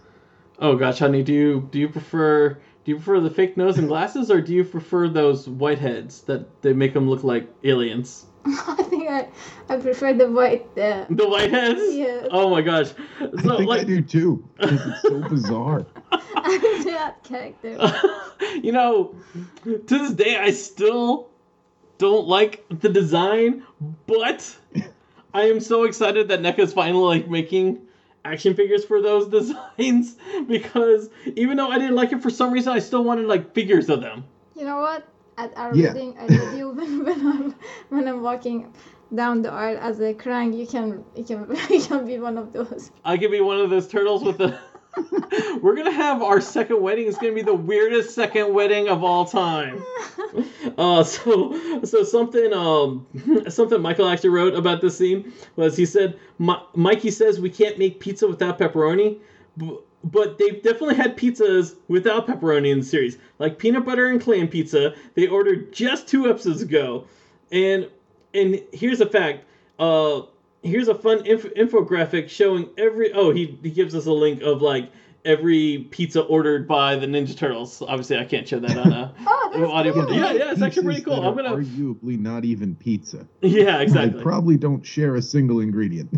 oh 0.59 0.75
gosh, 0.75 0.99
honey, 0.99 1.23
do 1.23 1.33
you 1.33 1.69
do 1.71 1.79
you 1.79 1.89
prefer 1.89 2.49
do 2.83 2.91
you 2.91 2.95
prefer 2.95 3.19
the 3.19 3.29
fake 3.29 3.57
nose 3.57 3.77
and 3.77 3.87
glasses, 3.87 4.31
or 4.31 4.41
do 4.41 4.53
you 4.53 4.63
prefer 4.63 5.07
those 5.07 5.47
white 5.47 5.79
heads 5.79 6.21
that 6.23 6.61
they 6.61 6.73
make 6.73 6.93
them 6.93 7.09
look 7.09 7.23
like 7.23 7.49
aliens? 7.63 8.25
I 8.67 8.83
think 8.83 9.09
I, 9.09 9.27
I 9.69 9.77
prefer 9.77 10.13
the 10.13 10.31
white. 10.31 10.67
Uh, 10.77 11.05
The 11.09 11.27
white 11.27 11.51
heads? 11.51 11.81
Yes. 11.95 12.27
Oh 12.31 12.49
my 12.49 12.61
gosh. 12.61 12.91
I 13.19 13.29
So 13.41 13.57
think 13.57 13.71
I 13.71 13.83
do 13.83 14.01
too. 14.01 14.43
It's 14.59 15.01
so 15.01 15.19
bizarre. 15.27 15.85
that 16.11 17.15
character. 17.23 17.77
you 18.63 18.71
know, 18.71 19.15
to 19.65 19.77
this 19.97 20.13
day 20.13 20.37
I 20.37 20.51
still 20.51 21.29
don't 21.97 22.27
like 22.27 22.63
the 22.69 22.89
design, 22.89 23.63
but 24.05 24.55
I 25.33 25.43
am 25.43 25.59
so 25.59 25.83
excited 25.83 26.27
that 26.29 26.41
NECA's 26.41 26.73
finally 26.73 27.19
like 27.19 27.29
making 27.29 27.81
action 28.23 28.53
figures 28.55 28.85
for 28.85 29.01
those 29.01 29.27
designs 29.27 30.15
because 30.47 31.09
even 31.35 31.57
though 31.57 31.69
I 31.69 31.77
didn't 31.79 31.95
like 31.95 32.11
it 32.11 32.21
for 32.21 32.29
some 32.29 32.51
reason, 32.51 32.73
I 32.73 32.79
still 32.79 33.03
wanted 33.03 33.25
like 33.27 33.53
figures 33.53 33.89
of 33.89 34.01
them. 34.01 34.23
You 34.55 34.65
know 34.65 34.77
what? 34.77 35.07
At 35.37 35.55
our 35.57 35.75
Yeah. 35.75 35.93
wedding, 35.93 36.15
I 36.19 36.27
told 36.27 36.51
you 36.53 36.69
when, 36.77 37.03
when 37.05 37.27
I'm 37.27 37.55
when 37.89 38.07
I'm 38.07 38.21
walking 38.21 38.73
down 39.13 39.41
the 39.43 39.51
aisle 39.51 39.77
as 39.79 39.99
a 39.99 40.13
Krang, 40.13 40.57
you 40.57 40.65
can 40.67 41.03
you 41.15 41.23
can 41.23 41.55
you 41.69 41.81
can 41.81 42.05
be 42.05 42.19
one 42.19 42.37
of 42.37 42.53
those. 42.53 42.91
I 43.05 43.17
can 43.17 43.31
be 43.31 43.41
one 43.41 43.59
of 43.59 43.69
those 43.69 43.87
turtles 43.87 44.23
with 44.23 44.37
the. 44.39 44.57
We're 45.61 45.75
gonna 45.75 45.91
have 45.91 46.23
our 46.23 46.41
second 46.41 46.81
wedding. 46.81 47.07
It's 47.07 47.19
gonna 47.19 47.33
be 47.33 47.43
the 47.43 47.53
weirdest 47.53 48.15
second 48.15 48.51
wedding 48.53 48.89
of 48.89 49.03
all 49.03 49.25
time. 49.25 49.83
Uh, 50.77 51.03
so 51.03 51.83
so 51.83 52.03
something 52.03 52.51
um 52.53 53.05
something 53.49 53.79
Michael 53.81 54.07
actually 54.07 54.31
wrote 54.31 54.55
about 54.55 54.81
this 54.81 54.97
scene 54.97 55.31
was 55.55 55.77
he 55.77 55.85
said 55.85 56.17
"Mi- 56.39 56.63
Mikey 56.75 57.11
says 57.11 57.39
we 57.39 57.49
can't 57.51 57.77
make 57.77 57.99
pizza 57.99 58.27
without 58.27 58.57
pepperoni, 58.57 59.19
b- 59.55 59.77
but 60.11 60.37
they've 60.37 60.61
definitely 60.63 60.95
had 60.95 61.17
pizzas 61.17 61.75
without 61.87 62.27
pepperoni 62.27 62.71
in 62.71 62.79
the 62.79 62.85
series, 62.85 63.17
like 63.39 63.57
peanut 63.57 63.85
butter 63.85 64.07
and 64.07 64.21
clam 64.21 64.47
pizza. 64.47 64.93
They 65.15 65.27
ordered 65.27 65.71
just 65.73 66.07
two 66.07 66.29
episodes 66.29 66.61
ago, 66.61 67.05
and 67.51 67.89
and 68.33 68.61
here's 68.73 69.01
a 69.01 69.05
fact. 69.09 69.45
Uh, 69.79 70.21
here's 70.63 70.87
a 70.87 70.95
fun 70.95 71.25
inf- 71.25 71.53
infographic 71.55 72.29
showing 72.29 72.69
every. 72.77 73.11
Oh, 73.13 73.31
he 73.31 73.57
he 73.63 73.69
gives 73.71 73.93
us 73.95 74.05
a 74.05 74.11
link 74.13 74.41
of 74.41 74.61
like 74.61 74.91
every 75.25 75.87
pizza 75.91 76.21
ordered 76.21 76.67
by 76.67 76.95
the 76.95 77.05
Ninja 77.05 77.35
Turtles. 77.37 77.81
Obviously, 77.81 78.17
I 78.17 78.23
can't 78.25 78.47
show 78.47 78.59
that 78.59 78.77
on 78.77 78.93
a 78.93 79.13
Oh, 79.27 79.49
that's 79.53 79.71
audio. 79.71 79.93
cool. 79.93 80.13
Yeah, 80.13 80.31
yeah, 80.33 80.51
it's 80.51 80.61
actually 80.61 80.83
pretty 80.85 81.01
cool. 81.01 81.21
that 81.21 81.27
I'm 81.27 81.35
gonna. 81.35 81.55
arguably 81.57 82.17
not 82.19 82.45
even 82.45 82.75
pizza. 82.75 83.27
Yeah, 83.41 83.77
They 83.77 83.83
exactly. 83.83 84.21
probably 84.21 84.57
don't 84.57 84.85
share 84.85 85.15
a 85.15 85.21
single 85.21 85.59
ingredient. 85.59 86.09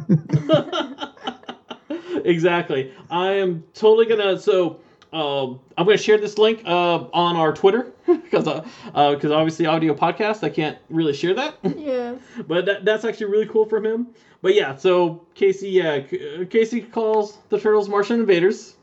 exactly. 2.25 2.93
I 3.09 3.33
am 3.33 3.63
totally 3.73 4.05
gonna. 4.05 4.39
So 4.39 4.79
um, 5.11 5.59
I'm 5.77 5.85
gonna 5.85 5.97
share 5.97 6.17
this 6.17 6.37
link 6.37 6.61
uh, 6.65 7.07
on 7.13 7.35
our 7.35 7.53
Twitter 7.53 7.91
because 8.05 8.45
because 8.85 9.31
obviously 9.31 9.65
audio 9.65 9.93
podcast 9.93 10.43
I 10.43 10.49
can't 10.49 10.77
really 10.89 11.13
share 11.13 11.33
that, 11.33 11.57
Yes. 11.77 12.19
but 12.47 12.65
that, 12.65 12.85
that's 12.85 13.05
actually 13.05 13.27
really 13.27 13.47
cool 13.47 13.65
from 13.65 13.85
him. 13.85 14.07
But 14.41 14.53
yeah, 14.55 14.75
so 14.75 15.25
Casey, 15.35 15.69
yeah, 15.69 16.07
C- 16.07 16.45
Casey 16.49 16.81
calls 16.81 17.39
the 17.49 17.59
turtles 17.59 17.89
Martian 17.89 18.19
invaders. 18.21 18.75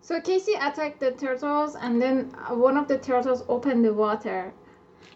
So 0.00 0.20
Casey 0.20 0.52
attacked 0.54 1.00
the 1.00 1.12
turtles, 1.12 1.74
and 1.76 2.00
then 2.00 2.32
uh, 2.48 2.54
one 2.54 2.76
of 2.76 2.86
the 2.88 2.98
turtles 2.98 3.44
opened 3.48 3.84
the 3.84 3.94
water. 3.94 4.52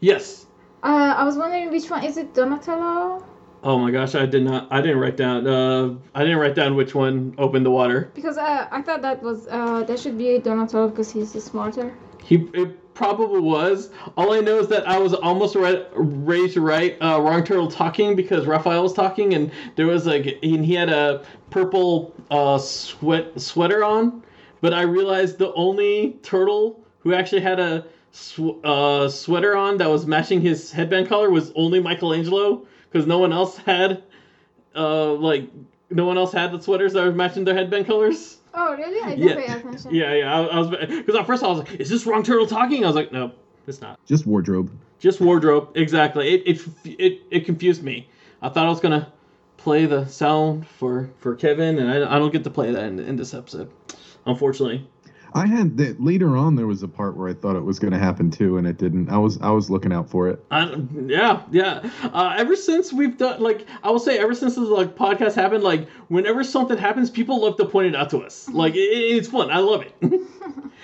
Yes. 0.01 0.47
Uh, 0.83 1.15
I 1.17 1.25
was 1.25 1.37
wondering 1.37 1.71
which 1.71 1.91
one 1.91 2.05
is 2.05 2.17
it, 2.17 2.35
Donatello? 2.35 3.25
Oh 3.67 3.81
my 3.81 3.91
gosh, 3.91 4.15
I 4.15 4.27
did 4.27 4.45
not. 4.45 4.69
I 4.71 4.81
didn't 4.81 4.99
write 4.99 5.17
down. 5.17 5.45
Uh, 5.45 5.97
I 6.15 6.23
didn't 6.23 6.39
write 6.39 6.55
down 6.55 6.77
which 6.77 6.95
one 6.95 7.35
opened 7.37 7.67
the 7.67 7.71
water. 7.73 8.13
Because 8.15 8.39
uh, 8.39 8.69
I 8.71 8.81
thought 8.81 9.03
that 9.03 9.21
was 9.25 9.49
uh, 9.49 9.83
that 9.83 9.99
should 9.99 10.17
be 10.17 10.39
Donatello 10.39 10.89
because 10.91 11.11
he's 11.11 11.33
smarter. 11.43 11.93
He 12.23 12.49
it 12.55 12.95
probably 12.95 13.41
was. 13.41 13.91
All 14.17 14.33
I 14.33 14.39
know 14.39 14.61
is 14.61 14.69
that 14.69 14.87
I 14.89 14.99
was 14.99 15.15
almost 15.15 15.57
ready 15.57 16.49
to 16.49 16.61
write 16.61 16.97
uh, 17.03 17.21
wrong 17.21 17.43
turtle 17.43 17.69
talking 17.69 18.15
because 18.15 18.47
Raphael 18.47 18.85
was 18.85 18.93
talking 18.93 19.35
and 19.35 19.51
there 19.75 19.89
was 19.89 20.07
like 20.07 20.39
and 20.45 20.65
he 20.65 20.75
had 20.75 20.89
a 20.89 21.25
purple 21.51 22.15
uh, 22.31 22.59
sweat 22.59 23.41
sweater 23.41 23.83
on, 23.83 24.23
but 24.61 24.75
I 24.75 24.83
realized 24.83 25.39
the 25.39 25.53
only 25.55 26.21
turtle 26.23 26.85
who 27.01 27.15
actually 27.15 27.41
had 27.41 27.59
a 27.59 27.85
sw- 28.13 28.63
uh, 28.63 29.09
sweater 29.09 29.57
on 29.57 29.79
that 29.79 29.91
was 29.91 30.07
matching 30.07 30.41
his 30.41 30.71
headband 30.71 31.09
color 31.09 31.31
was 31.31 31.51
only 31.57 31.81
Michelangelo 31.81 32.65
because 32.97 33.07
no 33.07 33.19
one 33.19 33.33
else 33.33 33.57
had 33.59 34.03
uh 34.75 35.13
like 35.13 35.49
no 35.91 36.05
one 36.07 36.17
else 36.19 36.33
had 36.33 36.51
the 36.53 36.61
sweaters 36.61 36.93
that 36.95 37.05
were 37.05 37.13
matching 37.13 37.45
their 37.45 37.55
headband 37.55 37.87
colors. 37.87 38.39
Oh, 38.55 38.75
really? 38.75 39.01
I 39.03 39.15
didn't 39.15 39.29
Yeah. 39.29 39.35
pay 39.47 39.59
attention. 39.61 39.95
Yeah, 39.95 40.15
yeah. 40.15 40.35
I, 40.41 40.45
I 40.47 40.59
was 40.59 40.71
because 40.71 41.15
at 41.15 41.27
first 41.27 41.43
I 41.45 41.49
was 41.49 41.59
like, 41.59 41.73
"Is 41.79 41.91
this 41.91 42.07
wrong 42.07 42.23
turtle 42.23 42.47
talking?" 42.47 42.83
I 42.85 42.87
was 42.87 42.97
like, 42.97 43.13
"No, 43.13 43.33
it's 43.67 43.81
not. 43.83 44.01
Just 44.07 44.27
wardrobe. 44.27 44.71
Just 44.99 45.21
wardrobe." 45.21 45.77
Exactly. 45.77 46.35
It 46.35 46.43
it 46.47 46.69
it, 46.99 47.21
it 47.31 47.45
confused 47.45 47.83
me. 47.83 48.09
I 48.43 48.49
thought 48.49 48.65
I 48.67 48.71
was 48.71 48.81
gonna 48.81 49.13
play 49.59 49.85
the 49.87 50.07
sound 50.07 50.67
for 50.67 51.11
for 51.19 51.35
Kevin, 51.37 51.79
and 51.79 51.91
I, 51.91 52.17
I 52.17 52.19
don't 52.19 52.33
get 52.33 52.45
to 52.45 52.51
play 52.51 52.71
that 52.73 52.85
in, 52.85 52.99
in 52.99 53.17
this 53.17 53.35
episode, 53.35 53.71
unfortunately. 54.25 54.87
I 55.37 55.47
had 55.47 55.77
that 55.77 56.03
later 56.03 56.35
on. 56.35 56.57
There 56.57 56.67
was 56.67 56.83
a 56.83 56.89
part 56.89 57.15
where 57.15 57.29
I 57.29 57.35
thought 57.35 57.57
it 57.57 57.65
was 57.65 57.79
going 57.79 57.93
to 57.93 57.99
happen 57.99 58.31
too, 58.31 58.57
and 58.57 58.67
it 58.67 58.79
didn't. 58.79 59.11
I 59.11 59.19
was 59.19 59.39
I 59.43 59.51
was 59.51 59.69
looking 59.69 59.93
out 59.93 60.09
for 60.09 60.29
it. 60.29 60.43
I, 60.51 60.75
yeah, 61.07 61.43
yeah. 61.51 61.91
Uh, 62.05 62.35
ever 62.39 62.57
since 62.57 62.91
we've 62.91 63.19
done, 63.19 63.43
like, 63.43 63.67
I 63.83 63.91
will 63.91 63.99
say, 63.99 64.19
ever 64.19 64.35
since 64.35 64.55
this 64.55 64.69
like 64.69 64.97
podcast 64.97 65.35
happened, 65.35 65.63
like, 65.63 65.91
whenever 66.09 66.43
something 66.43 66.79
happens, 66.79 67.11
people 67.11 67.43
love 67.43 67.59
to 67.59 67.67
point 67.67 67.89
it 67.89 67.95
out 67.95 68.09
to 68.11 68.23
us. 68.23 68.49
Like, 68.49 68.75
it, 68.75 68.79
it's 68.79 69.29
fun. 69.29 69.51
I 69.51 69.59
love 69.59 69.83
it. 69.83 69.93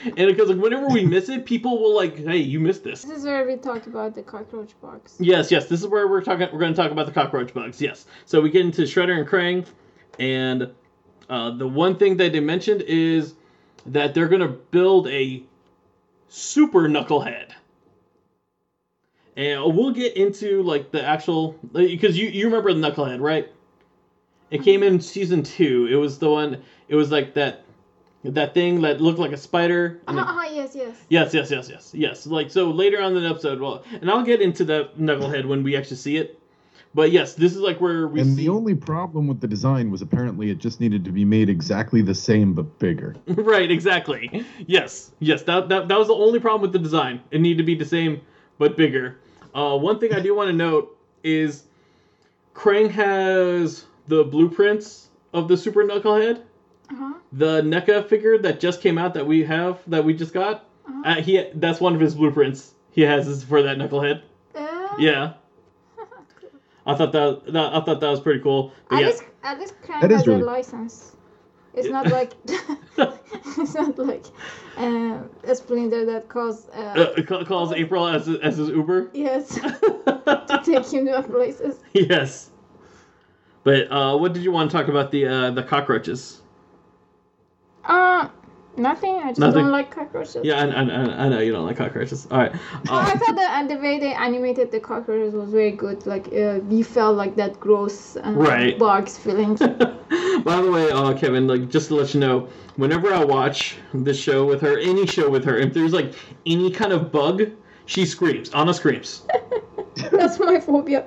and 0.05 0.17
because 0.17 0.51
like 0.51 0.59
whenever 0.59 0.89
we 0.89 1.07
miss 1.07 1.31
it, 1.31 1.47
people 1.47 1.81
will 1.81 1.95
like, 1.95 2.19
"Hey, 2.19 2.37
you 2.37 2.61
missed 2.61 2.85
this." 2.85 3.05
This 3.05 3.19
is 3.19 3.25
where 3.25 3.47
we 3.47 3.57
talk 3.57 3.87
about 3.87 4.15
the 4.15 4.23
cockroach 4.23 4.79
box. 4.83 5.17
Yes, 5.19 5.51
yes. 5.51 5.67
This 5.67 5.81
is 5.81 5.87
where 5.87 6.09
we're 6.09 6.23
talking. 6.23 6.49
We're 6.53 6.61
going 6.61 6.75
to 6.75 6.83
talk 6.83 6.91
about 6.91 7.07
the 7.07 7.13
cockroach 7.13 7.55
bugs. 7.55 7.81
Yes. 7.81 8.05
So 8.27 8.43
we 8.43 8.51
get 8.51 8.67
into 8.67 8.83
Shredder 8.83 9.19
and 9.19 9.27
Krang, 9.27 9.67
and 10.19 10.71
uh, 11.31 11.57
the 11.57 11.67
one 11.67 11.97
thing 11.97 12.19
that 12.19 12.33
they 12.33 12.41
mentioned 12.41 12.83
is 12.83 13.35
that 13.87 14.15
they're 14.15 14.29
going 14.29 14.43
to 14.43 14.49
build 14.49 15.09
a 15.09 15.43
super 16.29 16.89
knucklehead. 16.89 17.51
And 19.37 19.75
we'll 19.75 19.93
get 19.93 20.17
into 20.17 20.63
like 20.63 20.91
the 20.91 21.03
actual 21.03 21.59
because 21.73 22.19
you 22.19 22.29
you 22.29 22.47
remember 22.47 22.73
the 22.73 22.81
knucklehead, 22.81 23.21
right? 23.21 23.51
It 24.51 24.63
came 24.63 24.83
in 24.83 25.01
season 25.01 25.43
two. 25.43 25.89
It 25.91 25.95
was 25.97 26.19
the 26.19 26.31
one. 26.31 26.63
It 26.89 26.95
was 26.95 27.11
like 27.11 27.35
that 27.35 27.65
that 28.25 28.53
thing 28.53 28.83
that 28.83 29.01
looked 29.01 29.19
like 29.19 29.33
a 29.33 29.37
spider. 29.39 30.01
Uh-huh, 30.07 30.21
uh-huh, 30.21 30.49
yes, 30.53 30.77
yes. 30.77 30.97
Yes, 31.09 31.35
yes, 31.35 31.51
yes, 31.51 31.69
yes, 31.71 31.91
yes. 31.95 32.27
Like 32.27 32.51
so 32.51 32.71
later 32.71 33.01
on 33.01 33.17
in 33.17 33.23
the 33.23 33.29
episode, 33.29 33.61
well, 33.61 33.83
and 33.91 34.11
I'll 34.11 34.23
get 34.23 34.43
into 34.43 34.65
the 34.65 34.91
knucklehead 34.99 35.47
when 35.47 35.63
we 35.63 35.77
actually 35.77 35.97
see 35.97 36.19
it. 36.19 36.39
But 36.95 37.11
yes, 37.11 37.35
this 37.35 37.53
is 37.53 37.59
like 37.61 37.81
where 37.81 38.07
we 38.07 38.21
and 38.21 38.37
see. 38.37 38.43
the 38.43 38.49
only 38.51 38.75
problem 38.75 39.27
with 39.27 39.41
the 39.41 39.49
design 39.49 39.91
was 39.91 40.03
apparently 40.03 40.51
it 40.51 40.59
just 40.59 40.79
needed 40.79 41.05
to 41.07 41.11
be 41.11 41.25
made 41.25 41.49
exactly 41.49 42.03
the 42.03 42.15
same 42.15 42.53
but 42.53 42.79
bigger. 42.79 43.17
right, 43.27 43.71
exactly. 43.71 44.45
Yes, 44.67 45.11
yes. 45.19 45.43
That, 45.45 45.69
that 45.71 45.89
that 45.89 45.99
was 45.99 46.09
the 46.09 46.15
only 46.15 46.39
problem 46.39 46.61
with 46.63 46.73
the 46.73 46.79
design. 46.79 47.23
It 47.31 47.41
needed 47.41 47.59
to 47.59 47.65
be 47.65 47.75
the 47.75 47.87
same 47.87 48.21
but 48.59 48.77
bigger. 48.77 49.19
Uh, 49.55 49.79
one 49.79 49.99
thing 49.99 50.13
I 50.15 50.21
do 50.21 50.35
want 50.35 50.49
to 50.49 50.53
note 50.53 50.99
is 51.23 51.65
Krang 52.55 52.91
has 52.91 53.85
the 54.09 54.25
blueprints 54.25 55.09
of 55.33 55.49
the 55.49 55.57
Super 55.57 55.85
Knucklehead. 55.85 56.43
Uh-huh. 56.91 57.15
The 57.33 57.63
NECA 57.63 58.07
figure 58.09 58.37
that 58.39 58.61
just 58.61 58.83
came 58.83 58.99
out 58.99 59.15
that 59.15 59.27
we 59.27 59.45
have 59.45 59.81
that 59.87 60.05
we 60.05 60.13
just 60.13 60.35
got. 60.35 60.67
Uh-huh. 60.87 61.03
Uh, 61.07 61.15
he 61.23 61.47
that's 61.55 61.81
one 61.81 61.95
of 61.95 62.01
his 62.01 62.15
blueprints. 62.15 62.75
He 62.91 63.01
has 63.03 63.27
is 63.27 63.43
for 63.43 63.63
that 63.63 63.79
knucklehead. 63.79 64.21
Uh, 64.55 64.89
Yeah. 64.99 65.35
I 66.87 66.95
thought 66.95 67.13
that, 67.13 67.53
that 67.53 67.73
I 67.75 67.81
thought 67.81 68.01
that 68.01 68.11
was 68.11 68.21
pretty 68.21 68.41
cool. 68.41 68.73
But 68.89 68.97
At 68.97 69.01
yeah. 69.03 69.07
least, 69.09 69.25
at 69.45 69.59
least 69.61 69.75
Krang 69.83 70.01
That 70.01 70.11
is 70.11 70.19
has 70.19 70.27
really- 70.27 70.43
a 70.43 70.45
license. 70.45 71.09
It's 71.75 71.89
not 71.89 72.07
like 72.09 72.33
it's 72.47 73.75
not 73.75 73.99
like 73.99 74.27
uh, 74.77 75.21
a 75.45 75.55
Splinter 75.55 76.05
that 76.05 76.29
calls 76.29 76.69
uh, 76.69 77.15
uh, 77.31 77.45
calls 77.47 77.73
April 77.73 78.07
as 78.07 78.29
as 78.29 78.59
his 78.59 78.69
Uber. 78.69 79.09
yes 79.15 79.55
to 79.59 80.61
take 80.67 80.85
him 80.93 81.07
to 81.07 81.13
other 81.13 81.29
places. 81.29 81.81
yes. 81.95 82.51
But 83.65 83.91
uh, 83.91 84.19
what 84.19 84.35
did 84.35 84.43
you 84.43 84.53
want 84.53 84.71
to 84.71 84.77
talk 84.77 84.89
about 84.89 85.11
the 85.13 85.27
uh, 85.27 85.51
the 85.53 85.63
cockroaches? 85.63 86.43
Uh, 87.85 88.29
Nothing. 88.77 89.17
I 89.17 89.29
just 89.29 89.39
Nothing. 89.41 89.65
don't 89.65 89.71
like 89.73 89.91
cockroaches. 89.91 90.45
Yeah, 90.45 90.65
I, 90.65 90.67
I, 90.67 90.83
I- 90.83 91.25
I 91.25 91.29
know 91.29 91.41
you 91.41 91.53
don't 91.53 91.67
like 91.67 91.77
cockroaches. 91.77 92.27
All 92.31 92.39
right. 92.39 92.53
I 92.89 93.13
Uh, 93.13 93.19
thought 93.19 93.37
that 93.37 93.51
and 93.59 93.71
the 93.71 93.77
way 93.77 93.99
they 93.99 94.15
animated 94.15 94.71
the 94.71 94.81
cockroaches 94.81 95.35
was 95.35 95.51
very 95.51 95.73
good. 95.73 96.07
Like 96.07 96.29
uh, 96.33 96.61
you 96.71 96.83
felt 96.83 97.17
like 97.17 97.37
that 97.37 97.61
gross 97.61 98.17
uh, 98.17 98.33
Right. 98.35 98.79
bugs 98.79 99.19
feelings. 99.19 99.61
By 100.45 100.61
the 100.63 100.71
way, 100.71 100.91
uh, 100.91 101.13
Kevin, 101.15 101.47
like 101.47 101.69
just 101.69 101.89
to 101.89 101.95
let 101.97 102.15
you 102.15 102.21
know, 102.21 102.49
whenever 102.77 103.13
I 103.13 103.23
watch 103.25 103.77
this 103.93 104.19
show 104.19 104.45
with 104.47 104.61
her, 104.63 104.79
any 104.79 105.07
show 105.07 105.29
with 105.29 105.45
her, 105.45 105.57
if 105.59 105.75
there's 105.75 105.93
like 105.93 106.15
any 106.47 106.71
kind 106.71 106.93
of 106.93 107.13
bug, 107.13 107.43
she 107.87 108.07
screams. 108.07 108.49
Anna 108.55 108.73
screams. 108.73 109.23
That's 110.11 110.39
my 110.39 110.59
phobia. 110.61 111.05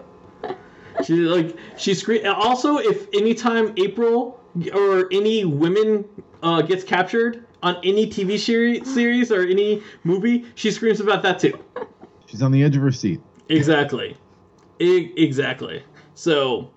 She 1.03 1.15
like 1.15 1.57
she 1.77 1.93
scream. 1.95 2.25
Also, 2.27 2.77
if 2.77 3.07
anytime 3.13 3.73
April 3.77 4.39
or 4.73 5.07
any 5.11 5.43
women 5.43 6.05
uh, 6.43 6.61
gets 6.61 6.83
captured 6.83 7.44
on 7.65 7.77
any 7.83 8.05
TV 8.05 8.37
series, 8.37 8.87
series 8.93 9.31
or 9.31 9.41
any 9.41 9.81
movie, 10.03 10.45
she 10.53 10.69
screams 10.69 10.99
about 10.99 11.23
that 11.23 11.39
too. 11.39 11.57
She's 12.27 12.43
on 12.43 12.51
the 12.51 12.63
edge 12.63 12.75
of 12.75 12.83
her 12.83 12.91
seat. 12.91 13.19
Exactly. 13.49 14.15
E- 14.79 15.11
exactly. 15.17 15.81
So, 16.13 16.69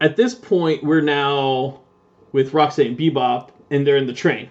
at 0.00 0.16
this 0.16 0.34
point, 0.34 0.82
we're 0.82 1.02
now 1.02 1.82
with 2.32 2.54
Roxanne 2.54 2.88
and 2.88 2.98
Bebop, 2.98 3.50
and 3.70 3.86
they're 3.86 3.98
in 3.98 4.06
the 4.06 4.14
train. 4.14 4.48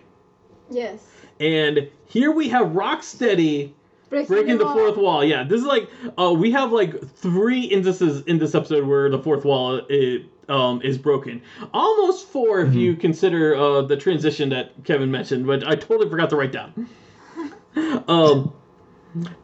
Yes. 0.69 1.03
And 1.39 1.89
here 2.05 2.31
we 2.31 2.47
have 2.49 2.68
Rocksteady 2.68 3.73
Breaking, 4.10 4.27
breaking 4.27 4.57
the 4.60 4.65
wall. 4.65 4.76
fourth 4.76 4.97
wall. 4.97 5.23
Yeah, 5.23 5.43
this 5.43 5.61
is 5.61 5.65
like 5.65 5.89
uh, 6.19 6.31
we 6.31 6.51
have 6.51 6.72
like 6.72 7.03
three 7.15 7.61
instances 7.61 8.23
in 8.27 8.38
this 8.38 8.53
episode 8.53 8.85
where 8.88 9.10
the 9.10 9.18
fourth 9.18 9.45
wall 9.45 9.81
it, 9.89 10.27
um, 10.49 10.81
is 10.81 10.97
broken. 10.97 11.41
Almost 11.73 12.27
4 12.27 12.61
if 12.61 12.73
you 12.73 12.95
consider 12.95 13.55
uh, 13.55 13.81
the 13.81 13.97
transition 13.97 14.49
that 14.49 14.83
Kevin 14.83 15.11
mentioned, 15.11 15.47
but 15.47 15.67
I 15.67 15.75
totally 15.75 16.09
forgot 16.09 16.29
to 16.31 16.35
write 16.35 16.51
down. 16.51 16.89
um, 18.07 18.53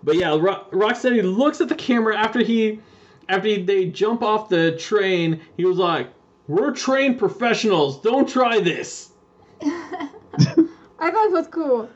but 0.03 0.15
yeah, 0.15 0.29
Ro- 0.29 0.65
Rocksteady 0.71 1.23
looks 1.23 1.61
at 1.61 1.69
the 1.69 1.75
camera 1.75 2.17
after 2.17 2.43
he 2.43 2.81
after 3.27 3.47
he, 3.47 3.61
they 3.61 3.85
jump 3.85 4.23
off 4.23 4.49
the 4.49 4.75
train. 4.77 5.39
He 5.55 5.65
was 5.65 5.77
like, 5.77 6.09
"We're 6.47 6.71
trained 6.71 7.19
professionals. 7.19 8.01
Don't 8.01 8.27
try 8.27 8.59
this." 8.59 9.11
I 9.61 11.11
thought 11.11 11.25
it 11.25 11.31
was 11.31 11.47
cool. 11.47 11.89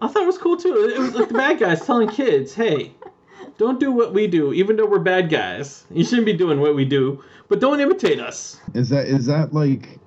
I 0.00 0.08
thought 0.08 0.22
it 0.22 0.26
was 0.26 0.38
cool 0.38 0.56
too. 0.56 0.92
It 0.94 0.98
was 0.98 1.14
like 1.14 1.28
the 1.28 1.34
bad 1.34 1.58
guys 1.58 1.84
telling 1.84 2.08
kids, 2.08 2.54
"Hey, 2.54 2.94
don't 3.58 3.78
do 3.78 3.92
what 3.92 4.14
we 4.14 4.26
do, 4.26 4.52
even 4.52 4.76
though 4.76 4.86
we're 4.86 5.00
bad 5.00 5.28
guys. 5.28 5.84
You 5.90 6.04
shouldn't 6.04 6.26
be 6.26 6.32
doing 6.32 6.60
what 6.60 6.74
we 6.74 6.84
do, 6.84 7.22
but 7.48 7.60
don't 7.60 7.80
imitate 7.80 8.20
us." 8.20 8.58
Is 8.74 8.88
that 8.88 9.06
is 9.06 9.26
that 9.26 9.52
like 9.52 9.98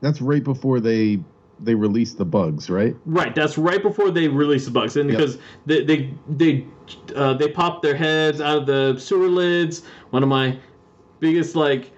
that's 0.00 0.20
right 0.20 0.44
before 0.44 0.80
they 0.80 1.20
they 1.60 1.74
release 1.74 2.12
the 2.14 2.24
bugs, 2.24 2.68
right? 2.68 2.94
Right. 3.06 3.34
That's 3.34 3.56
right 3.56 3.82
before 3.82 4.10
they 4.10 4.28
release 4.28 4.66
the 4.66 4.70
bugs, 4.70 4.96
and 4.96 5.08
Yep. 5.08 5.18
because 5.18 5.38
they 5.64 5.84
they 5.84 6.10
they 6.28 6.66
uh, 7.14 7.34
they 7.34 7.48
pop 7.48 7.80
their 7.80 7.96
heads 7.96 8.40
out 8.40 8.58
of 8.58 8.66
the 8.66 8.98
sewer 9.00 9.28
lids. 9.28 9.82
One 10.10 10.22
of 10.22 10.28
my 10.28 10.58
biggest 11.20 11.56
like 11.56 11.92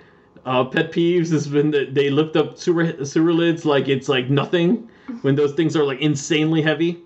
uh, 0.47 0.65
pet 0.65 0.93
peeves 0.93 1.33
is 1.33 1.51
when 1.51 1.71
the, 1.71 1.87
they 1.91 2.11
lift 2.11 2.37
up 2.37 2.57
sewer 2.57 3.05
sewer 3.05 3.33
lids 3.33 3.65
like 3.65 3.89
it's 3.89 4.09
like 4.09 4.31
nothing 4.31 4.89
when 5.23 5.35
those 5.35 5.55
things 5.55 5.75
are 5.77 5.85
like 5.85 6.01
insanely 6.01 6.63
heavy. 6.63 7.03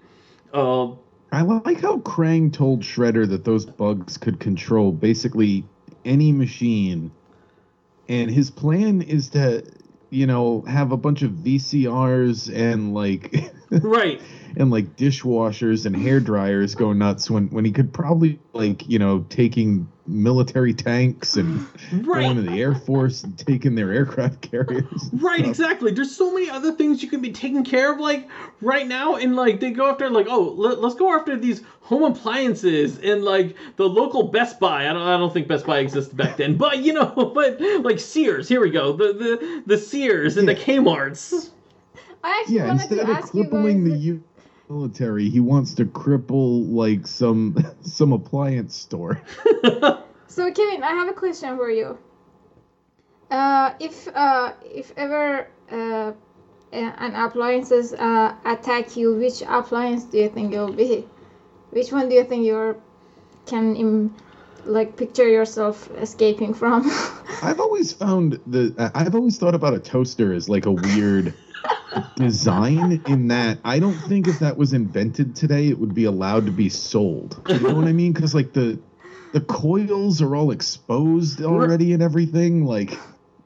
Uh, 0.53 0.89
I 1.33 1.41
like 1.41 1.81
how 1.81 1.99
Krang 1.99 2.53
told 2.53 2.83
Shredder 2.83 3.27
that 3.31 3.45
those 3.45 3.65
bugs 3.65 4.19
could 4.19 4.39
control 4.39 4.93
basically 4.93 5.65
any 6.05 6.31
machine, 6.31 7.11
and 8.07 8.31
his 8.31 8.51
plan 8.51 9.01
is 9.01 9.31
to, 9.31 9.65
you 10.11 10.27
know, 10.27 10.61
have 10.69 10.93
a 10.93 10.97
bunch 10.99 11.23
of 11.23 11.31
VCRs 11.31 12.55
and 12.55 12.93
like 12.93 13.51
right. 13.71 14.21
And 14.57 14.71
like 14.71 14.97
dishwashers 14.97 15.87
and 15.87 15.97
hair 15.97 16.21
dryers 16.21 16.75
go 16.75 16.93
nuts 16.93 17.31
when 17.31 17.49
when 17.49 17.65
he 17.65 17.73
could 17.73 17.93
probably 17.93 18.39
like 18.53 18.87
you 18.89 18.99
know 18.99 19.25
taking 19.29 19.87
military 20.07 20.75
tanks 20.75 21.37
and 21.37 21.65
Right. 21.93 22.23
going 22.23 22.37
to 22.37 22.43
the 22.43 22.61
Air 22.61 22.75
Force 22.75 23.23
and 23.23 23.37
taking 23.39 23.75
their 23.77 23.93
aircraft 23.93 24.41
carriers. 24.51 25.11
Right, 25.13 25.39
stuff. 25.39 25.49
exactly. 25.49 25.93
There's 25.93 26.11
so 26.15 26.33
many 26.35 26.51
other 26.51 26.73
things 26.73 27.03
you 27.03 27.09
can 27.09 27.21
be 27.21 27.31
taking 27.31 27.63
care 27.65 27.93
of, 27.93 28.01
like 28.01 28.29
right 28.61 28.87
now, 28.87 29.15
and 29.15 29.37
like 29.37 29.61
they 29.61 29.71
go 29.71 29.89
after, 29.91 30.11
like, 30.11 30.27
oh, 30.29 30.55
let, 30.57 30.79
us 30.79 30.95
go 30.97 31.17
after 31.17 31.37
these 31.37 31.63
home 31.83 32.03
appliances 32.03 32.99
and 32.99 33.23
like 33.23 33.57
the 33.77 33.89
local 33.89 34.25
Best 34.25 34.59
Buy. 34.59 34.89
I 34.89 34.93
don't, 34.93 35.03
I 35.03 35.17
don't 35.19 35.33
think 35.33 35.47
Best 35.49 35.67
Buy 35.67 35.79
existed 35.79 36.17
back 36.17 36.37
then, 36.37 36.57
but 36.57 36.79
you 36.79 36.93
know, 36.95 37.33
but 37.35 37.61
like 37.85 38.01
Sears. 38.01 38.49
Here 38.49 38.61
we 38.61 38.71
go, 38.71 38.93
the 38.93 39.13
the 39.13 39.63
the 39.67 39.79
Sears 39.79 40.37
and 40.37 40.49
the 40.49 40.55
Kmart's. 40.55 41.51
I 42.25 42.41
actually 42.41 42.57
Yeah, 42.57 42.67
wanted 42.69 42.81
instead 42.83 42.95
to 42.97 43.03
of 43.03 43.09
ask 43.11 43.35
you 43.35 43.45
guys. 43.45 43.85
the 43.85 43.99
U- 43.99 44.23
military, 44.73 45.29
he 45.29 45.41
wants 45.41 45.75
to 45.75 45.85
cripple 45.85 46.71
like 46.71 47.07
some 47.07 47.57
some 47.83 48.13
appliance 48.13 48.75
store. 48.75 49.21
So 50.29 50.51
Kevin, 50.51 50.83
I 50.83 50.93
have 50.93 51.09
a 51.09 51.13
question 51.13 51.59
for 51.59 51.71
you. 51.71 51.99
Uh, 53.31 53.75
if 53.79 54.09
uh, 54.09 54.55
if 54.65 54.91
ever 54.97 55.47
uh, 55.71 56.13
an 56.73 57.15
appliances 57.15 57.93
uh, 57.93 58.35
attack 58.47 58.97
you, 58.97 59.15
which 59.15 59.43
appliance 59.47 60.05
do 60.05 60.17
you 60.17 60.31
think 60.31 60.55
it 60.55 60.59
will 60.59 60.73
be? 60.73 61.07
Which 61.69 61.93
one 61.93 62.09
do 62.09 62.15
you 62.15 62.25
think 62.25 62.47
you're 62.47 62.77
can 63.45 63.77
Im- 63.77 64.15
like 64.65 64.97
picture 64.97 65.29
yourself 65.29 65.91
escaping 65.99 66.55
from? 66.55 66.91
I've 67.43 67.61
always 67.61 67.93
found 67.93 68.41
the 68.47 68.73
I've 68.95 69.15
always 69.15 69.37
thought 69.37 69.55
about 69.55 69.75
a 69.75 69.81
toaster 69.81 70.33
as 70.33 70.49
like 70.49 70.65
a 70.65 70.73
weird 70.73 71.35
design 72.17 73.03
in 73.07 73.29
that 73.29 73.59
I 73.65 73.79
don't 73.79 73.95
think 73.95 74.29
if 74.29 74.39
that 74.41 74.57
was 74.57 74.73
invented 74.73 75.37
today 75.37 75.69
it 75.69 75.79
would 75.79 75.95
be 75.95 76.05
allowed 76.05 76.47
to 76.47 76.53
be 76.53 76.69
sold. 76.69 77.41
You 77.49 77.61
know 77.61 77.75
what 77.75 77.87
I 77.87 77.93
mean? 77.93 78.13
Because 78.13 78.35
like 78.35 78.53
the 78.53 78.79
the 79.33 79.41
coils 79.41 80.21
are 80.21 80.37
all 80.37 80.51
exposed 80.51 81.43
already 81.43 81.93
and 81.93 82.03
everything. 82.03 82.65
Like 82.65 82.99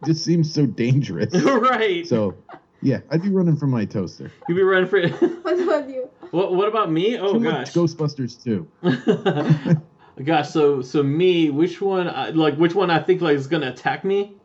just 0.04 0.24
seems 0.24 0.52
so 0.52 0.66
dangerous. 0.66 1.34
right. 1.44 2.06
So 2.06 2.36
yeah, 2.82 3.00
I'd 3.10 3.22
be 3.22 3.30
running 3.30 3.56
from 3.56 3.70
my 3.70 3.84
toaster. 3.84 4.30
You'd 4.48 4.56
be 4.56 4.62
running 4.62 4.88
for. 4.88 5.06
what 5.42 5.60
about 5.60 5.88
you? 5.88 6.10
what 6.30 6.54
What 6.54 6.68
about 6.68 6.90
me? 6.90 7.18
Oh 7.18 7.34
Too 7.34 7.40
much 7.40 7.72
gosh. 7.72 7.72
Ghostbusters 7.72 8.42
too. 8.42 8.68
Gosh, 10.24 10.48
so 10.48 10.80
so 10.80 11.02
me, 11.02 11.50
which 11.50 11.80
one? 11.82 12.08
I, 12.08 12.30
like 12.30 12.56
which 12.56 12.74
one 12.74 12.90
I 12.90 13.00
think 13.00 13.20
like 13.20 13.36
is 13.36 13.48
gonna 13.48 13.68
attack 13.68 14.02
me? 14.02 14.38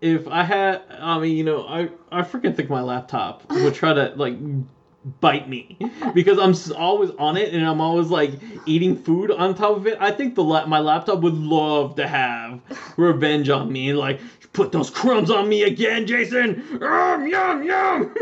If 0.00 0.26
I 0.28 0.44
had, 0.44 0.82
I 0.98 1.18
mean, 1.18 1.36
you 1.36 1.44
know, 1.44 1.66
I 1.66 1.90
I 2.10 2.22
freaking 2.22 2.56
think 2.56 2.70
my 2.70 2.80
laptop 2.80 3.48
would 3.50 3.74
try 3.74 3.92
to 3.92 4.12
like 4.16 4.36
bite 5.20 5.48
me 5.48 5.78
because 6.14 6.38
I'm 6.38 6.54
always 6.76 7.10
on 7.18 7.36
it 7.36 7.54
and 7.54 7.66
I'm 7.66 7.80
always 7.80 8.08
like 8.08 8.32
eating 8.66 8.96
food 8.96 9.30
on 9.30 9.54
top 9.54 9.76
of 9.76 9.86
it. 9.86 9.98
I 10.00 10.10
think 10.10 10.34
the 10.34 10.44
la- 10.44 10.66
my 10.66 10.80
laptop 10.80 11.20
would 11.20 11.34
love 11.34 11.96
to 11.96 12.06
have 12.06 12.60
revenge 12.96 13.48
on 13.50 13.72
me 13.72 13.90
and 13.90 13.98
like 13.98 14.20
put 14.52 14.72
those 14.72 14.90
crumbs 14.90 15.30
on 15.30 15.48
me 15.48 15.62
again, 15.62 16.06
Jason. 16.06 16.62
Um, 16.82 17.26
yum 17.26 17.62
yum. 17.62 18.14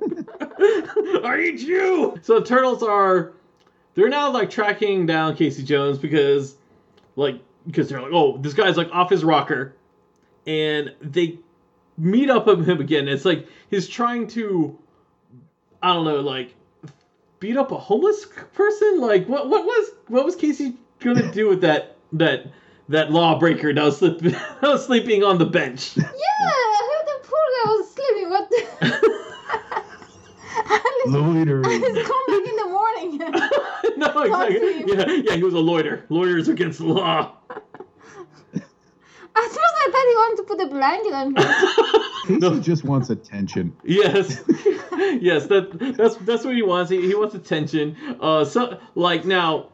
I 1.24 1.40
eat 1.40 1.60
you. 1.60 2.18
So 2.22 2.40
turtles 2.40 2.82
are 2.82 3.32
they're 3.94 4.08
now 4.08 4.30
like 4.30 4.50
tracking 4.50 5.06
down 5.06 5.36
Casey 5.36 5.62
Jones 5.62 5.98
because 5.98 6.56
like 7.16 7.40
because 7.66 7.88
they're 7.88 8.02
like, 8.02 8.12
oh, 8.12 8.38
this 8.38 8.54
guy's 8.54 8.76
like 8.76 8.88
off 8.92 9.10
his 9.10 9.24
rocker, 9.24 9.74
and 10.46 10.92
they 11.00 11.38
meet 11.96 12.30
up 12.30 12.46
with 12.46 12.68
him 12.68 12.80
again. 12.80 13.08
It's 13.08 13.24
like 13.24 13.46
he's 13.70 13.88
trying 13.88 14.26
to, 14.28 14.78
I 15.82 15.94
don't 15.94 16.04
know, 16.04 16.20
like 16.20 16.54
beat 17.40 17.56
up 17.56 17.72
a 17.72 17.78
homeless 17.78 18.26
person. 18.52 19.00
Like 19.00 19.26
what 19.28 19.48
what 19.48 19.64
was 19.64 19.90
what 20.08 20.24
was 20.24 20.36
Casey 20.36 20.76
gonna 21.00 21.30
do 21.32 21.48
with 21.48 21.60
that 21.62 21.96
that 22.12 22.46
that 22.88 23.10
lawbreaker 23.10 23.72
that 23.72 23.82
was, 23.82 23.98
sleep, 23.98 24.18
that 24.20 24.62
was 24.62 24.86
sleeping 24.86 25.22
on 25.22 25.38
the 25.38 25.46
bench? 25.46 25.96
Yeah, 26.36 26.50
I 26.50 26.80
heard 26.90 27.06
the 27.06 27.18
poor 27.28 27.44
guy 27.54 27.70
was 27.70 27.94
sleeping. 27.94 28.30
What? 28.30 28.50
The... 28.50 29.24
Loitering. 31.06 31.70
He's 31.70 32.06
coming 32.06 32.46
in 32.46 32.56
the 32.56 32.68
morning. 32.70 33.18
no, 33.96 34.22
exactly. 34.22 34.84
Yeah, 34.86 35.10
yeah, 35.22 35.36
he 35.36 35.42
was 35.42 35.54
a 35.54 35.58
loiter. 35.58 36.04
Loiters 36.08 36.48
against 36.48 36.78
the 36.78 36.86
law. 36.86 37.32
At 39.36 39.42
first, 39.42 39.58
I 39.58 39.90
thought 39.90 40.06
he 40.08 40.16
wanted 40.16 40.36
to 40.36 40.42
put 40.44 40.60
a 40.60 40.66
blanket 40.68 41.12
on 41.12 41.36
him. 41.36 42.40
Casey 42.40 42.60
just 42.60 42.84
wants 42.84 43.10
attention. 43.10 43.76
Yes, 43.84 44.42
yes, 45.20 45.46
that 45.46 45.94
that's 45.98 46.16
that's 46.16 46.44
what 46.44 46.54
he 46.54 46.62
wants. 46.62 46.90
He, 46.90 47.06
he 47.06 47.14
wants 47.14 47.34
attention. 47.34 47.96
Uh, 48.20 48.44
so 48.44 48.78
like 48.94 49.24
now, 49.24 49.68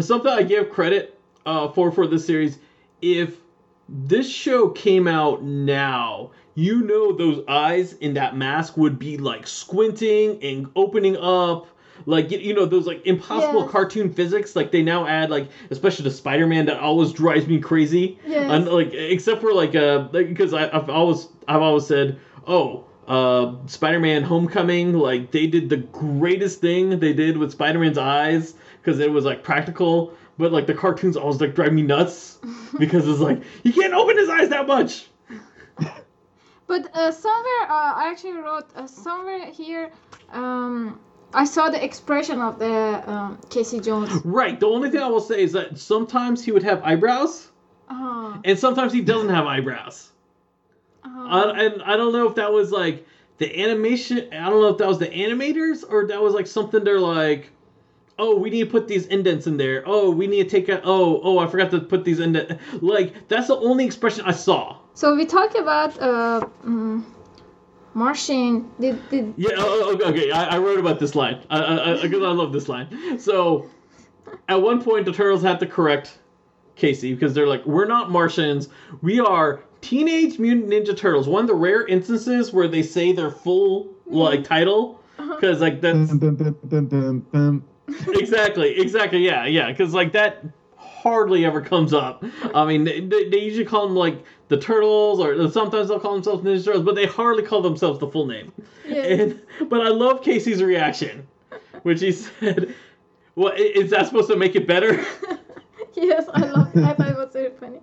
something 0.00 0.30
I 0.30 0.42
give 0.42 0.70
credit 0.70 1.18
uh 1.46 1.68
for 1.68 1.92
for 1.92 2.06
this 2.06 2.26
series. 2.26 2.58
If 3.02 3.36
this 3.88 4.28
show 4.28 4.70
came 4.70 5.06
out 5.06 5.42
now, 5.42 6.30
you 6.54 6.82
know 6.82 7.12
those 7.12 7.44
eyes 7.48 7.92
in 7.94 8.14
that 8.14 8.36
mask 8.36 8.76
would 8.76 8.98
be 8.98 9.16
like 9.18 9.46
squinting 9.46 10.42
and 10.42 10.68
opening 10.74 11.16
up. 11.16 11.66
Like 12.06 12.30
you- 12.30 12.38
you 12.38 12.54
know 12.54 12.66
those 12.66 12.86
like 12.86 13.06
impossible 13.06 13.64
cartoon 13.68 14.12
physics, 14.12 14.56
like 14.56 14.70
they 14.70 14.82
now 14.82 15.06
add 15.06 15.30
like 15.30 15.48
especially 15.70 16.04
to 16.04 16.10
Spider 16.10 16.46
Man 16.46 16.66
that 16.66 16.78
always 16.80 17.12
drives 17.12 17.46
me 17.46 17.60
crazy. 17.60 18.18
Yes. 18.26 18.50
And 18.50 18.66
like 18.68 18.92
except 18.94 19.40
for 19.40 19.52
like 19.52 19.74
uh 19.74 20.04
because 20.08 20.54
I 20.54 20.68
I've 20.76 20.88
always 20.90 21.28
I've 21.48 21.62
always 21.62 21.86
said 21.86 22.18
oh 22.46 22.84
uh, 23.08 23.56
Spider-Man: 23.66 24.22
Homecoming, 24.22 24.92
like 24.92 25.32
they 25.32 25.48
did 25.48 25.68
the 25.68 25.78
greatest 25.78 26.60
thing 26.60 27.00
they 27.00 27.12
did 27.12 27.36
with 27.36 27.50
Spider-Man's 27.50 27.98
eyes 27.98 28.54
because 28.80 29.00
it 29.00 29.10
was 29.10 29.24
like 29.24 29.42
practical. 29.42 30.14
But 30.38 30.52
like 30.52 30.68
the 30.68 30.74
cartoons 30.74 31.16
always 31.16 31.40
like 31.40 31.56
drive 31.56 31.72
me 31.72 31.82
nuts 31.82 32.38
because 32.78 33.08
it's 33.08 33.18
like 33.18 33.42
he 33.64 33.72
can't 33.72 33.94
open 33.94 34.16
his 34.16 34.28
eyes 34.28 34.48
that 34.50 34.68
much. 34.68 35.08
But 36.68 36.88
uh, 36.94 37.10
somewhere, 37.10 37.62
uh, 37.68 37.94
I 37.96 38.08
actually 38.12 38.32
wrote 38.34 38.66
uh, 38.76 38.86
somewhere 38.86 39.46
here. 39.46 39.90
Um, 40.30 41.00
I 41.32 41.44
saw 41.44 41.70
the 41.70 41.82
expression 41.82 42.40
of 42.40 42.58
the 42.58 43.02
um, 43.10 43.38
Casey 43.50 43.80
Jones. 43.80 44.10
Right. 44.24 44.58
The 44.58 44.66
only 44.66 44.90
thing 44.90 45.00
I 45.00 45.08
will 45.08 45.20
say 45.20 45.42
is 45.42 45.52
that 45.52 45.78
sometimes 45.78 46.44
he 46.44 46.52
would 46.52 46.62
have 46.64 46.82
eyebrows, 46.82 47.48
Uh, 47.88 48.38
and 48.44 48.58
sometimes 48.58 48.92
he 48.92 49.00
doesn't 49.00 49.30
have 49.30 49.46
eyebrows. 49.46 50.10
uh, 51.04 51.08
I, 51.08 51.64
and 51.64 51.82
I 51.82 51.96
don't 51.96 52.12
know 52.12 52.28
if 52.28 52.34
that 52.36 52.52
was 52.52 52.70
like 52.72 53.06
the 53.38 53.48
animation. 53.62 54.28
I 54.32 54.50
don't 54.50 54.60
know 54.60 54.68
if 54.68 54.78
that 54.78 54.88
was 54.88 54.98
the 54.98 55.08
animators 55.08 55.84
or 55.88 56.06
that 56.08 56.20
was 56.22 56.34
like 56.34 56.46
something 56.46 56.84
they're 56.84 57.00
like, 57.00 57.50
oh, 58.18 58.36
we 58.36 58.50
need 58.50 58.64
to 58.64 58.70
put 58.70 58.86
these 58.86 59.06
indents 59.06 59.46
in 59.46 59.56
there. 59.56 59.82
Oh, 59.86 60.10
we 60.10 60.26
need 60.26 60.44
to 60.44 60.50
take 60.50 60.68
a. 60.68 60.80
Oh, 60.84 61.20
oh, 61.24 61.38
I 61.38 61.46
forgot 61.46 61.70
to 61.70 61.80
put 61.80 62.04
these 62.04 62.20
indent. 62.20 62.58
Like 62.82 63.28
that's 63.28 63.46
the 63.48 63.56
only 63.56 63.84
expression 63.86 64.24
I 64.26 64.32
saw. 64.32 64.76
so 64.94 65.14
we 65.16 65.24
talk 65.26 65.54
about 65.56 65.98
uh, 66.00 66.46
um, 66.64 67.06
Martian. 67.94 68.70
Did 68.80 69.08
did 69.10 69.34
Yeah. 69.36 69.50
Oh, 69.56 69.82
oh, 69.84 69.94
okay. 69.94 70.04
okay. 70.04 70.30
I, 70.30 70.56
I 70.56 70.58
wrote 70.58 70.78
about 70.78 71.00
this 71.00 71.14
line. 71.14 71.40
I, 71.50 71.58
I, 71.58 71.92
I, 71.98 72.02
because 72.02 72.22
I 72.22 72.32
love 72.32 72.52
this 72.52 72.68
line. 72.68 73.18
So, 73.18 73.68
at 74.48 74.60
one 74.60 74.82
point, 74.82 75.04
the 75.04 75.12
turtles 75.12 75.42
had 75.42 75.60
to 75.60 75.66
correct 75.66 76.18
Casey 76.76 77.14
because 77.14 77.34
they're 77.34 77.48
like, 77.48 77.64
"We're 77.66 77.86
not 77.86 78.10
Martians. 78.10 78.68
We 79.02 79.20
are 79.20 79.64
Teenage 79.80 80.38
Mutant 80.38 80.70
Ninja 80.70 80.96
Turtles." 80.96 81.28
One 81.28 81.42
of 81.42 81.48
the 81.48 81.54
rare 81.54 81.86
instances 81.86 82.52
where 82.52 82.68
they 82.68 82.82
say 82.82 83.12
their 83.12 83.30
full 83.30 83.88
like 84.06 84.44
title 84.44 85.00
uh-huh. 85.18 85.34
because 85.36 85.60
like 85.60 85.80
that's 85.80 86.12
exactly 88.08 88.78
exactly 88.80 89.24
yeah 89.24 89.46
yeah 89.46 89.70
because 89.70 89.94
like 89.94 90.12
that 90.12 90.44
hardly 90.80 91.44
ever 91.44 91.60
comes 91.60 91.92
up. 91.92 92.24
I 92.54 92.64
mean, 92.64 92.84
they, 92.84 93.00
they 93.00 93.38
usually 93.38 93.64
call 93.64 93.86
them 93.86 93.96
like 93.96 94.22
the 94.48 94.58
turtles, 94.58 95.20
or 95.20 95.50
sometimes 95.50 95.88
they'll 95.88 96.00
call 96.00 96.14
themselves 96.14 96.42
Ninja 96.42 96.64
Turtles, 96.64 96.84
but 96.84 96.94
they 96.94 97.06
hardly 97.06 97.42
call 97.42 97.62
themselves 97.62 97.98
the 98.00 98.08
full 98.08 98.26
name. 98.26 98.52
Yes. 98.86 99.20
And, 99.60 99.70
but 99.70 99.80
I 99.80 99.88
love 99.88 100.22
Casey's 100.22 100.62
reaction, 100.62 101.26
which 101.82 102.00
he 102.00 102.12
said, 102.12 102.74
"Well, 103.36 103.52
is 103.56 103.90
that 103.90 104.06
supposed 104.06 104.28
to 104.30 104.36
make 104.36 104.56
it 104.56 104.66
better?" 104.66 104.94
yes, 105.94 106.28
I 106.32 106.40
love. 106.40 106.76
I 106.76 106.94
thought 106.94 107.08
it 107.08 107.16
was 107.16 107.32
very 107.32 107.50
funny. 107.50 107.80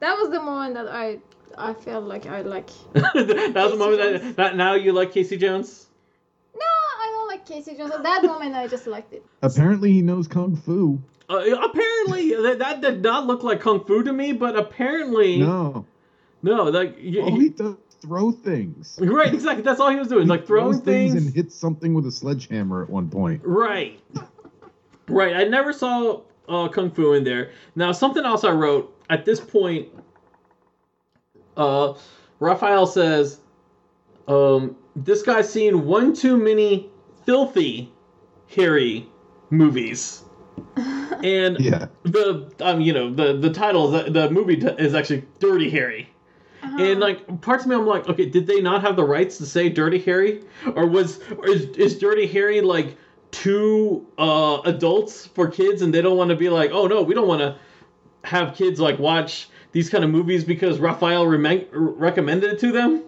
That 0.00 0.18
was 0.18 0.30
the 0.30 0.40
moment 0.42 0.74
that 0.74 0.88
I 0.88 1.18
I 1.56 1.72
felt 1.74 2.04
like 2.04 2.26
I 2.26 2.42
like. 2.42 2.68
that 2.92 3.54
was 3.54 3.72
the 3.72 3.78
moment 3.78 4.00
Jones. 4.02 4.22
that, 4.22 4.36
that 4.36 4.56
now 4.56 4.74
you 4.74 4.92
like 4.92 5.12
Casey 5.12 5.36
Jones. 5.36 5.86
No, 6.54 6.60
I 6.60 7.10
don't 7.12 7.28
like 7.28 7.46
Casey 7.46 7.76
Jones. 7.76 7.92
At 7.92 8.02
that 8.02 8.24
moment, 8.24 8.54
I 8.54 8.66
just 8.66 8.86
liked 8.86 9.12
it. 9.12 9.24
Apparently, 9.42 9.92
he 9.92 10.02
knows 10.02 10.28
kung 10.28 10.56
fu. 10.56 11.00
Uh, 11.28 11.36
apparently, 11.62 12.30
that, 12.34 12.58
that 12.58 12.80
did 12.82 13.02
not 13.02 13.26
look 13.26 13.42
like 13.42 13.60
kung 13.60 13.84
fu 13.84 14.02
to 14.02 14.12
me, 14.12 14.32
but 14.32 14.56
apparently, 14.56 15.38
no, 15.38 15.86
No, 16.42 16.64
like 16.64 16.96
y- 17.02 17.20
all 17.22 17.40
he 17.40 17.48
does 17.48 17.76
is 17.88 17.94
throw 18.02 18.30
things. 18.30 18.98
right, 19.02 19.32
exactly. 19.32 19.62
That's 19.62 19.80
all 19.80 19.90
he 19.90 19.96
was 19.96 20.08
doing, 20.08 20.24
He 20.24 20.28
like 20.28 20.46
throwing 20.46 20.80
things 20.80 21.12
things. 21.14 21.26
and 21.26 21.34
hit 21.34 21.50
something 21.50 21.94
with 21.94 22.06
a 22.06 22.12
sledgehammer 22.12 22.82
at 22.82 22.90
one 22.90 23.08
point. 23.08 23.40
Right. 23.44 23.98
Right. 25.08 25.34
I 25.36 25.44
never 25.44 25.72
saw 25.72 26.20
uh, 26.48 26.68
Kung 26.68 26.90
Fu 26.90 27.14
in 27.14 27.24
there. 27.24 27.52
Now, 27.74 27.92
something 27.92 28.24
else 28.24 28.44
I 28.44 28.52
wrote 28.52 28.94
at 29.08 29.24
this 29.24 29.40
point, 29.40 29.88
uh, 31.56 31.94
Raphael 32.40 32.86
says, 32.86 33.40
um, 34.28 34.76
this 34.96 35.22
guy's 35.22 35.50
seen 35.50 35.86
one 35.86 36.12
too 36.14 36.36
many 36.36 36.90
filthy 37.24 37.92
hairy 38.48 39.08
movies. 39.50 40.22
And 41.24 41.58
Yeah. 41.58 41.86
the 42.04 42.52
um, 42.60 42.80
you 42.82 42.92
know 42.92 43.12
the 43.12 43.32
the 43.32 43.50
title 43.50 43.92
of 43.94 44.04
the, 44.04 44.10
the 44.10 44.30
movie 44.30 44.56
t- 44.56 44.66
is 44.78 44.94
actually 44.94 45.24
Dirty 45.40 45.70
Harry. 45.70 46.10
And 46.62 46.98
like 46.98 47.42
parts 47.42 47.64
of 47.64 47.70
me, 47.70 47.76
I'm 47.76 47.86
like, 47.86 48.08
okay, 48.08 48.24
did 48.24 48.46
they 48.46 48.60
not 48.62 48.80
have 48.80 48.96
the 48.96 49.04
rights 49.04 49.36
to 49.38 49.46
say 49.46 49.68
Dirty 49.68 49.98
Harry, 49.98 50.42
or 50.74 50.86
was 50.86 51.20
or 51.36 51.46
is, 51.48 51.66
is 51.76 51.98
Dirty 51.98 52.26
Harry 52.26 52.62
like 52.62 52.96
too 53.32 54.06
uh, 54.16 54.60
adults 54.64 55.26
for 55.26 55.46
kids, 55.48 55.82
and 55.82 55.92
they 55.92 56.00
don't 56.00 56.16
want 56.16 56.30
to 56.30 56.36
be 56.36 56.48
like, 56.48 56.70
oh 56.72 56.86
no, 56.86 57.02
we 57.02 57.14
don't 57.14 57.28
want 57.28 57.40
to 57.42 57.56
have 58.24 58.54
kids 58.54 58.80
like 58.80 58.98
watch 58.98 59.48
these 59.72 59.90
kind 59.90 60.04
of 60.04 60.10
movies 60.10 60.42
because 60.42 60.78
Raphael 60.78 61.26
remen- 61.26 61.66
recommended 61.72 62.54
it 62.54 62.58
to 62.60 62.72
them. 62.72 63.02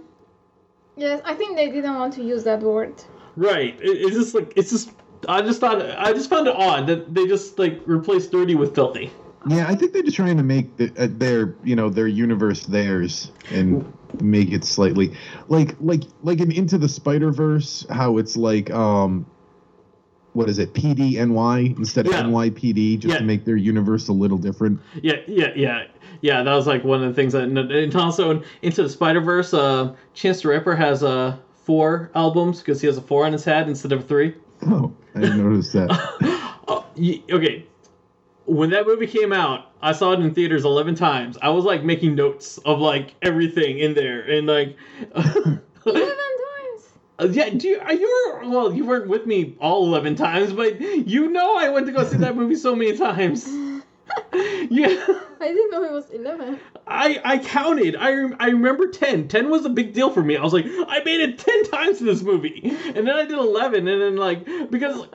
Yes, 0.96 1.22
I 1.24 1.34
think 1.34 1.56
they 1.56 1.70
didn't 1.70 1.94
want 1.94 2.12
to 2.14 2.22
use 2.22 2.44
that 2.44 2.60
word. 2.60 2.94
Right. 3.36 3.78
It, 3.80 3.88
it's 3.88 4.16
just 4.16 4.34
like 4.34 4.52
it's 4.56 4.70
just. 4.70 4.90
I 5.28 5.42
just 5.42 5.60
thought 5.60 5.80
I 5.82 6.12
just 6.12 6.30
found 6.30 6.46
it 6.46 6.54
odd 6.56 6.86
that 6.86 7.14
they 7.14 7.26
just 7.26 7.58
like 7.58 7.80
replaced 7.86 8.30
dirty 8.32 8.54
with 8.54 8.74
filthy. 8.74 9.10
Yeah, 9.48 9.66
I 9.68 9.74
think 9.76 9.92
they're 9.92 10.02
just 10.02 10.16
trying 10.16 10.36
to 10.38 10.42
make 10.42 10.76
the, 10.76 10.92
uh, 10.98 11.06
their, 11.08 11.54
you 11.62 11.76
know, 11.76 11.88
their 11.88 12.08
universe 12.08 12.66
theirs 12.66 13.30
and 13.52 13.84
make 14.20 14.50
it 14.50 14.64
slightly 14.64 15.14
like 15.48 15.76
like 15.80 16.02
like 16.22 16.40
in 16.40 16.50
Into 16.50 16.78
the 16.78 16.88
Spider 16.88 17.30
Verse, 17.30 17.86
how 17.90 18.18
it's 18.18 18.36
like 18.36 18.70
um, 18.70 19.24
what 20.32 20.48
is 20.48 20.58
it, 20.58 20.74
PDNY 20.74 21.78
instead 21.78 22.06
of 22.06 22.12
Yeah. 22.12 22.22
NYPD, 22.24 22.98
just 22.98 23.14
Yeah. 23.14 23.18
to 23.18 23.24
make 23.24 23.44
their 23.44 23.56
universe 23.56 24.08
a 24.08 24.12
little 24.12 24.38
different. 24.38 24.80
Yeah, 25.02 25.16
yeah, 25.26 25.52
yeah, 25.56 25.84
yeah. 26.20 26.42
That 26.42 26.54
was 26.54 26.66
like 26.66 26.84
one 26.84 27.02
of 27.02 27.08
the 27.08 27.14
things 27.14 27.32
that, 27.32 27.44
and 27.44 27.96
also 27.96 28.42
into 28.62 28.82
the 28.82 28.88
Spider 28.88 29.20
Verse, 29.20 29.54
uh, 29.54 29.94
Chance 30.14 30.42
the 30.42 30.48
Rapper 30.48 30.74
has 30.74 31.02
uh 31.02 31.36
four 31.64 32.10
albums 32.14 32.60
because 32.60 32.80
he 32.80 32.86
has 32.86 32.96
a 32.96 33.02
four 33.02 33.24
on 33.26 33.32
his 33.32 33.44
head 33.44 33.68
instead 33.68 33.92
of 33.92 34.06
three. 34.06 34.34
Oh, 34.62 34.94
I 35.14 35.20
didn't 35.20 35.38
notice 35.42 35.72
that. 35.72 35.90
Oh, 36.68 36.84
y- 36.96 37.22
okay. 37.30 37.64
When 38.46 38.70
that 38.70 38.86
movie 38.86 39.06
came 39.06 39.32
out, 39.32 39.70
I 39.80 39.92
saw 39.92 40.12
it 40.12 40.20
in 40.20 40.34
theaters 40.34 40.64
eleven 40.64 40.96
times. 40.96 41.38
I 41.40 41.50
was 41.50 41.64
like 41.64 41.84
making 41.84 42.16
notes 42.16 42.58
of 42.58 42.80
like 42.80 43.14
everything 43.22 43.78
in 43.78 43.94
there, 43.94 44.20
and 44.22 44.48
like, 44.48 44.76
Eleven 45.14 45.62
times. 45.84 46.88
Uh, 47.20 47.28
yeah, 47.30 47.50
do 47.50 47.68
you, 47.68 47.80
you 47.90 48.32
were 48.42 48.48
well, 48.50 48.72
you 48.74 48.84
weren't 48.84 49.06
with 49.08 49.26
me 49.26 49.56
all 49.60 49.86
eleven 49.86 50.16
times, 50.16 50.52
but 50.52 50.80
you 50.80 51.30
know 51.30 51.56
I 51.56 51.68
went 51.68 51.86
to 51.86 51.92
go 51.92 52.02
see 52.04 52.16
that 52.18 52.34
movie 52.36 52.56
so 52.56 52.74
many 52.74 52.96
times. 52.96 53.46
yeah. 54.32 55.04
I 55.40 55.48
didn't 55.48 55.70
know 55.70 55.84
it 55.84 55.92
was 55.92 56.10
eleven. 56.10 56.58
I 56.86 57.18
I 57.24 57.38
counted. 57.38 57.96
I 57.98 58.10
I 58.38 58.48
remember 58.50 58.86
10. 58.86 59.28
10 59.28 59.50
was 59.50 59.64
a 59.64 59.68
big 59.68 59.92
deal 59.92 60.10
for 60.10 60.22
me. 60.22 60.36
I 60.36 60.42
was 60.42 60.52
like, 60.52 60.66
I 60.66 61.00
made 61.04 61.20
it 61.20 61.38
10 61.38 61.64
times 61.64 62.00
in 62.00 62.06
this 62.06 62.22
movie. 62.22 62.60
And 62.94 63.06
then 63.06 63.16
I 63.16 63.24
did 63.24 63.38
11 63.38 63.88
and 63.88 64.00
then 64.00 64.16
like 64.16 64.46
because 64.70 65.06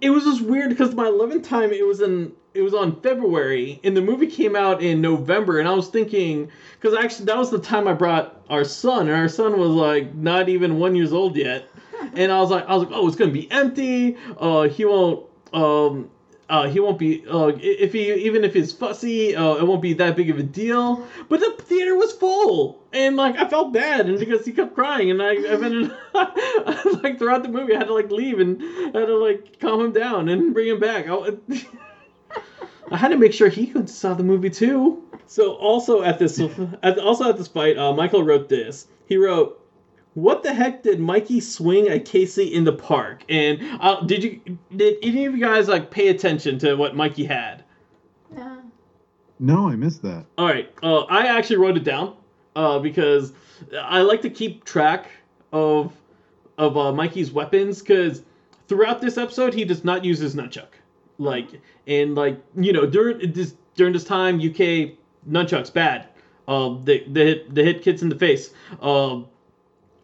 it 0.00 0.10
was 0.10 0.24
just 0.24 0.42
weird 0.42 0.70
because 0.70 0.94
my 0.94 1.06
11th 1.06 1.40
time 1.40 1.72
it 1.72 1.86
was 1.86 2.00
in 2.00 2.32
it 2.54 2.62
was 2.62 2.74
on 2.74 3.00
February 3.02 3.78
and 3.84 3.96
the 3.96 4.00
movie 4.00 4.26
came 4.26 4.56
out 4.56 4.80
in 4.82 5.00
November 5.00 5.58
and 5.58 5.68
I 5.68 5.74
was 5.74 5.88
thinking 5.88 6.48
cuz 6.80 6.94
actually 6.94 7.26
that 7.26 7.36
was 7.36 7.50
the 7.50 7.58
time 7.58 7.86
I 7.86 7.92
brought 7.92 8.42
our 8.48 8.64
son 8.64 9.08
and 9.08 9.16
our 9.16 9.28
son 9.28 9.58
was 9.58 9.70
like 9.70 10.14
not 10.14 10.48
even 10.48 10.78
1 10.78 10.94
years 10.94 11.12
old 11.12 11.36
yet. 11.36 11.68
And 12.14 12.32
I 12.32 12.40
was 12.40 12.50
like 12.50 12.64
I 12.66 12.74
was 12.74 12.84
like, 12.84 12.92
"Oh, 12.92 13.06
it's 13.06 13.16
going 13.16 13.30
to 13.30 13.38
be 13.38 13.50
empty. 13.50 14.16
Uh 14.38 14.62
he 14.68 14.84
won't 14.84 15.24
um 15.52 16.08
uh, 16.48 16.68
he 16.68 16.80
won't 16.80 16.98
be 16.98 17.24
uh, 17.28 17.52
if 17.60 17.92
he 17.92 18.12
even 18.12 18.44
if 18.44 18.54
he's 18.54 18.72
fussy, 18.72 19.36
uh, 19.36 19.54
it 19.54 19.66
won't 19.66 19.82
be 19.82 19.92
that 19.94 20.16
big 20.16 20.30
of 20.30 20.38
a 20.38 20.42
deal. 20.42 21.06
But 21.28 21.40
the 21.40 21.62
theater 21.62 21.94
was 21.94 22.12
full, 22.12 22.82
and 22.92 23.16
like 23.16 23.36
I 23.36 23.48
felt 23.48 23.72
bad, 23.72 24.06
and 24.06 24.18
because 24.18 24.46
he 24.46 24.52
kept 24.52 24.74
crying, 24.74 25.10
and 25.10 25.22
I, 25.22 25.34
I 25.34 25.62
ended 25.62 25.92
like 27.02 27.18
throughout 27.18 27.42
the 27.42 27.50
movie, 27.50 27.74
I 27.74 27.78
had 27.78 27.88
to 27.88 27.94
like 27.94 28.10
leave 28.10 28.40
and 28.40 28.62
I 28.62 29.00
had 29.00 29.06
to 29.06 29.16
like 29.18 29.60
calm 29.60 29.80
him 29.80 29.92
down 29.92 30.28
and 30.28 30.54
bring 30.54 30.68
him 30.68 30.80
back. 30.80 31.06
I, 31.08 31.36
I 32.90 32.96
had 32.96 33.08
to 33.08 33.18
make 33.18 33.34
sure 33.34 33.48
he 33.48 33.66
could 33.66 33.90
saw 33.90 34.14
the 34.14 34.24
movie 34.24 34.50
too. 34.50 35.04
So 35.26 35.52
also 35.56 36.02
at 36.02 36.18
this, 36.18 36.40
at, 36.82 36.98
also 36.98 37.28
at 37.28 37.36
this 37.36 37.48
fight, 37.48 37.76
uh, 37.76 37.92
Michael 37.92 38.22
wrote 38.22 38.48
this. 38.48 38.86
He 39.06 39.16
wrote, 39.16 39.62
"What 40.14 40.42
the 40.42 40.52
heck 40.52 40.82
did 40.82 41.00
Mikey 41.00 41.40
swing 41.40 41.88
at 41.88 42.04
Casey 42.04 42.52
in 42.52 42.64
the 42.64 42.72
park?" 42.72 43.24
And 43.28 43.60
uh, 43.80 44.00
did 44.02 44.24
you 44.24 44.58
did 44.74 44.96
any 45.02 45.26
of 45.26 45.36
you 45.36 45.40
guys 45.40 45.68
like 45.68 45.90
pay 45.90 46.08
attention 46.08 46.58
to 46.60 46.74
what 46.74 46.96
Mikey 46.96 47.24
had? 47.24 47.64
No. 48.34 48.62
no, 49.38 49.68
I 49.68 49.76
missed 49.76 50.02
that. 50.02 50.26
All 50.36 50.46
right, 50.46 50.70
uh, 50.82 51.00
I 51.04 51.26
actually 51.26 51.56
wrote 51.56 51.76
it 51.76 51.84
down 51.84 52.16
uh, 52.56 52.78
because 52.78 53.32
I 53.80 54.02
like 54.02 54.22
to 54.22 54.30
keep 54.30 54.64
track 54.64 55.10
of 55.52 55.92
of 56.58 56.76
uh, 56.76 56.92
Mikey's 56.92 57.30
weapons 57.32 57.80
because 57.80 58.22
throughout 58.66 59.00
this 59.00 59.16
episode 59.16 59.54
he 59.54 59.64
does 59.64 59.84
not 59.84 60.04
use 60.04 60.18
his 60.18 60.34
nunchuck. 60.34 60.68
Like 61.18 61.60
and 61.86 62.14
like 62.14 62.40
you 62.56 62.72
know 62.72 62.86
during 62.86 63.32
this 63.32 63.54
during 63.74 63.92
this 63.92 64.04
time 64.04 64.36
UK 64.36 64.92
nunchucks 65.28 65.72
bad. 65.72 66.08
Um, 66.46 66.82
they 66.84 67.00
they 67.00 67.26
hit 67.26 67.54
they 67.54 67.64
hit 67.64 67.82
kids 67.82 68.02
in 68.02 68.08
the 68.08 68.18
face. 68.18 68.50
Um, 68.80 69.26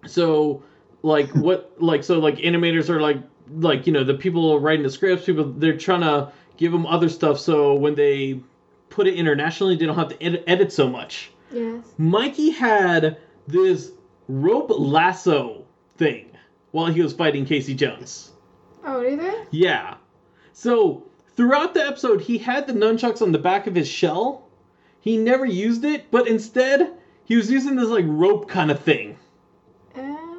so 0.07 0.63
like 1.03 1.29
what 1.35 1.73
like 1.79 2.05
so 2.05 2.19
like 2.19 2.37
animators 2.39 2.89
are 2.89 3.01
like 3.01 3.19
like 3.51 3.87
you 3.87 3.93
know 3.93 4.05
the 4.05 4.15
people 4.15 4.59
writing 4.61 4.83
the 4.83 4.91
scripts 4.91 5.27
people 5.27 5.45
they're 5.59 5.77
trying 5.77 6.01
to 6.01 6.33
give 6.57 6.73
them 6.73 6.87
other 6.87 7.09
stuff 7.09 7.39
so 7.39 7.75
when 7.75 7.95
they 7.95 8.41
put 8.89 9.07
it 9.07 9.15
internationally 9.15 9.77
they 9.77 9.85
don't 9.87 9.97
have 9.97 10.09
to 10.09 10.23
edit, 10.23 10.45
edit 10.47 10.73
so 10.73 10.89
much 10.89 11.31
Yes. 11.53 11.85
mikey 11.99 12.51
had 12.51 13.19
this 13.47 13.93
rope 14.29 14.71
lasso 14.71 15.65
thing 15.97 16.31
while 16.71 16.87
he 16.87 17.03
was 17.03 17.13
fighting 17.13 17.45
Casey 17.45 17.75
Jones. 17.75 18.33
Oh, 18.85 19.01
really? 19.01 19.47
Yeah. 19.53 19.95
So 20.53 21.05
throughout 21.37 21.73
the 21.75 21.87
episode, 21.87 22.21
he 22.21 22.39
had 22.39 22.67
the 22.67 22.73
nunchucks 22.73 23.23
on 23.23 23.31
the 23.31 23.39
back 23.39 23.67
of 23.69 23.75
his 23.77 23.87
shell. 23.87 24.49
He 25.01 25.17
never 25.17 25.45
used 25.45 25.85
it, 25.85 26.11
but 26.11 26.27
instead 26.27 26.95
he 27.27 27.37
was 27.37 27.51
using 27.51 27.77
this 27.77 27.89
like 27.89 28.07
rope 28.09 28.49
kind 28.49 28.71
of 28.73 28.81
thing. 28.81 29.17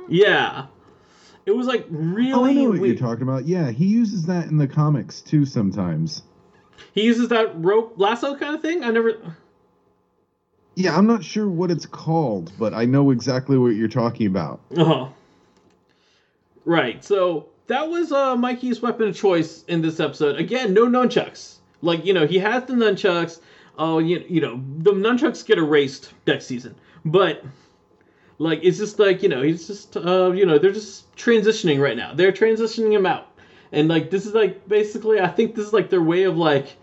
Uh, 0.05 0.09
Yeah. 0.09 0.65
It 1.45 1.55
was 1.55 1.67
like 1.67 1.85
really. 1.89 2.31
Oh, 2.33 2.45
I 2.45 2.53
know 2.53 2.69
what 2.71 2.79
you're 2.79 2.95
talking 2.95 3.21
about. 3.21 3.45
Yeah, 3.45 3.69
he 3.69 3.85
uses 3.85 4.25
that 4.25 4.47
in 4.47 4.57
the 4.57 4.67
comics 4.67 5.21
too 5.21 5.45
sometimes. 5.45 6.23
He 6.93 7.03
uses 7.03 7.29
that 7.29 7.63
rope 7.63 7.93
lasso 7.97 8.35
kind 8.35 8.55
of 8.55 8.61
thing. 8.61 8.83
I 8.83 8.89
never. 8.89 9.35
Yeah, 10.75 10.97
I'm 10.97 11.05
not 11.05 11.23
sure 11.23 11.47
what 11.47 11.69
it's 11.71 11.85
called, 11.85 12.51
but 12.57 12.73
I 12.73 12.85
know 12.85 13.11
exactly 13.11 13.57
what 13.57 13.75
you're 13.75 13.87
talking 13.87 14.27
about. 14.27 14.59
Uh-huh. 14.75 15.07
Right. 16.65 17.03
So 17.03 17.47
that 17.67 17.89
was 17.89 18.11
uh, 18.11 18.35
Mikey's 18.35 18.81
weapon 18.81 19.07
of 19.09 19.15
choice 19.15 19.63
in 19.65 19.81
this 19.81 19.99
episode. 19.99 20.37
Again, 20.37 20.73
no 20.73 20.87
nunchucks. 20.87 21.57
Like 21.81 22.05
you 22.05 22.13
know, 22.13 22.25
he 22.25 22.39
has 22.39 22.65
the 22.65 22.73
nunchucks. 22.73 23.39
Oh, 23.77 23.99
you, 23.99 24.23
you 24.27 24.41
know, 24.41 24.61
the 24.79 24.93
nunchucks 24.93 25.45
get 25.45 25.57
erased 25.59 26.13
next 26.25 26.47
season, 26.47 26.75
but 27.03 27.43
like 28.37 28.59
it's 28.63 28.77
just 28.77 28.99
like 28.99 29.23
you 29.23 29.29
know, 29.29 29.41
he's 29.41 29.67
just 29.67 29.95
uh, 29.97 30.31
you 30.33 30.45
know, 30.45 30.57
they're 30.57 30.71
just 30.73 31.15
transitioning 31.15 31.79
right 31.79 31.97
now. 31.97 32.13
They're 32.13 32.31
transitioning 32.31 32.91
him 32.91 33.05
out, 33.05 33.27
and 33.71 33.87
like 33.87 34.09
this 34.11 34.25
is 34.25 34.33
like 34.33 34.67
basically, 34.67 35.19
I 35.19 35.27
think 35.27 35.55
this 35.55 35.65
is 35.67 35.73
like 35.73 35.89
their 35.89 36.01
way 36.01 36.23
of 36.23 36.37
like 36.37 36.75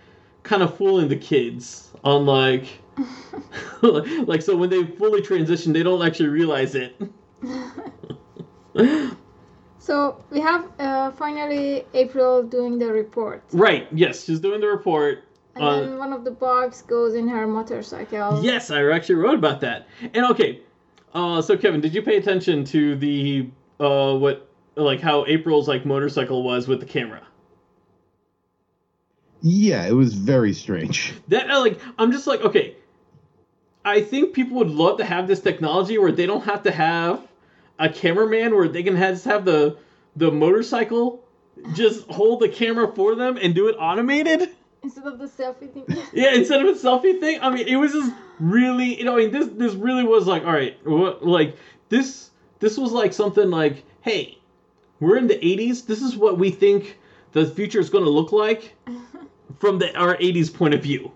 kind 0.42 0.62
of 0.62 0.76
fooling 0.76 1.08
the 1.08 1.16
kids 1.16 1.90
on 2.04 2.26
like. 2.26 2.66
like 3.82 4.42
so 4.42 4.54
when 4.54 4.68
they 4.68 4.84
fully 4.84 5.22
transition 5.22 5.72
they 5.72 5.82
don't 5.82 6.06
actually 6.06 6.28
realize 6.28 6.74
it 6.74 6.94
so 9.78 10.22
we 10.30 10.40
have 10.40 10.68
uh, 10.78 11.10
finally 11.12 11.84
April 11.94 12.42
doing 12.42 12.78
the 12.78 12.92
report. 12.92 13.42
Right. 13.52 13.88
Yes, 13.92 14.24
she's 14.24 14.40
doing 14.40 14.60
the 14.60 14.68
report. 14.68 15.24
And 15.54 15.64
Uh, 15.64 15.80
then 15.80 15.98
one 15.98 16.12
of 16.12 16.24
the 16.24 16.30
bugs 16.30 16.82
goes 16.82 17.14
in 17.14 17.28
her 17.28 17.46
motorcycle. 17.46 18.42
yes, 18.42 18.70
I 18.70 18.84
actually 18.90 19.16
wrote 19.16 19.34
about 19.38 19.60
that. 19.62 19.86
And 20.14 20.24
okay, 20.26 20.60
uh, 21.14 21.42
so 21.42 21.56
Kevin, 21.56 21.80
did 21.80 21.94
you 21.94 22.02
pay 22.02 22.16
attention 22.16 22.64
to 22.66 22.96
the 22.96 23.50
uh, 23.78 24.14
what 24.16 24.48
like 24.74 25.00
how 25.00 25.24
April's 25.26 25.68
like 25.68 25.84
motorcycle 25.84 26.42
was 26.42 26.68
with 26.68 26.80
the 26.80 26.86
camera? 26.86 27.26
Yeah, 29.42 29.86
it 29.86 29.92
was 29.92 30.14
very 30.14 30.52
strange. 30.52 31.14
That 31.28 31.50
uh, 31.50 31.60
like 31.60 31.80
I'm 31.98 32.12
just 32.12 32.26
like 32.26 32.40
okay, 32.42 32.76
I 33.84 34.00
think 34.00 34.34
people 34.34 34.58
would 34.58 34.70
love 34.70 34.98
to 34.98 35.04
have 35.04 35.26
this 35.26 35.40
technology 35.40 35.98
where 35.98 36.12
they 36.12 36.26
don't 36.26 36.44
have 36.44 36.62
to 36.64 36.70
have 36.70 37.26
a 37.78 37.88
cameraman 37.88 38.54
where 38.54 38.68
they 38.68 38.82
can 38.82 38.96
have, 38.96 39.14
just 39.14 39.24
have 39.24 39.44
the 39.44 39.76
the 40.16 40.30
motorcycle 40.30 41.24
just 41.74 42.06
hold 42.08 42.40
the 42.40 42.48
camera 42.48 42.92
for 42.94 43.14
them 43.14 43.38
and 43.40 43.54
do 43.54 43.68
it 43.68 43.76
automated. 43.78 44.50
Instead 44.82 45.06
of 45.06 45.18
the 45.18 45.26
selfie 45.26 45.72
thing. 45.72 45.84
Yeah, 46.12 46.34
instead 46.34 46.60
of 46.60 46.68
a 46.68 46.78
selfie 46.78 47.18
thing, 47.20 47.38
I 47.40 47.50
mean, 47.50 47.66
it 47.68 47.76
was 47.76 47.92
just 47.92 48.12
really, 48.40 48.98
you 48.98 49.04
know, 49.04 49.14
I 49.14 49.18
mean, 49.18 49.30
this 49.30 49.48
this 49.52 49.74
really 49.74 50.04
was 50.04 50.26
like, 50.26 50.44
all 50.44 50.52
right, 50.52 50.76
what, 50.86 51.24
like 51.24 51.56
this 51.88 52.30
this 52.58 52.76
was 52.76 52.92
like 52.92 53.12
something 53.12 53.50
like, 53.50 53.84
hey, 54.00 54.38
we're 55.00 55.16
in 55.16 55.26
the 55.28 55.36
'80s. 55.38 55.86
This 55.86 56.02
is 56.02 56.16
what 56.16 56.38
we 56.38 56.50
think 56.50 56.98
the 57.32 57.46
future 57.46 57.78
is 57.80 57.90
going 57.90 58.04
to 58.04 58.10
look 58.10 58.32
like 58.32 58.74
from 59.60 59.78
the 59.78 59.96
our 59.96 60.16
'80s 60.16 60.52
point 60.52 60.74
of 60.74 60.82
view. 60.82 61.12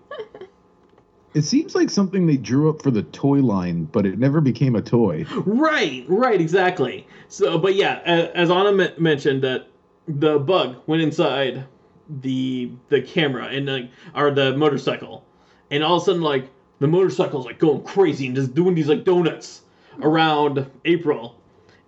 It 1.33 1.43
seems 1.43 1.75
like 1.75 1.89
something 1.89 2.25
they 2.25 2.37
drew 2.37 2.69
up 2.69 2.81
for 2.81 2.89
the 2.89 3.03
toy 3.03 3.39
line, 3.39 3.83
but 3.85 4.05
it 4.07 4.17
never 4.17 4.41
became 4.41 4.75
a 4.75 4.81
toy. 4.81 5.25
Right, 5.45 6.03
right, 6.07 6.39
exactly. 6.41 7.05
So, 7.27 7.59
but 7.59 7.75
yeah, 7.75 7.99
a- 8.05 8.35
as 8.35 8.49
Anna 8.49 8.81
m- 8.81 8.93
mentioned, 8.97 9.43
that 9.43 9.67
the 10.07 10.39
bug 10.39 10.77
went 10.87 11.01
inside 11.03 11.65
the 12.09 12.71
the 12.89 13.01
camera 13.01 13.47
and 13.47 13.65
like 13.67 13.89
or 14.15 14.31
the 14.31 14.55
motorcycle, 14.55 15.25
and 15.71 15.83
all 15.83 15.97
of 15.97 16.03
a 16.03 16.05
sudden 16.05 16.21
like 16.21 16.49
the 16.79 16.87
motorcycle's 16.87 17.45
like 17.45 17.59
going 17.59 17.81
crazy 17.83 18.27
and 18.27 18.35
just 18.35 18.53
doing 18.53 18.75
these 18.75 18.87
like 18.87 19.03
donuts 19.03 19.61
around 20.01 20.69
April, 20.85 21.35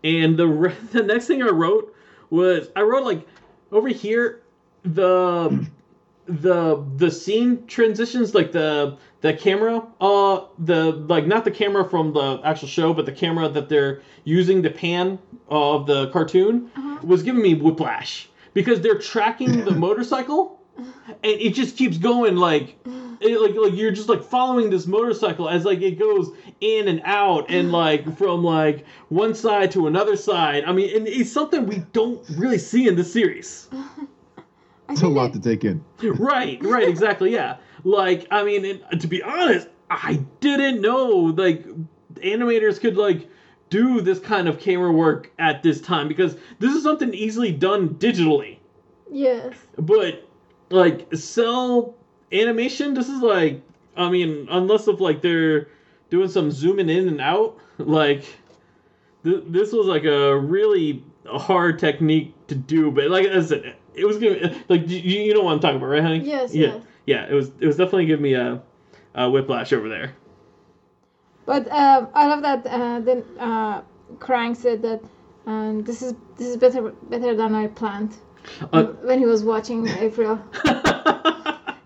and 0.04 0.38
the 0.38 0.48
re- 0.48 0.76
the 0.92 1.04
next 1.04 1.28
thing 1.28 1.42
I 1.42 1.50
wrote 1.50 1.94
was 2.30 2.70
I 2.76 2.82
wrote 2.82 3.06
like 3.06 3.28
over 3.72 3.88
here 3.88 4.42
the 4.84 5.68
the 6.28 6.86
the 6.98 7.10
scene 7.10 7.66
transitions 7.66 8.36
like 8.36 8.52
the 8.52 8.98
the 9.22 9.34
camera 9.34 9.84
uh 10.00 10.42
the 10.60 10.92
like 11.08 11.26
not 11.26 11.44
the 11.44 11.52
camera 11.52 11.84
from 11.84 12.14
the 12.14 12.40
actual 12.44 12.68
show 12.68 12.94
but 12.94 13.08
the 13.08 13.12
camera 13.12 13.50
that 13.50 13.68
they're 13.68 14.02
using 14.26 14.62
to 14.62 14.70
pan 14.70 15.18
of 15.50 15.88
the 15.88 16.08
cartoon 16.12 16.70
was 17.02 17.24
giving 17.24 17.42
me 17.42 17.56
whiplash 17.56 18.30
because 18.54 18.82
they're 18.82 18.98
tracking 19.00 19.64
the 19.66 19.72
motorcycle 19.88 20.60
and 20.78 21.18
it 21.24 21.54
just 21.54 21.76
keeps 21.78 21.98
going 21.98 22.36
like 22.38 22.78
it, 23.22 23.42
like 23.42 23.56
like 23.56 23.74
you're 23.78 23.92
just 23.92 24.08
like 24.08 24.24
following 24.24 24.70
this 24.70 24.88
motorcycle 24.88 25.50
as 25.50 25.66
like 25.66 25.82
it 25.82 26.00
goes 26.00 26.32
in 26.62 26.88
and 26.88 27.02
out 27.04 27.50
and 27.50 27.72
like 27.84 28.18
from 28.18 28.44
like 28.44 28.86
one 29.10 29.36
side 29.36 29.72
to 29.72 29.88
another 29.88 30.16
side. 30.16 30.64
I 30.66 30.72
mean 30.72 30.96
and 30.96 31.08
it's 31.08 31.32
something 31.32 31.66
we 31.66 31.80
don't 31.92 32.24
really 32.38 32.58
see 32.58 32.88
in 32.88 32.96
this 32.96 33.12
series. 33.12 33.68
It's 34.92 35.04
a 35.04 35.08
lot 35.08 35.34
they- 35.34 35.40
to 35.40 35.50
take 35.50 35.64
in. 35.66 35.84
right 36.02 36.58
right 36.64 36.88
exactly 36.90 37.32
yeah. 37.32 37.58
Like 37.84 38.26
i 38.32 38.44
mean 38.44 38.82
and 38.92 39.00
to 39.02 39.08
be 39.08 39.22
honest 39.22 39.68
i 39.90 40.16
didn't 40.40 40.82
know 40.82 41.08
like 41.38 41.64
animators 42.16 42.80
could 42.82 42.98
like 42.98 43.30
do 43.70 44.02
this 44.02 44.20
kind 44.20 44.48
of 44.48 44.60
camera 44.60 44.92
work 44.92 45.32
at 45.40 45.62
this 45.64 45.80
time 45.82 46.08
because 46.08 46.36
this 46.60 46.74
is 46.76 46.84
something 46.84 47.14
easily 47.14 47.52
done 47.52 47.90
digitally 47.96 48.58
Yes. 49.12 49.54
but 49.78 50.28
like 50.70 51.14
cell 51.16 51.96
animation 52.32 52.94
this 52.94 53.10
is 53.10 53.22
like 53.22 53.62
i 53.98 54.10
mean 54.10 54.48
unless 54.52 54.88
if 54.88 55.00
like 55.00 55.22
they're 55.22 55.68
doing 56.10 56.30
some 56.30 56.52
zooming 56.52 56.90
in 56.90 57.08
and 57.08 57.22
out 57.22 57.58
like 57.78 58.24
th- 59.24 59.44
this 59.48 59.72
was 59.72 59.88
like 59.88 60.04
a 60.06 60.38
really 60.38 61.04
hard 61.26 61.80
technique 61.80 62.34
to 62.48 62.56
do 62.56 62.92
but 62.92 63.10
like 63.10 63.28
i 63.28 63.42
said 63.42 63.76
it 63.94 64.06
was 64.06 64.18
gonna 64.18 64.56
like 64.70 64.88
you, 64.88 64.98
you 65.00 65.34
know 65.34 65.42
what 65.42 65.54
i'm 65.54 65.60
talking 65.60 65.78
about 65.78 65.88
right 65.88 66.02
honey 66.04 66.20
Yes, 66.20 66.54
yeah 66.54 66.68
yes. 66.68 66.84
yeah 67.06 67.26
it 67.30 67.34
was 67.34 67.52
it 67.60 67.68
was 67.68 67.78
definitely 67.78 68.06
giving 68.06 68.24
me 68.24 68.34
a, 68.34 68.62
a 69.16 69.30
whiplash 69.30 69.74
over 69.74 69.90
there 69.90 70.16
But 71.50 71.68
uh, 71.72 72.06
I 72.14 72.28
love 72.28 72.44
that. 72.44 72.68
Uh, 72.68 73.00
then 73.00 73.24
uh, 73.40 73.82
Krang 74.20 74.56
said 74.56 74.84
that 74.84 75.02
um, 75.48 75.84
this 75.84 76.04
is 76.04 76.14
this 76.38 76.50
is 76.50 76.58
better 76.58 76.92
better 77.10 77.36
than 77.36 77.56
I 77.56 77.66
planned 77.66 78.14
Uh, 78.72 78.84
when 79.02 79.18
he 79.18 79.26
was 79.26 79.44
watching 79.44 79.88
April 79.88 80.40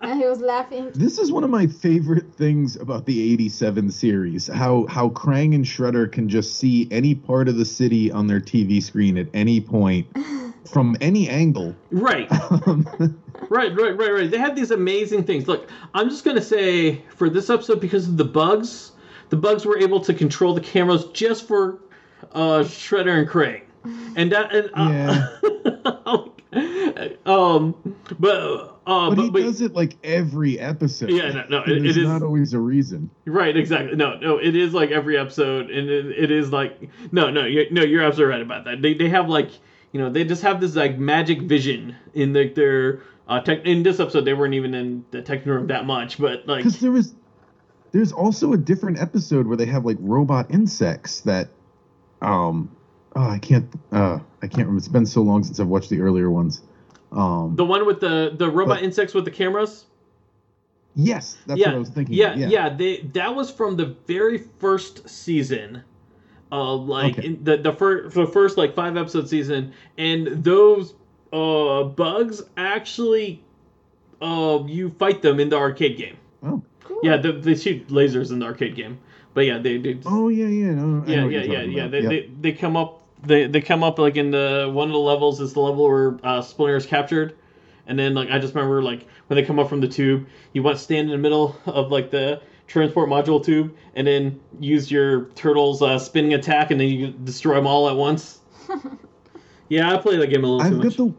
and 0.02 0.20
he 0.20 0.26
was 0.26 0.42
laughing. 0.42 0.90
This 0.94 1.16
is 1.18 1.32
one 1.32 1.44
of 1.44 1.50
my 1.50 1.66
favorite 1.66 2.34
things 2.34 2.76
about 2.76 3.06
the 3.06 3.32
87 3.32 3.90
series. 3.90 4.48
How 4.48 4.84
how 4.86 5.08
Krang 5.08 5.54
and 5.54 5.64
Shredder 5.64 6.12
can 6.12 6.28
just 6.28 6.58
see 6.58 6.86
any 6.90 7.14
part 7.14 7.48
of 7.48 7.56
the 7.56 7.64
city 7.64 8.12
on 8.12 8.26
their 8.26 8.40
TV 8.40 8.82
screen 8.82 9.16
at 9.16 9.28
any 9.32 9.62
point 9.62 10.06
from 10.74 10.94
any 11.00 11.26
angle. 11.30 11.74
right 11.90 12.28
Um, 12.66 12.86
Right, 13.48 13.74
right, 13.76 13.96
right, 13.96 14.12
right. 14.12 14.30
They 14.30 14.38
have 14.38 14.56
these 14.56 14.70
amazing 14.70 15.24
things. 15.24 15.48
Look, 15.48 15.68
I'm 15.92 16.08
just 16.08 16.24
gonna 16.24 16.42
say 16.42 17.00
for 17.16 17.28
this 17.30 17.48
episode 17.48 17.80
because 17.80 18.08
of 18.08 18.16
the 18.16 18.24
bugs, 18.24 18.92
the 19.34 19.40
bugs 19.40 19.66
were 19.66 19.76
able 19.76 19.98
to 19.98 20.14
control 20.14 20.54
the 20.54 20.60
cameras 20.60 21.06
just 21.06 21.48
for 21.48 21.80
uh, 22.32 22.60
Shredder 22.60 23.18
and 23.18 23.28
Krang, 23.28 23.62
and 24.14 24.30
that 24.30 24.54
and 24.54 24.70
uh, 24.74 26.28
um, 27.26 27.74
but 28.20 28.30
uh, 28.86 29.08
but, 29.10 29.14
but, 29.16 29.18
he 29.24 29.30
but 29.30 29.42
does 29.42 29.60
it 29.60 29.74
like 29.74 29.96
every 30.04 30.60
episode. 30.60 31.10
Yeah, 31.10 31.32
no, 31.32 31.44
no, 31.48 31.62
it- 31.64 31.84
it 31.84 31.96
is- 31.96 31.96
not 31.96 32.22
always 32.22 32.54
a 32.54 32.60
reason. 32.60 33.10
right, 33.26 33.56
exactly. 33.56 33.96
No, 33.96 34.16
no, 34.18 34.36
it 34.38 34.54
is 34.54 34.72
like 34.72 34.92
every 34.92 35.18
episode, 35.18 35.68
and 35.68 35.88
it, 35.90 36.06
it 36.06 36.30
is 36.30 36.52
like 36.52 36.88
no, 37.10 37.28
no, 37.28 37.44
you're, 37.44 37.68
no, 37.72 37.82
you're 37.82 38.04
absolutely 38.04 38.34
right 38.34 38.42
about 38.42 38.64
that. 38.66 38.82
They 38.82 38.94
they 38.94 39.08
have 39.08 39.28
like 39.28 39.50
you 39.90 40.00
know 40.00 40.10
they 40.10 40.22
just 40.24 40.42
have 40.42 40.60
this 40.60 40.76
like 40.76 40.96
magic 40.96 41.42
vision 41.42 41.96
in 42.14 42.32
the, 42.32 42.48
their 42.50 43.00
uh 43.26 43.40
tech. 43.40 43.64
In 43.66 43.82
this 43.82 43.98
episode, 43.98 44.24
they 44.26 44.34
weren't 44.34 44.54
even 44.54 44.74
in 44.74 45.04
the 45.10 45.22
tech 45.22 45.44
room 45.44 45.66
that 45.66 45.86
much, 45.86 46.18
but 46.18 46.46
like 46.46 46.58
Because 46.58 46.78
there 46.78 46.92
was, 46.92 47.14
there's 47.94 48.10
also 48.12 48.52
a 48.52 48.56
different 48.56 48.98
episode 49.00 49.46
where 49.46 49.56
they 49.56 49.66
have 49.66 49.84
like 49.86 49.96
robot 50.00 50.50
insects 50.50 51.20
that, 51.20 51.48
um, 52.20 52.74
oh, 53.14 53.28
I 53.28 53.38
can't, 53.38 53.72
uh, 53.92 54.18
I 54.42 54.46
can't 54.48 54.66
remember. 54.66 54.78
It's 54.78 54.88
been 54.88 55.06
so 55.06 55.22
long 55.22 55.44
since 55.44 55.60
I've 55.60 55.68
watched 55.68 55.90
the 55.90 56.00
earlier 56.00 56.28
ones. 56.28 56.60
Um, 57.12 57.54
The 57.54 57.64
one 57.64 57.86
with 57.86 58.00
the 58.00 58.34
the 58.36 58.50
robot 58.50 58.78
But- 58.78 58.82
insects 58.84 59.14
with 59.14 59.24
the 59.24 59.30
cameras. 59.30 59.84
yes, 60.96 61.36
that's 61.46 61.60
yeah, 61.60 61.68
what 61.68 61.74
I 61.76 61.78
was 61.78 61.88
thinking. 61.90 62.14
Yeah, 62.16 62.34
yeah, 62.34 62.48
yeah, 62.48 62.68
They 62.76 62.96
that 63.14 63.34
was 63.36 63.48
from 63.50 63.76
the 63.76 63.94
very 64.08 64.38
first 64.58 65.08
season, 65.08 65.82
uh, 66.50 66.74
like 66.74 67.16
Okay. 67.18 67.28
in 67.28 67.44
the 67.44 67.56
the 67.58 67.72
first 67.72 68.14
the 68.16 68.26
first 68.26 68.58
like 68.58 68.74
five 68.74 68.96
episode 68.96 69.28
season, 69.28 69.72
and 69.98 70.42
those 70.42 70.94
uh 71.32 71.84
bugs 71.84 72.42
actually, 72.56 73.44
uh, 74.20 74.58
you 74.66 74.90
fight 74.90 75.22
them 75.22 75.38
in 75.38 75.48
the 75.48 75.56
arcade 75.56 75.96
game. 75.96 76.16
Oh. 76.42 76.62
Yeah, 77.04 77.16
they, 77.18 77.32
they 77.32 77.54
shoot 77.54 77.88
lasers 77.88 78.30
in 78.30 78.38
the 78.38 78.46
arcade 78.46 78.74
game. 78.76 78.98
But 79.34 79.42
yeah, 79.46 79.58
they 79.58 79.78
do. 79.78 80.00
Oh 80.06 80.28
yeah, 80.28 80.46
yeah, 80.46 80.70
no, 80.74 81.04
yeah, 81.06 81.24
yeah, 81.26 81.40
yeah, 81.42 81.62
yeah. 81.62 81.86
They, 81.88 82.00
Yep. 82.00 82.10
they 82.10 82.30
they 82.40 82.52
come 82.52 82.76
up. 82.76 83.02
They 83.26 83.46
they 83.46 83.60
come 83.60 83.82
up 83.82 83.98
like 83.98 84.16
in 84.16 84.30
the 84.30 84.70
one 84.72 84.88
of 84.88 84.92
the 84.92 84.98
levels 84.98 85.40
is 85.40 85.54
the 85.54 85.60
level 85.60 85.84
where 85.88 86.18
uh, 86.22 86.40
Splinter 86.42 86.76
is 86.76 86.86
captured, 86.86 87.34
and 87.86 87.98
then 87.98 88.14
like 88.14 88.30
I 88.30 88.38
just 88.38 88.54
remember 88.54 88.82
like 88.82 89.06
when 89.26 89.36
they 89.36 89.42
come 89.44 89.58
up 89.58 89.68
from 89.68 89.80
the 89.80 89.88
tube, 89.88 90.26
you 90.52 90.62
want 90.62 90.76
to 90.76 90.82
stand 90.82 91.06
in 91.06 91.12
the 91.12 91.18
middle 91.18 91.56
of 91.66 91.90
like 91.90 92.10
the 92.10 92.40
transport 92.66 93.08
module 93.08 93.44
tube, 93.44 93.74
and 93.94 94.06
then 94.06 94.40
use 94.60 94.90
your 94.90 95.26
turtle's 95.30 95.82
uh, 95.82 95.98
spinning 95.98 96.34
attack, 96.34 96.70
and 96.70 96.80
then 96.80 96.88
you 96.88 97.08
destroy 97.08 97.54
them 97.56 97.66
all 97.66 97.88
at 97.88 97.96
once. 97.96 98.38
yeah, 99.68 99.92
I 99.92 99.96
played 99.98 100.20
that 100.20 100.28
game 100.28 100.44
a 100.44 100.46
little 100.46 100.60
too 100.60 100.66
I've 100.66 100.84
much. 100.84 100.96
got 100.96 101.06
the 101.08 101.14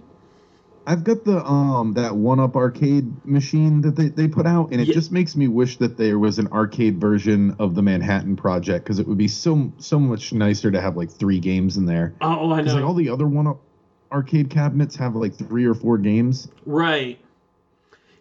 I've 0.88 1.04
got 1.04 1.24
the 1.24 1.44
um 1.46 1.94
that 1.94 2.16
one 2.16 2.40
up 2.40 2.56
arcade 2.56 3.26
machine 3.26 3.82
that 3.82 3.96
they, 3.96 4.10
they 4.10 4.28
put 4.28 4.46
out 4.46 4.72
and 4.72 4.80
it 4.80 4.88
Yeah. 4.88 4.94
just 4.94 5.12
makes 5.12 5.36
me 5.36 5.48
wish 5.48 5.78
that 5.78 5.98
there 5.98 6.20
was 6.20 6.38
an 6.38 6.48
arcade 6.52 7.00
version 7.02 7.56
of 7.60 7.74
the 7.76 7.82
Manhattan 7.82 8.36
Project 8.36 8.86
because 8.86 9.00
it 9.00 9.08
would 9.08 9.18
be 9.18 9.28
so 9.28 9.72
so 9.78 10.00
much 10.00 10.32
nicer 10.34 10.70
to 10.72 10.80
have 10.80 10.96
like 10.96 11.10
three 11.10 11.40
games 11.40 11.78
in 11.78 11.86
there. 11.86 12.14
oh, 12.22 12.52
I 12.52 12.58
Because 12.58 12.74
know. 12.74 12.80
like 12.82 12.88
all 12.88 12.94
the 12.94 13.10
other 13.10 13.28
one 13.28 13.48
up 13.48 13.58
arcade 14.12 14.50
cabinets 14.50 14.96
have 14.96 15.16
like 15.16 15.34
three 15.34 15.66
or 15.66 15.74
four 15.74 15.98
games. 15.98 16.48
right. 16.66 17.20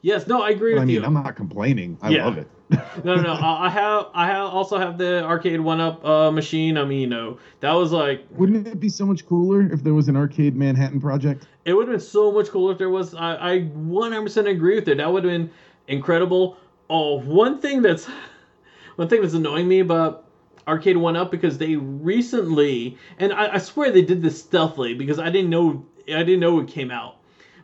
Yes. 0.00 0.26
No, 0.26 0.42
I 0.42 0.50
agree 0.50 0.72
But 0.72 0.76
with 0.76 0.82
I 0.82 0.86
mean, 0.86 0.96
you. 0.96 1.04
I'm 1.04 1.14
not 1.14 1.34
complaining. 1.34 1.96
I 2.02 2.10
Yeah. 2.10 2.26
love 2.26 2.36
it. 2.36 2.46
No, 2.70 2.80
no, 3.04 3.22
no. 3.22 3.32
I 3.32 3.66
I 3.66 3.68
have, 3.68 4.06
I 4.14 4.26
have 4.26 4.46
also 4.46 4.78
have 4.78 4.98
the 4.98 5.24
arcade 5.24 5.60
one 5.60 5.80
up 5.80 6.04
uh, 6.04 6.30
machine. 6.30 6.78
I 6.78 6.84
mean, 6.84 7.00
you 7.00 7.06
know, 7.06 7.38
that 7.60 7.72
was 7.72 7.92
like, 7.92 8.24
Wouldn't 8.30 8.66
it 8.66 8.80
be 8.80 8.88
so 8.88 9.04
much 9.04 9.26
cooler 9.26 9.70
if 9.72 9.82
there 9.82 9.94
was 9.94 10.08
an 10.08 10.16
arcade 10.16 10.56
Manhattan 10.56 11.00
Project? 11.00 11.46
it 11.64 11.72
would 11.72 11.88
have 11.88 11.98
been 11.98 12.06
so 12.06 12.30
much 12.30 12.48
cooler 12.48 12.72
if 12.72 12.78
there 12.78 12.90
was. 12.90 13.14
I, 13.14 13.54
I 13.54 13.58
100% 13.60 14.48
agree 14.48 14.76
with 14.76 14.88
it. 14.88 14.98
That 14.98 15.12
would 15.12 15.24
have 15.24 15.32
been 15.32 15.50
incredible. 15.88 16.56
Oh, 16.90 17.20
one 17.20 17.60
thing 17.60 17.82
that's, 17.82 18.06
one 18.96 19.08
thing 19.08 19.22
that's 19.22 19.34
annoying 19.34 19.68
me 19.68 19.80
about 19.80 20.26
arcade 20.66 20.96
one 20.96 21.16
up 21.16 21.30
because 21.30 21.58
they 21.58 21.76
recently, 21.76 22.98
and 23.18 23.32
I, 23.32 23.54
I 23.54 23.58
swear 23.58 23.90
they 23.90 24.02
did 24.02 24.22
this 24.22 24.42
stealthily 24.42 24.94
because 24.94 25.18
I 25.18 25.30
didn't 25.30 25.50
know, 25.50 25.84
I 26.08 26.22
didn't 26.22 26.40
know 26.40 26.60
it 26.60 26.68
came 26.68 26.90
out, 26.90 27.16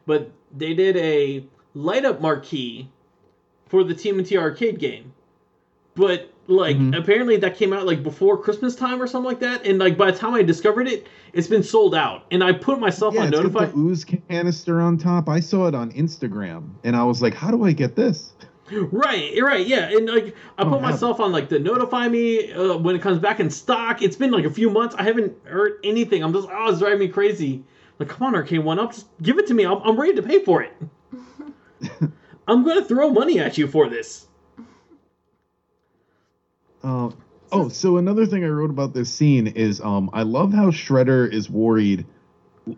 but 0.06 0.30
they 0.54 0.74
did 0.74 0.96
a 0.96 1.44
light 1.74 2.04
up 2.04 2.20
marquee 2.20 2.90
for 3.70 3.84
the 3.84 3.94
TMNT 3.94 4.36
arcade 4.36 4.78
game. 4.78 5.12
But 5.94 6.30
like 6.48 6.76
Mhm. 6.76 6.98
apparently 6.98 7.36
that 7.36 7.56
came 7.56 7.72
out 7.72 7.86
like 7.86 8.02
before 8.02 8.36
Christmas 8.36 8.74
time 8.74 9.00
or 9.00 9.06
something 9.06 9.28
like 9.28 9.40
that, 9.40 9.64
and 9.64 9.78
like 9.78 9.96
by 9.96 10.10
the 10.10 10.18
time 10.18 10.34
I 10.34 10.42
discovered 10.42 10.88
it, 10.88 11.06
it's 11.32 11.46
been 11.46 11.62
sold 11.62 11.94
out. 11.94 12.24
And 12.32 12.42
I 12.42 12.52
put 12.52 12.80
myself 12.80 13.14
yeah, 13.14 13.20
on 13.22 13.28
it's 13.28 13.36
got 13.36 13.44
notify. 13.44 13.66
the 13.66 13.78
ooze 13.78 14.04
canister 14.04 14.80
on 14.80 14.98
top. 14.98 15.28
I 15.28 15.38
saw 15.38 15.68
it 15.68 15.74
on 15.74 15.92
Instagram 15.92 16.64
and 16.82 16.96
I 16.96 17.04
was 17.04 17.22
like, 17.22 17.34
how 17.34 17.50
do 17.52 17.62
I 17.64 17.72
get 17.72 17.94
this? 17.94 18.34
Right, 18.72 19.36
right, 19.42 19.66
yeah, 19.66 19.90
and 19.90 20.08
like 20.08 20.34
I 20.56 20.62
put 20.64 20.74
have 20.74 20.82
myself 20.82 21.18
on 21.18 21.32
like 21.32 21.48
the 21.48 21.58
notify 21.58 22.08
me 22.08 22.52
uh, 22.52 22.76
when 22.76 22.94
it 22.94 23.02
comes 23.02 23.18
back 23.18 23.40
in 23.40 23.50
stock. 23.50 24.00
It's 24.02 24.16
been 24.16 24.30
like 24.30 24.44
a 24.44 24.50
few 24.50 24.70
months. 24.70 24.94
I 24.96 25.02
haven't 25.02 25.32
heard 25.44 25.78
anything. 25.82 26.22
I'm 26.22 26.32
just 26.32 26.48
oh, 26.50 26.70
it's 26.70 26.78
driving 26.78 27.00
me 27.00 27.08
crazy. 27.08 27.64
Like, 27.98 28.08
come 28.08 28.28
on, 28.28 28.34
Arcade 28.34 28.64
One 28.64 28.78
Up, 28.78 28.92
just 28.92 29.06
give 29.22 29.38
it 29.38 29.46
to 29.48 29.54
me. 29.54 29.64
I'm, 29.66 29.78
I'm 29.82 29.98
ready 30.00 30.14
to 30.14 30.22
pay 30.22 30.42
for 30.44 30.62
it. 30.62 30.72
I'm 32.50 32.64
gonna 32.64 32.84
throw 32.84 33.10
money 33.10 33.38
at 33.38 33.56
you 33.56 33.68
for 33.68 33.88
this. 33.88 34.26
Uh, 36.82 37.10
oh, 37.52 37.68
so 37.68 37.96
another 37.96 38.26
thing 38.26 38.44
I 38.44 38.48
wrote 38.48 38.70
about 38.70 38.92
this 38.92 39.12
scene 39.12 39.46
is 39.46 39.80
um, 39.80 40.10
I 40.12 40.22
love 40.22 40.52
how 40.52 40.70
Shredder 40.70 41.32
is 41.32 41.48
worried 41.48 42.06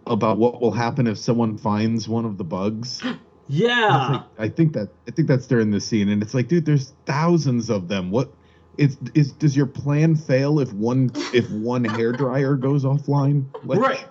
about 0.06 0.36
what 0.36 0.60
will 0.60 0.72
happen 0.72 1.06
if 1.06 1.16
someone 1.16 1.56
finds 1.56 2.06
one 2.08 2.24
of 2.24 2.38
the 2.38 2.44
bugs. 2.44 3.02
Yeah, 3.48 4.08
like, 4.08 4.22
I 4.38 4.48
think 4.48 4.72
that 4.74 4.88
I 5.06 5.10
think 5.10 5.26
that's 5.26 5.46
during 5.48 5.72
this 5.72 5.84
scene, 5.84 6.08
and 6.08 6.22
it's 6.22 6.32
like, 6.32 6.46
dude, 6.46 6.64
there's 6.64 6.94
thousands 7.06 7.70
of 7.70 7.88
them. 7.88 8.10
What 8.10 8.32
is 8.78 8.96
is 9.14 9.32
does 9.32 9.56
your 9.56 9.66
plan 9.66 10.14
fail 10.14 10.60
if 10.60 10.72
one 10.72 11.10
if 11.34 11.50
one 11.50 11.84
hair 11.84 12.12
dryer 12.12 12.54
goes 12.54 12.84
offline? 12.84 13.44
Like, 13.64 13.80
right. 13.80 14.06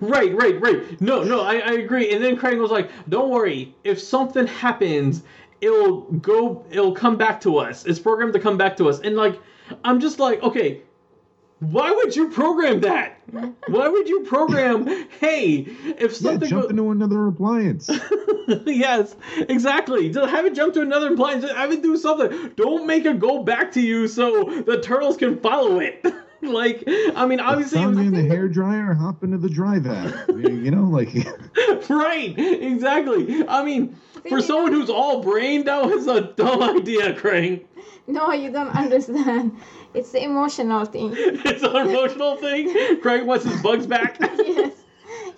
Right, 0.00 0.34
right, 0.34 0.60
right. 0.60 1.00
No, 1.00 1.22
no, 1.22 1.40
I, 1.42 1.56
I 1.58 1.72
agree. 1.72 2.12
And 2.12 2.22
then 2.22 2.36
Krang 2.36 2.58
was 2.60 2.70
like, 2.70 2.90
"Don't 3.08 3.30
worry. 3.30 3.74
If 3.84 4.00
something 4.00 4.46
happens, 4.46 5.22
it'll 5.60 6.02
go. 6.02 6.64
It'll 6.70 6.94
come 6.94 7.16
back 7.16 7.40
to 7.42 7.58
us. 7.58 7.84
It's 7.86 7.98
programmed 7.98 8.32
to 8.34 8.40
come 8.40 8.56
back 8.56 8.76
to 8.78 8.88
us." 8.88 9.00
And 9.00 9.16
like, 9.16 9.40
I'm 9.84 10.00
just 10.00 10.18
like, 10.18 10.42
okay, 10.42 10.80
why 11.60 11.90
would 11.90 12.14
you 12.14 12.28
program 12.30 12.80
that? 12.80 13.20
Why 13.66 13.88
would 13.88 14.08
you 14.08 14.20
program? 14.20 14.86
Hey, 15.20 15.60
if 15.60 16.00
Yeah, 16.00 16.08
something 16.08 16.48
jump 16.48 16.62
go- 16.64 16.68
into 16.68 16.90
another 16.90 17.26
appliance. 17.26 17.90
yes, 18.66 19.16
exactly. 19.48 20.10
Just 20.10 20.30
have 20.30 20.44
it 20.44 20.54
jump 20.54 20.74
to 20.74 20.82
another 20.82 21.14
appliance. 21.14 21.50
Have 21.50 21.72
it 21.72 21.82
do 21.82 21.96
something. 21.96 22.52
Don't 22.56 22.86
make 22.86 23.04
it 23.06 23.18
go 23.18 23.42
back 23.42 23.72
to 23.72 23.80
you 23.80 24.06
so 24.08 24.44
the 24.66 24.80
turtles 24.80 25.16
can 25.16 25.40
follow 25.40 25.80
it. 25.80 26.04
like, 26.42 26.84
I 27.14 27.26
mean, 27.26 27.40
obviously, 27.40 27.78
it 27.78 27.82
Found 27.82 27.96
was- 27.96 28.06
me 28.10 28.18
in 28.18 28.28
the 28.28 28.34
hair 28.34 28.48
dryer, 28.48 28.94
hop 28.94 29.22
into 29.24 29.38
the 29.38 29.48
dry 29.48 29.78
vac. 29.78 30.28
you 30.28 30.70
know, 30.70 30.84
like 30.84 31.08
right, 31.88 32.34
exactly. 32.38 33.46
I 33.48 33.64
mean, 33.64 33.96
for 34.28 34.38
you 34.38 34.42
someone 34.42 34.72
know- 34.72 34.80
who's 34.80 34.90
all 34.90 35.22
brain, 35.22 35.64
that 35.64 35.84
was 35.84 36.06
a 36.06 36.20
dumb 36.20 36.62
idea, 36.62 37.14
Krang. 37.14 37.64
No, 38.06 38.32
you 38.32 38.52
don't 38.52 38.68
understand. 38.68 39.56
It's 39.94 40.12
the 40.12 40.22
emotional 40.22 40.84
thing. 40.84 41.12
It's 41.16 41.62
an 41.62 41.74
emotional 41.76 42.36
thing. 42.36 42.68
Krang 43.00 43.26
wants 43.26 43.44
his 43.44 43.60
bugs 43.62 43.86
back. 43.86 44.16
yes. 44.20 44.74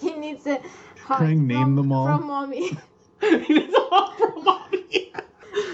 He 0.00 0.12
needs 0.14 0.46
a 0.46 0.60
hug 1.04 1.20
Krang 1.20 1.46
named 1.46 1.62
from, 1.62 1.76
them 1.76 1.92
all. 1.92 2.06
From 2.06 2.26
mommy. 2.26 2.76
he 3.20 3.36
needs 3.36 3.72
a 3.74 3.80
hug 3.90 4.16
from 4.18 4.44
mommy. 4.44 5.12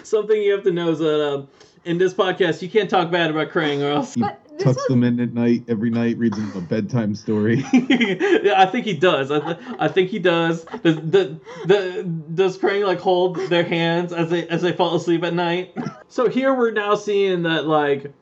Something 0.03 0.41
you 0.43 0.53
have 0.53 0.63
to 0.65 0.71
know 0.71 0.91
is 0.91 0.99
that 1.01 1.35
um, 1.35 1.49
in 1.85 1.99
this 1.99 2.15
podcast, 2.15 2.63
you 2.63 2.69
can't 2.69 2.89
talk 2.91 3.11
bad 3.11 3.31
about 3.31 3.51
Krang 3.51 3.83
or 3.83 3.91
else. 3.91 4.15
But 4.17 4.41
this 4.44 4.44
tucks 4.65 4.77
was- 4.77 4.87
them 4.89 5.05
in 5.05 5.21
at 5.21 5.33
night 5.33 5.65
every 5.69 5.91
night, 5.91 6.19
reads 6.19 6.37
them 6.37 6.53
a 6.57 6.61
bedtime 6.61 7.15
story. 7.15 7.65
yeah, 7.73 8.55
I 8.57 8.67
think 8.67 8.85
he 8.85 8.95
does. 8.95 9.31
I, 9.31 9.41
th- 9.41 9.59
I 9.79 9.89
think 9.89 10.11
he 10.11 10.19
does. 10.19 10.65
Does 10.83 10.97
the, 10.97 11.39
the 11.67 12.03
does 12.35 12.59
Krang 12.59 12.87
like 12.87 13.01
hold 13.01 13.37
their 13.49 13.65
hands 13.65 14.13
as 14.13 14.31
they 14.31 14.49
as 14.49 14.63
they 14.63 14.73
fall 14.73 14.95
asleep 14.97 15.23
at 15.25 15.35
night? 15.35 15.77
So 16.09 16.29
here 16.29 16.55
we're 16.55 16.73
now 16.73 16.95
seeing 16.95 17.43
that 17.43 17.67
like 17.67 18.13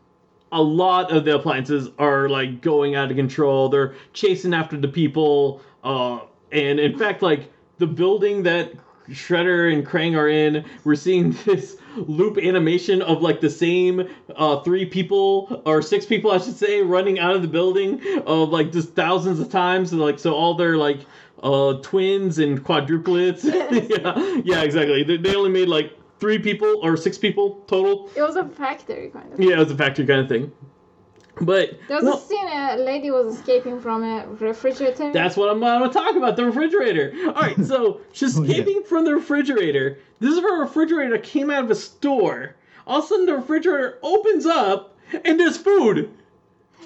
a 0.52 0.62
lot 0.62 1.10
of 1.10 1.24
the 1.24 1.34
appliances 1.36 1.88
are 1.98 2.28
like 2.28 2.60
going 2.60 2.94
out 2.94 3.10
of 3.10 3.16
control. 3.16 3.68
They're 3.68 3.94
chasing 4.12 4.52
after 4.52 4.76
the 4.76 4.88
people, 4.88 5.62
uh, 5.82 6.20
and 6.52 6.78
in 6.78 6.98
fact, 6.98 7.22
like 7.22 7.50
the 7.78 7.86
building 7.86 8.42
that 8.44 8.72
Shredder 9.08 9.72
and 9.72 9.84
Krang 9.86 10.16
are 10.16 10.28
in, 10.28 10.64
we're 10.84 10.94
seeing 10.94 11.30
this 11.44 11.76
loop 11.96 12.38
animation 12.38 13.02
of 13.02 13.22
like 13.22 13.40
the 13.40 13.50
same 13.50 14.08
uh, 14.36 14.60
three 14.62 14.86
people 14.86 15.62
or 15.64 15.82
six 15.82 16.06
people, 16.06 16.30
I 16.30 16.38
should 16.38 16.56
say, 16.56 16.82
running 16.82 17.18
out 17.18 17.34
of 17.34 17.42
the 17.42 17.48
building 17.48 18.00
of 18.26 18.50
like 18.50 18.72
just 18.72 18.94
thousands 18.94 19.40
of 19.40 19.50
times. 19.50 19.92
Like 19.92 20.18
so, 20.18 20.34
all 20.34 20.54
their 20.54 20.76
like 20.76 21.00
uh, 21.42 21.74
twins 21.82 22.38
and 22.38 22.64
quadruplets. 22.64 23.44
yeah, 23.44 24.42
yeah, 24.44 24.62
exactly. 24.62 25.02
They, 25.02 25.16
they 25.16 25.34
only 25.34 25.50
made 25.50 25.68
like 25.68 25.92
three 26.20 26.38
people 26.38 26.80
or 26.82 26.96
six 26.96 27.18
people 27.18 27.64
total. 27.66 28.10
It 28.14 28.22
was 28.22 28.36
a 28.36 28.48
factory 28.48 29.10
kind 29.10 29.32
of. 29.32 29.38
Thing. 29.38 29.48
Yeah, 29.48 29.56
it 29.56 29.58
was 29.58 29.70
a 29.70 29.76
factory 29.76 30.06
kind 30.06 30.20
of 30.20 30.28
thing. 30.28 30.52
But 31.40 31.78
There 31.88 31.96
was 31.96 32.04
well, 32.04 32.18
a 32.18 32.20
scene 32.20 32.46
a 32.48 32.76
lady 32.76 33.10
was 33.10 33.34
escaping 33.36 33.80
from 33.80 34.02
a 34.04 34.26
refrigerator. 34.38 35.12
that's 35.12 35.36
what 35.36 35.50
I'm, 35.50 35.60
going 35.60 35.82
to 35.90 35.92
talk 35.92 36.14
about 36.14 36.36
the 36.36 36.44
refrigerator. 36.44 37.12
All 37.26 37.32
right, 37.32 37.56
so 37.64 38.00
she's 38.12 38.38
Oh, 38.38 38.42
yeah. 38.42 38.50
escaping 38.58 38.82
from 38.84 39.04
the 39.06 39.14
refrigerator. 39.14 39.98
This 40.20 40.34
is 40.34 40.40
her 40.40 40.60
refrigerator 40.60 41.12
that 41.16 41.22
came 41.22 41.50
out 41.50 41.64
of 41.64 41.70
a 41.70 41.74
store. 41.74 42.54
All 42.86 42.98
of 42.98 43.04
a 43.04 43.08
sudden, 43.08 43.26
the 43.26 43.34
refrigerator 43.36 43.98
opens 44.02 44.44
up 44.46 44.96
and 45.24 45.40
there's 45.40 45.56
food. 45.56 46.10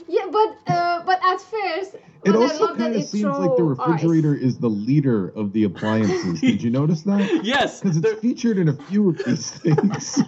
Yeah, 0.09 0.27
but 0.31 0.57
uh, 0.73 1.03
but 1.05 1.19
at 1.25 1.41
first, 1.41 1.97
It 2.25 2.37
also 2.37 2.75
kind 2.77 2.95
of 2.95 3.03
seems 3.03 3.25
like 3.25 3.57
the 3.57 3.65
refrigerator 3.65 4.37
ice. 4.37 4.43
is 4.43 4.59
the 4.59 4.71
leader 4.71 5.29
of 5.31 5.53
the 5.53 5.65
appliances. 5.65 6.41
Did 6.41 6.63
you 6.63 6.71
notice 6.81 7.03
that? 7.03 7.45
Yes, 7.45 7.81
Because 7.81 7.97
it's 7.97 8.11
the- 8.11 8.17
featured 8.17 8.59
in 8.59 8.69
a 8.69 8.75
few 8.75 9.09
of 9.11 9.19
these 9.25 9.51
things. 9.59 10.21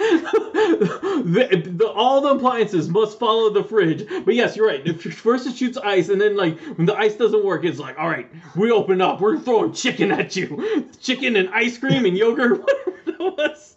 The, 0.00 1.72
the, 1.76 1.86
all 1.88 2.20
the 2.22 2.30
appliances 2.30 2.88
must 2.88 3.18
follow 3.18 3.50
the 3.50 3.62
fridge. 3.62 4.06
But 4.24 4.34
yes, 4.34 4.56
you're 4.56 4.66
right. 4.66 4.80
If 4.86 5.02
first 5.14 5.46
it 5.46 5.56
shoots 5.56 5.76
ice, 5.78 6.08
and 6.08 6.20
then 6.20 6.36
like 6.36 6.58
when 6.76 6.86
the 6.86 6.96
ice 6.96 7.16
doesn't 7.16 7.44
work, 7.44 7.64
it's 7.64 7.78
like, 7.78 7.98
all 7.98 8.08
right, 8.08 8.30
we 8.56 8.70
open 8.70 9.00
up. 9.00 9.20
We're 9.20 9.38
throwing 9.38 9.72
chicken 9.72 10.10
at 10.10 10.34
you, 10.36 10.88
chicken 11.00 11.36
and 11.36 11.50
ice 11.50 11.76
cream 11.76 12.04
and 12.06 12.16
yogurt, 12.16 12.60
whatever 12.60 12.98
it 13.06 13.18
was. 13.18 13.76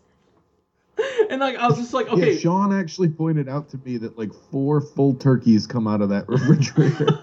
And 1.29 1.41
like 1.41 1.57
I 1.57 1.67
was 1.67 1.77
just 1.77 1.93
like, 1.93 2.07
okay, 2.07 2.33
Yeah, 2.33 2.39
Sean 2.39 2.73
actually 2.73 3.09
pointed 3.09 3.49
out 3.49 3.69
to 3.69 3.79
me 3.83 3.97
that 3.97 4.17
like 4.17 4.33
four 4.33 4.79
full 4.79 5.15
turkeys 5.15 5.67
come 5.67 5.87
out 5.87 6.01
of 6.01 6.09
that 6.09 6.27
refrigerator. 6.29 7.19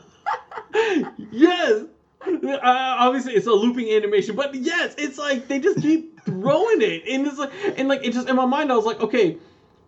yes. 1.31 1.85
Uh, 2.43 2.97
obviously, 2.99 3.33
it's 3.33 3.47
a 3.47 3.53
looping 3.53 3.91
animation, 3.91 4.37
but 4.37 4.55
yes, 4.55 4.95
it's 4.99 5.17
like 5.17 5.49
they 5.49 5.59
just 5.59 5.81
keep 5.81 6.23
throwing 6.25 6.83
it, 6.83 7.03
and 7.09 7.27
it's 7.27 7.39
like, 7.39 7.51
and 7.79 7.89
like 7.89 8.05
it 8.05 8.13
just 8.13 8.29
in 8.29 8.37
my 8.37 8.45
mind, 8.45 8.71
I 8.71 8.77
was 8.77 8.85
like, 8.85 9.01
okay, 9.01 9.39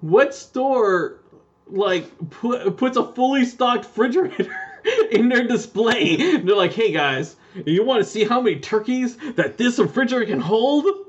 what 0.00 0.34
store 0.34 1.20
like 1.66 2.06
put, 2.30 2.76
puts 2.78 2.96
a 2.96 3.12
fully 3.12 3.44
stocked 3.44 3.84
refrigerator 3.84 4.54
in 5.10 5.28
their 5.28 5.46
display? 5.46 6.38
They're 6.38 6.56
like, 6.56 6.72
hey 6.72 6.92
guys, 6.92 7.36
you 7.66 7.84
want 7.84 8.02
to 8.02 8.08
see 8.08 8.24
how 8.24 8.40
many 8.40 8.60
turkeys 8.60 9.16
that 9.34 9.58
this 9.58 9.78
refrigerator 9.78 10.26
can 10.26 10.40
hold? 10.40 10.86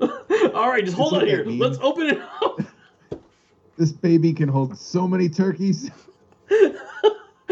All 0.54 0.68
right, 0.68 0.84
just 0.84 0.96
hold 0.96 1.14
on 1.14 1.26
here. 1.26 1.44
Let's 1.46 1.78
open 1.78 2.08
it 2.08 2.20
up. 2.42 2.60
This 3.76 3.92
baby 3.92 4.32
can 4.32 4.48
hold 4.48 4.78
so 4.78 5.08
many 5.08 5.28
turkeys. 5.28 5.90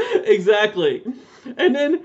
exactly. 0.05 1.03
And 1.57 1.75
then 1.75 2.05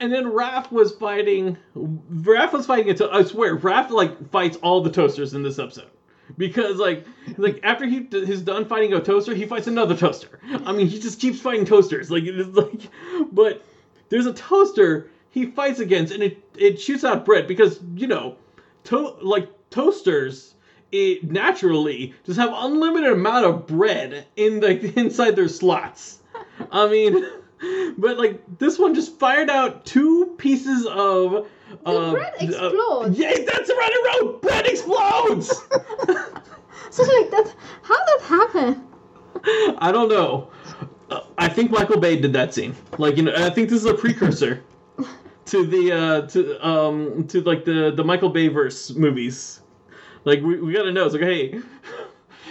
and 0.00 0.12
then 0.12 0.24
Raph 0.24 0.70
was 0.70 0.92
fighting 0.92 1.56
Raph 1.76 2.52
was 2.52 2.66
fighting 2.66 2.90
until 2.90 3.10
I 3.10 3.24
swear, 3.24 3.56
Raph 3.56 3.90
like 3.90 4.30
fights 4.30 4.56
all 4.58 4.80
the 4.80 4.90
toasters 4.90 5.34
in 5.34 5.42
this 5.42 5.58
episode. 5.58 5.90
Because 6.38 6.76
like 6.76 7.06
like 7.36 7.60
after 7.62 7.86
he 7.86 8.06
he's 8.10 8.40
done 8.40 8.64
fighting 8.64 8.92
a 8.92 9.00
toaster, 9.00 9.34
he 9.34 9.46
fights 9.46 9.66
another 9.66 9.96
toaster. 9.96 10.40
I 10.64 10.72
mean, 10.72 10.86
he 10.86 10.98
just 10.98 11.20
keeps 11.20 11.40
fighting 11.40 11.64
toasters. 11.64 12.10
Like 12.10 12.24
it's 12.24 12.56
like 12.56 12.88
but 13.32 13.64
there's 14.08 14.26
a 14.26 14.32
toaster 14.32 15.10
he 15.30 15.46
fights 15.46 15.80
against 15.80 16.12
and 16.12 16.22
it 16.22 16.42
it 16.56 16.80
shoots 16.80 17.04
out 17.04 17.24
bread 17.24 17.46
because, 17.46 17.80
you 17.94 18.06
know, 18.06 18.36
to 18.84 19.16
like 19.20 19.48
toasters 19.70 20.54
it 20.92 21.24
naturally 21.24 22.14
just 22.24 22.38
have 22.38 22.52
unlimited 22.54 23.12
amount 23.12 23.44
of 23.44 23.66
bread 23.66 24.26
in 24.36 24.60
the 24.60 24.92
inside 24.98 25.34
their 25.34 25.48
slots. 25.48 26.20
I 26.70 26.88
mean, 26.88 27.26
but 27.98 28.18
like 28.18 28.42
this 28.58 28.78
one 28.78 28.94
just 28.94 29.18
fired 29.18 29.50
out 29.50 29.84
two 29.84 30.34
pieces 30.38 30.86
of. 30.86 31.48
The 31.84 31.90
uh, 31.90 32.10
bread 32.12 32.34
uh, 32.40 32.44
explodes. 32.44 33.18
yeah, 33.18 33.32
that's 33.32 33.68
right, 33.70 33.92
I 33.92 34.20
wrote. 34.20 34.42
Bread 34.42 34.66
explodes. 34.66 35.62
So 36.94 37.02
like 37.02 37.30
that, 37.32 37.52
how 37.82 37.96
that 37.96 38.20
happened? 38.22 38.84
I 39.78 39.90
don't 39.90 40.08
know. 40.08 40.48
Uh, 41.10 41.22
I 41.36 41.48
think 41.48 41.72
Michael 41.72 41.98
Bay 41.98 42.20
did 42.20 42.32
that 42.34 42.54
scene. 42.54 42.76
Like 42.98 43.16
you 43.16 43.24
know, 43.24 43.34
I 43.34 43.50
think 43.50 43.68
this 43.68 43.80
is 43.80 43.86
a 43.86 43.94
precursor 43.94 44.62
to 45.46 45.66
the 45.66 45.90
uh 45.90 46.26
to 46.28 46.64
um 46.64 47.26
to 47.26 47.40
like 47.40 47.64
the 47.64 47.90
the 47.90 48.04
Michael 48.04 48.28
Bay 48.28 48.46
verse 48.46 48.94
movies. 48.94 49.60
Like 50.22 50.40
we, 50.40 50.60
we 50.60 50.72
gotta 50.72 50.92
know. 50.92 51.04
It's 51.04 51.14
like 51.14 51.24
hey. 51.24 51.60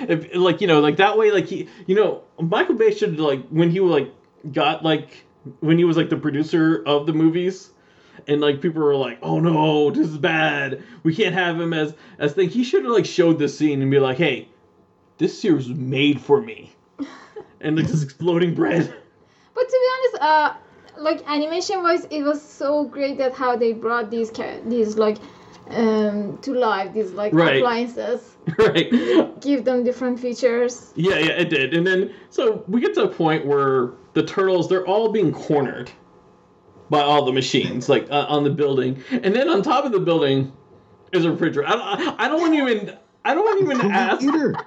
If, 0.02 0.35
like 0.35 0.60
you 0.60 0.68
know, 0.68 0.81
like 0.81 0.98
that 0.98 1.18
way, 1.18 1.31
like 1.31 1.45
he, 1.45 1.69
you 1.85 1.95
know, 1.95 2.23
Michael 2.38 2.76
Bay 2.76 2.94
should 2.94 3.18
like 3.22 3.48
when 3.48 3.69
he 3.69 3.80
like 3.80 4.11
got 4.51 4.83
like 4.83 5.25
when 5.59 5.77
he 5.77 5.83
was 5.83 5.97
like 5.97 6.09
the 6.09 6.17
producer 6.17 6.83
of 6.85 7.05
the 7.05 7.13
movies, 7.13 7.71
and 8.27 8.41
like 8.41 8.61
people 8.61 8.81
were 8.81 8.95
like, 8.95 9.19
"Oh 9.21 9.39
no, 9.39 9.91
this 9.91 10.07
is 10.07 10.17
bad. 10.17 10.83
We 11.03 11.15
can't 11.15 11.33
have 11.33 11.59
him 11.59 11.73
as 11.73 11.95
as 12.17 12.33
thing." 12.33 12.49
He 12.49 12.63
should 12.63 12.83
have 12.83 12.93
like 12.93 13.05
showed 13.05 13.39
this 13.39 13.57
scene 13.57 13.81
and 13.81 13.91
be 13.91 13.99
like, 13.99 14.17
"Hey, 14.17 14.49
this 15.17 15.39
series 15.39 15.67
was 15.69 15.77
made 15.77 16.21
for 16.21 16.41
me," 16.41 16.75
and 17.61 17.75
like 17.77 17.87
this 17.87 18.03
exploding 18.03 18.55
bread. 18.55 18.93
But 19.53 19.69
to 19.69 19.71
be 19.71 20.17
honest, 20.17 20.23
uh, 20.23 20.53
like 20.97 21.29
animation 21.29 21.83
wise, 21.83 22.05
it 22.05 22.23
was 22.23 22.41
so 22.41 22.85
great 22.85 23.17
that 23.17 23.33
how 23.33 23.55
they 23.55 23.73
brought 23.73 24.09
these 24.09 24.31
ca- 24.31 24.61
these 24.65 24.97
like 24.97 25.17
um 25.69 26.38
to 26.41 26.53
life. 26.53 26.94
These 26.94 27.11
like 27.11 27.34
Right. 27.34 27.57
appliances, 27.57 28.35
right? 28.57 29.40
give 29.41 29.65
them 29.65 29.84
different 29.84 30.19
features. 30.19 30.91
Yeah, 30.95 31.18
yeah, 31.19 31.31
it 31.31 31.49
did. 31.49 31.73
And 31.73 31.85
then 31.85 32.14
so 32.30 32.64
we 32.68 32.81
get 32.81 32.94
to 32.95 33.03
a 33.03 33.07
point 33.07 33.45
where 33.45 33.91
the 34.14 34.23
turtles 34.23 34.69
they're 34.69 34.85
all 34.85 35.10
being 35.11 35.31
cornered 35.31 35.91
by 36.90 37.02
all 37.02 37.26
the 37.26 37.31
machines, 37.34 37.90
like 37.90 38.07
uh, 38.11 38.26
on 38.30 38.44
the 38.44 38.49
building, 38.49 39.02
and 39.11 39.34
then 39.35 39.49
on 39.49 39.61
top 39.64 39.85
of 39.85 39.91
the 39.91 39.99
building 39.99 40.52
is 41.11 41.26
a 41.26 41.31
refrigerator. 41.31 41.68
I, 41.69 41.72
don't- 41.72 42.10
I, 42.19 42.26
I 42.26 42.27
don't 42.27 42.41
want 42.41 42.53
to 42.53 42.60
even. 42.68 42.98
I 43.26 43.34
don't 43.34 43.45
want 43.45 43.60
to 43.60 43.65
even 43.65 43.77
The 43.88 43.94
ask. 43.98 44.22
leader. 44.26 44.65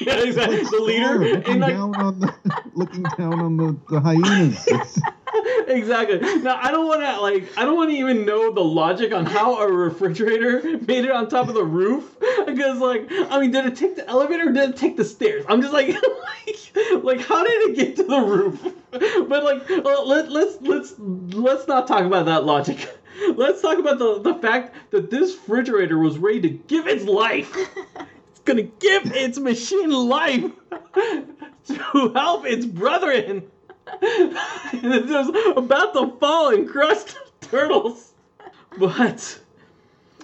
yeah, 0.00 0.14
exactly. 0.24 0.64
The 0.64 0.82
leader 0.82 1.18
looking 1.20 1.52
and 1.52 1.60
like 1.60 1.74
down 1.74 2.00
on 2.00 2.18
the 2.18 2.34
looking 2.74 3.08
down 3.16 3.40
on 3.40 3.56
the, 3.56 3.76
the 3.88 4.00
hyenas. 4.00 5.00
Exactly. 5.68 6.18
Now 6.42 6.58
I 6.60 6.70
don't 6.70 6.86
want 6.86 7.02
to 7.02 7.20
like 7.20 7.56
I 7.58 7.64
don't 7.64 7.76
want 7.76 7.90
to 7.90 7.96
even 7.96 8.24
know 8.24 8.50
the 8.52 8.64
logic 8.64 9.12
on 9.12 9.26
how 9.26 9.58
a 9.58 9.70
refrigerator 9.70 10.62
made 10.86 11.04
it 11.04 11.10
on 11.10 11.28
top 11.28 11.48
of 11.48 11.54
the 11.54 11.64
roof 11.64 12.16
because 12.46 12.78
like 12.78 13.06
I 13.10 13.38
mean 13.38 13.50
did 13.50 13.66
it 13.66 13.76
take 13.76 13.96
the 13.96 14.08
elevator 14.08 14.48
or 14.48 14.52
did 14.52 14.70
it 14.70 14.76
take 14.76 14.96
the 14.96 15.04
stairs? 15.04 15.44
I'm 15.48 15.60
just 15.60 15.74
like 15.74 15.88
like, 16.36 17.04
like 17.04 17.20
how 17.20 17.44
did 17.44 17.70
it 17.70 17.76
get 17.76 17.96
to 17.96 18.04
the 18.04 18.20
roof? 18.20 18.74
But 18.90 19.44
like 19.44 19.70
uh, 19.70 20.02
let, 20.04 20.30
let's 20.30 20.56
let's 20.62 20.94
let's 20.98 21.68
not 21.68 21.86
talk 21.86 22.04
about 22.04 22.26
that 22.26 22.44
logic. 22.44 22.88
Let's 23.34 23.60
talk 23.60 23.78
about 23.78 23.98
the 23.98 24.20
the 24.20 24.34
fact 24.36 24.74
that 24.92 25.10
this 25.10 25.34
refrigerator 25.34 25.98
was 25.98 26.18
ready 26.18 26.40
to 26.42 26.48
give 26.50 26.86
its 26.86 27.04
life. 27.04 27.54
It's 27.56 28.40
gonna 28.44 28.62
give 28.62 29.12
its 29.14 29.38
machine 29.38 29.90
life 29.90 30.50
to 30.94 32.12
help 32.14 32.46
its 32.46 32.64
brethren. 32.64 33.50
it 34.02 35.08
was 35.08 35.56
about 35.56 35.92
to 35.94 36.16
fall 36.18 36.54
and 36.54 36.68
crush 36.68 37.04
the 37.04 37.16
turtles. 37.40 38.12
But 38.78 39.40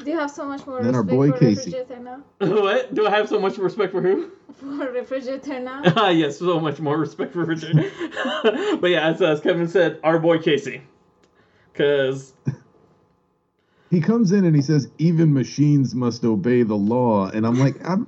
Do 0.02 0.10
you 0.10 0.18
have 0.18 0.30
so 0.30 0.44
much 0.44 0.66
more 0.66 0.82
Then 0.82 0.94
our 0.94 1.02
respect 1.02 1.16
boy 1.16 1.30
for 1.32 1.38
Casey. 1.38 1.70
refrigerator 1.70 2.00
now? 2.00 2.22
what? 2.38 2.94
Do 2.94 3.06
I 3.06 3.10
have 3.10 3.28
so 3.28 3.40
much 3.40 3.58
respect 3.58 3.92
for 3.92 4.02
who? 4.02 4.30
For 4.54 4.90
refrigerator 4.90 5.60
now? 5.60 5.82
Ah, 5.96 6.10
yes, 6.10 6.38
so 6.38 6.60
much 6.60 6.78
more 6.80 6.98
respect 6.98 7.32
for 7.32 7.44
Richard. 7.44 7.76
but 8.80 8.90
yeah, 8.90 9.08
as, 9.08 9.22
as 9.22 9.40
Kevin 9.40 9.68
said, 9.68 9.98
our 10.04 10.18
boy 10.18 10.38
Casey. 10.38 10.82
Because, 11.72 12.34
he 13.90 14.00
comes 14.00 14.30
in 14.32 14.44
and 14.44 14.54
he 14.54 14.62
says, 14.62 14.88
"Even 14.98 15.32
machines 15.32 15.94
must 15.94 16.24
obey 16.24 16.62
the 16.62 16.76
law," 16.76 17.28
and 17.30 17.44
I'm 17.46 17.58
like, 17.58 17.76
I'm, 17.84 18.06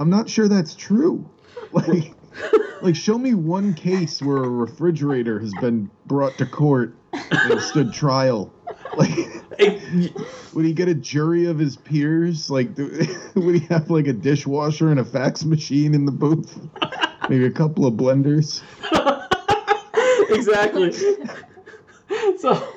I'm 0.00 0.10
not 0.10 0.28
sure 0.28 0.48
that's 0.48 0.74
true. 0.74 1.24
Like, 1.72 2.14
like 2.82 2.96
show 2.96 3.18
me 3.18 3.34
one 3.34 3.74
case 3.74 4.22
where 4.22 4.38
a 4.38 4.48
refrigerator 4.48 5.38
has 5.38 5.52
been 5.60 5.90
brought 6.06 6.36
to 6.38 6.46
court 6.46 6.94
and 7.12 7.60
stood 7.60 7.92
trial. 7.92 8.52
Like, 8.96 9.10
would 10.54 10.64
he 10.64 10.72
get 10.72 10.88
a 10.88 10.94
jury 10.94 11.46
of 11.46 11.58
his 11.58 11.76
peers? 11.76 12.50
Like, 12.50 12.74
do, 12.74 13.06
would 13.34 13.54
he 13.56 13.66
have 13.66 13.90
like 13.90 14.06
a 14.06 14.12
dishwasher 14.12 14.90
and 14.90 15.00
a 15.00 15.04
fax 15.04 15.44
machine 15.44 15.94
in 15.94 16.06
the 16.06 16.12
booth? 16.12 16.58
Maybe 17.28 17.44
a 17.44 17.50
couple 17.50 17.86
of 17.86 17.94
blenders. 17.94 18.62
exactly. 20.30 20.92
so, 22.38 22.72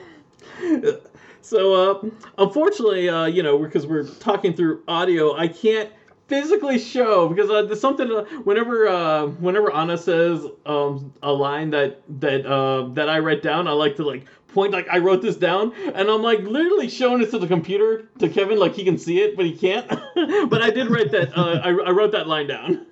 so 1.41 1.73
uh, 1.73 2.09
unfortunately, 2.37 3.09
uh, 3.09 3.25
you 3.25 3.43
know, 3.43 3.57
because 3.59 3.87
we're 3.87 4.07
talking 4.07 4.53
through 4.53 4.83
audio, 4.87 5.35
I 5.35 5.47
can't 5.47 5.89
physically 6.29 6.77
show 6.77 7.27
because 7.27 7.49
uh, 7.49 7.63
there's 7.63 7.81
something. 7.81 8.09
Uh, 8.09 8.23
whenever, 8.43 8.87
uh, 8.87 9.25
whenever 9.25 9.73
Anna 9.73 9.97
says 9.97 10.45
um, 10.65 11.13
a 11.21 11.31
line 11.31 11.71
that 11.71 12.01
that 12.21 12.45
uh, 12.45 12.87
that 12.93 13.09
I 13.09 13.19
write 13.19 13.43
down, 13.43 13.67
I 13.67 13.71
like 13.71 13.97
to 13.97 14.05
like 14.05 14.25
point 14.47 14.71
like 14.71 14.87
I 14.89 14.99
wrote 14.99 15.21
this 15.21 15.35
down, 15.35 15.73
and 15.93 16.09
I'm 16.09 16.21
like 16.21 16.39
literally 16.41 16.87
showing 16.89 17.21
it 17.21 17.31
to 17.31 17.39
the 17.39 17.47
computer 17.47 18.07
to 18.19 18.29
Kevin, 18.29 18.57
like 18.59 18.75
he 18.75 18.85
can 18.85 18.97
see 18.97 19.19
it, 19.19 19.35
but 19.35 19.45
he 19.45 19.57
can't. 19.57 19.87
but 20.49 20.61
I 20.61 20.69
did 20.69 20.89
write 20.89 21.11
that. 21.11 21.37
Uh, 21.37 21.59
I, 21.63 21.69
I 21.69 21.91
wrote 21.91 22.11
that 22.13 22.27
line 22.27 22.47
down. 22.47 22.85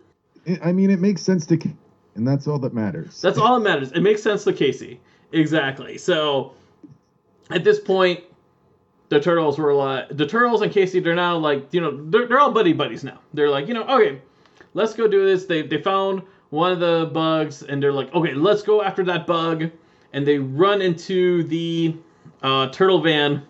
I 0.63 0.71
mean, 0.71 0.89
it 0.89 0.99
makes 0.99 1.21
sense 1.21 1.45
to, 1.47 1.59
and 2.15 2.27
that's 2.27 2.47
all 2.47 2.59
that 2.59 2.73
matters. 2.73 3.21
That's 3.21 3.37
all 3.37 3.59
that 3.59 3.69
matters. 3.69 3.91
It 3.91 4.01
makes 4.01 4.23
sense 4.23 4.43
to 4.45 4.53
Casey. 4.53 4.99
Exactly. 5.31 5.97
So 5.97 6.53
at 7.49 7.63
this 7.63 7.79
point, 7.79 8.21
the 9.09 9.19
turtles 9.19 9.57
were 9.57 9.73
like 9.73 10.09
the 10.15 10.25
turtles 10.25 10.61
and 10.61 10.71
Casey. 10.71 10.99
They're 10.99 11.15
now 11.15 11.37
like 11.37 11.73
you 11.73 11.81
know 11.81 12.05
they're, 12.09 12.27
they're 12.27 12.39
all 12.39 12.51
buddy 12.51 12.73
buddies 12.73 13.03
now. 13.03 13.19
They're 13.33 13.49
like 13.49 13.67
you 13.67 13.73
know 13.73 13.83
okay, 13.83 14.21
let's 14.73 14.93
go 14.93 15.07
do 15.07 15.25
this. 15.25 15.45
They 15.45 15.61
they 15.61 15.81
found 15.81 16.23
one 16.49 16.71
of 16.71 16.79
the 16.79 17.09
bugs 17.13 17.63
and 17.63 17.81
they're 17.81 17.93
like 17.93 18.13
okay 18.13 18.33
let's 18.33 18.63
go 18.63 18.81
after 18.81 19.03
that 19.05 19.27
bug, 19.27 19.69
and 20.13 20.25
they 20.25 20.39
run 20.39 20.81
into 20.81 21.43
the 21.43 21.95
uh, 22.43 22.69
turtle 22.69 23.01
van. 23.01 23.43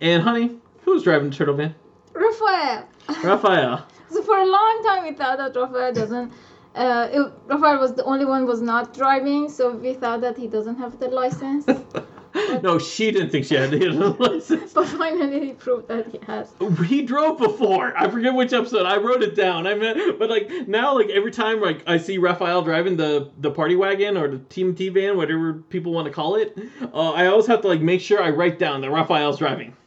And 0.00 0.22
honey, 0.22 0.56
who's 0.82 1.02
driving 1.02 1.30
the 1.30 1.36
turtle 1.36 1.54
van? 1.54 1.74
Raphael. 2.12 2.88
Raphael. 3.22 3.86
So 4.10 4.22
for 4.22 4.38
a 4.38 4.46
long 4.46 4.82
time 4.86 5.02
we 5.02 5.12
thought 5.12 5.38
that 5.38 5.60
Raphael 5.60 5.92
doesn't. 5.92 6.32
Uh, 6.76 7.08
it, 7.10 7.32
Raphael 7.46 7.80
was 7.80 7.94
the 7.94 8.04
only 8.04 8.24
one 8.24 8.46
was 8.46 8.62
not 8.62 8.94
driving, 8.94 9.48
so 9.48 9.72
we 9.72 9.92
thought 9.92 10.20
that 10.20 10.36
he 10.36 10.46
doesn't 10.46 10.76
have 10.76 11.00
the 11.00 11.08
license. 11.08 11.66
no, 12.62 12.78
she 12.78 13.10
didn't 13.10 13.30
think 13.30 13.46
she 13.46 13.54
had 13.54 13.70
to 13.70 13.78
get 13.78 13.92
a 13.92 14.08
license. 14.08 14.72
but 14.72 14.86
finally 14.88 15.46
he 15.46 15.52
proved 15.52 15.88
that 15.88 16.08
he 16.08 16.18
has. 16.26 16.52
he 16.86 17.02
drove 17.02 17.38
before. 17.38 17.96
I 17.96 18.08
forget 18.08 18.34
which 18.34 18.52
episode. 18.52 18.86
I 18.86 18.96
wrote 18.96 19.22
it 19.22 19.34
down. 19.36 19.66
I 19.66 19.74
meant, 19.74 20.18
but 20.18 20.30
like 20.30 20.50
now, 20.66 20.94
like 20.96 21.08
every 21.10 21.30
time 21.30 21.60
like 21.60 21.82
I 21.86 21.96
see 21.98 22.18
Raphael 22.18 22.62
driving 22.62 22.96
the 22.96 23.30
the 23.38 23.50
party 23.50 23.76
wagon 23.76 24.16
or 24.16 24.28
the 24.28 24.38
Team 24.38 24.74
T 24.74 24.88
van, 24.88 25.16
whatever 25.16 25.54
people 25.54 25.92
want 25.92 26.06
to 26.06 26.12
call 26.12 26.36
it, 26.36 26.58
uh, 26.92 27.12
I 27.12 27.26
always 27.26 27.46
have 27.46 27.60
to 27.62 27.68
like 27.68 27.80
make 27.80 28.00
sure 28.00 28.22
I 28.22 28.30
write 28.30 28.58
down 28.58 28.80
that 28.82 28.90
Raphael's 28.90 29.38
driving. 29.38 29.76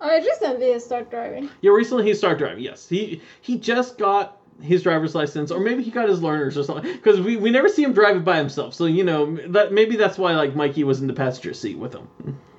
Oh, 0.00 0.08
I 0.08 0.18
mean, 0.20 0.28
recently 0.28 0.72
he 0.72 0.78
started 0.78 1.10
driving. 1.10 1.50
Yeah, 1.60 1.72
recently 1.72 2.04
he 2.04 2.14
started 2.14 2.38
driving. 2.38 2.62
Yes, 2.62 2.88
he 2.88 3.20
he 3.40 3.58
just 3.58 3.98
got 3.98 4.37
his 4.60 4.82
driver's 4.82 5.14
license, 5.14 5.50
or 5.50 5.60
maybe 5.60 5.82
he 5.82 5.90
got 5.90 6.08
his 6.08 6.22
learners 6.22 6.58
or 6.58 6.62
something. 6.64 6.90
Because 6.92 7.20
we, 7.20 7.36
we 7.36 7.50
never 7.50 7.68
see 7.68 7.82
him 7.82 7.92
drive 7.92 8.16
it 8.16 8.24
by 8.24 8.38
himself. 8.38 8.74
So 8.74 8.86
you 8.86 9.04
know 9.04 9.36
that 9.48 9.72
maybe 9.72 9.96
that's 9.96 10.18
why 10.18 10.34
like 10.34 10.54
Mikey 10.54 10.84
was 10.84 11.00
in 11.00 11.06
the 11.06 11.14
passenger 11.14 11.54
seat 11.54 11.78
with 11.78 11.94
him. 11.94 12.08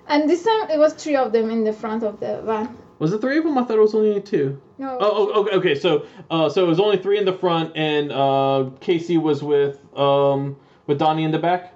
And 0.08 0.30
this 0.30 0.44
time 0.44 0.70
it 0.70 0.80
was 0.80 0.94
three 0.94 1.16
of 1.16 1.32
them 1.32 1.50
in 1.50 1.64
the 1.64 1.74
front 1.74 2.04
of 2.04 2.20
the 2.20 2.42
van. 2.42 2.76
Was 3.00 3.14
it 3.14 3.22
three 3.22 3.38
of 3.38 3.44
them? 3.46 3.58
I 3.58 3.64
thought 3.64 3.78
it 3.78 3.82
was 3.82 3.96
only 3.96 4.20
two. 4.22 4.62
No. 4.78 4.98
Oh, 5.00 5.32
oh, 5.34 5.42
okay, 5.42 5.56
okay. 5.56 5.76
So, 5.76 6.06
uh, 6.30 6.50
so 6.50 6.66
it 6.66 6.68
was 6.68 6.80
only 6.80 6.98
three 6.98 7.18
in 7.18 7.26
the 7.26 7.34
front, 7.34 7.76
and 7.76 8.12
uh, 8.12 8.72
Casey 8.82 9.18
was 9.18 9.42
with 9.42 9.80
um 9.98 10.58
with 10.88 11.00
Donnie 11.00 11.24
in 11.24 11.32
the 11.32 11.40
back. 11.40 11.74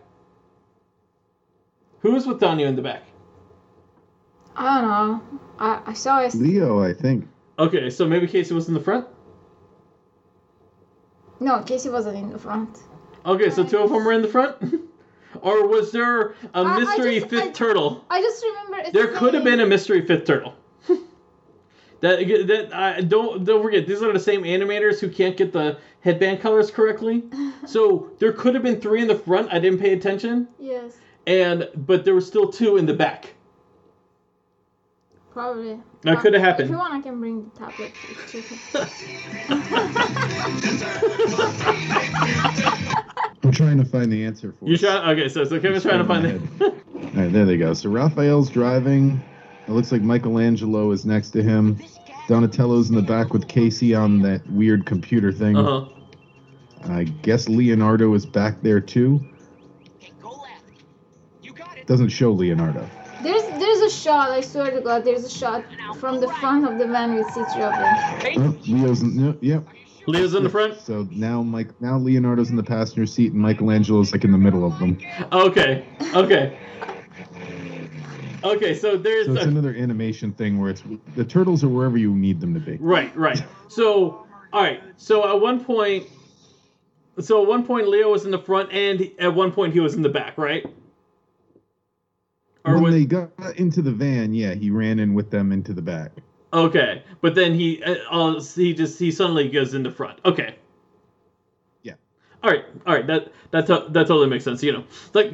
Who 1.99 2.11
was 2.11 2.27
with 2.27 2.39
Donnie 2.39 2.63
in 2.63 2.75
the 2.75 2.81
back? 2.81 3.03
I 4.55 4.81
don't 4.81 4.89
know. 4.89 5.39
I, 5.59 5.81
I 5.85 5.93
saw 5.93 6.19
it. 6.19 6.33
Leo, 6.35 6.83
I 6.83 6.93
think. 6.93 7.27
Okay, 7.57 7.89
so 7.89 8.05
maybe 8.05 8.27
Casey 8.27 8.53
was 8.53 8.67
in 8.67 8.73
the 8.73 8.79
front. 8.79 9.07
No, 11.43 11.61
Casey 11.61 11.89
wasn't 11.89 12.15
in 12.17 12.29
the 12.31 12.39
front. 12.39 12.79
Okay, 13.25 13.49
so 13.49 13.63
two 13.65 13.77
of 13.79 13.89
them 13.89 14.05
were 14.05 14.13
in 14.13 14.21
the 14.21 14.27
front? 14.29 14.55
or 15.41 15.67
was 15.67 15.91
there 15.91 16.31
a 16.31 16.35
I- 16.55 16.61
I 16.61 16.79
mystery 16.79 17.19
just- 17.19 17.29
fifth 17.29 17.43
I- 17.43 17.51
turtle? 17.51 18.05
I 18.09 18.21
just 18.21 18.43
remember. 18.43 18.77
It's 18.79 18.91
There 18.91 19.07
could 19.07 19.33
have 19.33 19.43
been 19.43 19.59
a 19.59 19.65
mystery 19.65 20.05
fifth 20.05 20.25
turtle. 20.25 20.53
that 21.99 22.19
that 22.47 22.73
I 22.73 23.01
don't 23.01 23.43
don't 23.43 23.61
forget 23.61 23.85
these 23.87 24.01
are 24.01 24.11
the 24.13 24.19
same 24.19 24.43
animators 24.43 24.99
who 24.99 25.09
can't 25.09 25.35
get 25.35 25.51
the 25.53 25.77
headband 26.01 26.39
colors 26.41 26.71
correctly. 26.71 27.23
So 27.65 28.11
there 28.19 28.31
could 28.33 28.53
have 28.55 28.63
been 28.63 28.79
three 28.79 29.01
in 29.01 29.07
the 29.07 29.15
front. 29.15 29.53
I 29.53 29.59
didn't 29.59 29.79
pay 29.79 29.93
attention, 29.93 30.47
Yes, 30.59 30.97
and 31.27 31.67
but 31.75 32.05
there 32.05 32.13
were 32.13 32.21
still 32.21 32.49
two 32.51 32.77
in 32.77 32.85
the 32.85 32.93
back. 32.93 33.32
Probably. 35.33 35.79
That 36.03 36.19
could 36.19 36.33
have 36.33 36.41
happened. 36.43 36.69
If 36.69 36.69
happened. 36.69 36.69
you 36.69 36.77
want, 36.77 36.93
I 36.93 37.01
can 37.01 37.19
bring 37.19 37.43
the 37.43 37.59
tablet. 37.59 37.91
I'm 43.43 43.51
trying 43.51 43.77
to 43.77 43.85
find 43.85 44.11
the 44.11 44.23
answer 44.25 44.53
for 44.57 44.65
You 44.65 44.75
us. 44.75 44.79
try. 44.81 45.11
Okay, 45.11 45.27
so 45.29 45.43
so 45.43 45.59
Kevin's 45.59 45.83
trying 45.83 45.99
to 45.99 46.05
find 46.05 46.23
my 46.23 46.29
it. 46.29 46.41
All 46.63 47.21
right, 47.21 47.31
there 47.31 47.45
they 47.45 47.57
go. 47.57 47.73
So 47.73 47.89
Raphael's 47.89 48.49
driving. 48.49 49.21
It 49.67 49.71
looks 49.71 49.91
like 49.91 50.01
Michelangelo 50.01 50.91
is 50.91 51.05
next 51.05 51.31
to 51.31 51.43
him. 51.43 51.79
Donatello's 52.27 52.89
in 52.89 52.95
the 52.95 53.01
back 53.01 53.33
with 53.33 53.47
Casey 53.47 53.93
on 53.93 54.21
that 54.21 54.49
weird 54.49 54.85
computer 54.85 55.31
thing. 55.31 55.57
Uh 55.57 55.63
huh. 55.63 55.85
I 56.85 57.03
guess 57.03 57.47
Leonardo 57.49 58.13
is 58.13 58.25
back 58.25 58.61
there 58.61 58.79
too. 58.79 59.19
Go 60.21 60.29
left. 60.31 60.63
You 61.41 61.53
got 61.53 61.77
it. 61.77 61.87
Doesn't 61.87 62.09
show 62.09 62.31
Leonardo. 62.31 62.89
There's 63.83 63.91
there's 63.91 64.01
a 64.01 64.09
shot. 64.09 64.31
I 64.31 64.41
swear 64.41 64.71
to 64.71 64.81
God, 64.81 65.03
there's 65.03 65.25
a 65.25 65.29
shot 65.29 65.65
from 65.97 66.21
the 66.21 66.29
front 66.35 66.65
of 66.65 66.77
the 66.79 66.87
van 66.87 67.15
with 67.15 67.27
C3 67.27 67.61
of 67.61 68.33
them. 68.33 68.57
Oh, 68.65 68.71
Leo's 68.71 69.01
in. 69.01 69.17
No, 69.17 69.37
yep. 69.41 69.65
Leo's 70.07 70.33
in 70.35 70.43
the 70.43 70.49
front. 70.49 70.79
So 70.79 71.05
now 71.11 71.43
Mike, 71.43 71.69
now 71.81 71.97
Leonardo's 71.97 72.49
in 72.49 72.55
the 72.55 72.63
passenger 72.63 73.05
seat, 73.05 73.33
and 73.33 73.41
Michelangelo's 73.41 74.13
like 74.13 74.23
in 74.23 74.31
the 74.31 74.37
middle 74.37 74.65
of 74.65 74.79
them. 74.79 74.97
Okay. 75.33 75.85
Okay. 76.13 76.57
Okay. 78.43 78.73
So 78.75 78.95
there's 78.95 79.25
So 79.25 79.33
it's 79.33 79.43
a- 79.45 79.49
another 79.49 79.73
animation 79.75 80.31
thing 80.31 80.59
where 80.59 80.69
it's 80.69 80.83
the 81.15 81.25
turtles 81.25 81.61
are 81.63 81.69
wherever 81.69 81.97
you 81.97 82.13
need 82.13 82.39
them 82.39 82.53
to 82.53 82.59
be. 82.61 82.77
Right, 82.79 83.13
right. 83.17 83.41
So, 83.67 84.25
all 84.53 84.61
right. 84.63 84.81
So 84.95 85.29
at 85.29 85.41
one 85.41 85.63
point, 85.63 86.05
so 87.19 87.41
at 87.41 87.47
one 87.49 87.65
point 87.65 87.87
Leo 87.89 88.11
was 88.11 88.23
in 88.23 88.31
the 88.31 88.39
front, 88.39 88.71
and 88.71 89.11
at 89.19 89.33
one 89.35 89.51
point 89.51 89.73
he 89.73 89.79
was 89.81 89.93
in 89.95 90.01
the 90.03 90.09
back, 90.09 90.37
right? 90.37 90.65
Or 92.65 92.75
when 92.75 92.83
was, 92.83 92.93
they 92.93 93.05
got 93.05 93.31
into 93.57 93.81
the 93.81 93.91
van, 93.91 94.33
yeah, 94.33 94.53
he 94.53 94.69
ran 94.69 94.99
in 94.99 95.13
with 95.13 95.29
them 95.31 95.51
into 95.51 95.73
the 95.73 95.81
back. 95.81 96.11
okay, 96.53 97.03
but 97.21 97.35
then 97.35 97.53
he, 97.53 97.83
uh, 97.83 98.39
he 98.55 98.73
just 98.73 98.97
he 98.99 99.11
suddenly 99.11 99.49
goes 99.49 99.73
in 99.73 99.83
the 99.83 99.91
front. 99.91 100.19
Okay. 100.23 100.55
Yeah. 101.81 101.93
All 102.41 102.49
right, 102.51 102.65
all 102.85 102.95
right. 102.95 103.05
That 103.07 103.31
that 103.51 103.67
to- 103.67 103.87
that 103.89 104.07
totally 104.07 104.27
makes 104.27 104.43
sense. 104.45 104.63
You 104.63 104.71
know, 104.73 104.83
like 105.13 105.33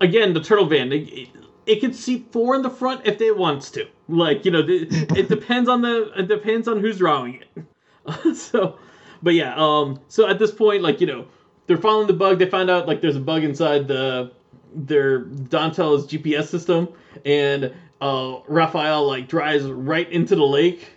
again, 0.00 0.34
the 0.34 0.40
turtle 0.40 0.66
van. 0.66 0.92
It, 0.92 1.08
it, 1.08 1.28
it 1.66 1.80
can 1.80 1.92
seat 1.94 2.26
four 2.30 2.54
in 2.54 2.62
the 2.62 2.70
front 2.70 3.06
if 3.06 3.20
it 3.20 3.36
wants 3.36 3.70
to. 3.72 3.86
Like 4.08 4.44
you 4.44 4.50
know, 4.50 4.62
the, 4.62 4.86
it 5.16 5.28
depends 5.28 5.68
on 5.68 5.82
the 5.82 6.12
it 6.18 6.28
depends 6.28 6.66
on 6.68 6.80
who's 6.80 6.98
drawing 6.98 7.40
it. 7.40 8.36
so, 8.36 8.78
but 9.22 9.34
yeah. 9.34 9.54
Um. 9.56 10.00
So 10.08 10.26
at 10.28 10.38
this 10.38 10.50
point, 10.50 10.82
like 10.82 11.00
you 11.00 11.06
know, 11.06 11.26
they're 11.66 11.78
following 11.78 12.06
the 12.06 12.12
bug. 12.14 12.38
They 12.38 12.46
find 12.46 12.68
out 12.68 12.86
like 12.88 13.00
there's 13.00 13.16
a 13.16 13.20
bug 13.20 13.44
inside 13.44 13.86
the 13.88 14.32
their 14.74 15.20
Donatello's 15.20 16.06
GPS 16.06 16.46
system, 16.48 16.88
and 17.24 17.72
uh, 18.00 18.38
Raphael 18.48 19.06
like 19.06 19.28
drives 19.28 19.64
right 19.66 20.10
into 20.10 20.36
the 20.36 20.44
lake. 20.46 20.88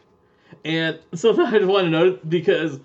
And 0.65 0.99
something 1.13 1.45
I 1.47 1.51
just 1.51 1.65
want 1.65 1.85
to 1.85 1.91
note 1.91 2.29
because 2.29 2.79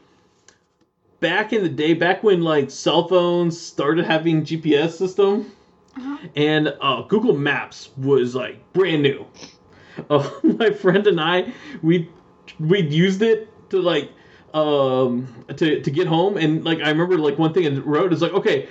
back 1.20 1.52
in 1.52 1.62
the 1.62 1.68
day, 1.68 1.94
back 1.94 2.22
when 2.22 2.42
like 2.42 2.70
cell 2.70 3.08
phones 3.08 3.60
started 3.60 4.04
having 4.04 4.44
GPS 4.44 4.92
system, 4.92 5.52
and 6.36 6.74
uh, 6.80 7.02
Google 7.02 7.34
Maps 7.36 7.90
was 7.96 8.34
like 8.34 8.72
brand 8.72 9.02
new. 9.02 9.26
Uh, 10.08 10.26
my 10.42 10.70
friend 10.70 11.06
and 11.06 11.20
I, 11.20 11.52
we 11.82 12.08
we 12.58 12.80
used 12.80 13.20
it 13.20 13.46
to 13.68 13.78
like 13.78 14.10
um 14.54 15.44
to 15.54 15.82
to 15.82 15.90
get 15.90 16.06
home, 16.06 16.38
and 16.38 16.64
like 16.64 16.78
I 16.80 16.88
remember 16.88 17.18
like 17.18 17.38
one 17.38 17.52
thing 17.52 17.64
in 17.64 17.74
the 17.74 17.82
road 17.82 18.10
is 18.12 18.22
like 18.22 18.32
okay. 18.32 18.68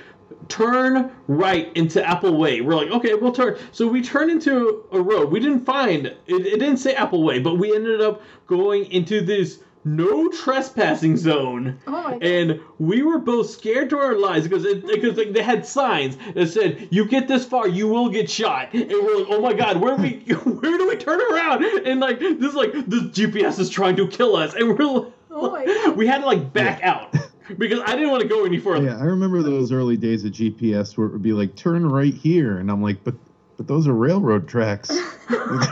Turn 0.48 1.12
right 1.28 1.72
into 1.76 2.04
Apple 2.06 2.38
Way. 2.38 2.62
We're 2.62 2.76
like, 2.76 2.90
okay, 2.92 3.14
we'll 3.14 3.32
turn. 3.32 3.58
So 3.72 3.88
we 3.88 4.02
turned 4.02 4.32
into 4.32 4.86
a 4.92 5.02
road. 5.02 5.32
We 5.32 5.40
didn't 5.40 5.66
find 5.66 6.06
it. 6.08 6.20
It 6.28 6.60
didn't 6.60 6.78
say 6.78 6.94
Apple 6.96 7.24
Way, 7.24 7.40
but 7.40 7.56
we 7.56 7.76
ended 7.76 8.02
up 8.02 8.22
going 8.48 8.86
into 8.92 9.22
this 9.22 9.60
no 9.84 10.30
trespassing 10.30 11.18
zone 11.18 11.80
Oh 11.88 11.92
my 11.92 12.12
God. 12.12 12.24
and 12.24 12.60
we 12.78 13.02
were 13.02 13.18
both 13.18 13.50
scared 13.50 13.90
to 13.90 13.98
our 13.98 14.16
lives 14.16 14.48
because 14.48 14.64
it, 14.64 14.86
because 14.86 15.18
like, 15.18 15.34
they 15.34 15.42
had 15.42 15.66
signs 15.66 16.18
that 16.36 16.50
said 16.50 16.88
you 16.92 17.06
get 17.06 17.28
this 17.28 17.46
far 17.46 17.68
you 17.68 17.88
will 17.88 18.08
get 18.10 18.30
shot 18.30 18.72
and 18.74 18.92
we're 18.92 19.18
like 19.18 19.28
oh 19.32 19.42
my 19.42 19.54
god 19.54 19.78
where 19.78 19.98
do 19.98 20.04
we 20.04 20.12
where 20.52 20.78
do 20.78 20.88
we 20.88 20.96
turn 20.98 21.20
around 21.34 21.64
and 21.64 22.00
like 22.00 22.20
this 22.20 22.50
is 22.50 22.54
like 22.54 22.74
this 22.74 23.02
GPS 23.06 23.58
is 23.58 23.72
trying 23.72 23.96
to 23.96 24.08
kill 24.08 24.36
us 24.36 24.54
and 24.54 24.68
we're 24.68 24.86
like, 24.86 25.14
Oh 25.32 25.50
my 25.50 25.66
God. 25.66 25.96
we 25.98 26.06
had 26.06 26.20
to 26.20 26.28
like 26.28 26.54
back 26.54 26.84
out 26.84 27.16
because 27.58 27.80
I 27.86 27.96
didn't 27.96 28.12
want 28.12 28.22
to 28.24 28.28
go 28.28 28.46
any 28.46 28.60
further 28.60 28.86
Yeah, 28.86 28.98
I 28.98 29.04
remember 29.04 29.42
those 29.42 29.72
early 29.72 29.98
days 29.98 30.26
of 30.26 30.32
GPS 30.32 30.98
where 30.98 31.08
it 31.08 31.14
would 31.14 31.22
be 31.22 31.34
like 31.34 31.56
turn 31.56 31.86
right 31.88 32.14
here, 32.14 32.60
and 32.60 32.70
I'm 32.70 32.82
like, 32.82 33.04
but 33.04 33.16
but 33.58 33.68
those 33.68 33.88
are 33.88 33.94
railroad 33.94 34.48
tracks. 34.48 34.92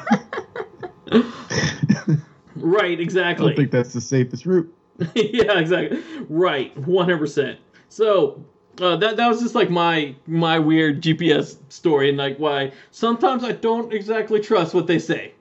Right 2.62 3.00
exactly 3.00 3.48
don't 3.48 3.56
think 3.56 3.72
that's 3.72 3.94
the 3.94 4.02
safest 4.02 4.46
route. 4.46 4.74
yeah, 5.16 5.60
exactly. 5.60 6.04
Right, 6.30 6.78
one 6.78 7.06
hundred 7.06 7.20
percent. 7.20 7.60
So 7.88 8.44
uh, 8.82 8.96
that 8.98 9.18
that 9.18 9.28
was 9.28 9.42
just 9.42 9.56
like 9.56 9.70
my 9.70 10.16
my 10.28 10.60
weird 10.60 11.02
GPS 11.02 11.58
story, 11.70 12.10
and 12.10 12.18
like 12.18 12.38
why 12.38 12.74
sometimes 12.92 13.44
I 13.44 13.54
don't 13.54 13.94
exactly 13.94 14.40
trust 14.40 14.74
what 14.74 14.88
they 14.88 15.00
say. 15.00 15.34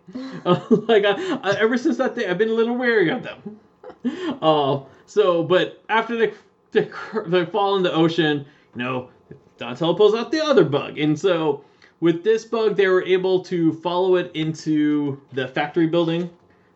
Uh, 0.45 0.61
like 0.71 1.05
I, 1.05 1.39
I, 1.43 1.57
ever 1.59 1.77
since 1.77 1.97
that 1.97 2.15
day, 2.15 2.29
I've 2.29 2.39
been 2.39 2.51
a 2.51 2.55
little 2.55 2.77
wary 2.77 3.11
of 3.11 3.23
them. 3.23 3.59
Uh, 4.05 4.81
so, 5.07 5.43
but 5.43 5.83
after 5.89 6.17
they 6.17 6.33
they, 6.73 6.91
they 7.27 7.45
fall 7.47 7.77
in 7.77 7.83
the 7.83 7.93
ocean, 7.93 8.45
you 8.75 8.83
know, 8.83 9.11
Donatello 9.57 9.95
pulls 9.95 10.15
out 10.15 10.31
the 10.31 10.41
other 10.45 10.65
bug, 10.65 10.99
and 10.99 11.19
so 11.19 11.65
with 12.01 12.23
this 12.23 12.45
bug, 12.45 12.77
they 12.77 12.87
were 12.87 13.03
able 13.03 13.43
to 13.45 13.73
follow 13.75 14.17
it 14.17 14.31
into 14.35 15.21
the 15.33 15.49
factory 15.49 15.87
building 15.87 16.31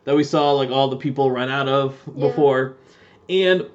that 0.04 0.16
we 0.16 0.24
saw 0.24 0.52
like 0.52 0.70
all 0.70 0.88
the 0.88 0.96
people 0.96 1.30
run 1.30 1.48
out 1.48 1.68
of 1.68 1.96
Yeah. 2.06 2.26
before. 2.28 2.76
And 3.28 3.66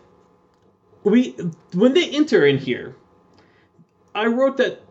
we 1.03 1.31
when 1.73 1.93
they 1.93 2.09
enter 2.09 2.45
in 2.45 2.57
here 2.57 2.93
i 4.13 4.25
wrote 4.25 4.57
that 4.57 4.81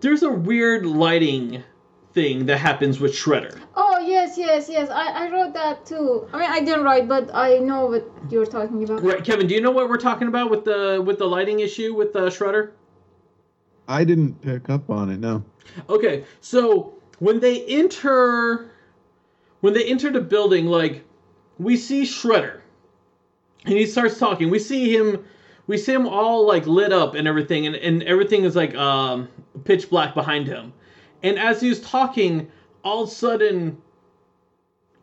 there's 0.00 0.22
a 0.22 0.30
weird 0.30 0.86
lighting 0.86 1.64
thing 2.12 2.46
that 2.46 2.58
happens 2.58 3.00
with 3.00 3.12
shredder. 3.12 3.58
Oh 3.74 3.85
yes, 4.06 4.38
yes, 4.38 4.68
yes. 4.68 4.88
I, 4.90 5.26
I 5.26 5.30
wrote 5.30 5.54
that 5.54 5.84
too. 5.84 6.28
I 6.32 6.38
mean, 6.38 6.50
I 6.50 6.60
didn't 6.60 6.84
write, 6.84 7.08
but 7.08 7.34
I 7.34 7.58
know 7.58 7.86
what 7.86 8.10
you're 8.30 8.46
talking 8.46 8.82
about. 8.84 9.02
right 9.02 9.24
kevin 9.24 9.46
do 9.46 9.54
you 9.54 9.60
know 9.60 9.70
what 9.70 9.88
we're 9.88 9.96
talking 9.96 10.28
about 10.28 10.50
with 10.50 10.64
the 10.64 11.02
with 11.04 11.18
the 11.18 11.26
lighting 11.26 11.60
issue 11.60 11.94
with 11.94 12.12
the 12.12 12.26
shredder 12.26 12.72
I 13.88 14.04
didn't 14.04 14.40
pick 14.42 14.68
up 14.68 14.90
on 14.90 15.10
it. 15.10 15.18
No. 15.18 15.44
Okay, 15.88 16.24
so 16.40 16.94
when 17.18 17.40
they 17.40 17.64
enter, 17.66 18.70
when 19.60 19.74
they 19.74 19.84
enter 19.84 20.10
the 20.10 20.20
building, 20.20 20.66
like 20.66 21.04
we 21.58 21.76
see 21.76 22.02
Shredder, 22.02 22.60
and 23.64 23.74
he 23.74 23.86
starts 23.86 24.18
talking. 24.18 24.50
We 24.50 24.58
see 24.58 24.94
him, 24.94 25.24
we 25.66 25.76
see 25.76 25.92
him 25.92 26.06
all 26.06 26.46
like 26.46 26.66
lit 26.66 26.92
up 26.92 27.14
and 27.14 27.26
everything, 27.28 27.66
and, 27.66 27.76
and 27.76 28.02
everything 28.04 28.44
is 28.44 28.56
like 28.56 28.74
um, 28.74 29.28
pitch 29.64 29.90
black 29.90 30.14
behind 30.14 30.46
him. 30.46 30.72
And 31.22 31.38
as 31.38 31.60
he's 31.60 31.80
talking, 31.80 32.50
all 32.84 33.04
of 33.04 33.08
a 33.08 33.12
sudden, 33.12 33.80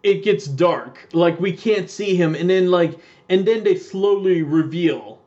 it 0.04 0.24
gets 0.24 0.46
dark. 0.46 1.08
Like 1.14 1.40
we 1.40 1.52
can't 1.54 1.90
see 1.90 2.16
him, 2.16 2.36
and 2.36 2.50
then 2.50 2.70
like, 2.70 3.00
and 3.30 3.46
then 3.46 3.64
they 3.64 3.76
slowly 3.76 4.42
reveal. 4.44 5.20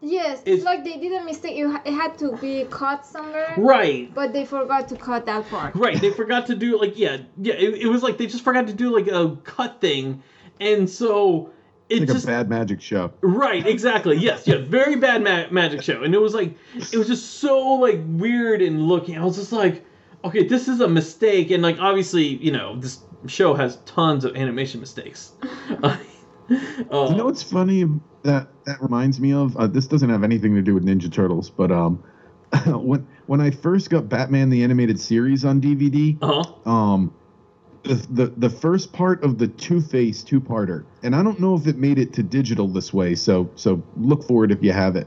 Yes, 0.00 0.40
It's- 0.42 0.56
it's 0.58 0.64
like 0.64 0.84
they 0.84 0.98
did 0.98 1.12
a 1.12 1.24
mistake. 1.24 1.56
You 1.56 1.74
it 1.84 1.92
had 1.92 2.18
to 2.18 2.36
be 2.36 2.66
cut 2.68 3.06
somewhere, 3.06 3.54
Right. 3.56 4.12
but 4.14 4.32
they 4.34 4.44
forgot 4.44 4.86
to 4.88 4.96
cut 4.96 5.24
that 5.26 5.48
part. 5.48 5.74
Right, 5.74 5.98
they 5.98 6.10
forgot 6.10 6.46
to 6.48 6.54
do 6.54 6.78
like 6.78 6.98
yeah, 6.98 7.18
yeah. 7.40 7.54
It, 7.54 7.82
it 7.84 7.86
was 7.88 8.02
like 8.02 8.18
they 8.18 8.26
just 8.26 8.44
forgot 8.44 8.66
to 8.66 8.74
do 8.74 8.94
like 8.94 9.06
a 9.06 9.36
cut 9.44 9.80
thing, 9.80 10.22
and 10.60 10.90
so 10.90 11.50
it's 11.88 12.00
Like 12.00 12.08
just 12.08 12.24
a 12.24 12.28
bad 12.28 12.48
magic 12.50 12.80
show. 12.82 13.12
right 13.22 13.66
exactly 13.66 14.16
yes 14.16 14.46
yeah 14.46 14.56
very 14.58 14.96
bad 14.96 15.22
ma- 15.22 15.46
magic 15.50 15.82
show, 15.82 16.02
and 16.02 16.14
it 16.14 16.20
was 16.20 16.34
like 16.34 16.54
it 16.92 16.96
was 16.98 17.06
just 17.06 17.38
so 17.40 17.58
like 17.74 18.00
weird 18.06 18.60
and 18.60 18.82
looking. 18.82 19.16
I 19.16 19.24
was 19.24 19.36
just 19.36 19.52
like, 19.52 19.84
okay, 20.24 20.46
this 20.46 20.68
is 20.68 20.80
a 20.80 20.88
mistake, 20.88 21.50
and 21.50 21.62
like 21.62 21.78
obviously 21.78 22.24
you 22.24 22.52
know 22.52 22.76
this 22.78 22.98
show 23.26 23.54
has 23.54 23.76
tons 23.86 24.24
of 24.24 24.36
animation 24.36 24.80
mistakes. 24.80 25.32
uh, 25.82 25.96
You 26.50 27.16
know 27.16 27.24
what's 27.24 27.42
funny 27.42 27.84
that 28.22 28.48
that 28.64 28.82
reminds 28.82 29.20
me 29.20 29.32
of? 29.32 29.56
Uh, 29.56 29.66
this 29.66 29.86
doesn't 29.86 30.10
have 30.10 30.22
anything 30.24 30.54
to 30.54 30.62
do 30.62 30.74
with 30.74 30.84
Ninja 30.84 31.10
Turtles, 31.12 31.50
but 31.50 31.70
um, 31.72 32.02
when 32.66 33.06
when 33.26 33.40
I 33.40 33.50
first 33.50 33.90
got 33.90 34.08
Batman 34.08 34.50
the 34.50 34.62
Animated 34.62 35.00
Series 35.00 35.44
on 35.44 35.60
DVD, 35.60 36.16
uh-huh. 36.20 36.70
um, 36.70 37.14
the, 37.82 37.94
the 38.10 38.26
the 38.36 38.50
first 38.50 38.92
part 38.92 39.22
of 39.24 39.38
the 39.38 39.48
Two 39.48 39.80
Face 39.80 40.22
two 40.22 40.40
parter, 40.40 40.84
and 41.02 41.14
I 41.16 41.22
don't 41.22 41.40
know 41.40 41.54
if 41.54 41.66
it 41.66 41.76
made 41.76 41.98
it 41.98 42.12
to 42.14 42.22
digital 42.22 42.68
this 42.68 42.92
way. 42.92 43.14
So 43.14 43.50
so 43.54 43.82
look 43.96 44.24
for 44.24 44.44
it 44.44 44.50
if 44.50 44.62
you 44.62 44.72
have 44.72 44.96
it. 44.96 45.06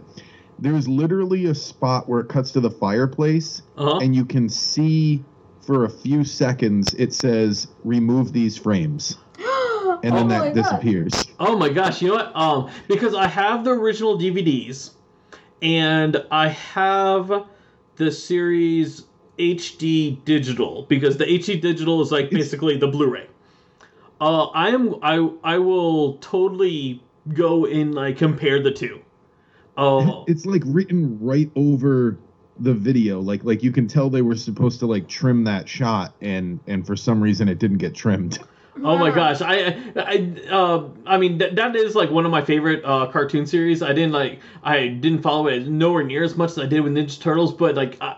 There's 0.60 0.88
literally 0.88 1.46
a 1.46 1.54
spot 1.56 2.10
where 2.10 2.20
it 2.20 2.30
cuts 2.30 2.52
to 2.54 2.60
the 2.60 2.72
fireplace, 2.72 3.62
Uh-huh. 3.78 4.00
and 4.00 4.16
you 4.16 4.26
can 4.26 4.50
see 4.50 5.24
for 5.68 5.86
a 5.86 5.90
few 5.90 6.24
seconds 6.24 6.96
it 6.96 7.14
says 7.14 7.68
remove 7.84 8.34
these 8.34 8.58
frames, 8.58 9.18
and 9.38 10.04
then 10.04 10.14
Oh 10.14 10.26
my 10.26 10.40
that 10.40 10.54
God. 10.54 10.54
disappears. 10.56 11.28
Oh 11.40 11.58
my 11.58 11.70
gosh, 11.70 12.02
you 12.02 12.10
know 12.10 12.16
what? 12.16 12.36
Um, 12.36 12.72
because 12.88 13.14
I 13.14 13.28
have 13.28 13.66
the 13.66 13.72
original 13.72 14.18
DVDs, 14.18 14.92
and 15.62 16.26
I 16.32 16.50
have 16.50 17.48
the 17.98 18.12
series 18.12 19.06
HD 19.38 20.24
digital 20.26 20.86
because 20.90 21.18
the 21.18 21.26
HD 21.26 21.62
digital 21.62 22.02
is 22.02 22.12
like 22.12 22.32
basically 22.32 22.78
the 22.78 22.88
Blu-ray. 22.88 23.28
Uh, 24.20 24.46
I 24.48 24.70
am 24.70 24.96
I 25.04 25.30
I 25.44 25.58
will 25.60 26.18
totally 26.20 27.04
go 27.34 27.66
and 27.66 27.94
like 27.94 28.18
compare 28.18 28.62
the 28.64 28.72
two. 28.72 29.02
Oh, 29.78 30.26
It's 30.28 30.46
like 30.46 30.64
written 30.66 31.20
right 31.20 31.52
over 31.56 32.18
the 32.60 32.74
video, 32.74 33.20
like 33.20 33.44
like 33.44 33.64
you 33.64 33.72
can 33.72 33.88
tell 33.88 34.10
they 34.10 34.22
were 34.22 34.36
supposed 34.36 34.80
to 34.80 34.88
like 34.88 35.08
trim 35.08 35.44
that 35.46 35.68
shot, 35.68 36.14
and 36.22 36.60
and 36.68 36.86
for 36.86 36.96
some 36.96 37.22
reason 37.22 37.48
it 37.48 37.60
didn't 37.60 37.78
get 37.78 37.96
trimmed. 37.96 38.40
Oh 38.84 38.96
my 38.96 39.10
gosh, 39.10 39.42
I 39.42 39.76
I 39.96 40.36
uh, 40.52 40.88
I 41.06 41.18
mean 41.18 41.40
that, 41.40 41.56
that 41.56 41.76
is 41.76 41.96
like 41.96 42.12
one 42.12 42.26
of 42.26 42.32
my 42.32 42.44
favorite 42.44 42.84
uh, 42.86 43.08
cartoon 43.08 43.48
series. 43.48 43.82
I 43.82 43.94
didn't 43.94 44.12
like 44.12 44.40
I 44.64 44.88
didn't 44.88 45.24
follow 45.24 45.48
it 45.48 45.68
nowhere 45.68 46.04
near 46.04 46.24
as 46.24 46.36
much 46.38 46.52
as 46.52 46.60
I 46.60 46.68
did 46.68 46.82
with 46.82 46.94
Ninja 46.94 47.20
Turtles, 47.20 47.54
but 47.54 47.74
like 47.74 47.98
uh, 48.02 48.16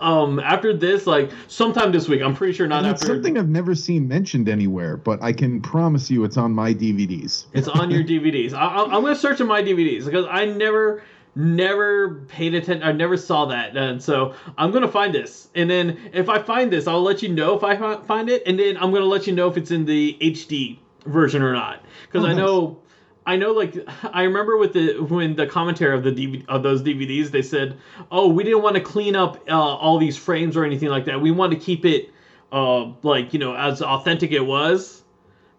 um 0.00 0.40
after 0.40 0.76
this, 0.76 1.06
like 1.06 1.30
sometime 1.46 1.92
this 1.92 2.08
week, 2.08 2.22
I'm 2.22 2.34
pretty 2.34 2.54
sure 2.54 2.66
not 2.66 2.82
And 2.82 2.92
it's 2.92 3.02
after 3.02 3.14
something 3.14 3.38
I've 3.38 3.48
never 3.48 3.74
seen 3.74 4.08
mentioned 4.08 4.48
anywhere, 4.48 4.96
but 4.96 5.22
I 5.22 5.32
can 5.32 5.60
promise 5.62 6.10
you 6.10 6.24
it's 6.24 6.36
on 6.36 6.52
my 6.52 6.74
DVDs. 6.74 7.46
it's 7.52 7.68
on 7.68 7.90
your 7.90 8.02
DVDs. 8.12 8.52
I, 8.52 8.66
I, 8.66 8.84
I'm 8.84 9.02
gonna 9.02 9.14
search 9.14 9.40
in 9.40 9.46
my 9.46 9.62
DVDs 9.62 10.06
because 10.06 10.26
I 10.28 10.44
never 10.46 11.04
never 11.34 12.16
paid 12.28 12.54
attention. 12.54 12.82
I 12.82 12.92
never 12.92 13.16
saw 13.16 13.46
that, 13.46 13.76
and 13.76 14.02
so 14.02 14.34
I'm 14.58 14.70
gonna 14.70 14.88
find 14.88 15.14
this. 15.14 15.48
And 15.54 15.68
then 15.70 15.98
if 16.12 16.28
I 16.28 16.40
find 16.40 16.72
this, 16.72 16.86
I'll 16.86 17.02
let 17.02 17.22
you 17.22 17.28
know 17.28 17.56
if 17.56 17.64
I 17.64 17.96
find 18.02 18.28
it, 18.28 18.42
and 18.46 18.58
then 18.58 18.76
I'm 18.76 18.92
gonna 18.92 19.04
let 19.04 19.26
you 19.26 19.34
know 19.34 19.48
if 19.48 19.56
it's 19.56 19.70
in 19.70 19.84
the 19.84 20.16
HD 20.20 20.78
version 21.06 21.42
or 21.42 21.52
not. 21.52 21.84
Because 22.02 22.24
Oh, 22.24 22.28
I 22.28 22.32
nice. 22.32 22.38
know, 22.38 22.78
I 23.26 23.36
know, 23.36 23.52
like 23.52 23.76
I 24.12 24.22
remember 24.24 24.56
with 24.56 24.72
the 24.72 24.98
when 24.98 25.36
the 25.36 25.46
commentary 25.46 25.96
of 25.96 26.02
the 26.04 26.10
DVD, 26.12 26.44
of 26.48 26.62
those 26.62 26.82
DVDs, 26.82 27.30
they 27.30 27.42
said, 27.42 27.76
"Oh, 28.10 28.28
we 28.28 28.42
didn't 28.44 28.62
want 28.62 28.74
to 28.76 28.82
clean 28.82 29.14
up 29.16 29.38
uh, 29.48 29.52
all 29.54 29.98
these 29.98 30.16
frames 30.16 30.56
or 30.56 30.64
anything 30.64 30.88
like 30.88 31.04
that. 31.06 31.20
We 31.20 31.30
want 31.30 31.52
to 31.52 31.58
keep 31.58 31.84
it 31.84 32.10
uh, 32.52 32.92
like 33.02 33.32
you 33.32 33.38
know 33.38 33.54
as 33.54 33.82
authentic 33.82 34.32
it 34.32 34.44
was." 34.44 35.04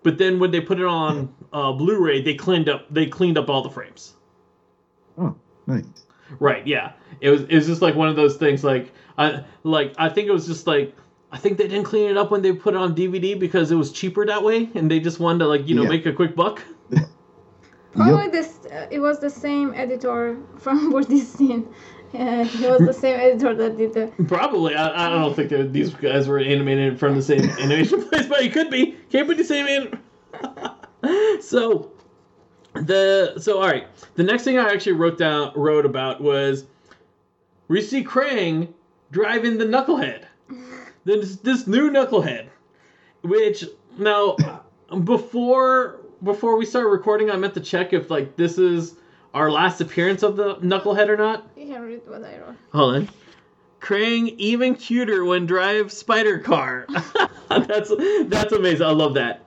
But 0.03 0.17
then 0.17 0.39
when 0.39 0.49
they 0.49 0.59
put 0.59 0.79
it 0.79 0.85
on 0.85 1.31
uh, 1.53 1.71
Blu-ray, 1.73 2.23
they 2.23 2.33
cleaned 2.33 2.67
up 2.67 2.91
they 2.91 3.05
cleaned 3.05 3.37
up 3.37 3.49
all 3.49 3.61
the 3.61 3.69
frames. 3.69 4.15
Oh, 5.17 5.35
nice. 5.75 6.05
Right? 6.39 6.65
Yeah. 6.65 6.93
It 7.19 7.29
was 7.29 7.41
it 7.43 7.55
was 7.55 7.67
just 7.67 7.81
like 7.81 7.95
one 7.95 8.07
of 8.07 8.15
those 8.15 8.37
things. 8.37 8.63
Like 8.63 8.91
I 9.17 9.43
like 9.63 9.93
I 9.97 10.09
think 10.09 10.27
it 10.27 10.31
was 10.31 10.47
just 10.47 10.65
like 10.67 10.95
I 11.31 11.37
think 11.37 11.57
they 11.57 11.67
didn't 11.67 11.85
clean 11.85 12.09
it 12.09 12.17
up 12.17 12.31
when 12.31 12.41
they 12.41 12.53
put 12.53 12.73
it 12.73 12.77
on 12.77 12.95
DVD 12.95 13.39
because 13.39 13.71
it 13.71 13.75
was 13.75 13.91
cheaper 13.91 14.25
that 14.25 14.43
way, 14.43 14.69
and 14.75 14.89
they 14.91 14.99
just 14.99 15.19
wanted 15.19 15.39
to 15.39 15.47
like 15.47 15.67
you 15.67 15.75
know 15.75 15.83
Yeah. 15.83 15.89
make 15.89 16.05
a 16.05 16.13
quick 16.13 16.35
buck. 16.35 16.63
Probably 17.93 18.29
this. 18.29 18.59
Uh, 18.71 18.87
it 18.89 18.99
was 18.99 19.19
the 19.19 19.29
same 19.29 19.73
editor 19.73 20.37
from 20.57 20.91
for 20.91 21.03
this 21.03 21.31
scene. 21.33 21.67
Yeah, 22.13 22.43
he 22.43 22.65
was 22.67 22.79
the 22.79 22.93
same 22.93 23.19
editor 23.19 23.53
that 23.55 23.77
did 23.77 23.93
the. 23.93 24.07
Probably. 24.27 24.75
I, 24.75 25.07
I 25.07 25.09
don't 25.09 25.33
think 25.35 25.49
that 25.49 25.71
these 25.73 25.93
guys 25.93 26.27
were 26.27 26.39
animated 26.39 26.99
from 26.99 27.15
the 27.15 27.21
same 27.21 27.49
animation 27.59 28.03
place, 28.07 28.27
but 28.27 28.41
it 28.41 28.53
could 28.53 28.69
be. 28.69 28.97
Can't 29.09 29.27
be 29.27 29.35
the 29.35 29.43
same 29.43 29.67
anim- 29.67 29.99
so 31.41 31.91
the 32.73 33.39
so 33.39 33.59
all 33.59 33.67
right. 33.67 33.87
The 34.15 34.23
next 34.23 34.43
thing 34.43 34.57
I 34.57 34.71
actually 34.71 34.93
wrote 34.93 35.17
down 35.17 35.51
wrote 35.55 35.85
about 35.85 36.21
was 36.21 36.65
we 37.67 37.81
see 37.81 38.03
Krang 38.03 38.73
driving 39.11 39.57
the 39.57 39.65
knucklehead. 39.65 40.25
This 41.03 41.37
this 41.37 41.65
new 41.65 41.89
knucklehead. 41.89 42.47
Which 43.23 43.65
now 43.97 44.35
before 45.03 45.99
before 46.21 46.57
we 46.57 46.65
start 46.65 46.87
recording 46.89 47.31
I 47.31 47.37
meant 47.37 47.55
to 47.55 47.59
check 47.59 47.91
if 47.91 48.11
like 48.11 48.35
this 48.35 48.59
is 48.59 48.93
our 49.33 49.49
last 49.49 49.81
appearance 49.81 50.21
of 50.21 50.35
the 50.35 50.57
knucklehead 50.57 51.07
or 51.07 51.17
not. 51.17 51.47
You 51.57 51.65
can 51.65 51.81
read 51.81 52.01
what 52.05 52.23
I 52.23 52.37
wrote. 52.37 52.55
Hold 52.71 52.95
on. 52.95 53.09
Krang 53.79 54.35
even 54.37 54.75
cuter 54.75 55.25
when 55.25 55.47
drive 55.47 55.91
spider 55.91 56.37
car. 56.37 56.85
that's 57.49 57.91
that's 58.25 58.53
amazing. 58.53 58.85
I 58.85 58.91
love 58.91 59.15
that. 59.15 59.41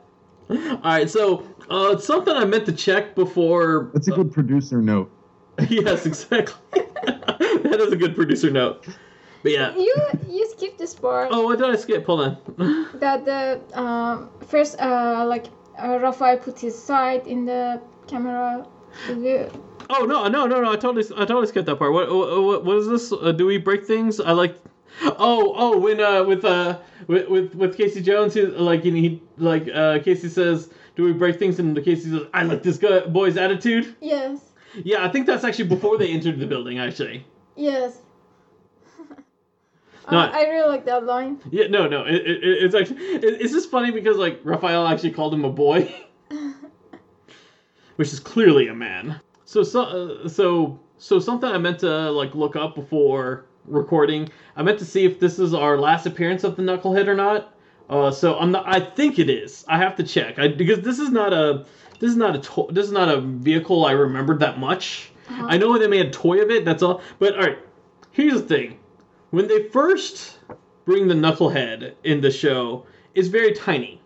All 0.50 0.78
right, 0.84 1.08
so 1.08 1.46
uh, 1.70 1.92
it's 1.92 2.04
something 2.04 2.34
I 2.34 2.44
meant 2.44 2.66
to 2.66 2.72
check 2.72 3.14
before. 3.14 3.90
That's 3.94 4.08
a 4.08 4.12
good 4.12 4.32
producer 4.32 4.82
note. 4.82 5.10
yes, 5.68 6.06
exactly. 6.06 6.56
that 7.04 7.76
is 7.80 7.92
a 7.92 7.96
good 7.96 8.14
producer 8.14 8.50
note. 8.50 8.86
But 9.42 9.52
yeah. 9.52 9.76
You 9.76 9.94
you 10.28 10.48
skipped 10.50 10.78
this 10.78 10.94
part. 10.94 11.28
Oh, 11.30 11.44
what 11.44 11.58
did 11.58 11.70
I 11.70 11.76
skip? 11.76 12.06
Hold 12.06 12.20
on. 12.20 12.88
That 13.00 13.24
the 13.24 13.60
um, 13.78 14.30
first 14.46 14.80
uh, 14.80 15.24
like 15.26 15.46
uh, 15.78 15.98
Raphael 16.00 16.38
put 16.38 16.58
his 16.58 16.76
side 16.76 17.26
in 17.26 17.44
the 17.44 17.80
camera. 18.06 18.66
Did 19.06 19.22
you? 19.22 19.50
Oh 19.90 20.06
no, 20.06 20.28
no, 20.28 20.46
no, 20.46 20.62
no! 20.62 20.72
I 20.72 20.76
totally, 20.76 21.04
I 21.16 21.26
totally 21.26 21.46
skipped 21.46 21.66
that 21.66 21.76
part. 21.76 21.92
What, 21.92 22.10
what, 22.10 22.64
what 22.64 22.76
is 22.78 22.88
this? 22.88 23.12
Uh, 23.12 23.32
do 23.32 23.44
we 23.44 23.58
break 23.58 23.84
things? 23.86 24.18
I 24.18 24.32
like. 24.32 24.56
Oh, 25.02 25.52
oh, 25.56 25.78
when 25.78 26.00
uh, 26.00 26.24
with 26.24 26.44
uh, 26.44 26.78
with 27.08 27.28
with, 27.28 27.54
with 27.54 27.76
Casey 27.76 28.00
Jones, 28.00 28.34
he, 28.34 28.42
like 28.42 28.82
he, 28.82 28.90
he 28.92 29.22
like 29.38 29.68
uh, 29.74 29.98
Casey 30.00 30.28
says, 30.28 30.70
"Do 30.96 31.02
we 31.04 31.12
break 31.12 31.38
things?" 31.38 31.58
And 31.58 31.76
Casey 31.84 32.10
says, 32.10 32.22
"I 32.32 32.44
like 32.44 32.62
this 32.62 32.78
guy 32.78 33.00
boy's 33.00 33.36
attitude." 33.36 33.96
Yes. 34.00 34.40
Yeah, 34.84 35.04
I 35.04 35.08
think 35.08 35.26
that's 35.26 35.44
actually 35.44 35.68
before 35.68 35.98
they 35.98 36.08
entered 36.10 36.38
the 36.38 36.46
building. 36.46 36.78
Actually, 36.78 37.24
Yes. 37.56 37.98
No, 40.10 40.18
Uh, 40.18 40.30
I 40.32 40.42
really 40.48 40.68
like 40.68 40.84
that 40.84 41.04
line. 41.04 41.40
yeah, 41.50 41.66
no, 41.68 41.88
no, 41.88 42.04
it, 42.04 42.16
it, 42.16 42.38
it's 42.42 42.74
actually 42.74 42.98
it, 43.04 43.24
it's 43.40 43.52
just 43.52 43.70
funny 43.70 43.90
because 43.90 44.16
like 44.16 44.40
Raphael 44.44 44.86
actually 44.86 45.12
called 45.12 45.32
him 45.34 45.44
a 45.44 45.50
boy, 45.50 45.92
which 47.96 48.12
is 48.12 48.20
clearly 48.20 48.68
a 48.68 48.74
man. 48.74 49.20
So 49.44 49.62
so 49.62 49.82
uh, 49.82 50.28
so 50.28 50.78
so 50.98 51.18
something 51.18 51.48
I 51.50 51.58
meant 51.58 51.78
to 51.80 52.10
like 52.10 52.34
look 52.34 52.54
up 52.56 52.74
before 52.74 53.46
recording. 53.66 54.28
I 54.56 54.62
meant 54.62 54.78
to 54.78 54.84
see 54.84 55.04
if 55.04 55.20
this 55.20 55.38
is 55.38 55.54
our 55.54 55.78
last 55.78 56.06
appearance 56.06 56.44
of 56.44 56.56
the 56.56 56.62
Knucklehead 56.62 57.06
or 57.06 57.14
not. 57.14 57.54
Uh, 57.88 58.10
so 58.10 58.38
I'm 58.38 58.50
not. 58.50 58.64
I 58.66 58.80
think 58.80 59.18
it 59.18 59.28
is. 59.28 59.64
I 59.68 59.78
have 59.78 59.96
to 59.96 60.02
check. 60.02 60.38
I, 60.38 60.48
because 60.48 60.80
this 60.80 60.98
is 60.98 61.10
not 61.10 61.32
a 61.32 61.66
this 62.00 62.10
is 62.10 62.16
not 62.16 62.36
a 62.36 62.38
to- 62.40 62.68
this 62.70 62.86
is 62.86 62.92
not 62.92 63.08
a 63.08 63.20
vehicle 63.20 63.84
I 63.84 63.92
remembered 63.92 64.40
that 64.40 64.58
much. 64.58 65.10
I 65.30 65.56
know 65.56 65.78
they 65.78 65.86
made 65.86 66.06
a 66.06 66.10
toy 66.10 66.42
of 66.42 66.50
it. 66.50 66.64
That's 66.64 66.82
all. 66.82 67.02
But 67.18 67.34
all 67.34 67.40
right, 67.40 67.58
here's 68.10 68.42
the 68.42 68.48
thing. 68.48 68.78
When 69.30 69.48
they 69.48 69.68
first 69.68 70.38
bring 70.84 71.08
the 71.08 71.14
Knucklehead 71.14 71.94
in 72.04 72.20
the 72.20 72.30
show, 72.30 72.86
it's 73.14 73.28
very 73.28 73.52
tiny. 73.52 74.00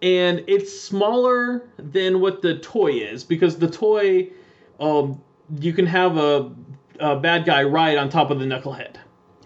And 0.00 0.44
it's 0.46 0.80
smaller 0.80 1.68
than 1.76 2.20
what 2.20 2.40
the 2.40 2.58
toy 2.58 2.92
is 2.92 3.24
because 3.24 3.58
the 3.58 3.68
toy, 3.68 4.30
um, 4.78 5.20
you 5.58 5.72
can 5.72 5.86
have 5.86 6.16
a, 6.16 6.52
a 7.00 7.16
bad 7.16 7.44
guy 7.44 7.62
ride 7.62 7.96
on 7.98 8.08
top 8.08 8.30
of 8.30 8.38
the 8.38 8.44
Knucklehead. 8.46 8.96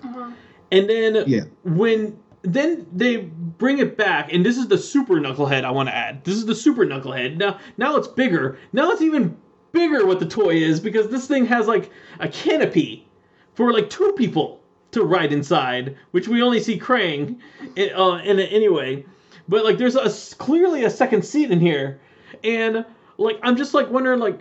Uh-huh. 0.05 0.31
And 0.71 0.89
then 0.89 1.25
Yeah. 1.27 1.43
when 1.65 2.19
then 2.45 2.87
they 2.93 3.19
bring 3.19 3.79
it 3.79 3.97
back, 3.97 4.33
and 4.33 4.45
this 4.45 4.59
is 4.59 4.67
the 4.67 4.77
super 4.77 5.15
knucklehead 5.15 5.65
I 5.65 5.71
want 5.71 5.89
to 5.89 5.95
add. 5.95 6.25
This 6.25 6.35
is 6.35 6.45
the 6.45 6.57
super 6.57 6.85
knucklehead. 6.85 7.37
Now 7.37 7.59
now 7.79 7.97
it's 7.97 8.09
bigger. 8.09 8.59
Now 8.73 8.91
it's 8.91 9.03
even 9.03 9.37
bigger 9.71 10.05
what 10.07 10.19
the 10.19 10.27
toy 10.27 10.57
is 10.57 10.81
because 10.81 11.09
this 11.09 11.27
thing 11.29 11.47
has 11.47 11.69
like 11.69 11.91
a 12.19 12.29
canopy 12.29 13.07
for 13.55 13.73
like 13.73 13.89
two 13.91 14.13
people 14.17 14.61
to 14.91 15.05
ride 15.05 15.33
inside, 15.33 15.97
which 16.11 16.27
we 16.29 16.43
only 16.43 16.61
see 16.61 16.79
Krang 16.79 17.39
in, 17.77 17.95
uh, 17.95 18.17
in 18.25 18.39
it 18.41 18.53
anyway. 18.53 19.05
But 19.49 19.65
like 19.65 19.79
there's 19.79 19.97
a 19.97 20.11
clearly 20.37 20.85
a 20.85 20.91
second 20.91 21.25
seat 21.25 21.51
in 21.53 21.61
here, 21.61 22.01
and 22.43 22.85
like 23.19 23.39
I'm 23.43 23.57
just 23.57 23.73
like 23.73 23.89
wondering 23.91 24.19
like 24.19 24.41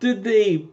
did 0.00 0.24
they 0.24 0.66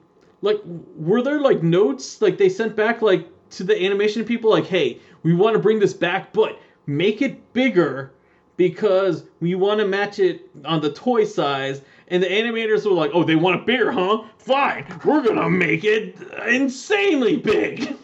like 0.44 0.62
were 0.98 1.22
there 1.22 1.40
like 1.40 1.64
notes 1.64 2.22
like 2.22 2.38
they 2.38 2.50
sent 2.50 2.76
back 2.76 3.02
like 3.02 3.28
to 3.50 3.64
the 3.64 3.84
animation 3.84 4.24
people 4.26 4.52
like 4.52 4.66
hey 4.66 5.00
we 5.24 5.34
want 5.34 5.56
to 5.56 5.60
bring 5.60 5.80
this 5.80 5.94
back 5.94 6.34
but 6.34 6.60
make 6.86 7.22
it 7.22 7.54
bigger 7.54 8.12
because 8.58 9.24
we 9.40 9.56
want 9.56 9.80
to 9.80 9.88
match 9.88 10.20
it 10.20 10.50
on 10.66 10.80
the 10.80 10.92
toy 10.92 11.26
size. 11.26 11.82
And 12.10 12.22
the 12.22 12.28
animators 12.28 12.86
were 12.86 12.92
like 12.92 13.12
oh 13.14 13.24
they 13.24 13.36
want 13.36 13.62
it 13.62 13.66
bigger 13.66 13.92
huh? 13.92 14.24
Fine 14.38 14.86
we're 15.06 15.24
gonna 15.24 15.50
make 15.50 15.84
it 15.84 16.18
insanely 16.46 17.38
big. 17.38 17.96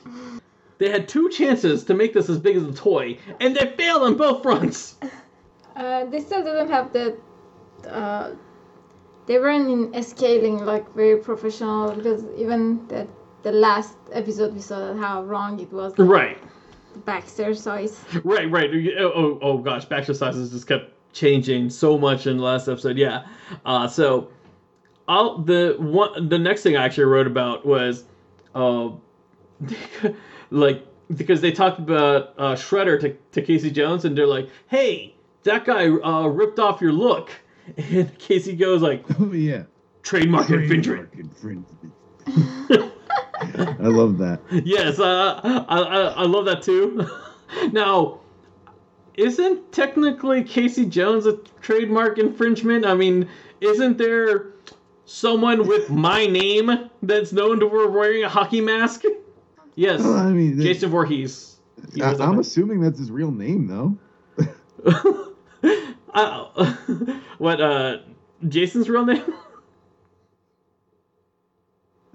They 0.77 0.89
had 0.89 1.09
two 1.09 1.29
chances 1.29 1.83
to 1.83 1.93
make 1.93 2.13
this 2.13 2.29
as 2.29 2.39
big 2.39 2.55
as 2.55 2.63
a 2.63 2.73
toy 2.73 3.19
and 3.41 3.55
they 3.55 3.71
failed 3.71 4.03
on 4.03 4.15
both 4.15 4.41
fronts. 4.41 4.95
Uh, 5.75 6.05
they 6.05 6.21
still 6.21 6.43
didn't 6.43 6.69
have 6.69 6.91
the. 6.93 7.17
Uh, 7.87 8.31
they 9.29 9.37
weren't 9.37 9.93
in 9.95 10.03
scaling 10.03 10.65
like 10.65 10.91
very 10.95 11.17
professional 11.17 11.93
because 11.93 12.25
even 12.35 12.85
the 12.87 13.07
the 13.43 13.51
last 13.51 13.95
episode 14.11 14.53
we 14.53 14.59
saw 14.59 14.93
how 14.95 15.23
wrong 15.23 15.59
it 15.59 15.71
was. 15.71 15.97
right 15.97 16.39
Baxtercise. 17.05 17.95
Right, 18.25 18.49
right. 18.49 18.69
Oh, 18.97 19.11
oh, 19.15 19.39
oh 19.41 19.57
gosh, 19.59 19.87
Baxtercises 19.87 20.51
just 20.51 20.67
kept 20.67 20.91
changing 21.13 21.69
so 21.69 21.97
much 21.97 22.27
in 22.27 22.37
the 22.37 22.43
last 22.43 22.67
episode. 22.67 22.97
Yeah. 22.97 23.27
Uh, 23.63 23.87
so, 23.87 24.29
I'll 25.07 25.37
the 25.37 25.75
one 25.79 26.29
the 26.29 26.39
next 26.39 26.63
thing 26.63 26.75
I 26.75 26.83
actually 26.83 27.05
wrote 27.05 27.27
about 27.27 27.65
was, 27.65 28.05
uh, 28.55 28.89
like 30.49 30.85
because 31.15 31.41
they 31.41 31.51
talked 31.51 31.79
about 31.79 32.33
uh, 32.37 32.55
Shredder 32.55 32.99
to, 33.01 33.15
to 33.31 33.41
Casey 33.41 33.71
Jones 33.71 34.03
and 34.03 34.17
they're 34.17 34.27
like, 34.27 34.49
hey, 34.67 35.15
that 35.43 35.65
guy 35.65 35.87
uh, 35.87 36.27
ripped 36.27 36.59
off 36.59 36.81
your 36.81 36.91
look, 36.91 37.31
and 37.91 38.17
Casey 38.19 38.55
goes 38.55 38.81
like, 38.81 39.03
Oh 39.19 39.31
yeah. 39.33 39.63
trademark 40.03 40.49
infringement. 40.49 41.11
Trademark 41.11 41.65
infringement. 42.27 42.93
I 43.81 43.87
love 43.87 44.17
that. 44.19 44.41
Yes, 44.65 44.99
uh, 44.99 45.39
I, 45.43 45.79
I 45.79 45.99
I 46.07 46.23
love 46.23 46.45
that 46.45 46.61
too. 46.61 47.07
now, 47.71 48.19
isn't 49.15 49.71
technically 49.71 50.43
Casey 50.43 50.85
Jones 50.85 51.25
a 51.25 51.37
trademark 51.61 52.17
infringement? 52.17 52.85
I 52.85 52.93
mean, 52.95 53.27
isn't 53.61 53.97
there 53.97 54.47
someone 55.05 55.67
with 55.67 55.89
my 55.89 56.25
name 56.27 56.89
that's 57.01 57.31
known 57.31 57.59
to 57.61 57.69
for 57.69 57.89
wearing 57.89 58.23
a 58.23 58.29
hockey 58.29 58.61
mask? 58.61 59.03
Yes, 59.75 60.01
Well, 60.01 60.13
I 60.17 60.31
mean, 60.31 60.59
Jason 60.59 60.89
Voorhees. 60.89 61.57
I, 62.01 62.13
I'm 62.15 62.39
assuming 62.39 62.81
that's 62.81 62.99
his 62.99 63.09
real 63.09 63.31
name, 63.31 63.67
though. 63.67 63.97
Uh, 66.13 66.73
what? 67.37 67.61
Uh, 67.61 67.97
Jason's 68.47 68.89
real 68.89 69.05
name? 69.05 69.23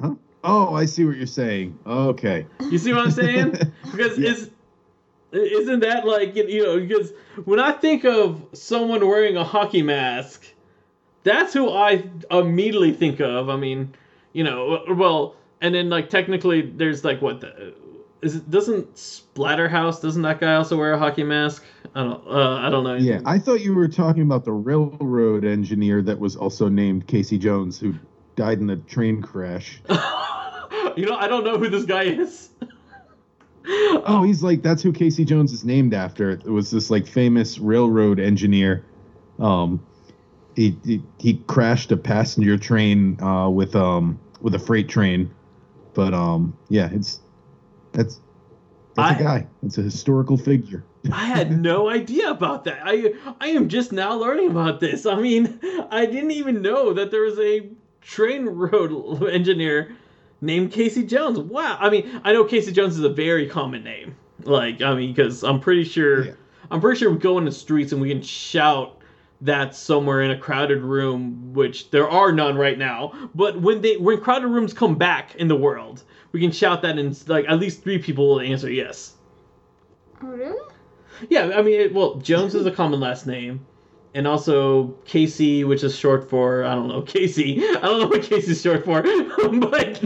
Huh? 0.00 0.14
Oh, 0.42 0.74
I 0.74 0.86
see 0.86 1.04
what 1.04 1.16
you're 1.16 1.26
saying. 1.26 1.78
Okay. 1.86 2.46
You 2.70 2.78
see 2.78 2.92
what 2.92 3.02
I'm 3.02 3.10
saying? 3.10 3.56
Because 3.92 4.18
Yeah. 4.18 4.32
is 4.32 4.50
isn't 5.32 5.80
that 5.80 6.06
like 6.06 6.34
you 6.36 6.62
know 6.62 6.80
because 6.80 7.12
when 7.44 7.58
I 7.60 7.72
think 7.72 8.04
of 8.04 8.44
someone 8.52 9.06
wearing 9.06 9.36
a 9.36 9.44
hockey 9.44 9.82
mask, 9.82 10.44
that's 11.22 11.52
who 11.52 11.70
I 11.70 12.04
immediately 12.30 12.92
think 12.92 13.20
of. 13.20 13.48
I 13.48 13.56
mean, 13.56 13.94
you 14.32 14.44
know, 14.44 14.82
well, 14.90 15.36
and 15.60 15.74
then 15.74 15.90
like 15.90 16.08
technically 16.08 16.62
there's 16.62 17.04
like 17.04 17.22
what 17.22 17.40
the 17.40 17.74
is 18.24 18.36
it 18.36 18.50
doesn't 18.50 18.94
Splatterhouse 18.94 20.00
doesn't 20.00 20.22
that 20.22 20.40
guy 20.40 20.54
also 20.54 20.76
wear 20.76 20.94
a 20.94 20.98
hockey 20.98 21.22
mask? 21.22 21.64
I 21.94 22.02
don't 22.02 22.26
uh, 22.26 22.56
I 22.56 22.70
don't 22.70 22.82
know. 22.82 22.94
Yeah, 22.94 23.20
I 23.26 23.38
thought 23.38 23.60
you 23.60 23.74
were 23.74 23.86
talking 23.86 24.22
about 24.22 24.44
the 24.44 24.52
railroad 24.52 25.44
engineer 25.44 26.00
that 26.02 26.18
was 26.18 26.34
also 26.34 26.68
named 26.68 27.06
Casey 27.06 27.38
Jones, 27.38 27.78
who 27.78 27.94
died 28.34 28.60
in 28.60 28.70
a 28.70 28.76
train 28.76 29.20
crash. 29.20 29.82
you 30.96 31.06
know 31.06 31.16
I 31.16 31.28
don't 31.28 31.44
know 31.44 31.58
who 31.58 31.68
this 31.68 31.84
guy 31.84 32.04
is. 32.04 32.50
Oh, 34.06 34.22
he's 34.22 34.42
like 34.42 34.62
that's 34.62 34.82
who 34.82 34.92
Casey 34.92 35.24
Jones 35.24 35.50
is 35.50 35.64
named 35.64 35.94
after. 35.94 36.32
It 36.32 36.44
was 36.44 36.70
this 36.70 36.90
like 36.90 37.06
famous 37.06 37.58
railroad 37.58 38.20
engineer. 38.20 38.84
Um, 39.38 39.82
he 40.54 40.76
he, 40.84 41.02
he 41.18 41.42
crashed 41.46 41.90
a 41.90 41.96
passenger 41.96 42.58
train 42.58 43.18
uh, 43.22 43.48
with 43.48 43.74
um 43.74 44.20
with 44.42 44.54
a 44.54 44.58
freight 44.58 44.90
train, 44.90 45.30
but 45.94 46.12
um 46.12 46.54
yeah, 46.68 46.90
it's 46.92 47.20
that's 47.94 48.20
that's 48.94 49.12
I- 49.12 49.14
a 49.14 49.22
guy. 49.22 49.46
It's 49.64 49.78
a 49.78 49.82
historical 49.82 50.36
figure. 50.36 50.84
I 51.12 51.24
had 51.26 51.58
no 51.62 51.88
idea 51.88 52.30
about 52.30 52.64
that. 52.64 52.80
I 52.84 53.14
I 53.40 53.48
am 53.48 53.68
just 53.68 53.92
now 53.92 54.14
learning 54.14 54.50
about 54.50 54.80
this. 54.80 55.06
I 55.06 55.16
mean, 55.16 55.58
I 55.90 56.06
didn't 56.06 56.32
even 56.32 56.62
know 56.62 56.92
that 56.92 57.10
there 57.10 57.22
was 57.22 57.38
a 57.38 57.68
train 58.02 58.46
road 58.46 59.22
engineer 59.30 59.96
named 60.40 60.72
Casey 60.72 61.04
Jones. 61.04 61.38
Wow. 61.38 61.78
I 61.80 61.88
mean, 61.90 62.20
I 62.24 62.32
know 62.32 62.44
Casey 62.44 62.72
Jones 62.72 62.98
is 62.98 63.04
a 63.04 63.08
very 63.08 63.48
common 63.48 63.82
name. 63.82 64.14
Like, 64.42 64.82
I 64.82 64.94
mean, 64.94 65.14
because 65.14 65.42
I'm 65.42 65.60
pretty 65.60 65.84
sure 65.84 66.24
Yeah. 66.26 66.32
I'm 66.70 66.80
pretty 66.80 66.98
sure 66.98 67.10
we 67.10 67.18
go 67.18 67.38
in 67.38 67.44
the 67.44 67.52
streets 67.52 67.92
and 67.92 68.00
we 68.00 68.08
can 68.08 68.22
shout 68.22 68.98
that 69.42 69.74
somewhere 69.74 70.22
in 70.22 70.30
a 70.30 70.38
crowded 70.38 70.80
room, 70.82 71.52
which 71.52 71.90
there 71.90 72.08
are 72.08 72.32
none 72.32 72.56
right 72.56 72.78
now. 72.78 73.12
But 73.34 73.60
when 73.60 73.80
they 73.82 73.96
when 73.96 74.20
crowded 74.20 74.48
rooms 74.48 74.72
come 74.72 74.96
back 74.96 75.34
in 75.36 75.48
the 75.48 75.56
world, 75.56 76.02
we 76.34 76.40
can 76.40 76.50
shout 76.50 76.82
that 76.82 76.98
and 76.98 77.28
like 77.28 77.46
at 77.48 77.60
least 77.60 77.84
three 77.84 77.96
people 77.96 78.26
will 78.26 78.40
answer 78.40 78.68
yes. 78.68 79.14
Oh, 80.20 80.26
really? 80.26 80.68
Yeah, 81.30 81.52
I 81.54 81.62
mean, 81.62 81.80
it, 81.80 81.94
well, 81.94 82.16
Jones 82.16 82.56
is 82.56 82.66
a 82.66 82.72
common 82.72 82.98
last 82.98 83.24
name, 83.24 83.64
and 84.14 84.26
also 84.26 84.88
Casey, 85.04 85.62
which 85.62 85.84
is 85.84 85.96
short 85.96 86.28
for 86.28 86.64
I 86.64 86.74
don't 86.74 86.88
know 86.88 87.02
Casey. 87.14 87.62
I 87.64 87.82
don't 87.82 88.00
know 88.00 88.08
what 88.08 88.24
Casey's 88.24 88.60
short 88.60 88.84
for, 88.84 89.00
but 89.60 90.04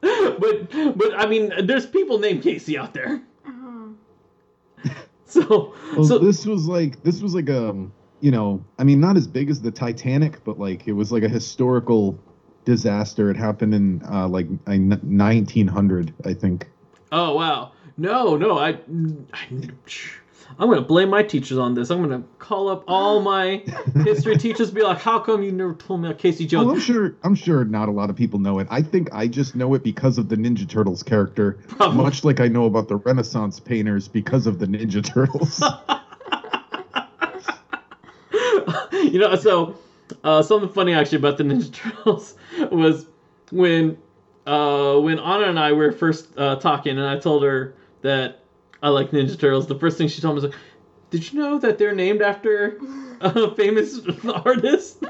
but 0.00 0.96
but 0.96 1.18
I 1.18 1.26
mean, 1.26 1.52
there's 1.66 1.86
people 1.86 2.20
named 2.20 2.44
Casey 2.44 2.78
out 2.78 2.94
there. 2.94 3.20
Uh-huh. 3.44 4.94
So 5.24 5.74
Well, 5.96 6.04
so 6.04 6.18
this 6.20 6.46
was 6.46 6.68
like 6.68 7.02
this 7.02 7.20
was 7.20 7.34
like 7.34 7.50
um 7.50 7.92
you 8.20 8.30
know 8.30 8.64
I 8.78 8.84
mean 8.84 9.00
not 9.00 9.16
as 9.16 9.26
big 9.26 9.50
as 9.50 9.60
the 9.60 9.72
Titanic, 9.72 10.44
but 10.44 10.60
like 10.60 10.86
it 10.86 10.92
was 10.92 11.10
like 11.10 11.24
a 11.24 11.28
historical 11.28 12.16
disaster. 12.68 13.30
It 13.30 13.36
happened 13.36 13.74
in 13.74 14.02
uh, 14.10 14.28
like 14.28 14.46
I- 14.66 14.76
1900, 14.78 16.12
I 16.26 16.34
think. 16.34 16.68
oh 17.12 17.34
wow, 17.34 17.72
no 17.96 18.36
no 18.36 18.58
I, 18.58 18.78
I 19.32 19.48
I'm 20.58 20.68
gonna 20.68 20.82
blame 20.82 21.08
my 21.08 21.22
teachers 21.22 21.56
on 21.56 21.72
this. 21.74 21.88
I'm 21.90 22.02
gonna 22.02 22.22
call 22.38 22.68
up 22.68 22.84
all 22.86 23.22
my 23.22 23.64
history 24.04 24.36
teachers, 24.36 24.70
be 24.70 24.82
like, 24.82 24.98
how 25.00 25.18
come 25.18 25.42
you 25.42 25.50
never 25.50 25.72
told 25.74 26.02
me 26.02 26.08
about 26.08 26.18
Casey 26.18 26.46
Jones? 26.46 26.66
Well, 26.66 26.74
I'm 26.74 26.80
sure 26.80 27.14
I'm 27.22 27.34
sure 27.34 27.64
not 27.64 27.88
a 27.88 27.92
lot 27.92 28.10
of 28.10 28.16
people 28.16 28.38
know 28.38 28.58
it. 28.58 28.66
I 28.70 28.82
think 28.82 29.08
I 29.12 29.28
just 29.28 29.56
know 29.56 29.72
it 29.72 29.82
because 29.82 30.18
of 30.18 30.28
the 30.28 30.36
Ninja 30.36 30.68
Turtles 30.68 31.02
character, 31.02 31.52
Probably. 31.68 32.02
much 32.02 32.22
like 32.22 32.38
I 32.38 32.48
know 32.48 32.66
about 32.66 32.88
the 32.88 32.96
Renaissance 32.96 33.60
painters 33.60 34.08
because 34.08 34.46
of 34.46 34.58
the 34.58 34.66
Ninja 34.66 35.02
Turtles. 35.02 35.62
you 39.12 39.18
know, 39.18 39.34
so 39.36 39.74
uh, 40.24 40.42
something 40.42 40.70
funny 40.70 40.94
actually 40.94 41.18
about 41.18 41.38
the 41.38 41.44
Ninja 41.44 41.72
Turtles 41.72 42.34
was 42.70 43.06
when 43.50 43.98
uh, 44.46 44.98
when 45.00 45.18
Anna 45.18 45.44
and 45.44 45.58
I 45.58 45.72
were 45.72 45.92
first 45.92 46.28
uh, 46.38 46.56
talking, 46.56 46.98
and 46.98 47.06
I 47.06 47.18
told 47.18 47.42
her 47.44 47.74
that 48.02 48.44
I 48.82 48.88
like 48.88 49.10
Ninja 49.10 49.38
Turtles. 49.38 49.66
The 49.66 49.78
first 49.78 49.98
thing 49.98 50.08
she 50.08 50.20
told 50.20 50.36
me 50.36 50.42
was 50.42 50.50
like, 50.50 50.60
"Did 51.10 51.32
you 51.32 51.38
know 51.38 51.58
that 51.58 51.78
they're 51.78 51.94
named 51.94 52.22
after 52.22 52.78
a 53.20 53.54
famous 53.54 54.00
artist?" 54.44 55.04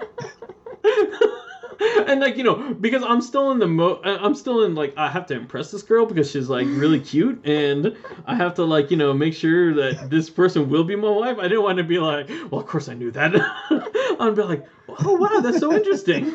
and 2.08 2.20
like 2.20 2.36
you 2.36 2.44
know, 2.44 2.74
because 2.74 3.02
I'm 3.02 3.20
still 3.20 3.50
in 3.52 3.58
the 3.58 3.66
mo, 3.66 4.00
I- 4.04 4.18
I'm 4.18 4.34
still 4.34 4.64
in 4.64 4.74
like 4.74 4.94
I 4.96 5.08
have 5.08 5.26
to 5.26 5.34
impress 5.34 5.70
this 5.70 5.82
girl 5.82 6.06
because 6.06 6.30
she's 6.30 6.48
like 6.48 6.66
really 6.70 7.00
cute, 7.00 7.44
and 7.46 7.96
I 8.26 8.34
have 8.34 8.54
to 8.54 8.64
like 8.64 8.90
you 8.90 8.96
know 8.96 9.12
make 9.14 9.34
sure 9.34 9.74
that 9.74 10.10
this 10.10 10.28
person 10.30 10.68
will 10.68 10.84
be 10.84 10.96
my 10.96 11.10
wife. 11.10 11.38
I 11.38 11.42
didn't 11.42 11.62
want 11.62 11.78
to 11.78 11.84
be 11.84 11.98
like, 11.98 12.28
well, 12.50 12.60
of 12.60 12.66
course 12.66 12.88
I 12.88 12.94
knew 12.94 13.10
that. 13.12 13.32
I'd 14.20 14.34
be 14.34 14.42
like, 14.42 14.66
oh 14.88 15.16
wow, 15.16 15.40
that's 15.40 15.58
so 15.60 15.72
interesting. 15.72 16.34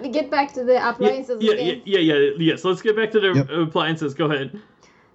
We 0.00 0.08
get 0.18 0.30
back 0.30 0.52
to 0.54 0.64
the 0.64 0.74
Yeah, 0.74 0.90
appliances 0.90 1.42
yeah, 1.42 1.52
again. 1.54 1.82
yeah, 1.84 1.98
yeah, 1.98 2.14
yeah, 2.16 2.30
yes. 2.38 2.64
Let's 2.64 2.82
get 2.82 2.96
back 2.96 3.10
to 3.12 3.20
the 3.20 3.34
Yep. 3.34 3.50
appliances. 3.50 4.14
Go 4.14 4.26
ahead. 4.26 4.60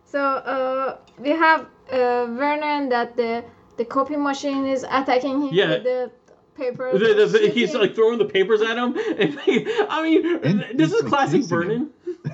So 0.04 0.20
uh, 0.20 0.98
we 1.20 1.30
have 1.30 1.68
uh, 1.92 2.26
Vernon 2.28 2.90
that 2.90 3.16
the 3.16 3.44
the 3.78 3.86
copy 3.86 4.18
machine 4.18 4.66
is 4.66 4.84
attacking 4.84 5.42
him 5.42 5.54
Yeah. 5.54 5.70
with 5.70 5.84
the 5.84 6.12
paper. 6.60 6.92
The, 6.98 7.14
the, 7.14 7.26
the- 7.26 7.50
he's 7.50 7.74
like 7.74 7.96
throwing 7.96 8.20
the 8.20 8.26
papers 8.26 8.62
at 8.62 8.78
him, 8.78 8.96
and 9.18 9.40
he- 9.46 9.66
I 9.90 10.04
mean, 10.04 10.40
And 10.44 10.80
this 10.80 10.92
is 10.94 11.02
like, 11.04 11.10
classic. 11.10 11.44
Vernon. 11.46 11.90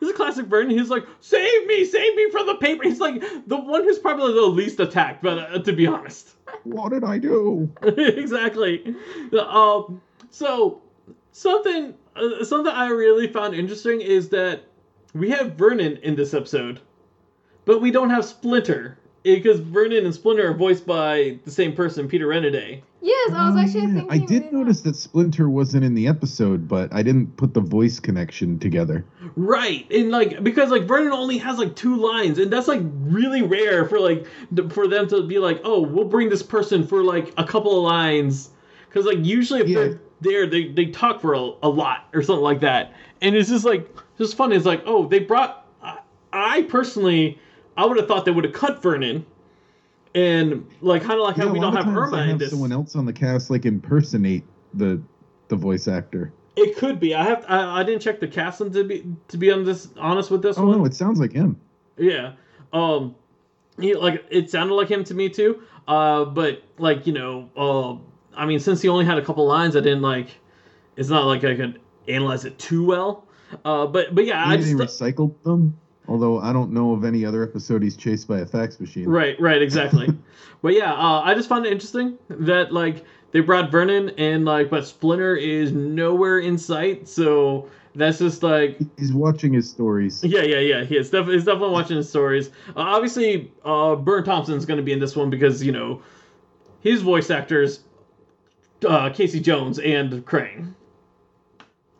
This 0.00 0.10
is 0.10 0.16
classic 0.16 0.46
Vernon. 0.46 0.70
He's 0.70 0.90
like, 0.90 1.04
"Save 1.20 1.66
me, 1.66 1.84
save 1.84 2.14
me 2.14 2.30
from 2.30 2.46
the 2.46 2.54
paper." 2.54 2.84
He's 2.84 3.00
like 3.00 3.20
the 3.48 3.56
one 3.56 3.82
who's 3.82 3.98
probably 3.98 4.32
the 4.32 4.42
least 4.42 4.78
attacked, 4.78 5.24
but 5.24 5.38
uh, 5.38 5.58
to 5.58 5.72
be 5.72 5.88
honest, 5.88 6.36
what 6.62 6.90
did 6.92 7.02
I 7.02 7.18
do? 7.18 7.68
exactly. 7.82 8.94
Um, 9.36 10.00
so 10.30 10.80
something 11.32 11.94
uh, 12.14 12.44
something 12.44 12.72
I 12.72 12.90
really 12.90 13.26
found 13.26 13.56
interesting 13.56 14.00
is 14.00 14.28
that 14.28 14.60
we 15.14 15.30
have 15.30 15.54
Vernon 15.54 15.96
in 15.96 16.14
this 16.14 16.32
episode, 16.32 16.78
but 17.64 17.80
we 17.80 17.90
don't 17.90 18.10
have 18.10 18.24
Splinter 18.24 18.98
because 19.22 19.60
Vernon 19.60 20.04
and 20.04 20.14
Splinter 20.14 20.50
are 20.50 20.54
voiced 20.54 20.86
by 20.86 21.38
the 21.44 21.50
same 21.50 21.74
person, 21.74 22.08
Peter 22.08 22.26
Renaday. 22.26 22.82
Yes, 23.00 23.30
I 23.32 23.46
was 23.46 23.54
Oh, 23.54 23.58
actually 23.60 23.80
yeah. 23.80 24.00
thinking. 24.00 24.10
I 24.10 24.18
did 24.18 24.52
notice 24.52 24.80
that 24.80 24.96
Splinter 24.96 25.48
wasn't 25.48 25.84
in 25.84 25.94
the 25.94 26.08
episode, 26.08 26.66
but 26.66 26.92
I 26.92 27.02
didn't 27.02 27.36
put 27.36 27.54
the 27.54 27.60
voice 27.60 28.00
connection 28.00 28.58
together. 28.58 29.04
Right, 29.36 29.86
and 29.92 30.10
like 30.10 30.42
because 30.42 30.70
like 30.70 30.84
Vernon 30.84 31.12
only 31.12 31.38
has 31.38 31.58
like 31.58 31.76
two 31.76 31.96
lines, 31.96 32.38
and 32.38 32.52
that's 32.52 32.66
like 32.68 32.82
really 33.02 33.42
rare 33.42 33.86
for 33.88 34.00
like 34.00 34.26
for 34.70 34.88
them 34.88 35.06
to 35.08 35.22
be 35.22 35.38
like, 35.38 35.60
oh, 35.64 35.80
we'll 35.80 36.04
bring 36.06 36.28
this 36.28 36.42
person 36.42 36.84
for 36.86 37.04
like 37.04 37.32
a 37.36 37.44
couple 37.44 37.76
of 37.76 37.84
lines, 37.84 38.50
because 38.88 39.06
like 39.06 39.24
usually 39.24 39.60
if 39.60 39.68
Yeah. 39.68 39.78
they're 39.78 40.00
there, 40.20 40.46
they 40.46 40.68
they 40.68 40.86
talk 40.86 41.20
for 41.20 41.34
a, 41.34 41.50
a 41.62 41.68
lot 41.68 42.08
or 42.14 42.22
something 42.22 42.42
like 42.42 42.60
that, 42.60 42.94
and 43.22 43.36
it's 43.36 43.48
just 43.48 43.64
like 43.64 43.88
just 44.18 44.36
funny. 44.36 44.56
It's 44.56 44.66
like 44.66 44.82
oh, 44.86 45.06
they 45.06 45.20
brought. 45.20 45.66
I, 45.80 45.98
I 46.32 46.62
personally, 46.62 47.38
I 47.78 47.86
would 47.86 47.96
have 47.96 48.06
thought 48.08 48.24
they 48.26 48.30
would 48.30 48.44
have 48.44 48.52
cut 48.52 48.82
Vernon, 48.82 49.24
and 50.14 50.66
like 50.80 51.02
kind 51.02 51.14
of 51.14 51.20
like 51.20 51.36
Yeah, 51.36 51.44
how 51.46 51.52
we 51.52 51.60
don't 51.60 51.74
have 51.76 51.86
Irma 51.88 52.16
they 52.24 52.30
in 52.30 52.38
this. 52.38 52.50
someone 52.50 52.72
else 52.72 52.96
on 52.96 53.06
the 53.06 53.12
cast 53.12 53.50
like 53.50 53.64
impersonate 53.64 54.44
the 54.74 55.00
the 55.48 55.56
voice 55.56 55.88
actor. 55.88 56.32
It 56.56 56.76
could 56.76 56.98
be. 56.98 57.14
I 57.14 57.22
have. 57.22 57.44
I, 57.48 57.80
I 57.80 57.82
didn't 57.84 58.02
check 58.02 58.18
the 58.20 58.26
casting 58.28 58.72
to 58.72 58.84
be 58.84 59.06
to 59.28 59.36
be 59.38 59.50
on 59.52 59.64
this 59.64 59.88
honest 59.96 60.30
with 60.30 60.42
this 60.42 60.58
Oh 60.58 60.66
one. 60.66 60.78
no, 60.78 60.84
it 60.84 60.92
sounds 60.94 61.20
like 61.20 61.32
him. 61.32 61.58
Yeah. 61.96 62.32
Um 62.72 63.14
he 63.80 63.94
like 63.94 64.24
it 64.28 64.50
sounded 64.50 64.74
like 64.74 64.88
him 64.88 65.04
to 65.04 65.14
me 65.14 65.28
too. 65.28 65.62
Uh, 65.86 66.24
but 66.24 66.62
like 66.78 67.06
you 67.06 67.12
know, 67.12 67.48
uh, 67.56 67.96
I 68.36 68.44
mean, 68.44 68.58
since 68.58 68.82
he 68.82 68.88
only 68.88 69.04
had 69.04 69.18
a 69.18 69.24
couple 69.24 69.46
lines, 69.46 69.76
I 69.76 69.80
didn't 69.80 70.02
like. 70.02 70.28
It's 70.96 71.08
not 71.08 71.26
like 71.26 71.44
I 71.44 71.54
could 71.54 71.80
analyze 72.08 72.44
it 72.44 72.58
too 72.58 72.84
well. 72.84 73.24
Uh, 73.64 73.86
but 73.86 74.14
but 74.16 74.26
yeah, 74.26 74.44
I 74.44 74.56
Maybe 74.56 74.72
they 74.74 74.84
just 74.84 75.00
recycled 75.00 75.40
them. 75.44 75.78
Although 76.08 76.40
I 76.40 76.52
don't 76.52 76.72
know 76.72 76.92
of 76.92 77.04
any 77.04 77.24
other 77.24 77.42
episode 77.42 77.82
he's 77.82 77.96
chased 77.96 78.26
by 78.26 78.38
a 78.38 78.46
fax 78.46 78.80
machine. 78.80 79.06
right 79.08 79.38
right 79.40 79.60
exactly. 79.62 80.08
but 80.62 80.72
yeah, 80.74 80.92
uh, 80.94 81.20
I 81.20 81.34
just 81.34 81.48
found 81.48 81.66
it 81.66 81.72
interesting 81.72 82.18
that 82.30 82.72
like 82.72 83.04
they 83.32 83.40
brought 83.40 83.70
Vernon 83.70 84.10
and 84.16 84.44
like, 84.46 84.70
but 84.70 84.86
Splinter 84.86 85.36
is 85.36 85.72
nowhere 85.72 86.38
in 86.38 86.56
sight. 86.56 87.06
So 87.08 87.68
that's 87.94 88.18
just 88.18 88.42
like 88.42 88.78
He's 88.96 89.12
watching 89.12 89.52
his 89.52 89.68
stories. 89.68 90.24
Yeah, 90.24 90.42
yeah, 90.42 90.60
yeah. 90.60 90.84
He 90.84 90.96
is 90.96 91.10
definitely, 91.10 91.34
he's 91.34 91.44
definitely 91.44 91.72
watching 91.72 91.96
his 91.98 92.08
stories. 92.08 92.48
Uh, 92.68 92.80
obviously, 92.80 93.52
uh, 93.64 93.96
Burne 93.96 94.24
Thompson's 94.24 94.64
going 94.64 94.78
to 94.78 94.82
be 94.84 94.92
in 94.92 95.00
this 95.00 95.14
one 95.14 95.28
because 95.28 95.62
you 95.62 95.72
know 95.72 96.00
his 96.80 97.02
voice 97.02 97.28
actors, 97.28 97.80
uh, 98.88 99.10
Casey 99.10 99.40
Jones 99.40 99.78
and 99.78 100.24
Krang. 100.24 100.72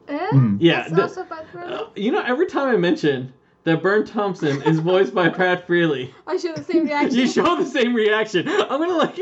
Eh? 0.09 0.29
Mhm. 0.33 0.57
Yeah, 0.61 0.89
That's 0.89 0.93
the- 0.95 1.03
also 1.03 1.25
Pat 1.25 1.47
Uh, 1.55 1.87
you 1.95 2.11
know, 2.11 2.23
every 2.23 2.47
time 2.47 2.69
I 2.75 2.79
mention 2.79 3.33
that 3.65 3.83
Burne 3.83 4.07
Thompson 4.07 4.63
is 4.63 4.79
voiced 4.79 5.15
by 5.15 5.29
Pat 5.29 5.67
Fraley, 5.67 6.15
I 6.27 6.33
have 6.33 6.57
the 6.57 6.65
same 6.65 6.85
reaction. 6.85 7.19
you 7.19 7.29
show 7.29 7.57
the 7.57 7.67
same 7.67 7.95
reaction. 7.95 8.49
I'm 8.49 8.81
gonna 8.81 8.97
like. 8.97 9.19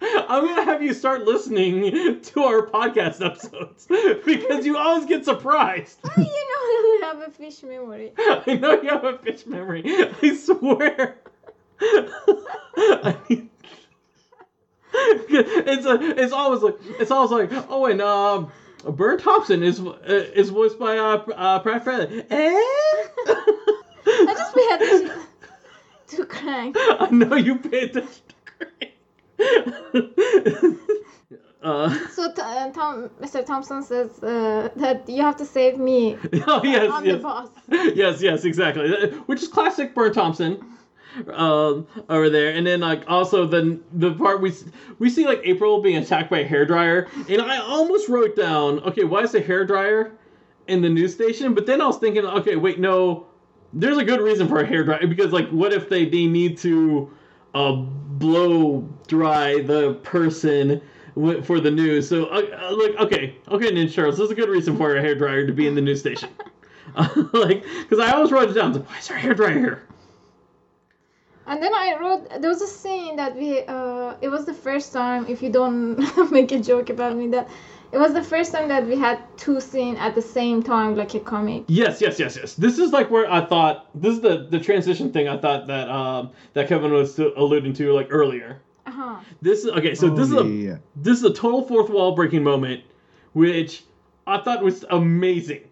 I'm 0.00 0.44
gonna 0.44 0.64
have 0.64 0.82
you 0.82 0.92
start 0.92 1.24
listening 1.24 2.20
to 2.20 2.42
our 2.42 2.66
podcast 2.66 3.24
episodes 3.24 3.86
because 4.24 4.66
you 4.66 4.76
always 4.76 5.06
get 5.06 5.24
surprised. 5.24 5.98
Do 6.02 6.20
you 6.20 6.26
know 6.26 6.30
I 6.30 7.00
have 7.04 7.28
a 7.28 7.30
fish 7.30 7.62
memory? 7.62 8.12
I 8.18 8.58
know 8.60 8.80
you 8.80 8.90
have 8.90 9.04
a 9.04 9.18
fish 9.18 9.46
memory. 9.46 9.82
I 9.86 10.36
swear. 10.36 11.16
I 11.80 13.16
mean, 13.28 13.50
it's 14.92 15.86
a, 15.86 16.22
it's 16.22 16.32
always 16.32 16.62
like 16.62 16.76
it's 17.00 17.10
always 17.10 17.30
like 17.30 17.50
oh 17.70 17.86
and 17.86 18.00
um 18.00 18.52
Burne 18.84 19.18
Thompson 19.18 19.62
is 19.62 19.80
uh, 19.80 19.98
is 20.34 20.50
voiced 20.50 20.78
by 20.78 20.98
uh, 20.98 21.16
uh 21.34 21.58
Pat 21.60 21.84
Fraley. 21.84 22.24
Eh? 22.30 22.60
I 23.28 24.34
just 24.36 24.54
pay 24.54 24.68
attention 24.74 25.22
to 26.08 26.24
Krang. 26.24 26.72
I 26.76 27.08
know 27.10 27.36
you 27.36 27.56
paid 27.58 27.96
attention 27.96 28.22
to 28.28 28.34
Craig. 28.56 28.92
uh, 31.62 31.90
So 32.08 32.32
t- 32.32 32.42
uh, 32.42 32.70
Tom, 32.70 33.10
Mr. 33.20 33.44
Thompson 33.44 33.82
says 33.82 34.22
uh, 34.22 34.68
that 34.76 35.08
you 35.08 35.22
have 35.22 35.36
to 35.36 35.44
save 35.44 35.78
me. 35.78 36.16
oh 36.46 36.60
yes, 36.64 36.90
I'm 36.92 37.04
the 37.04 37.12
yes. 37.12 37.22
boss. 37.22 37.48
yes, 37.68 38.22
yes, 38.22 38.44
exactly. 38.44 39.10
Which 39.26 39.42
is 39.42 39.48
classic 39.48 39.94
Burne 39.94 40.12
Thompson 40.12 40.64
um, 41.32 41.86
over 42.08 42.30
there. 42.30 42.52
And 42.52 42.66
then 42.66 42.80
like 42.80 43.04
also 43.08 43.46
the 43.46 43.80
the 43.92 44.12
part 44.14 44.40
we 44.40 44.52
we 44.98 45.10
see 45.10 45.26
like 45.26 45.40
April 45.44 45.80
being 45.80 45.96
attacked 45.96 46.30
by 46.30 46.40
a 46.40 46.48
hairdryer, 46.48 47.08
and 47.28 47.42
I 47.42 47.58
almost 47.58 48.08
wrote 48.08 48.36
down, 48.36 48.80
okay, 48.80 49.04
why 49.04 49.22
is 49.22 49.32
the 49.32 49.40
hairdryer 49.40 50.12
in 50.68 50.82
the 50.82 50.88
news 50.88 51.14
station? 51.14 51.54
But 51.54 51.66
then 51.66 51.80
I 51.80 51.86
was 51.86 51.98
thinking, 51.98 52.24
okay, 52.24 52.56
wait, 52.56 52.78
no, 52.78 53.26
there's 53.72 53.98
a 53.98 54.04
good 54.04 54.20
reason 54.20 54.48
for 54.48 54.60
a 54.60 54.66
hairdryer 54.66 55.08
because 55.08 55.32
like, 55.32 55.48
what 55.50 55.72
if 55.72 55.88
they 55.88 56.04
they 56.04 56.26
need 56.26 56.58
to 56.58 57.10
uh, 57.54 57.72
blow 57.72 58.88
dry 59.06 59.62
the 59.62 59.94
person? 60.02 60.80
For 61.44 61.60
the 61.60 61.70
news, 61.70 62.06
so 62.06 62.26
uh, 62.26 62.42
uh, 62.52 62.76
like 62.76 62.94
okay, 62.96 63.36
okay, 63.48 63.72
Ninja 63.72 63.90
Charles, 63.90 64.18
There's 64.18 64.30
a 64.30 64.34
good 64.34 64.50
reason 64.50 64.76
for 64.76 64.98
a 64.98 65.02
hairdryer 65.02 65.46
to 65.46 65.52
be 65.54 65.66
in 65.66 65.74
the 65.74 65.80
news 65.80 66.00
station. 66.00 66.28
like, 67.32 67.64
because 67.80 67.98
I 67.98 68.12
always 68.12 68.30
wrote 68.32 68.50
it 68.50 68.52
down. 68.52 68.74
Like, 68.74 68.86
Why 68.86 68.98
is 68.98 69.08
there 69.08 69.16
a 69.16 69.20
hairdryer 69.20 69.58
here? 69.58 69.82
And 71.46 71.62
then 71.62 71.72
I 71.72 71.96
wrote 72.00 72.28
there 72.40 72.50
was 72.50 72.60
a 72.60 72.66
scene 72.66 73.16
that 73.16 73.36
we 73.36 73.62
uh 73.62 74.14
it 74.20 74.28
was 74.28 74.44
the 74.46 74.54
first 74.54 74.92
time 74.92 75.26
if 75.28 75.42
you 75.42 75.50
don't 75.50 75.96
make 76.32 76.50
a 76.50 76.58
joke 76.58 76.90
about 76.90 77.16
me 77.16 77.28
that 77.28 77.48
it 77.92 77.98
was 77.98 78.12
the 78.12 78.22
first 78.22 78.52
time 78.52 78.68
that 78.68 78.86
we 78.86 78.96
had 78.96 79.18
two 79.36 79.60
scenes 79.60 79.98
at 80.00 80.14
the 80.14 80.22
same 80.22 80.62
time 80.62 80.96
like 80.96 81.14
a 81.14 81.20
comic. 81.20 81.64
Yes, 81.68 82.00
yes, 82.00 82.18
yes, 82.18 82.36
yes. 82.36 82.54
This 82.54 82.78
is 82.78 82.92
like 82.92 83.10
where 83.10 83.30
I 83.30 83.44
thought 83.44 83.88
this 83.94 84.14
is 84.14 84.20
the 84.20 84.46
the 84.50 84.58
transition 84.60 85.12
thing. 85.12 85.28
I 85.28 85.38
thought 85.38 85.66
that 85.66 85.88
um 85.88 86.30
that 86.54 86.68
Kevin 86.68 86.92
was 86.92 87.18
alluding 87.18 87.72
to 87.74 87.92
like 87.92 88.08
earlier. 88.10 88.60
Uh-huh. 88.86 89.16
This 89.42 89.64
is 89.64 89.70
okay. 89.72 89.94
So 89.94 90.08
Oh, 90.08 90.14
this 90.14 90.28
is 90.28 90.34
a 90.34 90.44
yeah, 90.44 90.70
yeah. 90.70 90.76
this 90.96 91.18
is 91.18 91.24
a 91.24 91.32
total 91.32 91.62
fourth 91.62 91.90
wall 91.90 92.14
breaking 92.14 92.42
moment, 92.42 92.82
which 93.32 93.84
I 94.26 94.38
thought 94.38 94.62
was 94.62 94.84
amazing. 94.90 95.62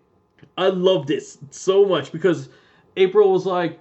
I 0.56 0.68
love 0.68 1.06
this 1.06 1.38
so 1.50 1.84
much 1.84 2.12
because 2.12 2.48
April 2.96 3.32
was 3.32 3.44
like, 3.44 3.80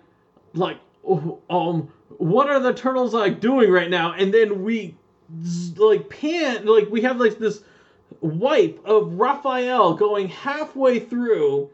like, 0.53 0.77
oh, 1.07 1.39
um, 1.49 1.89
what 2.17 2.49
are 2.49 2.59
the 2.59 2.73
turtles 2.73 3.13
like 3.13 3.39
doing 3.39 3.69
right 3.69 3.89
now? 3.89 4.13
And 4.13 4.33
then 4.33 4.63
we 4.63 4.95
like 5.77 6.09
pan, 6.09 6.65
like 6.65 6.89
we 6.89 7.01
have 7.01 7.17
like 7.19 7.37
this 7.37 7.61
wipe 8.23 8.81
of 8.85 9.13
Raphael 9.13 9.93
going 9.95 10.29
halfway 10.29 10.99
through 10.99 11.69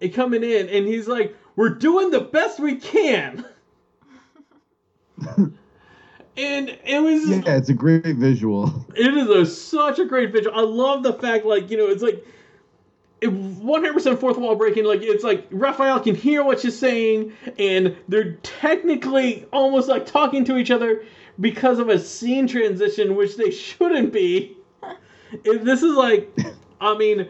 and 0.00 0.12
coming 0.12 0.42
in, 0.42 0.68
and 0.68 0.86
he's 0.86 1.08
like, 1.08 1.34
we're 1.56 1.70
doing 1.70 2.10
the 2.10 2.20
best 2.20 2.58
we 2.58 2.76
can. 2.76 3.44
and 5.36 5.58
it 6.36 7.02
was 7.02 7.28
Yeah, 7.28 7.56
it's 7.56 7.68
a 7.68 7.74
great 7.74 8.16
visual. 8.16 8.86
it 8.96 9.16
is 9.16 9.28
a, 9.28 9.46
such 9.46 9.98
a 9.98 10.04
great 10.04 10.32
visual. 10.32 10.58
I 10.58 10.62
love 10.62 11.02
the 11.02 11.12
fact, 11.12 11.44
like, 11.44 11.70
you 11.70 11.76
know, 11.76 11.86
it's 11.86 12.02
like 12.02 12.24
100% 13.22 14.18
fourth 14.18 14.38
wall 14.38 14.56
breaking. 14.56 14.84
Like, 14.84 15.02
it's 15.02 15.22
like 15.22 15.46
Raphael 15.50 16.00
can 16.00 16.14
hear 16.16 16.42
what 16.42 16.60
she's 16.60 16.78
saying, 16.78 17.32
and 17.58 17.96
they're 18.08 18.32
technically 18.42 19.46
almost 19.52 19.88
like 19.88 20.06
talking 20.06 20.44
to 20.46 20.56
each 20.56 20.70
other 20.70 21.04
because 21.40 21.78
of 21.78 21.88
a 21.88 21.98
scene 21.98 22.48
transition, 22.48 23.14
which 23.14 23.36
they 23.36 23.50
shouldn't 23.50 24.12
be. 24.12 24.56
If 25.44 25.64
this 25.64 25.82
is 25.82 25.94
like, 25.94 26.30
I 26.80 26.96
mean, 26.96 27.28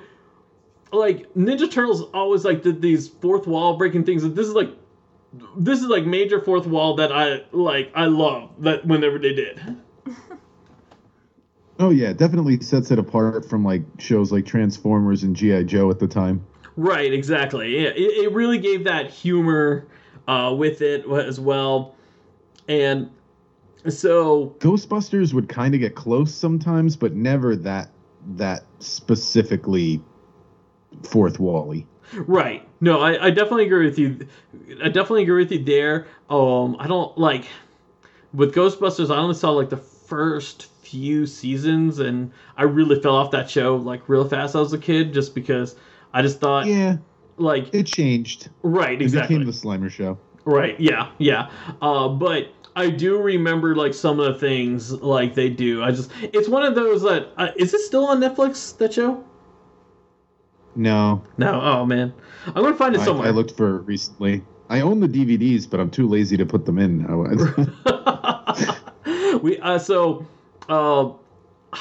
like 0.92 1.32
Ninja 1.34 1.70
Turtles 1.70 2.02
always 2.14 2.44
like 2.44 2.62
did 2.62 2.82
these 2.82 3.08
fourth 3.08 3.46
wall 3.46 3.76
breaking 3.76 4.04
things. 4.04 4.22
This 4.22 4.46
is 4.46 4.54
like, 4.54 4.70
this 5.56 5.80
is 5.80 5.86
like 5.86 6.04
major 6.04 6.40
fourth 6.40 6.66
wall 6.66 6.96
that 6.96 7.12
I 7.12 7.44
like. 7.52 7.90
I 7.94 8.06
love 8.06 8.50
that 8.58 8.84
whenever 8.86 9.18
they 9.18 9.32
did. 9.32 9.60
Oh 11.78 11.90
yeah, 11.90 12.12
definitely 12.12 12.60
sets 12.60 12.90
it 12.90 12.98
apart 12.98 13.48
from 13.48 13.64
like 13.64 13.82
shows 13.98 14.30
like 14.30 14.44
Transformers 14.44 15.22
and 15.22 15.34
GI 15.34 15.64
Joe 15.64 15.90
at 15.90 15.98
the 15.98 16.06
time. 16.06 16.44
Right, 16.76 17.12
exactly. 17.12 17.82
Yeah, 17.82 17.88
it, 17.88 18.24
it 18.24 18.32
really 18.32 18.58
gave 18.58 18.84
that 18.84 19.10
humor 19.10 19.86
uh, 20.28 20.54
with 20.56 20.80
it 20.80 21.06
as 21.06 21.40
well, 21.40 21.94
and 22.68 23.10
so 23.88 24.56
Ghostbusters 24.60 25.32
would 25.32 25.48
kind 25.48 25.74
of 25.74 25.80
get 25.80 25.94
close 25.94 26.34
sometimes, 26.34 26.96
but 26.96 27.14
never 27.14 27.56
that 27.56 27.90
that 28.36 28.68
specifically 28.78 30.00
fourth 31.04 31.38
wally. 31.38 31.86
right. 32.12 32.68
No, 32.80 33.00
I, 33.00 33.26
I 33.26 33.30
definitely 33.30 33.66
agree 33.66 33.86
with 33.86 33.98
you. 33.98 34.26
I 34.82 34.88
definitely 34.88 35.22
agree 35.22 35.42
with 35.44 35.52
you 35.52 35.64
there. 35.64 36.06
Um, 36.28 36.76
I 36.78 36.86
don't 36.86 37.16
like 37.18 37.46
with 38.32 38.54
Ghostbusters. 38.54 39.14
I 39.14 39.18
only 39.18 39.34
saw 39.34 39.50
like 39.50 39.70
the 39.70 39.76
first 39.76 40.66
few 40.82 41.26
seasons, 41.26 41.98
and 41.98 42.32
I 42.56 42.64
really 42.64 43.00
fell 43.00 43.16
off 43.16 43.30
that 43.32 43.50
show 43.50 43.76
like 43.76 44.08
real 44.08 44.28
fast. 44.28 44.54
as 44.54 44.72
a 44.72 44.78
kid, 44.78 45.12
just 45.14 45.34
because 45.34 45.76
I 46.12 46.22
just 46.22 46.40
thought 46.40 46.66
Yeah, 46.66 46.98
like 47.36 47.72
it 47.74 47.84
changed. 47.84 48.50
right 48.62 49.00
It 49.00 49.04
exactly. 49.04 49.36
became 49.36 49.46
the 49.46 49.52
Slimer 49.52 49.90
show. 49.90 50.18
Right. 50.44 50.78
Yeah. 50.80 51.12
Yeah. 51.18 51.50
Uh, 51.80 52.08
but 52.08 52.48
I 52.74 52.90
do 52.90 53.20
remember 53.20 53.76
like 53.76 53.94
some 53.94 54.18
of 54.18 54.32
the 54.32 54.40
things 54.40 54.92
like 54.92 55.34
they 55.34 55.50
do. 55.50 55.82
I 55.82 55.90
just 55.90 56.10
it's 56.22 56.48
one 56.48 56.64
of 56.64 56.74
those 56.74 57.02
that 57.02 57.28
uh, 57.36 57.48
is 57.56 57.74
it 57.74 57.80
still 57.80 58.06
on 58.06 58.20
Netflix 58.20 58.76
that 58.78 58.94
show? 58.94 59.22
No, 60.74 61.22
No. 61.36 61.60
Oh 61.62 61.84
man, 61.84 62.14
I'm 62.46 62.54
gonna 62.54 62.74
find 62.74 62.94
it 62.94 63.02
I, 63.02 63.04
somewhere. 63.04 63.28
I 63.28 63.30
looked 63.30 63.54
for 63.56 63.76
it 63.76 63.82
recently. 63.82 64.42
I 64.70 64.80
own 64.80 65.00
the 65.00 65.08
DVDs, 65.08 65.68
but 65.68 65.80
I'm 65.80 65.90
too 65.90 66.08
lazy 66.08 66.38
to 66.38 66.46
put 66.46 66.64
them 66.64 66.78
in. 66.78 67.04
we 69.42 69.58
uh, 69.58 69.78
so 69.78 70.24
uh, 70.70 71.10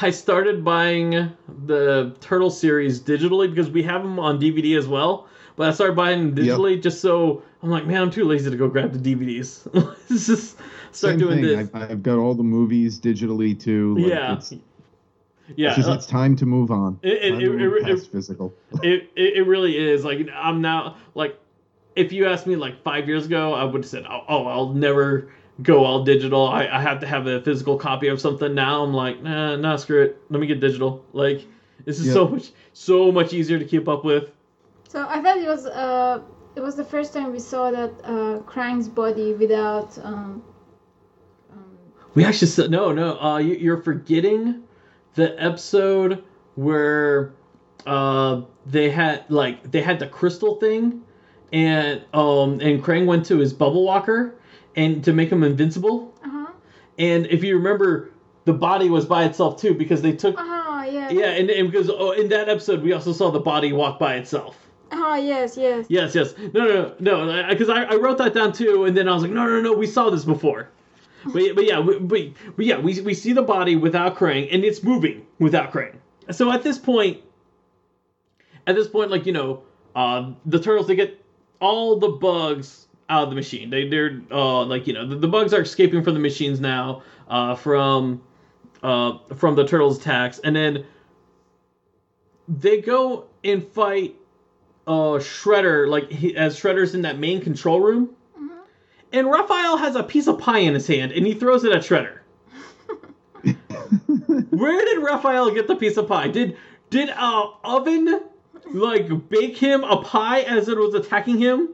I 0.01 0.09
started 0.09 0.65
buying 0.65 1.31
the 1.65 2.13
Turtle 2.19 2.49
series 2.49 2.99
digitally 2.99 3.49
because 3.49 3.69
we 3.69 3.81
have 3.83 4.03
them 4.03 4.19
on 4.19 4.41
DVD 4.41 4.77
as 4.77 4.89
well. 4.89 5.29
But 5.55 5.69
I 5.69 5.71
started 5.71 5.95
buying 5.95 6.35
them 6.35 6.45
Yep. 6.45 6.57
digitally 6.57 6.81
just 6.81 6.99
so 6.99 7.43
I'm 7.63 7.69
like, 7.69 7.85
man, 7.85 8.01
I'm 8.01 8.11
too 8.11 8.25
lazy 8.25 8.49
to 8.49 8.57
go 8.57 8.67
grab 8.67 8.91
the 8.91 9.15
DVDs. 9.15 9.67
Let's 9.73 10.09
just 10.27 10.57
start 10.93 11.11
Same 11.13 11.19
doing 11.19 11.43
thing. 11.43 11.57
this. 11.57 11.69
I've, 11.73 11.91
I've 11.91 12.03
got 12.03 12.17
all 12.17 12.33
the 12.35 12.43
movies 12.43 12.99
digitally 12.99 13.59
too. 13.59 13.95
Like, 13.97 14.07
yeah. 14.09 14.33
it's, 14.35 14.53
yeah. 15.55 15.67
it's 15.69 15.77
just 15.77 15.89
uh, 15.89 15.93
it's 15.93 16.05
time 16.05 16.35
to 16.37 16.45
move 16.45 16.71
on. 16.71 16.99
It- 17.01 17.09
it- 17.23 17.29
Time 17.31 17.39
to 17.39 17.45
it- 17.53 17.57
move 17.57 17.73
it- 17.73 17.89
it- 17.89 18.07
physical. 18.07 18.53
it, 18.83 19.09
it, 19.15 19.37
it 19.37 19.47
really 19.47 19.77
is 19.77 20.03
like 20.05 20.27
i'm 20.33 20.61
now 20.61 20.95
like 21.15 21.37
if 21.95 22.11
you 22.13 22.25
asked 22.27 22.47
me 22.47 22.55
like 22.55 22.81
five 22.83 23.07
years 23.07 23.25
ago 23.25 23.53
i 23.53 23.63
would 23.63 23.81
have 23.81 23.89
said 23.89 24.05
oh, 24.09 24.21
oh 24.29 24.45
i'll 24.47 24.73
never 24.73 25.29
go 25.61 25.83
all 25.83 26.03
digital 26.05 26.47
I, 26.47 26.67
I 26.67 26.81
have 26.81 26.99
to 27.01 27.07
have 27.07 27.27
a 27.27 27.41
physical 27.41 27.77
copy 27.77 28.07
of 28.07 28.21
something 28.21 28.53
now 28.55 28.83
i'm 28.83 28.93
like 28.93 29.21
nah 29.21 29.55
nah 29.57 29.75
screw 29.75 30.01
it 30.03 30.17
let 30.29 30.39
me 30.39 30.47
get 30.47 30.59
digital 30.61 31.03
like 31.13 31.45
this 31.85 31.99
is 31.99 32.07
Yeah. 32.07 32.13
so 32.13 32.27
much 32.29 32.51
so 32.73 33.11
much 33.11 33.33
easier 33.33 33.59
to 33.59 33.65
keep 33.65 33.87
up 33.89 34.05
with 34.05 34.31
So 34.87 35.05
I 35.07 35.21
thought 35.21 35.37
it 35.37 35.47
was 35.47 35.65
uh 35.65 36.21
it 36.55 36.61
was 36.61 36.75
the 36.75 36.83
first 36.85 37.13
time 37.13 37.31
we 37.33 37.39
saw 37.39 37.71
that 37.71 37.91
uh 38.03 38.39
Krang's 38.51 38.87
body 38.87 39.33
without 39.33 39.97
um 40.03 40.41
We 42.13 42.25
actually 42.25 42.47
said 42.49 42.71
no, 42.71 42.91
no. 42.91 43.19
Uh, 43.19 43.37
you, 43.37 43.55
you're 43.55 43.81
forgetting 43.81 44.63
the 45.15 45.41
episode 45.41 46.23
where 46.55 47.33
uh 47.85 48.41
they 48.65 48.89
had 48.89 49.25
like 49.29 49.71
they 49.71 49.81
had 49.81 49.99
the 49.99 50.07
crystal 50.07 50.55
thing, 50.55 51.01
and 51.53 52.03
um 52.13 52.59
and 52.59 52.83
Krang 52.83 53.05
went 53.05 53.25
to 53.27 53.37
his 53.37 53.53
bubble 53.53 53.83
walker, 53.85 54.35
and 54.75 55.03
to 55.03 55.13
make 55.13 55.29
him 55.31 55.43
invincible. 55.43 56.13
Uh 56.23 56.29
huh. 56.29 56.51
And 56.99 57.25
if 57.27 57.43
you 57.43 57.57
remember, 57.57 58.11
the 58.45 58.53
body 58.53 58.89
was 58.89 59.05
by 59.05 59.23
itself 59.23 59.59
too 59.59 59.73
because 59.73 60.01
they 60.01 60.13
took 60.13 60.37
Uh 60.37 60.43
huh. 60.45 60.85
Yes. 60.91 61.13
yeah, 61.13 61.27
and, 61.27 61.49
and 61.49 61.71
because 61.71 61.89
oh, 61.89 62.11
in 62.11 62.27
that 62.29 62.49
episode 62.49 62.81
we 62.83 62.91
also 62.91 63.13
saw 63.13 63.31
the 63.31 63.39
body 63.39 63.71
walk 63.71 63.99
by 63.99 64.15
itself. 64.15 64.57
Huh. 64.91 65.15
Yes. 65.15 65.55
Yes. 65.55 65.85
Yes, 65.87 66.13
yes. 66.13 66.33
No, 66.53 66.65
no, 66.65 66.95
no, 66.99 67.25
no. 67.25 67.47
Because 67.49 67.69
I, 67.69 67.83
I 67.83 67.95
wrote 67.95 68.17
that 68.17 68.33
down 68.33 68.51
too, 68.51 68.83
and 68.85 68.97
then 68.97 69.07
I 69.07 69.13
was 69.13 69.23
like, 69.23 69.31
no, 69.31 69.45
no, 69.45 69.61
no. 69.61 69.73
We 69.73 69.87
saw 69.87 70.09
this 70.09 70.25
before. 70.25 70.69
But, 71.25 71.55
but 71.55 71.65
yeah, 71.65 71.79
we, 71.79 71.99
but, 71.99 72.55
but 72.55 72.65
yeah, 72.65 72.79
we, 72.79 72.99
we 73.01 73.13
see 73.13 73.33
the 73.33 73.41
body 73.41 73.75
without 73.75 74.15
Krang, 74.15 74.47
and 74.51 74.63
it's 74.63 74.83
moving 74.83 75.25
without 75.39 75.71
Krang. 75.71 75.95
So 76.31 76.51
at 76.51 76.63
this 76.63 76.77
point, 76.77 77.21
at 78.67 78.75
this 78.75 78.87
point, 78.87 79.11
like 79.11 79.25
you 79.25 79.33
know, 79.33 79.63
uh, 79.95 80.31
the 80.45 80.59
turtles 80.59 80.87
they 80.87 80.95
get 80.95 81.23
all 81.59 81.97
the 81.97 82.09
bugs 82.09 82.87
out 83.09 83.23
of 83.23 83.29
the 83.29 83.35
machine. 83.35 83.69
They 83.69 83.87
they're 83.87 84.21
uh, 84.31 84.63
like 84.65 84.87
you 84.87 84.93
know 84.93 85.07
the, 85.07 85.15
the 85.15 85.27
bugs 85.27 85.53
are 85.53 85.61
escaping 85.61 86.03
from 86.03 86.13
the 86.13 86.19
machines 86.19 86.59
now 86.59 87.03
uh, 87.27 87.55
from 87.55 88.21
uh, 88.83 89.17
from 89.35 89.55
the 89.55 89.65
turtles' 89.65 89.99
attacks, 89.99 90.39
and 90.39 90.55
then 90.55 90.85
they 92.47 92.81
go 92.81 93.27
and 93.43 93.65
fight 93.67 94.15
uh 94.87 95.19
Shredder 95.19 95.87
like 95.87 96.09
he, 96.11 96.35
as 96.35 96.59
Shredder's 96.59 96.95
in 96.95 97.03
that 97.03 97.19
main 97.19 97.41
control 97.41 97.79
room. 97.79 98.09
And 99.13 99.29
Raphael 99.29 99.77
has 99.77 99.95
a 99.95 100.03
piece 100.03 100.27
of 100.27 100.39
pie 100.39 100.59
in 100.59 100.73
his 100.73 100.87
hand 100.87 101.11
and 101.11 101.25
he 101.25 101.33
throws 101.33 101.63
it 101.63 101.71
at 101.71 101.81
Shredder. 101.81 102.19
Where 104.51 104.85
did 104.85 105.03
Raphael 105.03 105.51
get 105.51 105.67
the 105.67 105.75
piece 105.75 105.97
of 105.97 106.07
pie? 106.07 106.27
Did 106.27 106.57
did 106.89 107.09
uh 107.09 107.47
oven 107.63 108.21
like 108.73 109.29
bake 109.29 109.57
him 109.57 109.83
a 109.83 110.01
pie 110.01 110.41
as 110.41 110.67
it 110.67 110.77
was 110.77 110.93
attacking 110.93 111.39
him? 111.39 111.69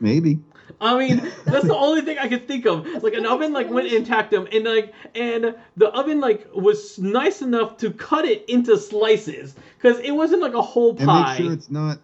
Maybe. 0.00 0.40
I 0.80 0.98
mean, 0.98 1.30
that's 1.44 1.66
the 1.66 1.76
only 1.76 2.02
thing 2.02 2.18
I 2.18 2.26
could 2.26 2.48
think 2.48 2.66
of. 2.66 2.86
Like 3.04 3.14
an 3.14 3.24
oven 3.24 3.52
like 3.52 3.70
went 3.70 3.92
and 3.92 4.04
attacked 4.04 4.32
him, 4.32 4.48
and 4.50 4.64
like 4.64 4.92
and 5.14 5.54
the 5.76 5.88
oven 5.90 6.20
like 6.20 6.48
was 6.54 6.98
nice 6.98 7.40
enough 7.40 7.76
to 7.78 7.92
cut 7.92 8.24
it 8.24 8.44
into 8.48 8.76
slices 8.76 9.54
because 9.76 10.00
it 10.00 10.10
wasn't 10.10 10.42
like 10.42 10.54
a 10.54 10.62
whole 10.62 10.94
pie. 10.94 11.04
And 11.04 11.28
make 11.28 11.36
sure 11.36 11.52
it's 11.52 11.70
not. 11.70 12.00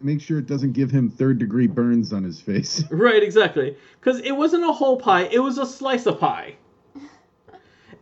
Make 0.00 0.20
sure 0.20 0.38
it 0.38 0.46
doesn't 0.46 0.72
give 0.72 0.90
him 0.90 1.10
third 1.10 1.38
degree 1.38 1.66
burns 1.66 2.12
on 2.12 2.22
his 2.22 2.40
face. 2.40 2.84
Right, 2.90 3.22
exactly. 3.22 3.76
Because 3.98 4.20
it 4.20 4.32
wasn't 4.32 4.64
a 4.64 4.72
whole 4.72 4.96
pie; 4.96 5.22
it 5.22 5.40
was 5.40 5.58
a 5.58 5.66
slice 5.66 6.06
of 6.06 6.20
pie. 6.20 6.56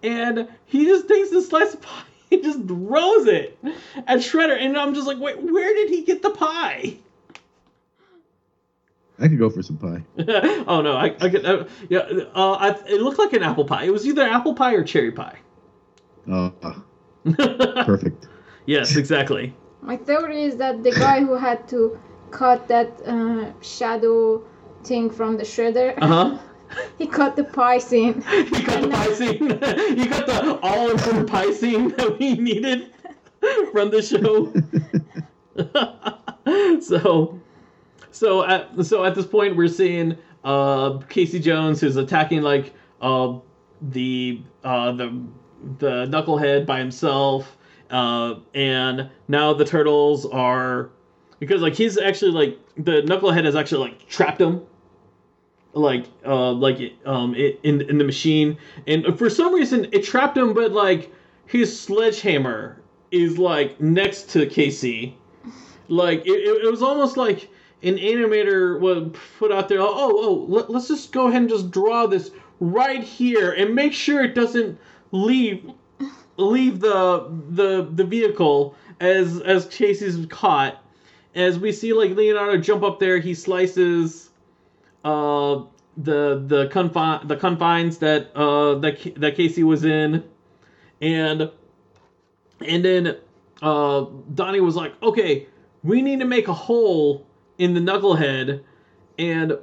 And 0.02 0.48
he 0.66 0.84
just 0.84 1.08
takes 1.08 1.30
this 1.30 1.48
slice 1.48 1.74
of 1.74 1.82
pie, 1.82 2.02
and 2.32 2.42
just 2.42 2.66
throws 2.66 3.26
it 3.26 3.58
at 4.06 4.18
Shredder, 4.18 4.58
and 4.60 4.76
I'm 4.76 4.94
just 4.94 5.06
like, 5.06 5.18
wait, 5.18 5.40
where 5.40 5.74
did 5.74 5.88
he 5.88 6.04
get 6.04 6.22
the 6.22 6.30
pie? 6.30 6.98
I 9.18 9.28
could 9.28 9.38
go 9.38 9.48
for 9.48 9.62
some 9.62 9.78
pie. 9.78 10.04
oh 10.66 10.82
no, 10.82 10.92
I, 10.92 11.16
I 11.18 11.30
could, 11.30 11.46
uh, 11.46 11.64
yeah, 11.88 12.00
uh, 12.34 12.52
I, 12.52 12.68
it 12.86 13.00
looked 13.00 13.18
like 13.18 13.32
an 13.32 13.42
apple 13.42 13.64
pie. 13.64 13.84
It 13.84 13.90
was 13.90 14.06
either 14.06 14.22
apple 14.22 14.54
pie 14.54 14.74
or 14.74 14.84
cherry 14.84 15.12
pie. 15.12 15.38
Oh, 16.30 16.52
perfect. 17.86 18.28
yes, 18.66 18.96
exactly. 18.96 19.54
My 19.86 19.96
theory 19.96 20.42
is 20.42 20.56
that 20.56 20.82
the 20.82 20.90
guy 20.90 21.20
who 21.20 21.34
had 21.36 21.66
to 21.68 21.98
cut 22.30 22.66
that 22.68 22.90
uh, 23.06 23.52
shadow 23.62 24.42
thing 24.84 25.08
from 25.10 25.36
the 25.38 25.44
shredder, 25.44 25.94
Uh 26.02 26.06
huh. 26.06 26.38
he 26.98 27.06
cut 27.06 27.36
the 27.36 27.44
pie 27.44 27.78
scene. 27.78 28.22
He 28.52 28.62
cut 28.64 28.82
the 28.82 28.88
pie 28.88 29.12
scene. 29.14 29.48
he 30.00 30.06
cut 30.08 30.26
the 30.26 30.58
all 30.62 30.90
improved 30.90 31.28
pie 31.28 31.52
scene 31.52 31.88
that 31.96 32.18
we 32.18 32.34
needed 32.34 32.92
from 33.72 33.90
the 33.90 34.02
show. 34.02 34.52
so, 36.80 37.40
so 38.10 38.44
at 38.44 38.84
so 38.84 39.04
at 39.04 39.14
this 39.14 39.26
point, 39.26 39.56
we're 39.56 39.68
seeing 39.68 40.18
uh, 40.44 40.98
Casey 41.08 41.38
Jones 41.38 41.80
who's 41.80 41.96
attacking 41.96 42.42
like 42.42 42.72
uh, 43.00 43.38
the 43.80 44.42
uh, 44.64 44.92
the 44.92 45.22
the 45.78 46.06
knucklehead 46.06 46.66
by 46.66 46.78
himself, 46.80 47.56
uh, 47.90 48.36
and 48.54 49.10
now 49.28 49.52
the 49.52 49.64
turtles 49.64 50.26
are 50.26 50.90
because 51.38 51.62
like 51.62 51.74
he's 51.74 51.98
actually 51.98 52.32
like 52.32 52.58
the 52.76 53.02
knucklehead 53.02 53.44
has 53.44 53.56
actually 53.56 53.90
like 53.90 54.08
trapped 54.08 54.40
him. 54.40 54.62
Like 55.72 56.06
uh 56.24 56.52
like 56.52 56.94
um 57.04 57.34
in 57.34 57.82
in 57.82 57.98
the 57.98 58.04
machine. 58.04 58.56
And 58.86 59.18
for 59.18 59.28
some 59.28 59.54
reason 59.54 59.88
it 59.92 60.04
trapped 60.04 60.36
him 60.36 60.54
but 60.54 60.72
like 60.72 61.12
his 61.46 61.78
sledgehammer 61.78 62.80
is 63.10 63.38
like 63.38 63.80
next 63.80 64.30
to 64.30 64.46
Casey 64.46 65.16
like 65.88 66.26
it, 66.26 66.30
it, 66.30 66.64
it 66.64 66.70
was 66.70 66.82
almost 66.82 67.16
like 67.16 67.48
an 67.82 67.96
animator 67.96 68.80
would 68.80 69.16
put 69.38 69.52
out 69.52 69.68
there 69.68 69.80
oh 69.80 69.86
oh 69.90 70.46
let, 70.48 70.70
let's 70.70 70.88
just 70.88 71.12
go 71.12 71.28
ahead 71.28 71.42
and 71.42 71.50
just 71.50 71.70
draw 71.70 72.06
this 72.06 72.30
right 72.60 73.02
here 73.02 73.52
and 73.52 73.74
make 73.74 73.92
sure 73.92 74.24
it 74.24 74.34
doesn't 74.34 74.78
leave 75.12 75.70
leave 76.36 76.80
the 76.80 77.26
the 77.50 77.88
the 77.92 78.04
vehicle 78.04 78.74
as 79.00 79.40
as 79.40 79.66
Casey's 79.66 80.24
caught. 80.26 80.82
As 81.34 81.58
we 81.58 81.72
see 81.72 81.92
like 81.92 82.12
Leonardo 82.12 82.58
jump 82.58 82.82
up 82.82 82.98
there 82.98 83.18
he 83.18 83.34
slices 83.34 84.30
uh, 85.04 85.62
the 85.96 86.42
the 86.46 86.68
confine 86.68 87.26
the 87.26 87.36
confines 87.36 87.98
that 87.98 88.34
uh 88.34 88.74
that 88.76 89.14
that 89.16 89.36
Casey 89.36 89.62
was 89.62 89.84
in, 89.84 90.24
and 91.00 91.50
and 92.66 92.84
then 92.84 93.16
uh 93.62 94.06
Donnie 94.34 94.60
was 94.60 94.76
like, 94.76 95.00
okay, 95.02 95.46
we 95.82 96.02
need 96.02 96.20
to 96.20 96.26
make 96.26 96.48
a 96.48 96.54
hole 96.54 97.26
in 97.58 97.74
the 97.74 97.80
knucklehead, 97.80 98.62
and 99.18 99.58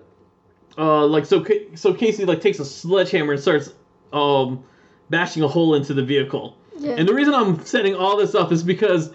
uh 0.77 1.05
like 1.05 1.25
so 1.25 1.45
so 1.75 1.93
Casey 1.93 2.25
like 2.25 2.41
takes 2.41 2.59
a 2.59 2.65
sledgehammer 2.65 3.33
and 3.33 3.41
starts 3.41 3.73
um 4.11 4.63
bashing 5.09 5.43
a 5.43 5.47
hole 5.47 5.75
into 5.75 5.93
the 5.93 6.03
vehicle. 6.03 6.57
Yeah. 6.77 6.95
And 6.97 7.07
the 7.07 7.13
reason 7.13 7.33
I'm 7.33 7.63
setting 7.65 7.95
all 7.95 8.17
this 8.17 8.35
up 8.35 8.51
is 8.51 8.63
because 8.63 9.11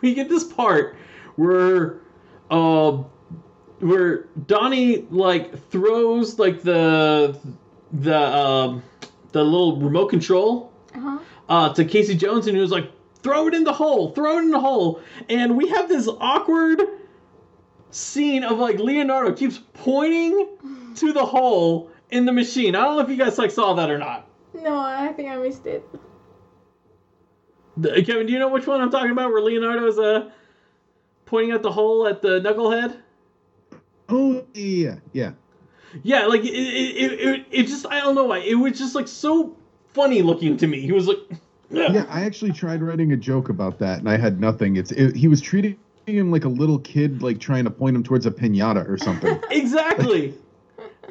we 0.00 0.14
get 0.14 0.28
this 0.28 0.44
part 0.44 0.96
where 1.36 1.98
uh 2.50 3.02
where 3.80 4.24
Donnie 4.46 5.06
like 5.10 5.68
throws 5.70 6.38
like 6.38 6.62
the 6.62 7.38
the 7.92 8.16
um 8.18 8.82
the 9.32 9.42
little 9.42 9.76
remote 9.80 10.08
control 10.08 10.72
Uh-huh. 10.94 11.18
uh 11.48 11.72
to 11.74 11.84
Casey 11.84 12.14
Jones 12.14 12.46
and 12.46 12.56
he 12.56 12.60
was 12.60 12.70
like 12.70 12.90
throw 13.22 13.46
it 13.48 13.54
in 13.54 13.64
the 13.64 13.72
hole 13.72 14.10
throw 14.12 14.38
it 14.38 14.42
in 14.42 14.50
the 14.50 14.60
hole 14.60 15.00
and 15.28 15.56
we 15.56 15.68
have 15.68 15.88
this 15.88 16.08
awkward 16.20 16.82
scene 17.90 18.42
of 18.44 18.58
like 18.58 18.78
Leonardo 18.78 19.32
keeps 19.32 19.58
pointing 19.74 20.48
to 20.96 21.12
the 21.12 21.24
hole 21.24 21.90
in 22.10 22.26
the 22.26 22.32
machine. 22.32 22.74
I 22.74 22.82
don't 22.82 22.96
know 22.96 23.02
if 23.02 23.08
you 23.08 23.16
guys 23.16 23.38
like 23.38 23.50
saw 23.50 23.72
that 23.74 23.90
or 23.90 23.98
not. 23.98 24.26
No, 24.54 24.78
I 24.78 25.12
think 25.14 25.30
I 25.30 25.36
missed 25.36 25.66
it. 25.66 25.82
The- 27.76 28.02
Kevin, 28.02 28.26
do 28.26 28.32
you 28.32 28.38
know 28.38 28.48
which 28.48 28.66
one 28.66 28.80
I'm 28.80 28.90
talking 28.90 29.10
about 29.10 29.30
where 29.32 29.42
Leonardo's 29.42 29.98
uh 29.98 30.30
pointing 31.26 31.52
at 31.52 31.62
the 31.62 31.72
hole 31.72 32.06
at 32.06 32.22
the 32.22 32.40
knucklehead? 32.40 32.96
Oh 34.08 34.44
yeah, 34.54 34.96
yeah. 35.12 35.32
Yeah, 36.02 36.26
like 36.26 36.40
it, 36.42 36.54
it, 36.54 36.96
it, 36.96 37.20
it, 37.20 37.46
it 37.50 37.62
just 37.66 37.86
I 37.86 38.00
don't 38.00 38.14
know 38.14 38.24
why 38.24 38.38
it 38.38 38.54
was 38.54 38.78
just 38.78 38.94
like 38.94 39.08
so 39.08 39.56
funny 39.92 40.22
looking 40.22 40.56
to 40.58 40.66
me. 40.66 40.80
He 40.80 40.92
was 40.92 41.06
like, 41.06 41.18
Yeah, 41.70 42.04
I 42.08 42.24
actually 42.24 42.52
tried 42.52 42.82
writing 42.82 43.12
a 43.12 43.16
joke 43.16 43.48
about 43.48 43.78
that, 43.78 43.98
and 43.98 44.08
I 44.08 44.18
had 44.18 44.40
nothing. 44.40 44.76
It's 44.76 44.92
it, 44.92 45.16
he 45.16 45.28
was 45.28 45.40
treating 45.40 45.78
him 46.06 46.30
like 46.30 46.44
a 46.44 46.48
little 46.48 46.78
kid, 46.78 47.22
like 47.22 47.40
trying 47.40 47.64
to 47.64 47.70
point 47.70 47.96
him 47.96 48.02
towards 48.02 48.26
a 48.26 48.30
pinata 48.30 48.86
or 48.88 48.98
something. 48.98 49.38
exactly, 49.50 50.34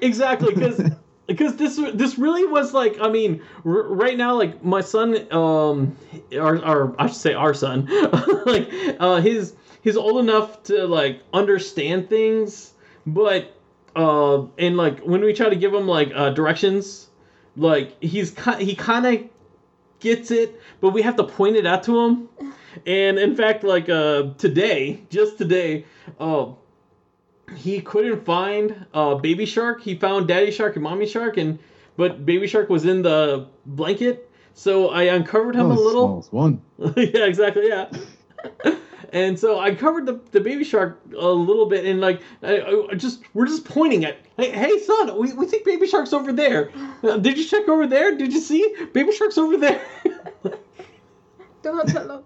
exactly, 0.01 0.53
because 0.53 0.79
because 1.31 1.55
this 1.55 1.77
this 1.93 2.17
really 2.17 2.45
was 2.45 2.73
like 2.73 2.99
I 2.99 3.09
mean 3.09 3.41
r- 3.65 3.83
right 3.83 4.17
now 4.17 4.35
like 4.35 4.63
my 4.63 4.81
son 4.81 5.31
um 5.31 5.95
our, 6.37 6.63
our 6.63 6.95
I 6.99 7.07
should 7.07 7.15
say 7.15 7.33
our 7.33 7.53
son 7.53 7.85
like 8.45 8.69
uh 8.99 9.21
his 9.21 9.53
he's 9.81 9.97
old 9.97 10.19
enough 10.19 10.63
to 10.63 10.85
like 10.87 11.21
understand 11.33 12.09
things, 12.09 12.73
but 13.05 13.53
uh 13.95 14.45
and 14.57 14.77
like 14.77 14.99
when 14.99 15.21
we 15.21 15.33
try 15.33 15.49
to 15.49 15.55
give 15.55 15.73
him 15.73 15.87
like 15.87 16.11
uh 16.13 16.31
directions, 16.31 17.09
like 17.55 18.01
he's 18.03 18.31
ki- 18.31 18.63
he 18.63 18.75
kind 18.75 19.05
of 19.05 19.29
gets 19.99 20.31
it, 20.31 20.59
but 20.81 20.89
we 20.89 21.01
have 21.01 21.15
to 21.15 21.23
point 21.23 21.55
it 21.55 21.65
out 21.65 21.83
to 21.83 21.97
him. 21.99 22.29
And 22.85 23.19
in 23.19 23.35
fact, 23.35 23.63
like 23.63 23.89
uh, 23.89 24.33
today, 24.37 25.03
just 25.09 25.37
today, 25.37 25.85
uh, 26.19 26.53
he 27.55 27.81
couldn't 27.81 28.25
find 28.25 28.85
uh, 28.93 29.15
Baby 29.15 29.45
Shark. 29.45 29.81
He 29.81 29.95
found 29.95 30.27
Daddy 30.27 30.51
Shark 30.51 30.75
and 30.75 30.83
Mommy 30.83 31.05
Shark, 31.07 31.37
and 31.37 31.59
but 31.97 32.25
Baby 32.25 32.47
Shark 32.47 32.69
was 32.69 32.85
in 32.85 33.01
the 33.01 33.47
blanket. 33.65 34.29
So 34.53 34.89
I 34.89 35.03
uncovered 35.03 35.55
him 35.55 35.67
Oh, 35.71 35.73
a 35.73 35.79
little. 35.79 36.21
smallest 36.23 36.33
one. 36.33 36.61
yeah, 36.97 37.25
exactly. 37.25 37.67
Yeah. 37.67 37.89
and 39.13 39.39
so 39.39 39.59
I 39.59 39.73
covered 39.75 40.05
the, 40.05 40.19
the 40.31 40.41
baby 40.41 40.63
shark 40.63 40.99
a 41.17 41.27
little 41.29 41.67
bit, 41.67 41.85
and 41.85 42.01
like 42.01 42.21
I, 42.43 42.85
I 42.91 42.95
just 42.95 43.21
we're 43.33 43.45
just 43.47 43.65
pointing 43.65 44.03
at, 44.05 44.17
hey, 44.37 44.51
hey 44.51 44.79
son, 44.79 45.17
we, 45.17 45.31
we 45.33 45.45
think 45.45 45.63
baby 45.65 45.87
shark's 45.87 46.11
over 46.13 46.33
there. 46.33 46.71
Uh, 47.03 47.17
did 47.17 47.37
you 47.37 47.45
check 47.45 47.67
over 47.69 47.87
there? 47.87 48.17
Did 48.17 48.33
you 48.33 48.41
see 48.41 48.75
baby 48.93 49.11
shark's 49.13 49.37
over 49.37 49.57
there? 49.57 49.81
Don't 51.61 51.87
tell 51.87 52.07
them. 52.07 52.23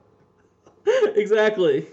exactly. 1.15 1.87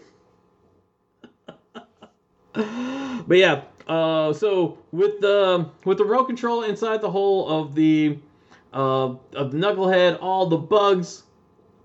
But 3.26 3.36
yeah, 3.36 3.62
uh, 3.86 4.32
so 4.32 4.78
with 4.92 5.20
the 5.20 5.68
with 5.84 5.98
the 5.98 6.04
remote 6.04 6.24
control 6.24 6.62
inside 6.62 7.00
the 7.00 7.10
hole 7.10 7.48
of 7.48 7.74
the 7.74 8.18
uh, 8.72 9.14
of 9.34 9.52
the 9.52 9.58
knucklehead, 9.58 10.18
all 10.20 10.46
the 10.46 10.56
bugs, 10.56 11.24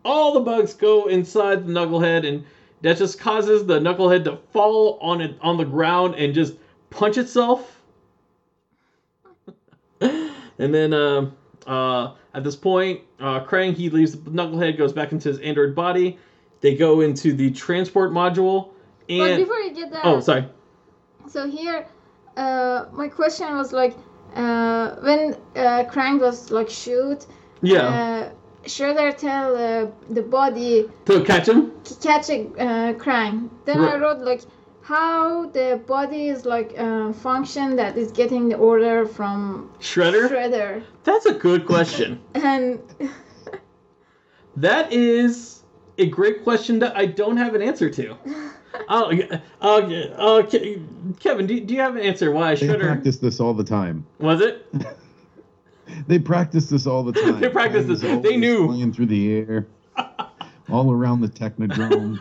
all 0.06 0.34
the 0.34 0.40
bugs 0.40 0.74
go 0.74 1.08
inside 1.08 1.66
the 1.66 1.72
knucklehead, 1.72 2.28
and 2.28 2.46
that 2.82 2.98
just 2.98 3.20
causes 3.20 3.66
the 3.66 3.80
knucklehead 3.80 4.24
to 4.26 4.38
fall 4.52 4.98
on 5.02 5.22
it 5.22 5.38
on 5.42 5.58
the 5.58 5.66
ground 5.66 6.16
and 6.16 6.34
just 6.34 6.56
punch 6.90 7.18
itself. 7.18 7.82
and 10.02 10.74
then 10.74 10.94
uh, 10.94 11.30
uh, 11.66 12.14
at 12.34 12.44
this 12.44 12.56
point, 12.56 13.02
uh, 13.20 13.44
Krang 13.44 13.74
he 13.74 13.90
leaves 13.90 14.12
the 14.12 14.32
knucklehead, 14.32 14.78
goes 14.78 14.94
back 14.94 15.12
into 15.12 15.30
his 15.30 15.40
android 15.40 15.76
body. 15.76 16.18
They 16.62 16.76
go 16.76 17.02
into 17.02 17.34
the 17.34 17.52
transport 17.52 18.12
module, 18.12 18.70
But 19.08 19.14
and 19.14 19.44
before 19.44 19.60
you 19.60 19.74
get 19.74 19.92
that, 19.92 20.06
oh, 20.06 20.20
sorry. 20.20 20.48
So 21.30 21.48
here, 21.48 21.86
uh, 22.36 22.86
my 22.92 23.08
question 23.08 23.56
was 23.56 23.74
like, 23.74 23.96
uh, 24.36 24.96
when 25.02 25.36
uh, 25.56 25.84
Krang 25.92 26.20
was 26.20 26.52
like 26.52 26.70
shoot, 26.70 27.26
Yeah, 27.62 27.88
uh, 27.88 28.30
Shredder 28.66 29.16
tell 29.18 29.56
uh, 29.56 29.92
the 30.10 30.22
body 30.22 30.90
to 31.06 31.24
catch 31.24 31.48
him. 31.48 31.72
catch 32.02 32.30
a 32.30 32.42
uh, 32.42 32.94
Krang. 32.94 33.50
Then 33.66 33.80
I 33.80 33.96
wrote 33.96 34.20
like 34.20 34.42
how 34.82 35.48
the 35.48 35.82
body 35.86 36.30
is 36.30 36.46
like 36.46 36.74
uh, 36.78 37.12
function 37.12 37.76
that 37.76 37.98
is 37.98 38.12
getting 38.12 38.48
the 38.50 38.56
order 38.56 39.06
from 39.06 39.70
Shredder? 39.80 40.30
Shredder, 40.30 40.84
That's 41.04 41.26
a 41.26 41.34
good 41.34 41.66
question. 41.66 42.22
and 42.36 42.80
That 44.56 44.92
is 44.94 45.64
a 45.98 46.08
great 46.08 46.44
question 46.44 46.80
that 46.80 46.96
I 46.96 47.06
don't 47.06 47.38
have 47.38 47.54
an 47.54 47.62
answer 47.62 47.90
to. 47.90 48.18
Oh, 48.90 49.12
uh, 49.62 49.68
uh, 50.18 50.44
Kevin, 51.20 51.46
do, 51.48 51.60
do 51.60 51.74
you 51.74 51.80
have 51.82 51.96
an 51.96 52.02
answer 52.02 52.32
why 52.32 52.52
I 52.52 52.56
should. 52.56 52.70
They 52.70 52.78
practice 52.78 53.18
this 53.18 53.40
all 53.40 53.54
the 53.54 53.64
time. 53.64 54.06
was 54.20 54.42
it? 54.42 54.66
They 56.06 56.20
practice 56.20 56.70
this 56.70 56.86
all 56.86 57.02
the 57.02 57.14
time. 57.22 57.40
They 57.40 57.48
practice 57.48 57.86
this. 57.86 58.02
They 58.02 58.36
knew. 58.36 58.68
Flying 58.68 58.92
through 58.92 59.06
the 59.06 59.36
air, 59.38 59.68
all 60.70 60.92
around 60.92 61.22
the 61.22 61.30
Technodrome. 61.30 62.20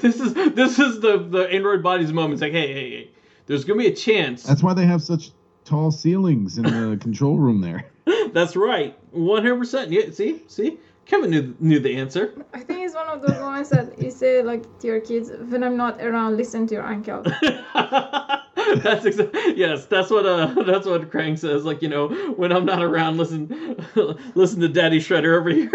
this 0.00 0.18
is 0.18 0.34
this 0.34 0.78
is 0.80 1.00
the 1.00 1.18
the 1.18 1.48
android 1.52 1.80
body's 1.82 2.12
moment. 2.12 2.34
It's 2.34 2.42
like, 2.42 2.52
hey, 2.52 2.72
hey, 2.72 2.90
hey, 2.90 3.10
there's 3.46 3.64
gonna 3.64 3.78
be 3.78 3.86
a 3.86 3.94
chance. 3.94 4.42
That's 4.42 4.64
why 4.64 4.74
they 4.74 4.84
have 4.84 5.00
such 5.02 5.30
tall 5.64 5.92
ceilings 5.92 6.58
in 6.58 6.64
the 6.64 6.98
control 7.00 7.38
room 7.38 7.60
there. 7.60 7.86
That's 8.32 8.56
right, 8.56 8.98
one 9.12 9.42
hundred 9.42 9.58
percent. 9.58 9.92
Yeah, 9.92 10.10
see, 10.10 10.42
see, 10.48 10.78
Kevin 11.06 11.30
knew 11.30 11.54
knew 11.60 11.78
the 11.80 11.96
answer. 11.96 12.32
I 12.52 12.60
think 12.60 12.84
it's 12.86 12.94
one 12.94 13.08
of 13.08 13.20
those 13.22 13.38
moments 13.38 13.70
that 13.70 13.98
you 14.00 14.10
say 14.10 14.42
like 14.42 14.62
to 14.80 14.86
your 14.86 15.00
kids, 15.00 15.30
when 15.48 15.62
I'm 15.62 15.76
not 15.76 16.00
around, 16.00 16.36
listen 16.36 16.66
to 16.68 16.74
your 16.74 16.84
uncle. 16.84 17.22
that's 17.44 19.04
exa- 19.04 19.56
yes, 19.56 19.86
that's 19.86 20.10
what 20.10 20.24
uh 20.26 20.46
that's 20.66 20.86
what 20.86 21.10
Krang 21.10 21.38
says. 21.38 21.64
Like 21.64 21.82
you 21.82 21.88
know, 21.88 22.08
when 22.36 22.52
I'm 22.52 22.64
not 22.64 22.82
around, 22.82 23.18
listen 23.18 23.48
listen 24.34 24.60
to 24.60 24.68
Daddy 24.68 24.98
Shredder 24.98 25.38
over 25.38 25.50
here. 25.50 25.72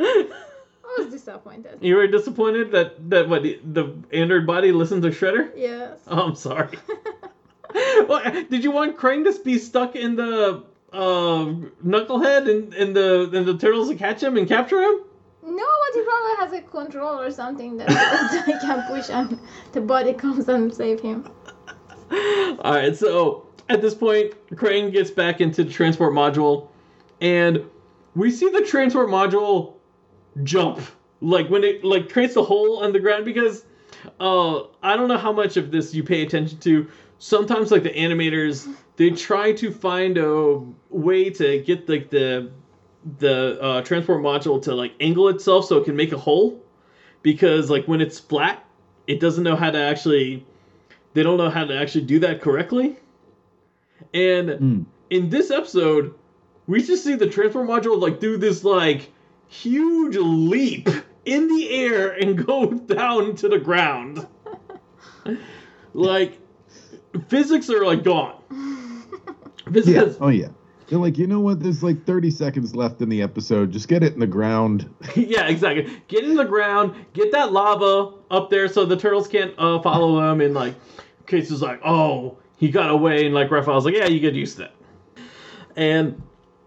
I 0.00 0.98
was 0.98 1.08
disappointed. 1.10 1.78
you 1.80 1.96
were 1.96 2.06
disappointed 2.06 2.70
that 2.72 3.10
that 3.10 3.28
what 3.28 3.42
the, 3.42 3.60
the 3.64 3.94
android 4.12 4.46
body 4.46 4.72
listened 4.72 5.02
to 5.02 5.10
Shredder. 5.10 5.50
Yes. 5.56 5.98
Oh, 6.06 6.28
I'm 6.28 6.34
sorry. 6.36 6.78
well, 8.08 8.22
did 8.48 8.62
you 8.64 8.70
want 8.70 8.96
Krang 8.96 9.24
to 9.24 9.42
be 9.42 9.58
stuck 9.58 9.96
in 9.96 10.16
the 10.16 10.64
uh, 10.94 11.52
knucklehead 11.84 12.48
and, 12.48 12.72
and 12.74 12.96
the 12.96 13.30
and 13.32 13.46
the 13.46 13.58
turtles 13.58 13.88
to 13.88 13.96
catch 13.96 14.22
him 14.22 14.36
and 14.36 14.48
capture 14.48 14.80
him? 14.80 15.00
No, 15.42 15.66
but 15.66 15.94
he 15.94 16.02
probably 16.02 16.36
has 16.38 16.52
a 16.52 16.62
control 16.62 17.20
or 17.20 17.30
something 17.30 17.76
that 17.78 17.88
that 17.88 18.44
he 18.46 18.52
can 18.52 18.84
push 18.88 19.10
and 19.10 19.38
the 19.72 19.80
body 19.80 20.12
comes 20.12 20.48
and 20.48 20.72
save 20.72 21.00
him. 21.00 21.28
All 22.10 22.74
right, 22.74 22.96
so 22.96 23.46
at 23.68 23.82
this 23.82 23.94
point, 23.94 24.34
Krang 24.54 24.92
gets 24.92 25.10
back 25.10 25.40
into 25.40 25.64
the 25.64 25.72
transport 25.72 26.12
module, 26.12 26.68
and 27.20 27.64
we 28.14 28.30
see 28.30 28.48
the 28.50 28.62
transport 28.62 29.08
module 29.08 29.74
jump, 30.42 30.80
like 31.20 31.48
when 31.48 31.64
it 31.64 31.84
like 31.84 32.10
creates 32.12 32.36
a 32.36 32.42
hole 32.42 32.84
on 32.84 32.92
the 32.92 33.00
ground. 33.00 33.24
Because 33.24 33.64
uh, 34.20 34.62
I 34.82 34.96
don't 34.96 35.08
know 35.08 35.18
how 35.18 35.32
much 35.32 35.56
of 35.56 35.70
this 35.70 35.94
you 35.94 36.04
pay 36.04 36.22
attention 36.22 36.58
to. 36.60 36.88
Sometimes, 37.18 37.70
like 37.70 37.82
the 37.82 37.90
animators, 37.90 38.68
they 38.96 39.10
try 39.10 39.52
to 39.52 39.70
find 39.72 40.18
a 40.18 40.60
way 40.90 41.30
to 41.30 41.58
get 41.62 41.88
like 41.88 42.10
the 42.10 42.50
the 43.18 43.60
uh, 43.60 43.82
transport 43.82 44.22
module 44.22 44.60
to 44.62 44.74
like 44.74 44.92
angle 45.00 45.28
itself 45.28 45.66
so 45.66 45.78
it 45.78 45.84
can 45.84 45.96
make 45.96 46.12
a 46.12 46.18
hole. 46.18 46.62
Because 47.22 47.70
like 47.70 47.86
when 47.86 48.00
it's 48.00 48.18
flat, 48.18 48.64
it 49.06 49.20
doesn't 49.20 49.44
know 49.44 49.56
how 49.56 49.70
to 49.70 49.78
actually 49.78 50.46
they 51.14 51.22
don't 51.22 51.38
know 51.38 51.50
how 51.50 51.64
to 51.64 51.76
actually 51.76 52.04
do 52.04 52.18
that 52.20 52.40
correctly. 52.40 52.96
And 54.12 54.48
Mm. 54.48 54.84
in 55.10 55.30
this 55.30 55.50
episode, 55.50 56.14
we 56.66 56.82
just 56.82 57.04
see 57.04 57.14
the 57.14 57.26
transport 57.26 57.68
module 57.68 58.00
like 58.00 58.20
do 58.20 58.36
this 58.36 58.64
like 58.64 59.10
huge 59.48 60.16
leap 60.16 60.88
in 61.24 61.48
the 61.48 61.70
air 61.70 62.10
and 62.10 62.44
go 62.46 62.72
down 62.72 63.34
to 63.36 63.48
the 63.48 63.58
ground. 63.58 64.26
like 65.94 66.38
physics 67.28 67.70
are 67.70 67.84
like 67.84 68.02
gone. 68.02 68.36
Physics 69.72 69.88
Yeah. 69.88 70.02
is- 70.04 70.18
Oh 70.20 70.28
yeah. 70.28 70.48
They're 70.86 70.98
like, 70.98 71.16
you 71.16 71.26
know 71.26 71.40
what? 71.40 71.60
There's 71.60 71.82
like 71.82 72.04
30 72.04 72.30
seconds 72.30 72.76
left 72.76 73.00
in 73.00 73.08
the 73.08 73.22
episode. 73.22 73.72
Just 73.72 73.88
get 73.88 74.02
it 74.02 74.12
in 74.12 74.20
the 74.20 74.26
ground. 74.26 74.88
yeah, 75.16 75.46
exactly. 75.46 75.90
Get 76.08 76.24
in 76.24 76.34
the 76.34 76.44
ground, 76.44 76.94
get 77.14 77.32
that 77.32 77.52
lava 77.52 78.12
up 78.30 78.50
there 78.50 78.68
so 78.68 78.84
the 78.84 78.96
turtles 78.96 79.26
can't 79.26 79.54
uh, 79.56 79.80
follow 79.80 80.20
him. 80.30 80.42
And 80.42 80.52
like, 80.54 80.74
Case 81.26 81.50
is 81.50 81.62
like, 81.62 81.80
oh, 81.86 82.36
he 82.58 82.70
got 82.70 82.90
away, 82.90 83.24
and 83.24 83.34
like 83.34 83.50
Raphael's 83.50 83.86
like, 83.86 83.94
yeah, 83.94 84.04
you 84.06 84.20
get 84.20 84.34
used 84.34 84.56
to 84.58 84.64
that. 84.64 85.24
And 85.76 86.22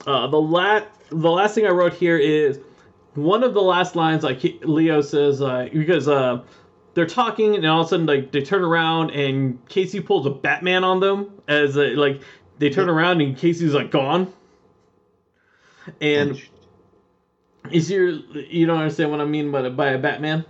uh, 0.06 0.28
the 0.28 0.42
lat 0.42 0.88
the 1.10 1.30
last 1.32 1.54
thing 1.56 1.66
I 1.66 1.70
wrote 1.70 1.94
here 1.94 2.18
is 2.18 2.60
one 3.14 3.44
of 3.44 3.54
the 3.54 3.62
last 3.62 3.96
lines 3.96 4.24
like 4.24 4.40
he, 4.40 4.60
Leo 4.64 5.02
says 5.02 5.42
uh, 5.42 5.70
because 5.72 6.08
uh, 6.08 6.42
they're 6.96 7.06
talking 7.06 7.56
and 7.56 7.66
all 7.66 7.82
of 7.82 7.86
a 7.88 7.90
sudden 7.90 8.06
like 8.08 8.32
they 8.32 8.42
turn 8.42 8.64
around 8.64 9.12
and 9.12 9.64
Casey 9.70 10.02
pulls 10.02 10.26
a 10.26 10.30
Batman 10.32 10.84
on 10.84 11.00
them 11.00 11.32
as 11.48 11.78
a, 11.78 11.96
like 11.96 12.22
they 12.60 12.70
turn 12.70 12.90
around 12.90 13.22
and 13.22 13.38
Casey's 13.38 13.74
like 13.74 13.92
gone. 13.92 14.34
And 16.02 16.42
is 17.72 17.90
your 17.90 18.10
you 18.10 18.66
don't 18.66 18.78
understand 18.78 19.12
what 19.12 19.22
I 19.22 19.26
mean 19.26 19.52
by 19.52 19.70
by 19.70 19.90
a 19.90 19.98
Batman? 19.98 20.46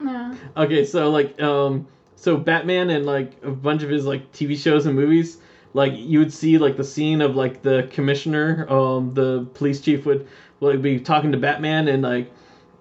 No. 0.00 0.36
Okay, 0.56 0.84
so 0.84 1.10
like 1.10 1.40
um 1.40 1.86
so 2.16 2.36
Batman 2.36 2.90
and 2.90 3.06
like 3.06 3.32
a 3.42 3.50
bunch 3.50 3.82
of 3.82 3.90
his 3.90 4.06
like 4.06 4.32
TV 4.32 4.56
shows 4.56 4.86
and 4.86 4.94
movies, 4.94 5.38
like 5.72 5.92
you 5.94 6.18
would 6.18 6.32
see 6.32 6.58
like 6.58 6.76
the 6.76 6.84
scene 6.84 7.20
of 7.20 7.36
like 7.36 7.62
the 7.62 7.88
commissioner, 7.92 8.66
um 8.68 9.14
the 9.14 9.46
police 9.54 9.80
chief 9.80 10.06
would 10.06 10.26
would 10.60 10.82
be 10.82 11.00
talking 11.00 11.32
to 11.32 11.38
Batman 11.38 11.88
and 11.88 12.02
like 12.02 12.30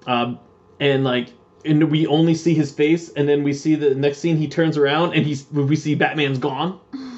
um 0.08 0.40
and 0.80 1.04
like 1.04 1.30
and 1.66 1.90
we 1.90 2.06
only 2.08 2.36
see 2.36 2.54
his 2.54 2.72
face 2.72 3.10
and 3.10 3.28
then 3.28 3.44
we 3.44 3.54
see 3.54 3.76
the 3.76 3.96
next 3.96 4.18
scene 4.20 4.36
he 4.38 4.48
turns 4.48 4.78
around 4.78 5.14
and 5.14 5.26
he's 5.26 5.46
we 5.52 5.76
see 5.76 5.96
Batman's 5.96 6.40
gone. 6.40 6.80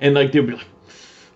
and 0.00 0.14
like 0.14 0.32
they'll 0.32 0.46
be 0.46 0.52
like 0.52 0.66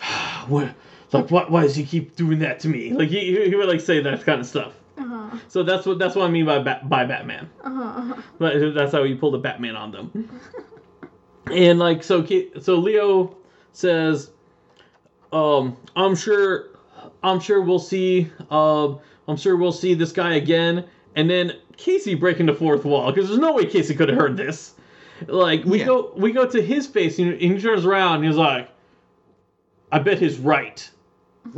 what 0.49 0.75
like 1.13 1.31
what 1.31 1.51
why 1.51 1.63
does 1.63 1.77
he 1.77 1.85
keep 1.85 2.17
doing 2.17 2.39
that 2.41 2.61
to 2.61 2.69
me? 2.69 2.93
Like 2.93 3.09
he 3.09 3.49
he 3.49 3.55
would 3.55 3.69
like 3.69 3.81
say 3.81 4.01
that 4.01 4.25
kind 4.25 4.41
of 4.41 4.47
stuff. 4.47 4.75
Uh-huh. 4.99 5.39
So 5.49 5.63
that's 5.63 5.87
what 5.87 5.99
that's 5.99 6.15
what 6.15 6.27
I 6.27 6.31
mean 6.31 6.47
by 6.47 6.59
Bat, 6.59 6.89
by 6.89 7.05
Batman. 7.05 7.49
Uh-huh. 7.63 7.83
uh-huh. 7.83 8.23
But 8.39 8.75
that's 8.75 8.93
how 8.93 9.03
you 9.03 9.17
pull 9.17 9.31
the 9.31 9.39
Batman 9.39 9.77
on 9.77 9.91
them. 9.91 10.41
and 11.51 11.79
like 11.79 12.03
so, 12.03 12.27
so 12.61 12.77
Leo 12.77 13.37
says, 13.73 14.31
um, 15.33 15.77
"I'm 15.97 16.15
sure, 16.15 16.71
I'm 17.23 17.41
sure 17.41 17.63
we'll 17.63 17.79
see. 17.79 18.31
Um, 18.51 19.01
I'm 19.29 19.37
sure 19.37 19.57
we'll 19.57 19.73
see 19.73 19.95
this 19.95 20.13
guy 20.13 20.35
again." 20.35 20.87
And 21.15 21.29
then 21.29 21.59
Casey 21.77 22.15
breaking 22.15 22.47
the 22.47 22.55
fourth 22.55 22.85
wall 22.85 23.13
because 23.13 23.29
there's 23.29 23.41
no 23.41 23.53
way 23.53 23.67
Casey 23.67 23.95
could 23.95 24.09
have 24.09 24.19
heard 24.19 24.37
this. 24.37 24.75
Like 25.29 25.65
we 25.65 25.79
Yeah. 25.81 25.87
go, 25.87 26.13
we 26.17 26.33
go 26.33 26.47
to 26.47 26.61
his 26.63 26.87
face 26.87 27.19
and 27.19 27.35
he 27.41 27.61
turns 27.61 27.85
around 27.85 28.17
and 28.17 28.25
he's 28.27 28.37
like, 28.37 28.69
"I 29.91 29.99
bet 29.99 30.19
he's 30.19 30.39
right." 30.39 30.89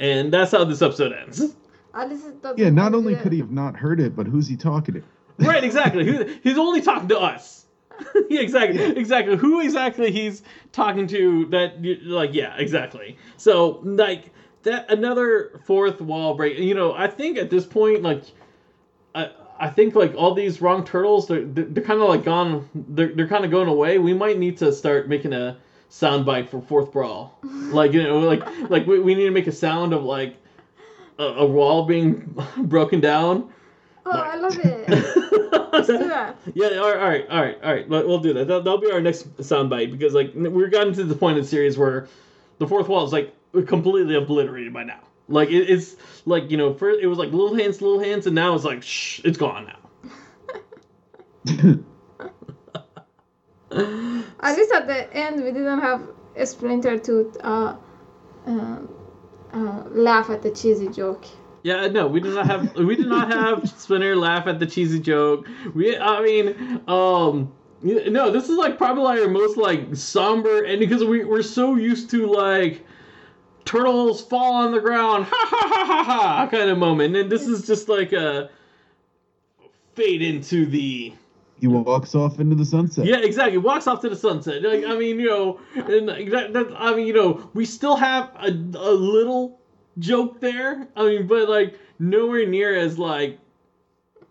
and 0.00 0.32
that's 0.32 0.52
how 0.52 0.64
this 0.64 0.82
episode 0.82 1.12
ends. 1.12 1.54
At 1.94 2.08
least 2.10 2.26
it 2.26 2.42
doesn't 2.42 2.58
Yeah, 2.58 2.70
not 2.70 2.94
only 2.94 3.14
the- 3.14 3.20
could 3.20 3.32
he 3.32 3.38
have 3.38 3.50
not 3.50 3.76
heard 3.76 4.00
it, 4.00 4.14
but 4.14 4.26
who's 4.26 4.46
he 4.46 4.56
talking 4.56 4.94
to? 4.94 5.02
Right, 5.38 5.62
exactly. 5.62 6.04
Who, 6.04 6.24
he's 6.42 6.58
only 6.58 6.80
talking 6.80 7.08
to 7.08 7.18
us. 7.18 7.66
yeah, 8.28 8.40
exactly, 8.40 8.80
exactly. 8.96 9.36
Who 9.36 9.60
exactly 9.60 10.10
he's 10.12 10.42
talking 10.72 11.06
to? 11.08 11.46
That 11.46 11.84
like, 12.04 12.30
yeah, 12.32 12.56
exactly. 12.56 13.16
So 13.36 13.80
like 13.82 14.32
that 14.62 14.90
another 14.90 15.60
fourth 15.64 16.00
wall 16.00 16.34
break. 16.34 16.58
You 16.58 16.74
know, 16.74 16.92
I 16.92 17.08
think 17.08 17.38
at 17.38 17.50
this 17.50 17.66
point, 17.66 18.02
like, 18.02 18.22
I 19.58 19.68
think 19.68 19.94
like 19.94 20.14
all 20.14 20.34
these 20.34 20.60
wrong 20.60 20.84
turtles, 20.84 21.26
they're 21.26 21.44
they're, 21.44 21.84
kind 21.84 22.00
of 22.00 22.08
like 22.08 22.24
gone. 22.24 22.68
They're 22.74 23.12
they're 23.14 23.28
kind 23.28 23.44
of 23.44 23.50
going 23.50 23.68
away. 23.68 23.98
We 23.98 24.14
might 24.14 24.38
need 24.38 24.58
to 24.58 24.72
start 24.72 25.08
making 25.08 25.32
a 25.32 25.58
soundbite 25.90 26.48
for 26.48 26.60
fourth 26.60 26.92
brawl. 26.92 27.38
Like 27.68 27.92
you 27.92 28.02
know, 28.02 28.20
like 28.20 28.42
like 28.70 28.86
we, 28.86 28.98
we 28.98 29.14
need 29.14 29.24
to 29.24 29.30
make 29.30 29.46
a 29.46 29.52
sound 29.52 29.92
of 29.92 30.02
like 30.02 30.36
a, 31.18 31.22
a 31.22 31.46
wall 31.46 31.84
being 31.84 32.34
broken 32.56 33.00
down. 33.00 33.52
Oh, 34.06 34.10
I 34.10 34.36
love 34.36 34.58
it. 34.58 34.88
Let's 35.72 35.86
do 35.86 35.98
that. 35.98 36.38
Yeah, 36.54 36.78
all 36.78 36.94
right, 36.94 36.98
all 36.98 37.08
right, 37.08 37.28
all 37.30 37.42
right, 37.42 37.58
all 37.62 37.72
right. 37.74 37.88
We'll 37.88 38.20
do 38.20 38.32
that. 38.32 38.46
That'll, 38.48 38.62
that'll 38.62 38.80
be 38.80 38.90
our 38.90 39.02
next 39.02 39.36
soundbite 39.36 39.92
because 39.92 40.14
like 40.14 40.32
we're 40.34 40.68
gotten 40.68 40.94
to 40.94 41.04
the 41.04 41.14
point 41.14 41.36
in 41.36 41.44
the 41.44 41.48
series 41.48 41.76
where 41.76 42.08
the 42.58 42.66
fourth 42.66 42.88
wall 42.88 43.04
is 43.04 43.12
like 43.12 43.34
completely 43.66 44.14
obliterated 44.14 44.72
by 44.72 44.84
now. 44.84 45.00
Like 45.28 45.50
it, 45.50 45.68
it's 45.70 45.96
like 46.24 46.50
you 46.50 46.56
know, 46.56 46.74
first 46.74 47.00
it 47.00 47.06
was 47.06 47.18
like 47.18 47.30
little 47.32 47.54
hands, 47.54 47.82
little 47.82 48.00
hands, 48.00 48.26
and 48.26 48.34
now 48.34 48.54
it's 48.54 48.64
like 48.64 48.82
shh, 48.82 49.20
it's 49.24 49.38
gone 49.38 49.66
now. 49.66 49.78
At 53.70 54.56
least 54.56 54.72
at 54.72 54.86
the 54.86 55.12
end, 55.14 55.44
we 55.44 55.50
didn't 55.50 55.80
have 55.80 56.02
a 56.36 56.46
Splinter 56.46 56.98
to 56.98 57.30
uh, 57.42 57.76
uh, 58.46 58.78
uh, 59.52 59.82
laugh 59.90 60.30
at 60.30 60.42
the 60.42 60.50
cheesy 60.50 60.88
joke. 60.88 61.24
Yeah, 61.62 61.88
no, 61.88 62.06
we 62.06 62.20
did 62.20 62.34
not 62.34 62.46
have 62.46 62.74
we 62.76 62.96
did 62.96 63.08
not 63.08 63.30
have 63.30 63.68
Splinter 63.78 64.16
laugh 64.16 64.46
at 64.46 64.58
the 64.58 64.66
cheesy 64.66 65.00
joke. 65.00 65.46
We, 65.74 65.96
I 65.98 66.22
mean, 66.22 66.80
um, 66.88 67.52
no, 67.82 68.30
this 68.30 68.48
is 68.48 68.56
like 68.56 68.78
probably 68.78 69.20
our 69.20 69.28
most 69.28 69.56
like 69.58 69.94
somber, 69.94 70.64
and 70.64 70.80
because 70.80 71.04
we 71.04 71.24
we're 71.24 71.42
so 71.42 71.74
used 71.74 72.10
to 72.10 72.26
like 72.26 72.84
turtles 73.68 74.22
fall 74.22 74.54
on 74.54 74.72
the 74.72 74.80
ground, 74.80 75.24
ha 75.30 75.46
ha 75.50 75.68
ha 75.68 75.84
ha 75.86 76.04
ha, 76.04 76.48
kind 76.50 76.70
of 76.70 76.78
moment, 76.78 77.14
and 77.14 77.30
this 77.30 77.46
is 77.46 77.66
just 77.66 77.88
like 77.88 78.12
a 78.12 78.50
fade 79.94 80.22
into 80.22 80.64
the 80.66 81.12
He 81.60 81.66
walks 81.66 82.14
off 82.14 82.40
into 82.40 82.54
the 82.56 82.64
sunset. 82.64 83.04
yeah, 83.04 83.18
exactly. 83.18 83.58
Walks 83.58 83.86
off 83.86 84.00
to 84.02 84.08
the 84.08 84.16
sunset. 84.16 84.62
Like, 84.62 84.84
I 84.84 84.96
mean, 84.96 85.20
you 85.20 85.26
know, 85.28 85.60
and 85.74 86.08
that, 86.08 86.52
that, 86.52 86.74
I 86.76 86.94
mean, 86.94 87.06
you 87.06 87.12
know, 87.12 87.50
we 87.52 87.64
still 87.64 87.96
have 87.96 88.30
a, 88.40 88.48
a 88.48 88.92
little 88.94 89.58
joke 89.98 90.40
there. 90.40 90.86
I 90.96 91.04
mean, 91.04 91.26
but 91.26 91.48
like 91.48 91.78
nowhere 91.98 92.46
near 92.46 92.74
as 92.76 92.98
like 92.98 93.38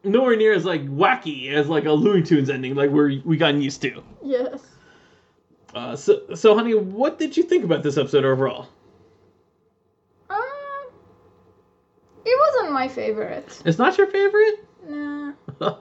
nowhere 0.04 0.38
near 0.38 0.54
as 0.54 0.64
like 0.64 0.86
wacky 0.88 1.52
as 1.52 1.68
like 1.68 1.86
a 1.86 1.92
Looney 1.92 2.24
Tunes 2.24 2.50
ending, 2.50 2.76
like 2.76 2.90
we're 2.90 3.22
we 3.26 3.36
gotten 3.38 3.62
used 3.62 3.82
to. 3.82 4.02
Yes. 4.24 4.62
Uh, 5.76 5.96
so, 5.96 6.22
so, 6.34 6.56
honey, 6.56 6.74
what 6.74 7.20
did 7.20 7.36
you 7.38 7.44
think 7.44 7.64
about 7.66 7.84
this 7.84 7.98
episode 7.98 8.24
overall? 8.26 8.68
Um, 10.30 10.38
it 12.28 12.40
wasn't 12.56 12.74
my 12.74 12.88
favorite. 12.88 13.62
It's 13.66 13.78
not 13.78 13.98
your 13.98 14.08
favorite. 14.08 14.66
Nah. 14.88 15.34
Uh, 15.60 15.76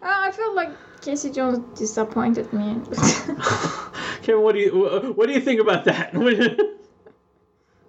I 0.00 0.30
felt 0.30 0.54
like 0.54 0.70
Casey 1.02 1.30
Jones 1.30 1.58
disappointed 1.78 2.50
me. 2.52 2.80
Kevin, 4.22 4.42
what 4.42 4.54
do 4.54 4.60
you 4.60 5.12
what 5.14 5.26
do 5.26 5.32
you 5.32 5.40
think 5.40 5.60
about 5.60 5.84
that? 5.84 6.14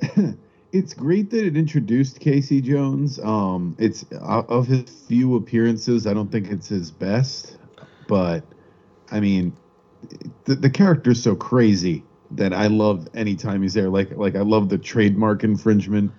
it's 0.72 0.94
great 0.94 1.30
that 1.30 1.46
it 1.46 1.56
introduced 1.56 2.20
Casey 2.20 2.62
Jones. 2.62 3.20
Um, 3.20 3.76
it's 3.80 4.04
of 4.22 4.68
his 4.68 4.90
few 4.90 5.36
appearances, 5.38 6.08
I 6.08 6.14
don't 6.14 6.32
think 6.32 6.50
it's 6.50 6.68
his 6.68 6.92
best, 6.92 7.58
but 8.08 8.44
I 9.12 9.20
mean, 9.20 9.54
the 10.46 10.56
the 10.56 10.70
character's 10.70 11.22
so 11.22 11.36
crazy 11.36 12.04
that 12.32 12.54
I 12.54 12.68
love 12.68 13.08
anytime 13.14 13.62
he's 13.62 13.74
there. 13.74 13.90
Like 13.90 14.18
like 14.18 14.36
I 14.36 14.42
love 14.42 14.70
the 14.70 14.78
trademark 14.78 15.44
infringement 15.44 16.12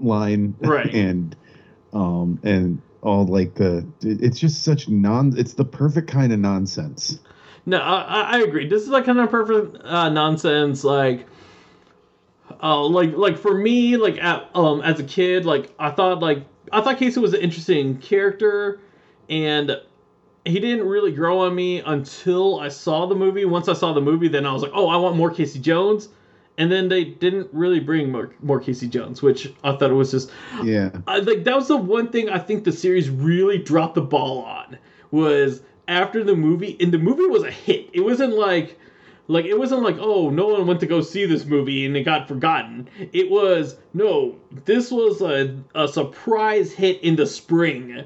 line, 0.00 0.54
Right. 0.60 0.92
and 0.94 1.36
um 1.92 2.38
and 2.42 2.80
all 3.02 3.26
like 3.26 3.54
the 3.54 3.86
it's 4.02 4.38
just 4.38 4.62
such 4.64 4.88
non. 4.88 5.34
It's 5.38 5.54
the 5.54 5.64
perfect 5.64 6.08
kind 6.08 6.32
of 6.32 6.38
nonsense. 6.38 7.20
No, 7.64 7.78
I, 7.78 8.36
I- 8.36 8.38
agree. 8.40 8.68
This 8.68 8.82
is 8.82 8.88
like 8.88 9.04
kind 9.06 9.18
of 9.18 9.30
perfect 9.30 9.84
uh, 9.84 10.08
nonsense. 10.08 10.84
Like, 10.84 11.26
uh, 12.62 12.84
like 12.84 13.12
like 13.16 13.38
for 13.38 13.54
me, 13.54 13.96
like 13.96 14.18
at, 14.22 14.48
um 14.54 14.80
as 14.82 15.00
a 15.00 15.04
kid, 15.04 15.44
like 15.44 15.72
I 15.78 15.90
thought 15.90 16.20
like 16.20 16.44
I 16.72 16.80
thought 16.80 16.98
Casey 16.98 17.20
was 17.20 17.34
an 17.34 17.40
interesting 17.40 17.98
character, 17.98 18.80
and 19.28 19.80
he 20.44 20.60
didn't 20.60 20.86
really 20.86 21.12
grow 21.12 21.40
on 21.40 21.54
me 21.54 21.80
until 21.80 22.60
I 22.60 22.68
saw 22.68 23.06
the 23.06 23.16
movie. 23.16 23.44
Once 23.44 23.68
I 23.68 23.72
saw 23.72 23.92
the 23.92 24.00
movie, 24.00 24.28
then 24.28 24.46
I 24.46 24.52
was 24.52 24.62
like, 24.62 24.72
oh, 24.74 24.88
I 24.88 24.96
want 24.96 25.16
more 25.16 25.30
Casey 25.30 25.58
Jones. 25.58 26.08
And 26.58 26.72
then 26.72 26.88
they 26.88 27.04
didn't 27.04 27.48
really 27.52 27.80
bring 27.80 28.10
more, 28.10 28.30
more 28.42 28.60
Casey 28.60 28.88
Jones, 28.88 29.20
which 29.20 29.52
I 29.62 29.76
thought 29.76 29.90
it 29.90 29.94
was 29.94 30.10
just 30.10 30.30
Yeah. 30.62 30.90
I 31.06 31.18
like 31.18 31.44
that 31.44 31.54
was 31.54 31.68
the 31.68 31.76
one 31.76 32.08
thing 32.08 32.30
I 32.30 32.38
think 32.38 32.64
the 32.64 32.72
series 32.72 33.10
really 33.10 33.58
dropped 33.58 33.94
the 33.94 34.02
ball 34.02 34.42
on 34.42 34.78
was 35.10 35.62
after 35.88 36.24
the 36.24 36.34
movie 36.34 36.76
and 36.80 36.92
the 36.92 36.98
movie 36.98 37.26
was 37.26 37.42
a 37.42 37.50
hit. 37.50 37.90
It 37.92 38.00
wasn't 38.00 38.34
like 38.34 38.78
like 39.28 39.44
it 39.44 39.58
wasn't 39.58 39.82
like 39.82 39.96
oh 39.98 40.30
no 40.30 40.46
one 40.46 40.66
went 40.66 40.80
to 40.80 40.86
go 40.86 41.00
see 41.00 41.26
this 41.26 41.44
movie 41.44 41.84
and 41.84 41.96
it 41.96 42.04
got 42.04 42.26
forgotten. 42.26 42.88
It 43.12 43.30
was 43.30 43.76
no 43.92 44.36
this 44.64 44.90
was 44.90 45.20
a 45.20 45.58
a 45.74 45.86
surprise 45.88 46.72
hit 46.72 47.02
in 47.02 47.16
the 47.16 47.26
spring. 47.26 48.04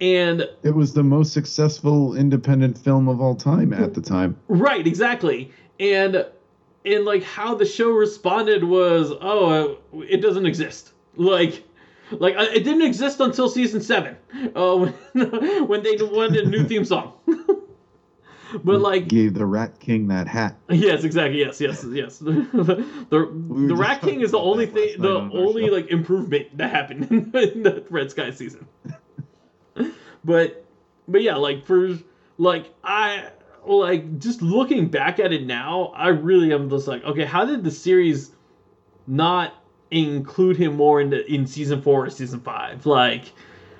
And 0.00 0.46
It 0.62 0.74
was 0.74 0.92
the 0.92 1.02
most 1.02 1.32
successful 1.32 2.14
independent 2.16 2.76
film 2.76 3.08
of 3.08 3.20
all 3.20 3.34
time 3.34 3.72
at 3.72 3.94
the 3.94 4.02
time. 4.02 4.36
Right, 4.46 4.86
exactly. 4.86 5.50
And 5.80 6.26
and 6.86 7.04
like 7.04 7.22
how 7.22 7.54
the 7.54 7.66
show 7.66 7.90
responded 7.90 8.64
was, 8.64 9.12
oh, 9.20 9.78
uh, 9.92 10.00
it 10.08 10.18
doesn't 10.18 10.46
exist. 10.46 10.92
Like 11.16 11.64
like 12.10 12.36
uh, 12.36 12.46
it 12.52 12.64
didn't 12.64 12.82
exist 12.82 13.20
until 13.20 13.48
season 13.48 13.80
7. 13.80 14.16
Uh 14.54 14.76
when, 14.76 14.92
when 15.66 15.82
they 15.82 15.96
wanted 15.96 16.44
a 16.44 16.48
new 16.48 16.64
theme 16.64 16.84
song. 16.84 17.14
but 18.64 18.80
like 18.80 19.08
Gave 19.08 19.34
the 19.34 19.46
Rat 19.46 19.80
King 19.80 20.06
that 20.08 20.28
hat. 20.28 20.56
Yes, 20.68 21.02
exactly. 21.02 21.40
Yes, 21.40 21.60
yes, 21.60 21.84
yes. 21.90 22.18
the 22.18 22.86
the, 23.10 23.18
were 23.18 23.66
the 23.66 23.76
Rat 23.76 24.00
King 24.00 24.20
is 24.20 24.30
the 24.30 24.38
only 24.38 24.66
thing, 24.66 25.00
the 25.00 25.16
on 25.16 25.32
only 25.32 25.68
like 25.70 25.88
improvement 25.88 26.56
that 26.56 26.70
happened 26.70 27.10
in, 27.10 27.16
in 27.36 27.62
the 27.62 27.84
Red 27.90 28.10
Sky 28.10 28.30
season. 28.30 28.66
but 30.24 30.64
but 31.08 31.22
yeah, 31.22 31.36
like 31.36 31.66
for 31.66 31.98
like 32.38 32.72
I 32.84 33.30
like 33.66 34.18
just 34.18 34.42
looking 34.42 34.88
back 34.88 35.18
at 35.18 35.32
it 35.32 35.44
now, 35.46 35.92
I 35.96 36.08
really 36.08 36.52
am 36.52 36.70
just 36.70 36.86
like, 36.86 37.04
okay, 37.04 37.24
how 37.24 37.44
did 37.44 37.64
the 37.64 37.70
series 37.70 38.32
not 39.06 39.54
include 39.90 40.56
him 40.56 40.76
more 40.76 41.00
in 41.00 41.10
the 41.10 41.24
in 41.32 41.46
season 41.46 41.82
four 41.82 42.06
or 42.06 42.10
season 42.10 42.40
five? 42.40 42.86
Like 42.86 43.32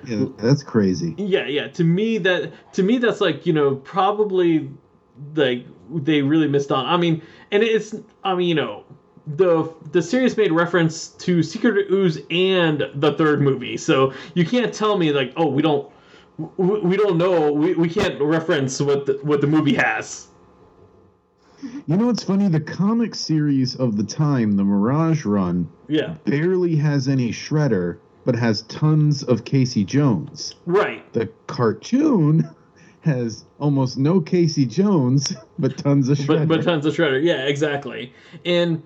Yeah, 0.05 0.25
that's 0.37 0.63
crazy. 0.63 1.15
yeah, 1.17 1.45
yeah. 1.47 1.67
To 1.69 1.83
me, 1.83 2.17
that 2.19 2.73
to 2.73 2.83
me 2.83 2.97
that's 2.97 3.21
like 3.21 3.45
you 3.45 3.53
know 3.53 3.75
probably 3.75 4.69
like 5.35 5.65
they 5.91 6.21
really 6.21 6.47
missed 6.47 6.71
on. 6.71 6.85
I 6.85 6.97
mean, 6.97 7.21
and 7.51 7.63
it's 7.63 7.95
I 8.23 8.35
mean 8.35 8.47
you 8.47 8.55
know 8.55 8.83
the 9.25 9.73
the 9.91 10.01
series 10.01 10.37
made 10.37 10.51
reference 10.51 11.09
to 11.09 11.43
Secret 11.43 11.91
Ooze 11.91 12.19
and 12.29 12.89
the 12.95 13.13
third 13.13 13.41
movie, 13.41 13.77
so 13.77 14.13
you 14.33 14.45
can't 14.45 14.73
tell 14.73 14.97
me 14.97 15.11
like 15.11 15.33
oh 15.35 15.47
we 15.47 15.61
don't 15.61 15.91
we, 16.37 16.97
don't 16.97 17.17
know 17.17 17.51
we, 17.51 17.73
we 17.73 17.89
can't 17.89 18.21
reference 18.21 18.79
what 18.79 19.05
the, 19.05 19.13
what 19.23 19.41
the 19.41 19.47
movie 19.47 19.73
has. 19.75 20.27
You 21.87 21.97
know 21.97 22.09
it's 22.09 22.23
funny? 22.23 22.47
The 22.49 22.59
comic 22.59 23.15
series 23.15 23.75
of 23.75 23.97
the 23.97 24.03
time, 24.03 24.51
the 24.57 24.63
Mirage 24.63 25.25
Run, 25.25 25.67
Yeah, 25.87 26.15
barely 26.25 26.75
has 26.75 27.07
any 27.07 27.31
Shredder, 27.31 27.97
but 28.25 28.35
has 28.35 28.61
tons 28.63 29.23
of 29.23 29.43
Casey 29.43 29.83
Jones. 29.83 30.53
right. 30.67 31.11
The 31.13 31.27
cartoon 31.47 32.47
has 33.01 33.45
almost 33.59 33.97
no 33.97 34.21
Casey 34.21 34.65
Jones, 34.67 35.35
but 35.57 35.77
tons 35.77 36.09
of 36.09 36.17
but 36.27 36.39
Shredder. 36.41 36.47
but 36.47 36.63
tons 36.63 36.85
of 36.85 36.93
shredder 36.95 37.23
yeah 37.23 37.45
exactly 37.45 38.13
and 38.45 38.83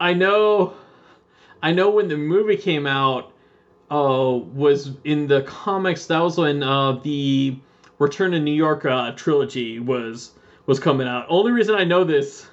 i 0.00 0.12
know 0.12 0.74
i 1.62 1.72
know 1.72 1.88
when 1.90 2.08
the 2.08 2.16
movie 2.16 2.56
came 2.56 2.86
out 2.86 3.32
uh 3.90 4.38
was 4.52 4.92
in 5.04 5.26
the 5.26 5.42
comics 5.42 6.06
that 6.06 6.18
was 6.18 6.36
when 6.36 6.62
uh 6.62 6.92
the 7.02 7.58
return 7.98 8.32
to 8.32 8.40
new 8.40 8.52
york 8.52 8.84
uh 8.84 9.12
trilogy 9.12 9.78
was 9.78 10.32
was 10.66 10.78
coming 10.78 11.08
out. 11.08 11.24
Only 11.28 11.52
reason 11.52 11.74
i 11.74 11.84
know 11.84 12.04
this 12.04 12.46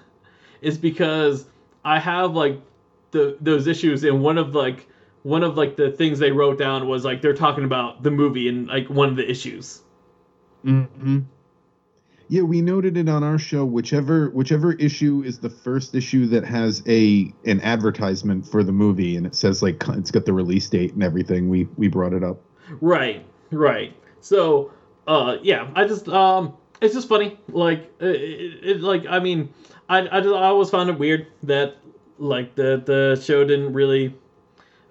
is 0.62 0.78
because 0.78 1.46
i 1.84 2.00
have 2.00 2.34
like 2.34 2.62
the 3.12 3.38
those 3.42 3.68
issues 3.68 4.04
and 4.04 4.22
one 4.22 4.38
of 4.38 4.56
like 4.56 4.88
one 5.24 5.44
of 5.44 5.58
like 5.58 5.76
the 5.76 5.92
things 5.92 6.20
they 6.20 6.32
wrote 6.32 6.58
down 6.58 6.88
was 6.88 7.04
like 7.04 7.22
they're 7.22 7.34
talking 7.34 7.64
about 7.64 8.04
the 8.04 8.12
movie 8.12 8.48
in 8.48 8.68
like 8.68 8.88
one 8.90 9.10
of 9.10 9.16
the 9.16 9.30
issues. 9.30 9.82
Hmm 10.64 11.22
Yeah, 12.28 12.42
we 12.42 12.62
noted 12.62 12.98
it 12.98 13.08
on 13.08 13.24
our 13.24 13.38
show. 13.38 13.66
Whichever 13.66 14.30
whichever 14.32 14.74
issue 14.74 15.24
is 15.26 15.40
the 15.40 15.50
first 15.50 15.94
issue 15.94 16.26
that 16.28 16.44
has 16.44 16.82
a 16.88 17.32
an 17.46 17.62
advertisement 17.62 18.48
for 18.48 18.64
the 18.64 18.72
movie, 18.72 19.16
and 19.16 19.26
it 19.28 19.36
says 19.36 19.62
like 19.62 19.84
it's 19.90 20.12
got 20.12 20.26
the 20.26 20.34
release 20.34 20.68
date 20.68 20.94
and 20.94 21.04
everything. 21.04 21.50
We 21.50 21.68
we 21.78 21.88
brought 21.88 22.14
it 22.14 22.24
up. 22.24 22.42
Right, 22.82 23.24
right. 23.52 23.96
So, 24.22 24.72
uh, 25.08 25.38
yeah, 25.44 25.70
I 25.76 25.86
just, 25.86 26.08
um, 26.10 26.56
it's 26.82 26.96
just 26.96 27.08
funny. 27.08 27.40
Like, 27.50 27.92
it, 28.00 28.64
it, 28.64 28.82
like, 28.82 29.06
I 29.08 29.20
mean, 29.20 29.54
I, 29.88 30.00
I 30.00 30.20
just, 30.20 30.34
I 30.34 30.46
always 30.46 30.72
found 30.72 30.90
it 30.90 30.98
weird 30.98 31.28
that, 31.44 31.76
like, 32.18 32.56
the 32.56 32.82
the 32.84 33.22
show 33.24 33.46
didn't 33.46 33.74
really, 33.74 34.16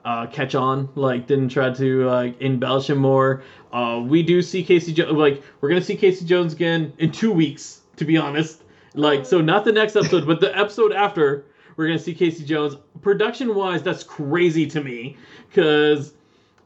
uh, 0.04 0.26
catch 0.26 0.54
on, 0.54 0.88
like 0.94 1.26
didn't 1.26 1.48
try 1.48 1.72
to 1.72 2.06
like 2.06 2.40
embellish 2.40 2.90
him 2.90 2.98
more. 2.98 3.42
Uh, 3.72 4.02
we 4.06 4.22
do 4.22 4.42
see 4.42 4.62
Casey 4.62 4.92
Jones, 4.92 5.12
like 5.12 5.42
we're 5.60 5.68
gonna 5.68 5.82
see 5.82 5.96
Casey 5.96 6.24
Jones 6.24 6.52
again 6.52 6.92
in 6.98 7.10
two 7.10 7.32
weeks, 7.32 7.82
to 7.96 8.04
be 8.04 8.16
honest. 8.16 8.62
Like 8.94 9.26
so, 9.26 9.40
not 9.40 9.64
the 9.64 9.72
next 9.72 9.96
episode, 9.96 10.26
but 10.26 10.40
the 10.40 10.56
episode 10.56 10.92
after, 10.92 11.46
we're 11.76 11.86
gonna 11.86 11.98
see 11.98 12.14
Casey 12.14 12.44
Jones. 12.44 12.76
Production 13.02 13.54
wise, 13.54 13.82
that's 13.82 14.04
crazy 14.04 14.66
to 14.66 14.82
me, 14.82 15.16
because, 15.48 16.14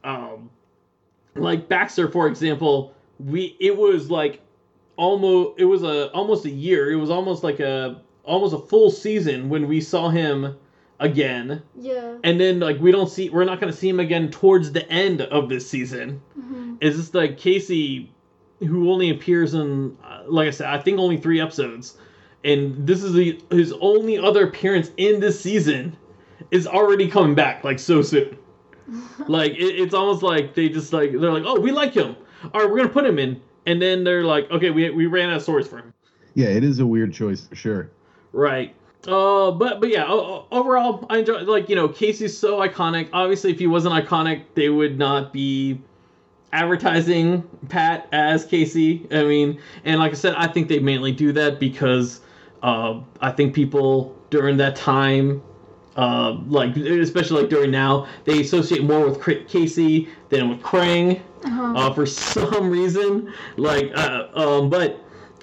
um, 0.03 0.49
like 1.35 1.67
Baxter, 1.67 2.09
for 2.09 2.27
example, 2.27 2.93
we 3.19 3.55
it 3.59 3.75
was 3.75 4.11
like 4.11 4.41
almost 4.97 5.59
it 5.59 5.65
was 5.65 5.83
a 5.83 6.11
almost 6.11 6.45
a 6.45 6.51
year. 6.51 6.91
It 6.91 6.97
was 6.97 7.09
almost 7.09 7.43
like 7.43 7.59
a 7.59 8.01
almost 8.25 8.53
a 8.53 8.59
full 8.59 8.91
season 8.91 9.49
when 9.49 9.67
we 9.67 9.81
saw 9.81 10.09
him 10.09 10.55
again 10.99 11.61
Yeah. 11.79 12.17
and 12.23 12.39
then 12.39 12.59
like 12.59 12.79
we 12.79 12.91
don't 12.91 13.09
see 13.09 13.29
we're 13.29 13.45
not 13.45 13.59
going 13.61 13.71
to 13.71 13.77
see 13.77 13.87
him 13.89 13.99
again 13.99 14.29
towards 14.31 14.71
the 14.71 14.87
end 14.91 15.21
of 15.21 15.47
this 15.49 15.69
season 15.69 16.21
Mhm. 16.39 16.77
is 16.81 16.97
this 16.97 17.13
like 17.13 17.37
casey 17.37 18.11
who 18.59 18.91
only 18.91 19.09
appears 19.09 19.53
in 19.53 19.97
uh, 20.03 20.23
like 20.27 20.47
i 20.47 20.51
said 20.51 20.67
i 20.67 20.77
think 20.77 20.99
only 20.99 21.17
three 21.17 21.39
episodes 21.39 21.97
and 22.43 22.85
this 22.87 23.03
is 23.03 23.13
the, 23.13 23.39
his 23.51 23.73
only 23.81 24.17
other 24.17 24.45
appearance 24.47 24.91
in 24.97 25.19
this 25.19 25.39
season 25.39 25.95
is 26.51 26.67
already 26.67 27.07
coming 27.07 27.35
back 27.35 27.63
like 27.63 27.79
so 27.79 28.01
soon 28.01 28.37
like 29.27 29.53
it, 29.53 29.57
it's 29.79 29.93
almost 29.93 30.21
like 30.23 30.53
they 30.55 30.67
just 30.67 30.91
like 30.91 31.11
they're 31.11 31.31
like 31.31 31.43
oh 31.45 31.59
we 31.59 31.71
like 31.71 31.93
him 31.93 32.15
all 32.53 32.61
right 32.61 32.69
we're 32.69 32.77
gonna 32.77 32.89
put 32.89 33.05
him 33.05 33.19
in 33.19 33.39
and 33.65 33.81
then 33.81 34.03
they're 34.03 34.23
like 34.23 34.49
okay 34.51 34.69
we, 34.69 34.89
we 34.89 35.05
ran 35.05 35.29
out 35.29 35.37
of 35.37 35.43
stories 35.43 35.67
for 35.67 35.77
him 35.77 35.93
Yeah, 36.33 36.47
it 36.47 36.63
is 36.63 36.79
a 36.79 36.85
weird 36.85 37.13
choice 37.13 37.47
for 37.47 37.55
sure. 37.55 37.89
Right. 38.31 38.75
Uh, 39.07 39.51
but 39.51 39.79
but 39.79 39.89
yeah, 39.89 40.05
overall, 40.07 41.05
I 41.09 41.19
enjoy 41.19 41.39
like 41.43 41.69
you 41.69 41.75
know 41.75 41.87
Casey's 41.87 42.37
so 42.37 42.59
iconic. 42.59 43.09
Obviously, 43.13 43.51
if 43.51 43.59
he 43.59 43.67
wasn't 43.67 43.93
iconic, 43.95 44.43
they 44.55 44.69
would 44.69 44.99
not 44.99 45.31
be 45.31 45.81
advertising 46.51 47.43
Pat 47.69 48.07
as 48.11 48.45
Casey. 48.45 49.07
I 49.11 49.23
mean, 49.23 49.59
and 49.85 49.99
like 49.99 50.11
I 50.11 50.15
said, 50.15 50.33
I 50.35 50.47
think 50.47 50.67
they 50.67 50.79
mainly 50.79 51.11
do 51.11 51.31
that 51.33 51.59
because 51.59 52.21
uh, 52.63 52.99
I 53.21 53.31
think 53.31 53.53
people 53.53 54.15
during 54.31 54.57
that 54.57 54.75
time, 54.75 55.41
uh, 55.95 56.37
like 56.47 56.75
especially 56.75 57.41
like 57.41 57.49
during 57.49 57.71
now, 57.71 58.07
they 58.25 58.41
associate 58.41 58.83
more 58.83 59.09
with 59.09 59.47
Casey 59.47 60.09
than 60.29 60.49
with 60.49 60.59
Krang 60.61 61.21
Uh-huh. 61.45 61.73
uh, 61.77 61.93
for 61.93 62.05
some 62.05 62.69
reason. 62.69 63.33
Like, 63.55 63.91
uh, 63.95 64.27
um, 64.33 64.69
but 64.69 64.99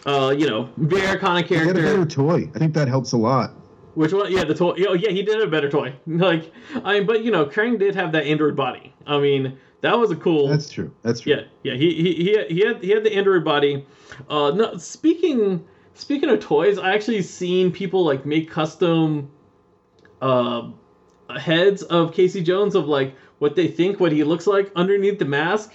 uh, 0.07 0.35
you 0.37 0.49
know, 0.49 0.71
very 0.77 1.03
iconic 1.03 1.49
character. 1.49 1.57
He 1.59 1.67
had 1.67 1.77
a 1.77 1.83
better 1.83 2.07
toy. 2.07 2.51
I 2.55 2.59
think 2.59 2.73
that 2.75 2.89
helps 2.89 3.13
a 3.13 3.17
lot. 3.19 3.51
Which 3.95 4.13
one? 4.13 4.31
Yeah, 4.31 4.45
the 4.45 4.55
toy. 4.55 4.75
Oh, 4.89 4.93
yeah, 4.95 5.11
he 5.11 5.23
did 5.23 5.35
have 5.39 5.49
a 5.49 5.51
better 5.51 5.71
toy. 5.71 5.95
Like, 6.07 6.53
I 6.85 6.95
mean, 6.99 7.07
but 7.07 7.25
you 7.25 7.31
know, 7.31 7.47
Krang 7.47 7.79
did 7.79 7.95
have 7.95 8.13
that 8.13 8.25
android 8.25 8.55
body. 8.57 8.95
I 9.07 9.19
mean, 9.19 9.59
that 9.81 9.99
was 9.99 10.11
a 10.11 10.17
cool. 10.17 10.49
That's 10.49 10.69
true. 10.71 10.95
That's 11.03 11.21
true. 11.21 11.35
yeah, 11.35 11.43
yeah. 11.63 11.75
He 11.75 11.95
he 11.95 12.15
he 12.15 12.33
had, 12.37 12.51
he 12.51 12.61
had 12.61 12.83
he 12.85 12.91
had 12.91 13.05
the 13.05 13.15
android 13.15 13.45
body. 13.45 13.87
Uh, 14.29 14.51
no, 14.51 14.77
speaking 14.77 15.65
speaking 15.95 16.29
of 16.29 16.41
toys, 16.41 16.79
I 16.79 16.95
actually 16.95 17.23
seen 17.23 17.73
people 17.73 18.05
like 18.05 18.25
make 18.25 18.51
custom 18.51 19.31
uh 20.23 20.71
heads 21.39 21.83
of 21.83 22.13
Casey 22.13 22.43
Jones 22.43 22.75
of 22.75 22.87
like 22.87 23.15
what 23.39 23.57
they 23.57 23.69
think 23.69 23.99
what 23.99 24.13
he 24.13 24.25
looks 24.25 24.47
like 24.47 24.71
underneath 24.77 25.19
the 25.19 25.25
mask. 25.25 25.73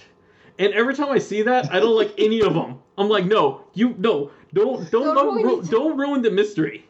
And 0.58 0.72
every 0.74 0.94
time 0.94 1.10
I 1.10 1.18
see 1.18 1.42
that, 1.42 1.72
I 1.72 1.80
don't 1.80 1.96
like 1.96 2.12
any 2.18 2.40
of 2.40 2.54
them. 2.54 2.78
I'm 2.98 3.08
like, 3.08 3.24
no, 3.24 3.64
you 3.74 3.94
no, 3.98 4.30
don't 4.52 4.90
don't 4.90 4.90
Don't 4.90 5.14
don't, 5.14 5.34
ruin 5.34 5.46
ru- 5.46 5.62
don't 5.62 5.96
ruin 5.96 6.22
the 6.22 6.30
mystery. 6.30 6.86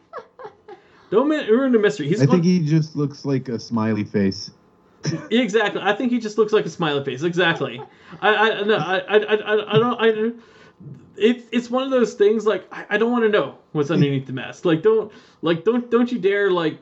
Don't 1.09 1.29
ruin 1.29 1.71
the 1.71 1.79
mystery. 1.79 2.07
He's 2.07 2.21
I 2.21 2.25
gon- 2.25 2.35
think 2.35 2.45
he 2.45 2.59
just 2.59 2.95
looks 2.95 3.23
like 3.23 3.47
a 3.47 3.59
smiley 3.59 4.03
face. 4.03 4.51
Exactly. 5.31 5.81
I 5.81 5.93
think 5.93 6.11
he 6.11 6.19
just 6.19 6.37
looks 6.37 6.53
like 6.53 6.65
a 6.65 6.69
smiley 6.69 7.03
face. 7.03 7.23
Exactly. 7.23 7.81
I 8.21 8.29
I 8.51 8.63
no, 8.63 8.77
I, 8.77 8.97
I 8.99 9.17
I 9.17 9.75
I 9.75 9.79
don't 9.79 10.01
I. 10.01 10.31
It's 11.15 11.45
it's 11.51 11.69
one 11.69 11.83
of 11.83 11.91
those 11.91 12.13
things 12.13 12.45
like 12.45 12.67
I, 12.71 12.85
I 12.91 12.97
don't 12.97 13.11
want 13.11 13.23
to 13.25 13.29
know 13.29 13.57
what's 13.73 13.91
underneath 13.91 14.25
the 14.25 14.33
mask. 14.33 14.65
Like 14.65 14.81
don't 14.81 15.11
like 15.41 15.63
don't 15.65 15.91
don't 15.91 16.11
you 16.11 16.19
dare 16.19 16.49
like 16.49 16.79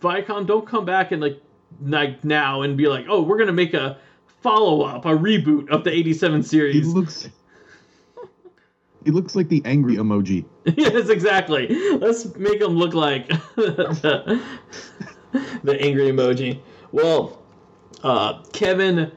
Viacom 0.00 0.46
don't 0.46 0.66
come 0.66 0.84
back 0.84 1.12
and 1.12 1.22
like 1.22 1.40
like 1.82 2.24
now 2.24 2.62
and 2.62 2.76
be 2.76 2.88
like 2.88 3.06
oh 3.08 3.22
we're 3.22 3.38
gonna 3.38 3.52
make 3.52 3.74
a 3.74 3.98
follow 4.44 4.82
up 4.82 5.06
a 5.06 5.08
reboot 5.08 5.70
of 5.70 5.82
the 5.82 5.90
'87 5.90 6.42
series. 6.44 6.74
He 6.74 6.82
looks. 6.82 7.28
He 9.04 9.10
looks 9.10 9.34
like 9.34 9.48
the 9.48 9.60
angry 9.64 9.96
emoji. 9.96 10.44
yes, 10.64 11.08
exactly. 11.08 11.66
Let's 11.96 12.36
make 12.36 12.60
him 12.60 12.72
look 12.76 12.94
like 12.94 13.28
the, 13.56 14.40
the 15.64 15.80
angry 15.80 16.10
emoji. 16.10 16.60
Well, 16.90 17.42
uh, 18.02 18.42
Kevin, 18.52 19.12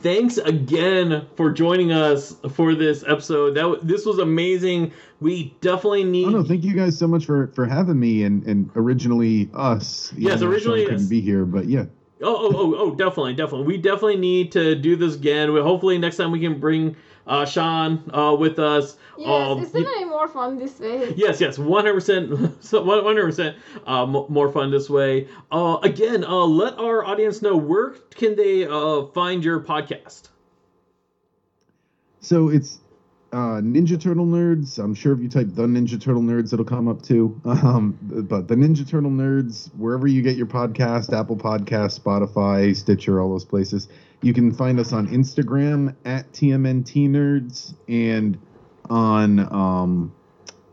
thanks 0.00 0.38
again 0.38 1.28
for 1.36 1.52
joining 1.52 1.92
us 1.92 2.34
for 2.54 2.74
this 2.74 3.04
episode. 3.06 3.54
That 3.54 3.80
this 3.82 4.04
was 4.04 4.18
amazing. 4.18 4.92
We 5.20 5.56
definitely 5.60 6.04
need. 6.04 6.26
Oh 6.26 6.30
no! 6.30 6.42
Thank 6.42 6.64
you 6.64 6.74
guys 6.74 6.98
so 6.98 7.06
much 7.06 7.24
for 7.24 7.48
for 7.48 7.66
having 7.66 8.00
me 8.00 8.24
and 8.24 8.44
and 8.46 8.70
originally 8.74 9.48
us. 9.54 10.12
Yes, 10.16 10.40
Sean 10.40 10.48
originally 10.48 10.84
couldn't 10.84 11.02
us. 11.02 11.06
be 11.06 11.20
here, 11.20 11.44
but 11.44 11.66
yeah. 11.66 11.84
Oh, 12.24 12.36
oh, 12.36 12.52
oh, 12.56 12.74
oh, 12.78 12.94
definitely, 12.94 13.34
definitely. 13.34 13.66
We 13.66 13.76
definitely 13.76 14.16
need 14.16 14.52
to 14.52 14.74
do 14.74 14.96
this 14.96 15.14
again. 15.14 15.52
We, 15.52 15.60
hopefully, 15.60 15.98
next 15.98 16.16
time 16.16 16.30
we 16.32 16.40
can 16.40 16.58
bring 16.58 16.96
uh, 17.26 17.44
Sean 17.44 18.02
uh, 18.12 18.34
with 18.38 18.58
us. 18.58 18.96
Yes, 19.16 19.28
Um, 19.28 19.58
isn't 19.60 19.86
it 19.86 20.08
more 20.08 20.28
fun 20.28 20.58
this 20.58 20.80
way? 20.80 21.12
Yes, 21.16 21.40
yes, 21.40 21.58
one 21.58 21.84
hundred 21.84 21.94
percent, 21.94 22.52
So 22.62 22.82
one 22.82 23.04
hundred 23.04 23.24
percent, 23.26 23.56
uh, 23.86 24.06
more 24.06 24.50
fun 24.50 24.70
this 24.70 24.90
way. 24.90 25.28
Uh, 25.50 25.78
again, 25.82 26.24
uh, 26.24 26.44
let 26.44 26.78
our 26.78 27.04
audience 27.04 27.42
know 27.42 27.56
where 27.56 27.90
can 28.14 28.36
they 28.36 28.66
uh 28.66 29.06
find 29.06 29.44
your 29.44 29.60
podcast. 29.60 30.28
So 32.20 32.48
it's 32.48 32.80
uh, 33.34 33.60
Ninja 33.60 34.00
Turtle 34.00 34.26
Nerds. 34.26 34.78
I'm 34.78 34.94
sure 34.94 35.12
if 35.12 35.18
you 35.18 35.28
type 35.28 35.48
the 35.50 35.66
Ninja 35.66 36.00
Turtle 36.00 36.22
Nerds, 36.22 36.52
it'll 36.52 36.64
come 36.64 36.86
up 36.88 37.02
too. 37.02 37.40
Um, 37.64 37.98
but 38.28 38.46
the 38.46 38.54
Ninja 38.54 38.86
Turtle 38.86 39.10
Nerds, 39.10 39.74
wherever 39.74 40.06
you 40.06 40.20
get 40.22 40.36
your 40.36 40.46
podcast, 40.46 41.18
Apple 41.18 41.36
Podcast, 41.36 41.98
Spotify, 41.98 42.76
Stitcher, 42.76 43.20
all 43.20 43.30
those 43.30 43.44
places. 43.44 43.88
You 44.20 44.34
can 44.34 44.52
find 44.52 44.78
us 44.78 44.92
on 44.92 45.08
Instagram 45.08 45.96
at 46.04 46.30
TMNT 46.32 47.08
Nerds 47.08 47.74
and 47.88 48.38
on 48.90 49.40
um, 49.52 50.14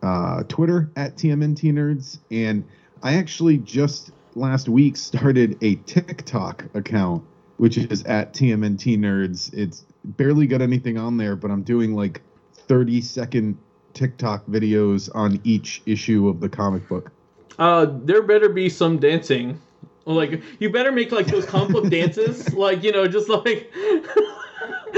uh, 0.04 0.44
Twitter 0.44 0.92
at 0.98 1.16
TMNT 1.16 1.72
Nerds. 1.72 2.20
And 2.30 2.66
I 3.02 3.16
actually 3.16 3.58
just 3.58 4.12
last 4.36 4.68
week 4.68 4.98
started 4.98 5.58
a 5.62 5.76
TikTok 5.76 6.66
account, 6.74 7.24
which 7.58 7.78
is 7.78 8.04
at 8.04 8.34
TMNT 8.34 8.98
Nerds. 8.98 9.54
It's 9.54 9.86
barely 10.04 10.46
got 10.46 10.62
anything 10.62 10.98
on 10.98 11.18
there, 11.18 11.36
but 11.36 11.52
I'm 11.52 11.64
doing 11.64 11.96
like 11.96 12.22
30 12.72 13.02
second 13.02 13.58
TikTok 13.94 14.46
videos 14.46 15.14
on 15.14 15.42
each 15.44 15.82
issue 15.86 16.30
of 16.30 16.40
the 16.40 16.48
comic 16.48 16.88
book. 16.88 17.12
Uh, 17.60 17.86
there 18.06 18.22
better 18.22 18.48
be 18.48 18.70
some 18.70 18.98
dancing. 18.98 19.60
Like 20.06 20.42
you 20.60 20.70
better 20.70 20.94
make 20.94 21.12
like 21.12 21.28
those 21.28 21.46
comic 21.46 21.74
book 21.74 21.90
dances, 21.90 22.54
like 22.54 22.82
you 22.82 22.94
know, 22.94 23.10
just 23.10 23.28
like, 23.28 23.70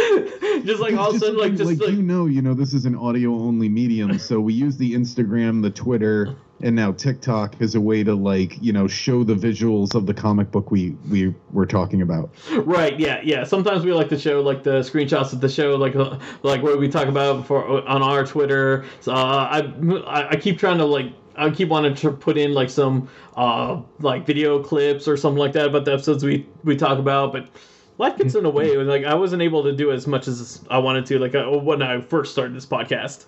just 0.64 0.82
like 0.82 0.94
all 0.94 1.10
of 1.10 1.16
a 1.16 1.20
sudden, 1.20 1.38
like 1.38 1.56
just 1.56 1.82
like 1.82 1.90
you 1.90 2.04
know, 2.04 2.28
you 2.28 2.44
know, 2.44 2.54
this 2.54 2.76
is 2.76 2.86
an 2.86 2.96
audio 2.96 3.32
only 3.32 3.70
medium, 3.70 4.20
so 4.20 4.40
we 4.40 4.54
use 4.54 4.78
the 4.78 4.94
Instagram, 4.94 5.64
the 5.64 5.72
Twitter, 5.72 6.36
and 6.64 6.76
now 6.76 6.94
TikTok 6.94 7.62
as 7.62 7.76
a 7.76 7.82
way 7.82 8.04
to 8.04 8.16
like, 8.16 8.58
you 8.62 8.72
know, 8.72 8.88
show 8.88 9.24
the 9.24 9.36
visuals 9.36 9.94
of 9.94 10.06
the 10.06 10.14
comic 10.14 10.50
book 10.50 10.72
we 10.72 10.92
we 11.10 11.36
were 11.52 11.66
talking 11.66 12.02
about. 12.02 12.34
Right. 12.52 12.98
Yeah. 13.00 13.22
Yeah. 13.24 13.44
Sometimes 13.44 13.84
we 13.84 13.94
like 13.94 14.10
to 14.10 14.18
show 14.18 14.42
like 14.42 14.64
the 14.64 14.80
screenshots 14.80 15.34
of 15.34 15.42
the 15.42 15.50
show, 15.50 15.76
like 15.76 15.96
uh, 15.96 16.18
like 16.42 16.64
what 16.64 16.80
we 16.80 16.88
talk 16.88 17.08
about 17.08 17.46
for 17.46 17.88
on 17.88 18.02
our 18.02 18.26
Twitter. 18.26 18.86
So 19.02 19.12
uh, 19.12 19.16
I 19.52 20.30
I 20.30 20.36
keep 20.38 20.58
trying 20.58 20.78
to 20.78 20.86
like 20.86 21.12
I 21.36 21.50
keep 21.50 21.68
wanting 21.68 21.96
to 21.96 22.12
put 22.12 22.38
in 22.38 22.54
like 22.54 22.70
some 22.70 23.10
uh 23.36 23.82
like 24.00 24.26
video 24.26 24.64
clips 24.64 25.08
or 25.08 25.18
something 25.18 25.40
like 25.40 25.54
that 25.54 25.68
about 25.68 25.86
the 25.86 25.94
episodes 25.94 26.24
we 26.24 26.48
we 26.64 26.78
talk 26.78 26.98
about, 26.98 27.34
but 27.34 27.50
life 27.98 28.18
gets 28.18 28.36
in 28.36 28.44
the 28.44 28.50
way. 28.50 28.78
Like 28.78 29.04
I 29.04 29.16
wasn't 29.16 29.42
able 29.42 29.64
to 29.64 29.74
do 29.74 29.92
as 29.92 30.08
much 30.08 30.30
as 30.30 30.64
I 30.70 30.78
wanted 30.78 31.06
to, 31.08 31.20
like 31.20 31.36
uh, 31.36 31.50
when 31.50 31.82
I 31.82 32.00
first 32.00 32.32
started 32.32 32.56
this 32.56 32.66
podcast. 32.66 33.26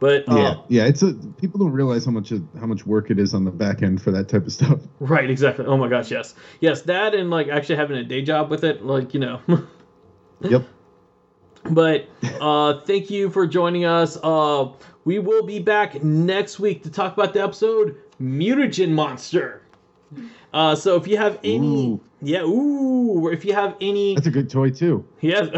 But 0.00 0.28
uh, 0.28 0.36
Yeah, 0.36 0.54
yeah, 0.68 0.86
it's 0.86 1.02
a 1.02 1.12
people 1.12 1.58
don't 1.58 1.72
realize 1.72 2.04
how 2.04 2.12
much 2.12 2.32
how 2.60 2.66
much 2.66 2.86
work 2.86 3.10
it 3.10 3.18
is 3.18 3.34
on 3.34 3.44
the 3.44 3.50
back 3.50 3.82
end 3.82 4.00
for 4.00 4.10
that 4.12 4.28
type 4.28 4.46
of 4.46 4.52
stuff. 4.52 4.80
Right, 5.00 5.30
exactly. 5.30 5.64
Oh 5.66 5.76
my 5.76 5.88
gosh, 5.88 6.10
yes. 6.10 6.34
Yes, 6.60 6.82
that 6.82 7.14
and 7.14 7.30
like 7.30 7.48
actually 7.48 7.76
having 7.76 7.96
a 7.98 8.04
day 8.04 8.22
job 8.22 8.50
with 8.50 8.64
it, 8.64 8.84
like, 8.84 9.14
you 9.14 9.20
know. 9.20 9.40
Yep. 10.40 10.64
but 11.70 12.06
uh 12.40 12.80
thank 12.82 13.10
you 13.10 13.28
for 13.28 13.44
joining 13.46 13.84
us. 13.84 14.16
Uh 14.22 14.70
we 15.04 15.18
will 15.18 15.44
be 15.44 15.58
back 15.58 16.02
next 16.04 16.60
week 16.60 16.84
to 16.84 16.90
talk 16.90 17.12
about 17.14 17.32
the 17.34 17.42
episode 17.42 17.96
Mutagen 18.22 18.90
Monster. 18.92 19.62
Uh 20.52 20.76
so 20.76 20.94
if 20.94 21.08
you 21.08 21.16
have 21.16 21.40
any 21.42 21.88
Ooh. 21.88 22.00
yeah, 22.22 22.42
ooh, 22.42 23.28
if 23.32 23.44
you 23.44 23.52
have 23.52 23.74
any 23.80 24.14
That's 24.14 24.28
a 24.28 24.30
good 24.30 24.48
toy 24.48 24.70
too. 24.70 25.04
Yes. 25.20 25.48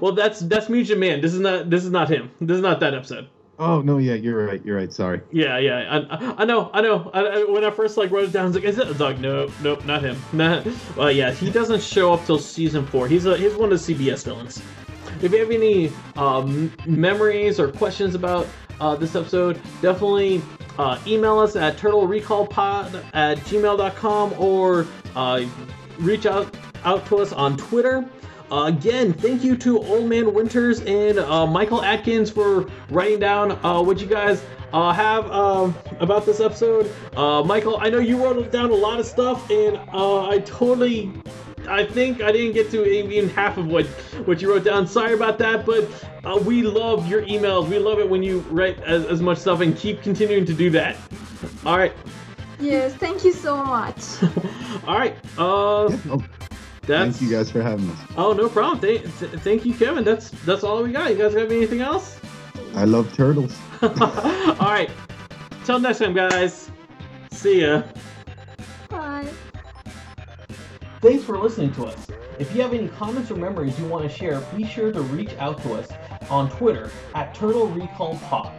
well 0.00 0.12
that's 0.12 0.40
that's 0.40 0.66
Mutagen 0.68 0.98
Man. 0.98 1.20
This 1.20 1.34
is 1.34 1.40
not 1.40 1.68
this 1.68 1.84
is 1.84 1.90
not 1.90 2.08
him. 2.08 2.30
This 2.40 2.56
is 2.56 2.62
not 2.62 2.80
that 2.80 2.94
episode. 2.94 3.28
Oh 3.64 3.80
no, 3.80 3.98
yeah, 3.98 4.14
you're 4.14 4.44
right. 4.44 4.60
You're 4.64 4.76
right. 4.76 4.92
Sorry. 4.92 5.20
Yeah, 5.30 5.56
yeah, 5.58 6.04
I, 6.10 6.42
I 6.42 6.44
know, 6.44 6.68
I 6.74 6.80
know. 6.80 7.12
I, 7.14 7.44
when 7.44 7.62
I 7.64 7.70
first 7.70 7.96
like 7.96 8.10
wrote 8.10 8.24
it 8.24 8.32
down, 8.32 8.42
I 8.42 8.46
was 8.48 8.56
like, 8.56 8.64
"Is 8.64 8.76
it?" 8.76 8.86
I 8.86 8.88
was 8.88 8.98
like, 8.98 9.20
"Nope, 9.20 9.52
nope, 9.62 9.84
not 9.84 10.02
him." 10.02 10.20
Nah. 10.32 10.64
Well, 10.96 11.12
yeah, 11.12 11.30
he 11.30 11.48
doesn't 11.48 11.80
show 11.80 12.12
up 12.12 12.26
till 12.26 12.40
season 12.40 12.84
four. 12.84 13.06
He's 13.06 13.24
a 13.24 13.36
he's 13.36 13.54
one 13.54 13.72
of 13.72 13.86
the 13.86 13.94
CBS 13.94 14.24
villains. 14.24 14.60
If 15.22 15.30
you 15.30 15.38
have 15.38 15.52
any 15.52 15.92
um, 16.16 16.72
memories 16.86 17.60
or 17.60 17.70
questions 17.70 18.16
about 18.16 18.48
uh, 18.80 18.96
this 18.96 19.14
episode, 19.14 19.60
definitely 19.80 20.42
uh, 20.76 20.98
email 21.06 21.38
us 21.38 21.54
at 21.54 21.76
turtlerecallpod 21.76 23.04
at 23.14 23.38
gmail.com 23.38 24.32
or 24.40 24.88
uh, 25.14 25.44
reach 26.00 26.26
out 26.26 26.52
out 26.84 27.06
to 27.06 27.18
us 27.18 27.32
on 27.32 27.56
Twitter. 27.56 28.04
Uh, 28.52 28.66
again, 28.66 29.14
thank 29.14 29.42
you 29.42 29.56
to 29.56 29.82
Old 29.82 30.10
Man 30.10 30.34
Winters 30.34 30.82
and 30.82 31.18
uh, 31.18 31.46
Michael 31.46 31.82
Atkins 31.82 32.30
for 32.30 32.66
writing 32.90 33.18
down 33.18 33.52
uh, 33.64 33.80
what 33.80 33.98
you 33.98 34.06
guys 34.06 34.44
uh, 34.74 34.92
have 34.92 35.30
um, 35.30 35.74
about 36.00 36.26
this 36.26 36.38
episode. 36.38 36.92
Uh, 37.16 37.42
Michael, 37.42 37.78
I 37.80 37.88
know 37.88 37.98
you 37.98 38.22
wrote 38.22 38.52
down 38.52 38.70
a 38.70 38.74
lot 38.74 39.00
of 39.00 39.06
stuff, 39.06 39.50
and 39.50 39.78
uh, 39.94 40.28
I 40.28 40.40
totally, 40.40 41.10
I 41.66 41.86
think 41.86 42.20
I 42.20 42.30
didn't 42.30 42.52
get 42.52 42.70
to 42.72 42.84
even 42.84 43.30
half 43.30 43.56
of 43.56 43.68
what 43.68 43.86
what 44.26 44.42
you 44.42 44.52
wrote 44.52 44.64
down. 44.64 44.86
Sorry 44.86 45.14
about 45.14 45.38
that, 45.38 45.64
but 45.64 45.88
uh, 46.22 46.38
we 46.44 46.60
love 46.60 47.08
your 47.08 47.22
emails. 47.22 47.70
We 47.70 47.78
love 47.78 48.00
it 48.00 48.10
when 48.10 48.22
you 48.22 48.40
write 48.50 48.78
as, 48.82 49.06
as 49.06 49.22
much 49.22 49.38
stuff, 49.38 49.62
and 49.62 49.74
keep 49.74 50.02
continuing 50.02 50.44
to 50.44 50.52
do 50.52 50.68
that. 50.68 50.96
All 51.64 51.78
right, 51.78 51.94
Yes, 52.60 52.92
thank 52.94 53.24
you 53.24 53.32
so 53.32 53.64
much. 53.64 54.22
all 54.86 54.98
right. 54.98 55.16
Uh, 55.38 55.88
Yeah, 55.88 55.98
no, 56.04 56.22
that's 56.86 57.18
thank 57.18 57.30
you 57.30 57.36
guys 57.36 57.50
for 57.50 57.62
having 57.62 57.88
us. 57.90 57.98
Oh, 58.16 58.32
no 58.32 58.48
problem. 58.48 58.80
Thank, 58.80 59.02
th- 59.18 59.32
thank 59.42 59.64
you, 59.64 59.74
Kevin. 59.74 60.04
That's 60.04 60.30
that's 60.44 60.64
all 60.64 60.82
we 60.82 60.92
got. 60.92 61.10
You 61.10 61.16
guys 61.16 61.34
have 61.34 61.52
anything 61.52 61.80
else? 61.80 62.18
I 62.74 62.84
love 62.84 63.12
turtles. 63.14 63.56
all 63.82 63.88
right. 64.60 64.90
Till 65.64 65.78
next 65.78 65.98
time, 65.98 66.14
guys. 66.14 66.70
See 67.30 67.62
ya. 67.62 67.82
Bye. 68.88 69.28
Thanks 71.00 71.24
for 71.24 71.38
listening 71.38 71.72
to 71.74 71.86
us. 71.86 72.06
If 72.38 72.54
you 72.54 72.62
have 72.62 72.72
any 72.72 72.88
comments 72.88 73.30
or 73.30 73.36
memories 73.36 73.78
you 73.78 73.86
want 73.86 74.10
to 74.10 74.16
share, 74.16 74.40
be 74.56 74.64
sure 74.64 74.90
to 74.90 75.02
reach 75.02 75.34
out 75.38 75.62
to 75.62 75.74
us 75.74 75.88
on 76.30 76.50
Twitter 76.50 76.90
at 77.14 77.34
Turtle 77.34 77.68
Recall 77.68 78.16
Pod. 78.18 78.52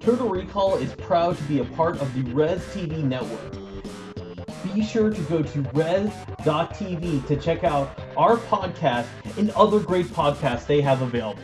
Turtle 0.00 0.28
Recall 0.28 0.76
is 0.76 0.94
proud 0.94 1.36
to 1.36 1.42
be 1.44 1.58
a 1.60 1.64
part 1.64 2.00
of 2.00 2.12
the 2.14 2.22
Res 2.32 2.60
TV 2.66 3.02
network. 3.02 3.65
Be 4.74 4.82
sure 4.82 5.10
to 5.10 5.20
go 5.22 5.42
to 5.42 5.60
res.tv 5.72 7.26
to 7.26 7.36
check 7.36 7.64
out 7.64 7.98
our 8.16 8.36
podcast 8.36 9.06
and 9.36 9.50
other 9.50 9.80
great 9.80 10.06
podcasts 10.06 10.66
they 10.66 10.80
have 10.80 11.02
available. 11.02 11.42